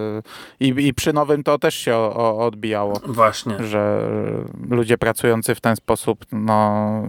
i, 0.59 0.67
i 0.67 0.93
przy 0.93 1.13
nowym 1.13 1.43
to 1.43 1.59
też 1.59 1.75
się 1.75 1.95
o, 1.95 2.15
o, 2.15 2.45
odbijało. 2.45 2.99
Właśnie. 3.05 3.63
Że 3.63 4.09
ludzie 4.69 4.97
pracujący 4.97 5.55
w 5.55 5.61
ten 5.61 5.75
sposób, 5.75 6.25
no 6.31 7.03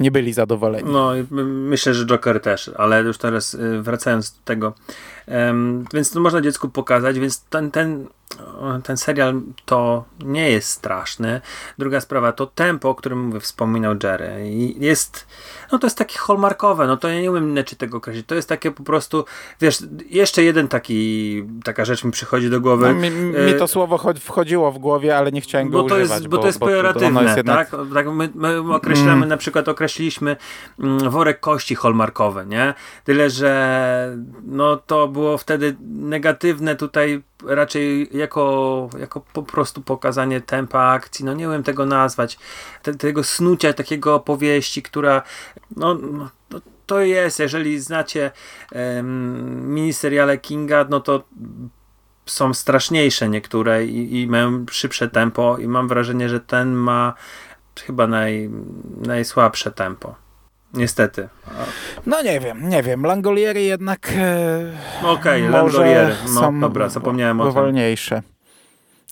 nie 0.00 0.10
byli 0.10 0.32
zadowoleni. 0.32 0.92
No, 0.92 1.12
myślę, 1.44 1.94
że 1.94 2.06
Joker 2.06 2.40
też, 2.40 2.70
ale 2.76 3.02
już 3.02 3.18
teraz 3.18 3.54
y, 3.54 3.82
wracając 3.82 4.30
do 4.30 4.38
tego. 4.44 4.74
Um, 5.26 5.84
więc 5.94 6.10
to 6.10 6.20
można 6.20 6.40
dziecku 6.40 6.68
pokazać, 6.68 7.18
więc 7.18 7.40
ten, 7.40 7.70
ten 7.70 8.06
ten 8.84 8.96
serial 8.96 9.40
to 9.64 10.04
nie 10.24 10.50
jest 10.50 10.68
straszny. 10.68 11.40
Druga 11.78 12.00
sprawa 12.00 12.32
to 12.32 12.46
tempo, 12.46 12.90
o 12.90 12.94
którym 12.94 13.26
mówię, 13.26 13.40
wspominał 13.40 13.94
Jerry. 14.02 14.50
Jest, 14.78 15.26
no 15.72 15.78
to 15.78 15.86
jest 15.86 15.98
takie 15.98 16.18
hallmarkowe, 16.18 16.86
no 16.86 16.96
to 16.96 17.08
ja 17.08 17.20
nie 17.20 17.30
umiem 17.30 17.50
inaczej 17.50 17.78
tego 17.78 17.96
określić. 17.96 18.26
To 18.26 18.34
jest 18.34 18.48
takie 18.48 18.70
po 18.70 18.82
prostu, 18.82 19.24
wiesz, 19.60 19.78
jeszcze 20.10 20.42
jeden 20.42 20.68
taki, 20.68 21.42
taka 21.64 21.84
rzecz 21.84 22.04
mi 22.04 22.10
przychodzi 22.10 22.50
do 22.50 22.60
głowy. 22.60 22.86
No, 22.86 22.94
mi, 22.94 23.10
mi, 23.10 23.54
to 23.58 23.64
e, 23.64 23.68
słowo 23.68 24.00
wchodziło 24.20 24.72
w 24.72 24.78
głowie, 24.78 25.16
ale 25.16 25.32
nie 25.32 25.40
chciałem 25.40 25.70
go 25.70 25.82
bo 25.82 25.88
to 25.88 25.94
używać. 25.94 26.10
Jest, 26.10 26.28
bo, 26.28 26.36
bo 26.36 26.42
to 26.42 26.46
jest 26.46 26.60
pejoratywne, 26.60 27.22
jest 27.22 27.36
jednak... 27.36 27.70
tak? 27.70 27.80
tak 27.94 28.06
my, 28.08 28.30
my 28.34 28.74
określamy, 28.74 29.12
mm. 29.12 29.28
na 29.28 29.36
przykład 29.36 29.68
określiliśmy 29.68 30.36
mm, 30.80 31.10
worek 31.10 31.40
kości 31.40 31.74
hallmarkowe, 31.74 32.46
nie? 32.46 32.74
Tyle, 33.04 33.30
że 33.30 34.16
no 34.42 34.76
to 34.76 35.08
było 35.08 35.38
wtedy 35.38 35.76
negatywne 35.80 36.76
tutaj 36.76 37.22
raczej 37.46 38.08
jako, 38.16 38.88
jako 38.98 39.20
po 39.20 39.42
prostu 39.42 39.82
pokazanie 39.82 40.40
tempa 40.40 40.80
akcji, 40.80 41.24
no 41.24 41.34
nie 41.34 41.48
wiem 41.48 41.62
tego 41.62 41.86
nazwać, 41.86 42.38
Te, 42.82 42.94
tego 42.94 43.24
snucia 43.24 43.72
takiego 43.72 44.14
opowieści, 44.14 44.82
która 44.82 45.22
no, 45.76 45.94
no 46.50 46.60
to 46.86 47.00
jest, 47.00 47.38
jeżeli 47.38 47.80
znacie 47.80 48.30
um, 48.72 49.74
miniseriale 49.74 50.38
Kinga, 50.38 50.86
no 50.90 51.00
to 51.00 51.24
są 52.26 52.54
straszniejsze 52.54 53.28
niektóre 53.28 53.84
i, 53.84 54.20
i 54.20 54.26
mają 54.26 54.66
szybsze 54.70 55.08
tempo 55.08 55.58
i 55.58 55.68
mam 55.68 55.88
wrażenie, 55.88 56.28
że 56.28 56.40
ten 56.40 56.72
ma 56.72 57.14
chyba 57.80 58.06
naj, 58.06 58.50
najsłabsze 59.06 59.70
tempo. 59.70 60.14
Niestety. 60.74 61.28
No 62.06 62.22
nie 62.22 62.40
wiem, 62.40 62.68
nie 62.68 62.82
wiem. 62.82 63.02
Langoliery 63.02 63.62
jednak 63.62 64.12
e, 64.16 64.72
Okej, 65.02 65.48
okay, 65.48 65.50
Langoliery. 65.50 66.14
No, 66.34 66.52
dobra, 66.60 66.88
zapomniałem 66.88 67.40
o 67.40 67.44
tym. 67.44 67.52
Wolniejsze. 67.52 68.22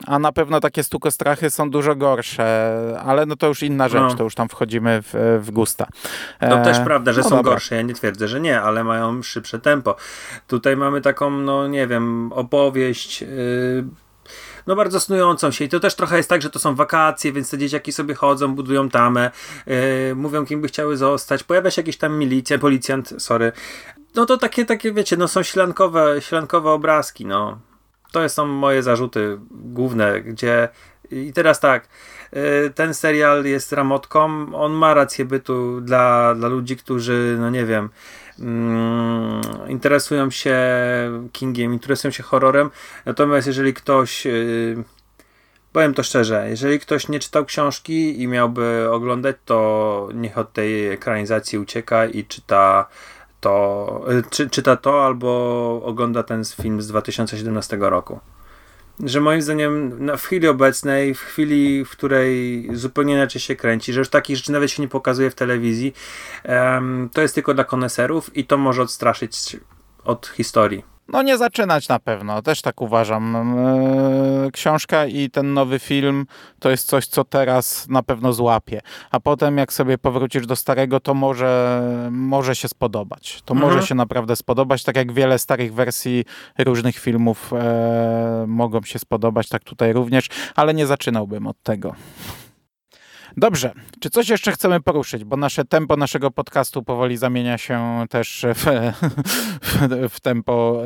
A 0.06 0.18
na 0.18 0.32
pewno 0.32 0.60
takie 0.60 0.82
stukostrachy 0.82 1.50
są 1.50 1.70
dużo 1.70 1.96
gorsze, 1.96 2.98
ale 3.04 3.26
no 3.26 3.36
to 3.36 3.46
już 3.46 3.62
inna 3.62 3.88
rzecz, 3.88 4.02
no. 4.02 4.14
to 4.14 4.24
już 4.24 4.34
tam 4.34 4.48
wchodzimy 4.48 5.02
w, 5.02 5.40
w 5.42 5.50
gusta. 5.50 5.86
No 6.40 6.64
też 6.64 6.80
prawda, 6.80 7.12
że 7.12 7.20
no 7.20 7.28
są 7.28 7.36
dobra. 7.36 7.52
gorsze, 7.52 7.76
ja 7.76 7.82
nie 7.82 7.94
twierdzę, 7.94 8.28
że 8.28 8.40
nie, 8.40 8.60
ale 8.60 8.84
mają 8.84 9.22
szybsze 9.22 9.58
tempo. 9.58 9.96
Tutaj 10.46 10.76
mamy 10.76 11.00
taką, 11.00 11.30
no 11.30 11.68
nie 11.68 11.86
wiem, 11.86 12.32
opowieść... 12.32 13.20
Yy 13.22 13.84
no 14.66 14.76
bardzo 14.76 15.00
snującą 15.00 15.50
się 15.50 15.64
i 15.64 15.68
to 15.68 15.80
też 15.80 15.94
trochę 15.94 16.16
jest 16.16 16.28
tak, 16.28 16.42
że 16.42 16.50
to 16.50 16.58
są 16.58 16.74
wakacje, 16.74 17.32
więc 17.32 17.50
te 17.50 17.58
dzieciaki 17.58 17.92
sobie 17.92 18.14
chodzą, 18.14 18.54
budują 18.54 18.88
tamę, 18.88 19.30
yy, 19.66 19.74
mówią 20.14 20.46
kim 20.46 20.60
by 20.60 20.68
chciały 20.68 20.96
zostać, 20.96 21.44
pojawia 21.44 21.70
się 21.70 21.82
jakiś 21.82 21.96
tam 21.96 22.18
milicja, 22.18 22.58
policjant, 22.58 23.14
sorry. 23.18 23.52
No 24.14 24.26
to 24.26 24.36
takie, 24.36 24.64
takie 24.64 24.92
wiecie, 24.92 25.16
no 25.16 25.28
są 25.28 25.42
ślankowe, 25.42 26.16
ślankowe 26.20 26.70
obrazki, 26.70 27.26
no. 27.26 27.58
To 28.12 28.28
są 28.28 28.46
moje 28.46 28.82
zarzuty 28.82 29.38
główne, 29.50 30.20
gdzie 30.20 30.68
i 31.10 31.32
teraz 31.32 31.60
tak, 31.60 31.88
y, 32.66 32.70
ten 32.74 32.94
serial 32.94 33.44
jest 33.44 33.72
ramotką, 33.72 34.46
on 34.54 34.72
ma 34.72 34.94
rację 34.94 35.24
bytu 35.24 35.80
dla, 35.80 36.34
dla 36.34 36.48
ludzi, 36.48 36.76
którzy, 36.76 37.36
no 37.40 37.50
nie 37.50 37.64
wiem, 37.64 37.88
interesują 39.68 40.30
się 40.30 40.56
Kingiem, 41.32 41.72
interesują 41.72 42.12
się 42.12 42.22
horrorem, 42.22 42.70
natomiast 43.06 43.46
jeżeli 43.46 43.74
ktoś, 43.74 44.24
yy, 44.24 44.84
powiem 45.72 45.94
to 45.94 46.02
szczerze, 46.02 46.46
jeżeli 46.50 46.80
ktoś 46.80 47.08
nie 47.08 47.20
czytał 47.20 47.44
książki 47.44 48.22
i 48.22 48.28
miałby 48.28 48.88
oglądać, 48.90 49.36
to 49.44 50.08
niech 50.14 50.38
od 50.38 50.52
tej 50.52 50.88
ekranizacji 50.88 51.58
ucieka 51.58 52.06
i 52.06 52.24
czyta 52.24 52.88
to, 53.40 54.04
y, 54.10 54.22
czy, 54.30 54.50
czyta 54.50 54.76
to 54.76 55.06
albo 55.06 55.82
ogląda 55.84 56.22
ten 56.22 56.44
film 56.44 56.82
z 56.82 56.88
2017 56.88 57.76
roku. 57.80 58.20
Że 59.04 59.20
moim 59.20 59.42
zdaniem 59.42 59.98
w 60.18 60.22
chwili 60.22 60.48
obecnej, 60.48 61.14
w 61.14 61.20
chwili, 61.20 61.84
w 61.84 61.90
której 61.90 62.68
zupełnie 62.72 63.14
inaczej 63.14 63.40
się 63.40 63.56
kręci, 63.56 63.92
że 63.92 63.98
już 63.98 64.08
takich 64.08 64.36
rzeczy 64.36 64.52
nawet 64.52 64.70
się 64.70 64.82
nie 64.82 64.88
pokazuje 64.88 65.30
w 65.30 65.34
telewizji, 65.34 65.94
um, 66.44 67.10
to 67.12 67.22
jest 67.22 67.34
tylko 67.34 67.54
dla 67.54 67.64
koneserów 67.64 68.36
i 68.36 68.44
to 68.44 68.58
może 68.58 68.82
odstraszyć 68.82 69.56
od 70.04 70.26
historii. 70.26 70.95
No 71.08 71.22
nie 71.22 71.38
zaczynać 71.38 71.88
na 71.88 71.98
pewno, 71.98 72.42
też 72.42 72.62
tak 72.62 72.82
uważam. 72.82 73.36
E, 73.36 74.50
książka 74.52 75.06
i 75.06 75.30
ten 75.30 75.54
nowy 75.54 75.78
film 75.78 76.26
to 76.58 76.70
jest 76.70 76.86
coś, 76.86 77.06
co 77.06 77.24
teraz 77.24 77.88
na 77.88 78.02
pewno 78.02 78.32
złapie. 78.32 78.80
A 79.10 79.20
potem 79.20 79.58
jak 79.58 79.72
sobie 79.72 79.98
powrócisz 79.98 80.46
do 80.46 80.56
starego, 80.56 81.00
to 81.00 81.14
może, 81.14 81.82
może 82.10 82.56
się 82.56 82.68
spodobać. 82.68 83.42
To 83.44 83.54
mhm. 83.54 83.72
może 83.72 83.86
się 83.86 83.94
naprawdę 83.94 84.36
spodobać, 84.36 84.84
tak 84.84 84.96
jak 84.96 85.12
wiele 85.12 85.38
starych 85.38 85.74
wersji 85.74 86.24
różnych 86.58 86.98
filmów 86.98 87.52
e, 87.52 88.44
mogą 88.46 88.82
się 88.82 88.98
spodobać, 88.98 89.48
tak 89.48 89.64
tutaj 89.64 89.92
również, 89.92 90.28
ale 90.56 90.74
nie 90.74 90.86
zaczynałbym 90.86 91.46
od 91.46 91.62
tego. 91.62 91.94
Dobrze, 93.38 93.72
czy 94.00 94.10
coś 94.10 94.28
jeszcze 94.28 94.52
chcemy 94.52 94.80
poruszyć, 94.80 95.24
bo 95.24 95.36
nasze 95.36 95.64
tempo 95.64 95.96
naszego 95.96 96.30
podcastu 96.30 96.82
powoli 96.82 97.16
zamienia 97.16 97.58
się 97.58 98.04
też 98.10 98.46
w, 98.54 98.64
w, 99.62 100.08
w 100.14 100.20
tempo 100.20 100.82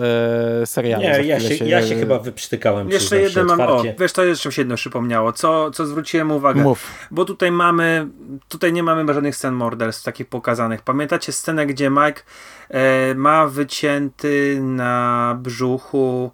e, 0.63 0.67
serialu. 0.67 1.03
Nie, 1.03 1.09
ja 1.09 1.41
się, 1.41 1.57
się, 1.57 1.65
ja 1.65 1.87
się 1.87 1.95
chyba 1.95 2.19
wyprztykałem. 2.19 2.91
Jeszcze 2.91 3.21
jeden 3.21 3.47
mam, 3.47 3.61
o, 3.61 3.83
wiesz, 3.99 4.13
to 4.13 4.25
jeszcze 4.25 4.49
mi 4.49 4.53
się 4.53 4.63
jedno 4.63 4.77
przypomniało, 4.77 5.33
co, 5.33 5.71
co 5.71 5.87
zwróciłem 5.87 6.31
uwagę. 6.31 6.63
Mów. 6.63 6.87
Bo 7.11 7.25
tutaj 7.25 7.53
mamy, 7.53 8.07
tutaj 8.49 8.73
nie 8.73 8.83
mamy 8.83 9.15
żadnych 9.15 9.37
scen 9.37 9.55
morderstw 9.55 10.05
takich 10.05 10.27
pokazanych. 10.27 10.83
Pamiętacie 10.83 11.33
scenę, 11.33 11.67
gdzie 11.67 11.91
Mike 11.91 12.23
e, 12.69 13.15
ma 13.15 13.47
wycięty 13.47 14.59
na 14.61 15.37
brzuchu 15.43 16.31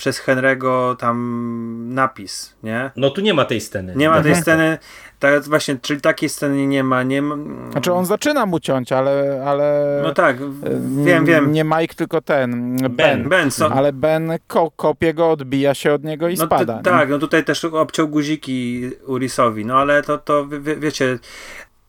przez 0.00 0.22
Henry'ego 0.22 0.96
tam 0.96 1.94
napis, 1.94 2.54
nie? 2.62 2.90
No 2.96 3.10
tu 3.10 3.20
nie 3.20 3.34
ma 3.34 3.44
tej 3.44 3.60
sceny. 3.60 3.92
Nie 3.96 4.08
ma 4.08 4.22
tej 4.22 4.36
sceny. 4.36 4.78
Tak, 5.20 5.42
właśnie, 5.42 5.76
czyli 5.82 6.00
takiej 6.00 6.28
sceny 6.28 6.66
nie 6.66 6.84
ma. 6.84 7.02
Nie 7.02 7.22
ma... 7.22 7.36
Znaczy 7.70 7.92
on 7.92 8.06
zaczyna 8.06 8.46
mu 8.46 8.60
ciąć, 8.60 8.92
ale, 8.92 9.44
ale. 9.46 10.00
No 10.02 10.14
tak, 10.14 10.36
wiem, 11.04 11.24
wiem. 11.24 11.52
Nie 11.52 11.64
Mike, 11.64 11.94
tylko 11.94 12.20
ten. 12.20 12.76
Ben. 12.76 12.90
Ben, 12.90 13.28
ben 13.28 13.50
co? 13.50 13.72
Ale 13.72 13.92
Ben 13.92 14.32
ko 14.46 14.70
kopie 14.70 15.14
go, 15.14 15.30
odbija 15.30 15.74
się 15.74 15.92
od 15.92 16.04
niego 16.04 16.28
i 16.28 16.34
no 16.34 16.46
spada. 16.46 16.80
tak, 16.82 17.10
no 17.10 17.18
tutaj 17.18 17.44
też 17.44 17.64
obciął 17.64 18.08
guziki 18.08 18.90
Urisowi, 19.06 19.66
no 19.66 19.78
ale 19.78 20.02
to, 20.02 20.18
to 20.18 20.48
wie, 20.48 20.76
wiecie, 20.76 21.18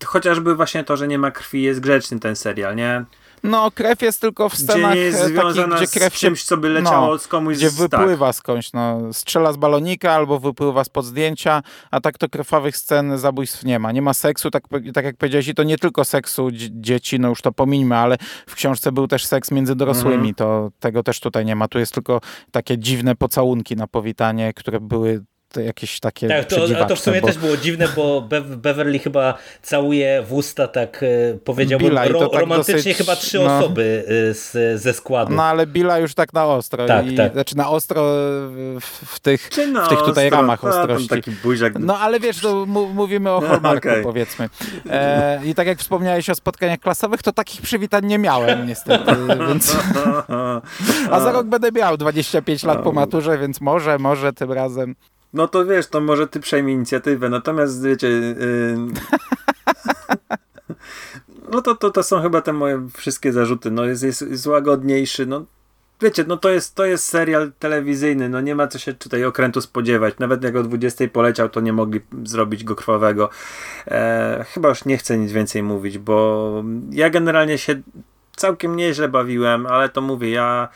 chociażby 0.06 0.56
właśnie 0.56 0.84
to, 0.84 0.98
że 0.98 1.08
nie 1.08 1.18
ma 1.18 1.32
krwi 1.32 1.64
jest 1.64 1.80
grzeczny 1.80 2.20
ten 2.20 2.36
serial, 2.36 2.76
nie? 2.76 3.06
No, 3.43 3.72
krew 3.72 4.01
jest 4.01 4.22
tylko 4.22 4.49
w 4.49 4.55
scenach 4.55 4.91
gdzie 4.91 5.01
jest 5.01 5.19
takich, 5.35 5.65
gdzie 5.76 5.88
krew 5.88 6.13
się, 6.13 6.19
czymś, 6.19 6.43
co 6.43 6.57
by 6.57 6.69
leciało 6.69 7.07
no, 7.07 7.18
z 7.18 7.27
komuś 7.27 7.57
Gdzie 7.57 7.69
wypływa 7.69 8.26
tak. 8.26 8.35
skądś, 8.35 8.73
no, 8.73 9.13
strzela 9.13 9.53
z 9.53 9.57
balonika 9.57 10.11
albo 10.11 10.39
wypływa 10.39 10.84
spod 10.84 11.05
zdjęcia, 11.05 11.63
a 11.91 12.01
tak 12.01 12.18
to 12.18 12.30
krwawych 12.30 12.77
scen 12.77 13.18
zabójstw 13.18 13.63
nie 13.63 13.80
ma. 13.80 13.91
Nie 13.91 14.01
ma 14.01 14.13
seksu, 14.13 14.51
tak, 14.51 14.63
tak 14.93 15.05
jak 15.05 15.18
powiedziałeś, 15.18 15.47
i 15.47 15.53
to 15.53 15.63
nie 15.63 15.77
tylko 15.77 16.05
seksu 16.05 16.49
dzieci, 16.72 17.19
no 17.19 17.30
już 17.30 17.41
to 17.41 17.51
pomińmy, 17.51 17.95
ale 17.95 18.18
w 18.47 18.55
książce 18.55 18.91
był 18.91 19.07
też 19.07 19.26
seks 19.26 19.51
między 19.51 19.76
dorosłymi, 19.76 20.15
mm. 20.15 20.35
to 20.35 20.69
tego 20.80 21.03
też 21.03 21.19
tutaj 21.19 21.45
nie 21.45 21.55
ma. 21.55 21.68
Tu 21.68 21.80
jest 21.80 21.93
tylko 21.93 22.22
takie 22.51 22.77
dziwne 22.77 23.15
pocałunki 23.15 23.76
na 23.76 23.88
powitanie, 23.88 24.53
które 24.53 24.80
były 24.80 25.23
jakieś 25.56 25.99
takie 25.99 26.28
Tak, 26.28 26.45
to, 26.45 26.68
to 26.88 26.95
w 26.95 26.99
sumie 26.99 27.22
bo... 27.22 27.28
też 27.28 27.38
było 27.38 27.57
dziwne, 27.57 27.88
bo 27.95 28.22
Be 28.22 28.41
Beverly 28.41 28.99
chyba 28.99 29.38
całuje 29.61 30.23
w 30.28 30.34
usta, 30.34 30.68
tak 30.68 31.03
e, 31.03 31.38
powiedziałbym, 31.45 31.90
Billa, 31.90 32.07
ro 32.07 32.30
tak 32.30 32.40
romantycznie 32.40 32.76
dosyć, 32.76 32.98
chyba 32.98 33.15
trzy 33.15 33.40
no, 33.40 33.57
osoby 33.57 34.03
e, 34.07 34.34
z, 34.34 34.82
ze 34.82 34.94
składu. 34.94 35.34
No 35.34 35.44
ale 35.44 35.68
Billa 35.68 35.99
już 35.99 36.14
tak 36.14 36.34
na 36.34 36.45
ostro. 36.45 36.86
Tak, 36.86 37.07
i, 37.07 37.15
tak. 37.15 37.34
Znaczy 37.34 37.57
na 37.57 37.69
ostro 37.69 38.03
w, 38.03 38.82
w 39.06 39.19
tych, 39.19 39.41
w 39.41 39.90
tych 39.90 39.99
tutaj 40.06 40.26
ostro, 40.26 40.30
ramach 40.30 40.64
ostrości. 40.64 41.07
Taki 41.07 41.32
buziak. 41.32 41.80
No 41.80 41.99
ale 41.99 42.19
wiesz, 42.19 42.40
to 42.40 42.65
mówimy 42.65 43.32
o 43.32 43.41
Hallmarku 43.41 43.90
okay. 43.90 44.03
powiedzmy. 44.03 44.49
E, 44.90 45.41
I 45.45 45.56
tak 45.56 45.68
jak 45.68 45.80
wspomniałeś 45.80 46.30
o 46.30 46.36
spotkaniach 46.36 46.80
klasowych, 46.80 47.23
to 47.23 47.32
takich 47.32 47.61
przywitań 47.61 48.06
nie 48.06 48.18
miałem 48.18 48.68
niestety, 48.68 49.11
więc... 49.48 49.78
A 51.11 51.19
za 51.19 51.32
rok 51.32 51.48
będę 51.48 51.72
miał 51.72 51.98
25 51.98 52.64
lat 52.64 52.84
po 52.84 52.91
maturze, 52.91 53.38
więc 53.38 53.61
może, 53.61 53.99
może 53.99 54.34
tym 54.34 54.52
razem 54.52 54.95
no 55.34 55.48
to 55.48 55.66
wiesz, 55.66 55.88
to 55.88 56.02
może 56.02 56.28
ty 56.28 56.40
przejmij 56.40 56.76
inicjatywę, 56.76 57.30
natomiast 57.30 57.84
wiecie... 57.84 58.08
Yy... 58.08 58.78
no 61.52 61.62
to, 61.62 61.76
to, 61.76 61.90
to 61.90 62.03
są 62.03 62.22
chyba 62.22 62.41
te 62.41 62.53
moje 62.53 62.88
wszystkie 62.98 63.34
zarzuty. 63.34 63.72
No 63.72 63.86
jest, 63.86 64.03
jest, 64.03 64.22
jest 64.22 64.48
łagodniejszy, 64.48 65.26
no 65.26 65.45
wiecie, 66.02 66.26
no 66.28 66.38
to 66.38 66.49
jest, 66.49 66.76
to 66.76 66.86
jest 66.86 67.06
serial 67.06 67.52
telewizyjny, 67.60 68.30
no 68.30 68.41
nie 68.41 68.56
ma 68.56 68.68
co 68.68 68.80
się 68.80 68.94
tutaj 68.94 69.26
okrętu 69.26 69.62
spodziewać. 69.62 70.14
Nawet 70.20 70.44
jak 70.44 70.56
o 70.56 70.64
20 70.64 71.08
poleciał, 71.08 71.49
to 71.49 71.62
nie 71.62 71.74
mogli 71.74 72.02
zrobić 72.24 72.64
go 72.64 72.76
krwawego. 72.76 73.30
E, 73.88 74.45
chyba 74.49 74.70
już 74.70 74.86
nie 74.86 74.98
chcę 74.98 75.18
nic 75.18 75.32
więcej 75.32 75.64
mówić, 75.64 75.98
bo 75.98 76.64
ja 76.91 77.10
generalnie 77.10 77.58
się 77.58 77.82
całkiem 78.36 78.76
nieźle 78.76 79.10
bawiłem, 79.10 79.66
ale 79.66 79.90
to 79.90 80.02
mówię, 80.02 80.30
ja 80.32 80.70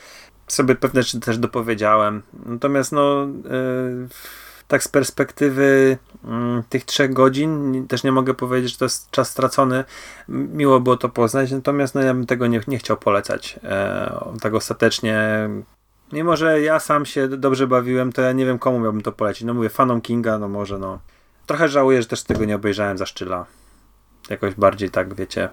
sobie 0.48 0.74
pewne 0.74 1.02
rzeczy 1.02 1.20
też 1.20 1.38
dopowiedziałem. 1.38 2.22
Natomiast 2.46 2.92
no... 2.92 3.22
E, 3.24 4.45
tak 4.68 4.82
z 4.82 4.88
perspektywy 4.88 5.98
mm, 6.24 6.62
tych 6.68 6.84
trzech 6.84 7.12
godzin 7.12 7.86
też 7.88 8.04
nie 8.04 8.12
mogę 8.12 8.34
powiedzieć, 8.34 8.72
że 8.72 8.78
to 8.78 8.84
jest 8.84 9.10
czas 9.10 9.30
stracony. 9.30 9.84
Miło 10.28 10.80
było 10.80 10.96
to 10.96 11.08
poznać, 11.08 11.50
natomiast 11.50 11.94
no, 11.94 12.02
ja 12.02 12.14
bym 12.14 12.26
tego 12.26 12.46
nie, 12.46 12.60
nie 12.66 12.78
chciał 12.78 12.96
polecać. 12.96 13.60
E, 13.64 14.20
tak 14.40 14.54
ostatecznie 14.54 15.48
mimo, 16.12 16.36
że 16.36 16.60
ja 16.60 16.80
sam 16.80 17.06
się 17.06 17.28
dobrze 17.28 17.66
bawiłem, 17.66 18.12
to 18.12 18.22
ja 18.22 18.32
nie 18.32 18.46
wiem 18.46 18.58
komu 18.58 18.80
miałbym 18.80 19.02
to 19.02 19.12
polecić. 19.12 19.44
No 19.44 19.54
mówię, 19.54 19.68
fanom 19.68 20.00
Kinga, 20.00 20.38
no 20.38 20.48
może 20.48 20.78
no. 20.78 20.98
Trochę 21.46 21.68
żałuję, 21.68 22.02
że 22.02 22.08
też 22.08 22.22
tego 22.22 22.44
nie 22.44 22.56
obejrzałem 22.56 22.98
za 22.98 23.06
szczyla. 23.06 23.46
Jakoś 24.30 24.54
bardziej 24.54 24.90
tak, 24.90 25.14
wiecie, 25.14 25.48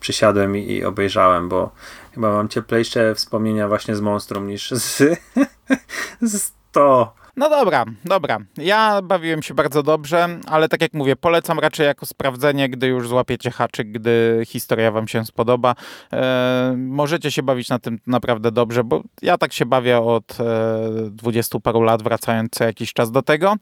przysiadłem 0.00 0.56
i, 0.56 0.72
i 0.72 0.84
obejrzałem, 0.84 1.48
bo 1.48 1.70
chyba 2.14 2.32
mam 2.32 2.48
cieplejsze 2.48 3.14
wspomnienia 3.14 3.68
właśnie 3.68 3.96
z 3.96 4.00
Monstrum 4.00 4.46
niż 4.46 4.70
z, 4.70 5.02
z 6.22 6.52
to. 6.72 7.21
No 7.36 7.50
dobra, 7.50 7.84
dobra. 8.04 8.38
Ja 8.56 9.02
bawiłem 9.02 9.42
się 9.42 9.54
bardzo 9.54 9.82
dobrze, 9.82 10.28
ale 10.46 10.68
tak 10.68 10.80
jak 10.80 10.94
mówię, 10.94 11.16
polecam 11.16 11.58
raczej 11.58 11.86
jako 11.86 12.06
sprawdzenie, 12.06 12.68
gdy 12.68 12.86
już 12.86 13.08
złapiecie 13.08 13.50
haczyk, 13.50 13.92
gdy 13.92 14.42
historia 14.46 14.90
wam 14.90 15.08
się 15.08 15.24
spodoba. 15.24 15.74
E, 16.12 16.74
możecie 16.76 17.30
się 17.30 17.42
bawić 17.42 17.68
na 17.68 17.78
tym 17.78 17.98
naprawdę 18.06 18.52
dobrze, 18.52 18.84
bo 18.84 19.02
ja 19.22 19.38
tak 19.38 19.52
się 19.52 19.66
bawię 19.66 19.98
od 19.98 20.40
e, 20.40 21.10
20 21.10 21.60
paru 21.60 21.82
lat, 21.82 22.02
wracając 22.02 22.52
co 22.52 22.64
jakiś 22.64 22.92
czas 22.92 23.10
do 23.10 23.22
tego. 23.22 23.56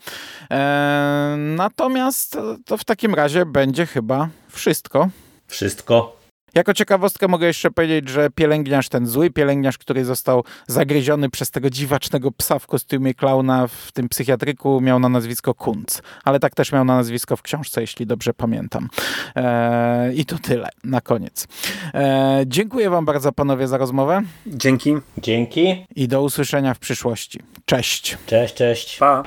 E, 0.50 1.34
natomiast 1.38 2.38
to 2.64 2.76
w 2.76 2.84
takim 2.84 3.14
razie 3.14 3.46
będzie 3.46 3.86
chyba 3.86 4.28
wszystko. 4.48 5.08
Wszystko. 5.46 6.19
Jako 6.54 6.74
ciekawostkę 6.74 7.28
mogę 7.28 7.46
jeszcze 7.46 7.70
powiedzieć, 7.70 8.08
że 8.08 8.30
pielęgniarz, 8.30 8.88
ten 8.88 9.06
zły 9.06 9.30
pielęgniarz, 9.30 9.78
który 9.78 10.04
został 10.04 10.44
zagryziony 10.66 11.30
przez 11.30 11.50
tego 11.50 11.70
dziwacznego 11.70 12.32
psa 12.32 12.58
w 12.58 12.66
kostiumie 12.66 13.14
klauna 13.14 13.66
w 13.66 13.92
tym 13.92 14.08
psychiatryku, 14.08 14.80
miał 14.80 14.98
na 14.98 15.08
nazwisko 15.08 15.54
Kunz. 15.54 16.02
Ale 16.24 16.40
tak 16.40 16.54
też 16.54 16.72
miał 16.72 16.84
na 16.84 16.96
nazwisko 16.96 17.36
w 17.36 17.42
książce, 17.42 17.80
jeśli 17.80 18.06
dobrze 18.06 18.34
pamiętam. 18.34 18.88
Eee, 19.34 20.20
I 20.20 20.24
to 20.24 20.38
tyle 20.38 20.68
na 20.84 21.00
koniec. 21.00 21.46
Eee, 21.94 22.44
dziękuję 22.46 22.90
wam 22.90 23.04
bardzo 23.04 23.32
panowie 23.32 23.68
za 23.68 23.78
rozmowę. 23.78 24.22
Dzięki. 24.46 24.96
Dzięki. 25.18 25.86
I 25.96 26.08
do 26.08 26.22
usłyszenia 26.22 26.74
w 26.74 26.78
przyszłości. 26.78 27.40
Cześć. 27.64 28.18
Cześć, 28.26 28.54
cześć. 28.54 28.98
Pa. 28.98 29.22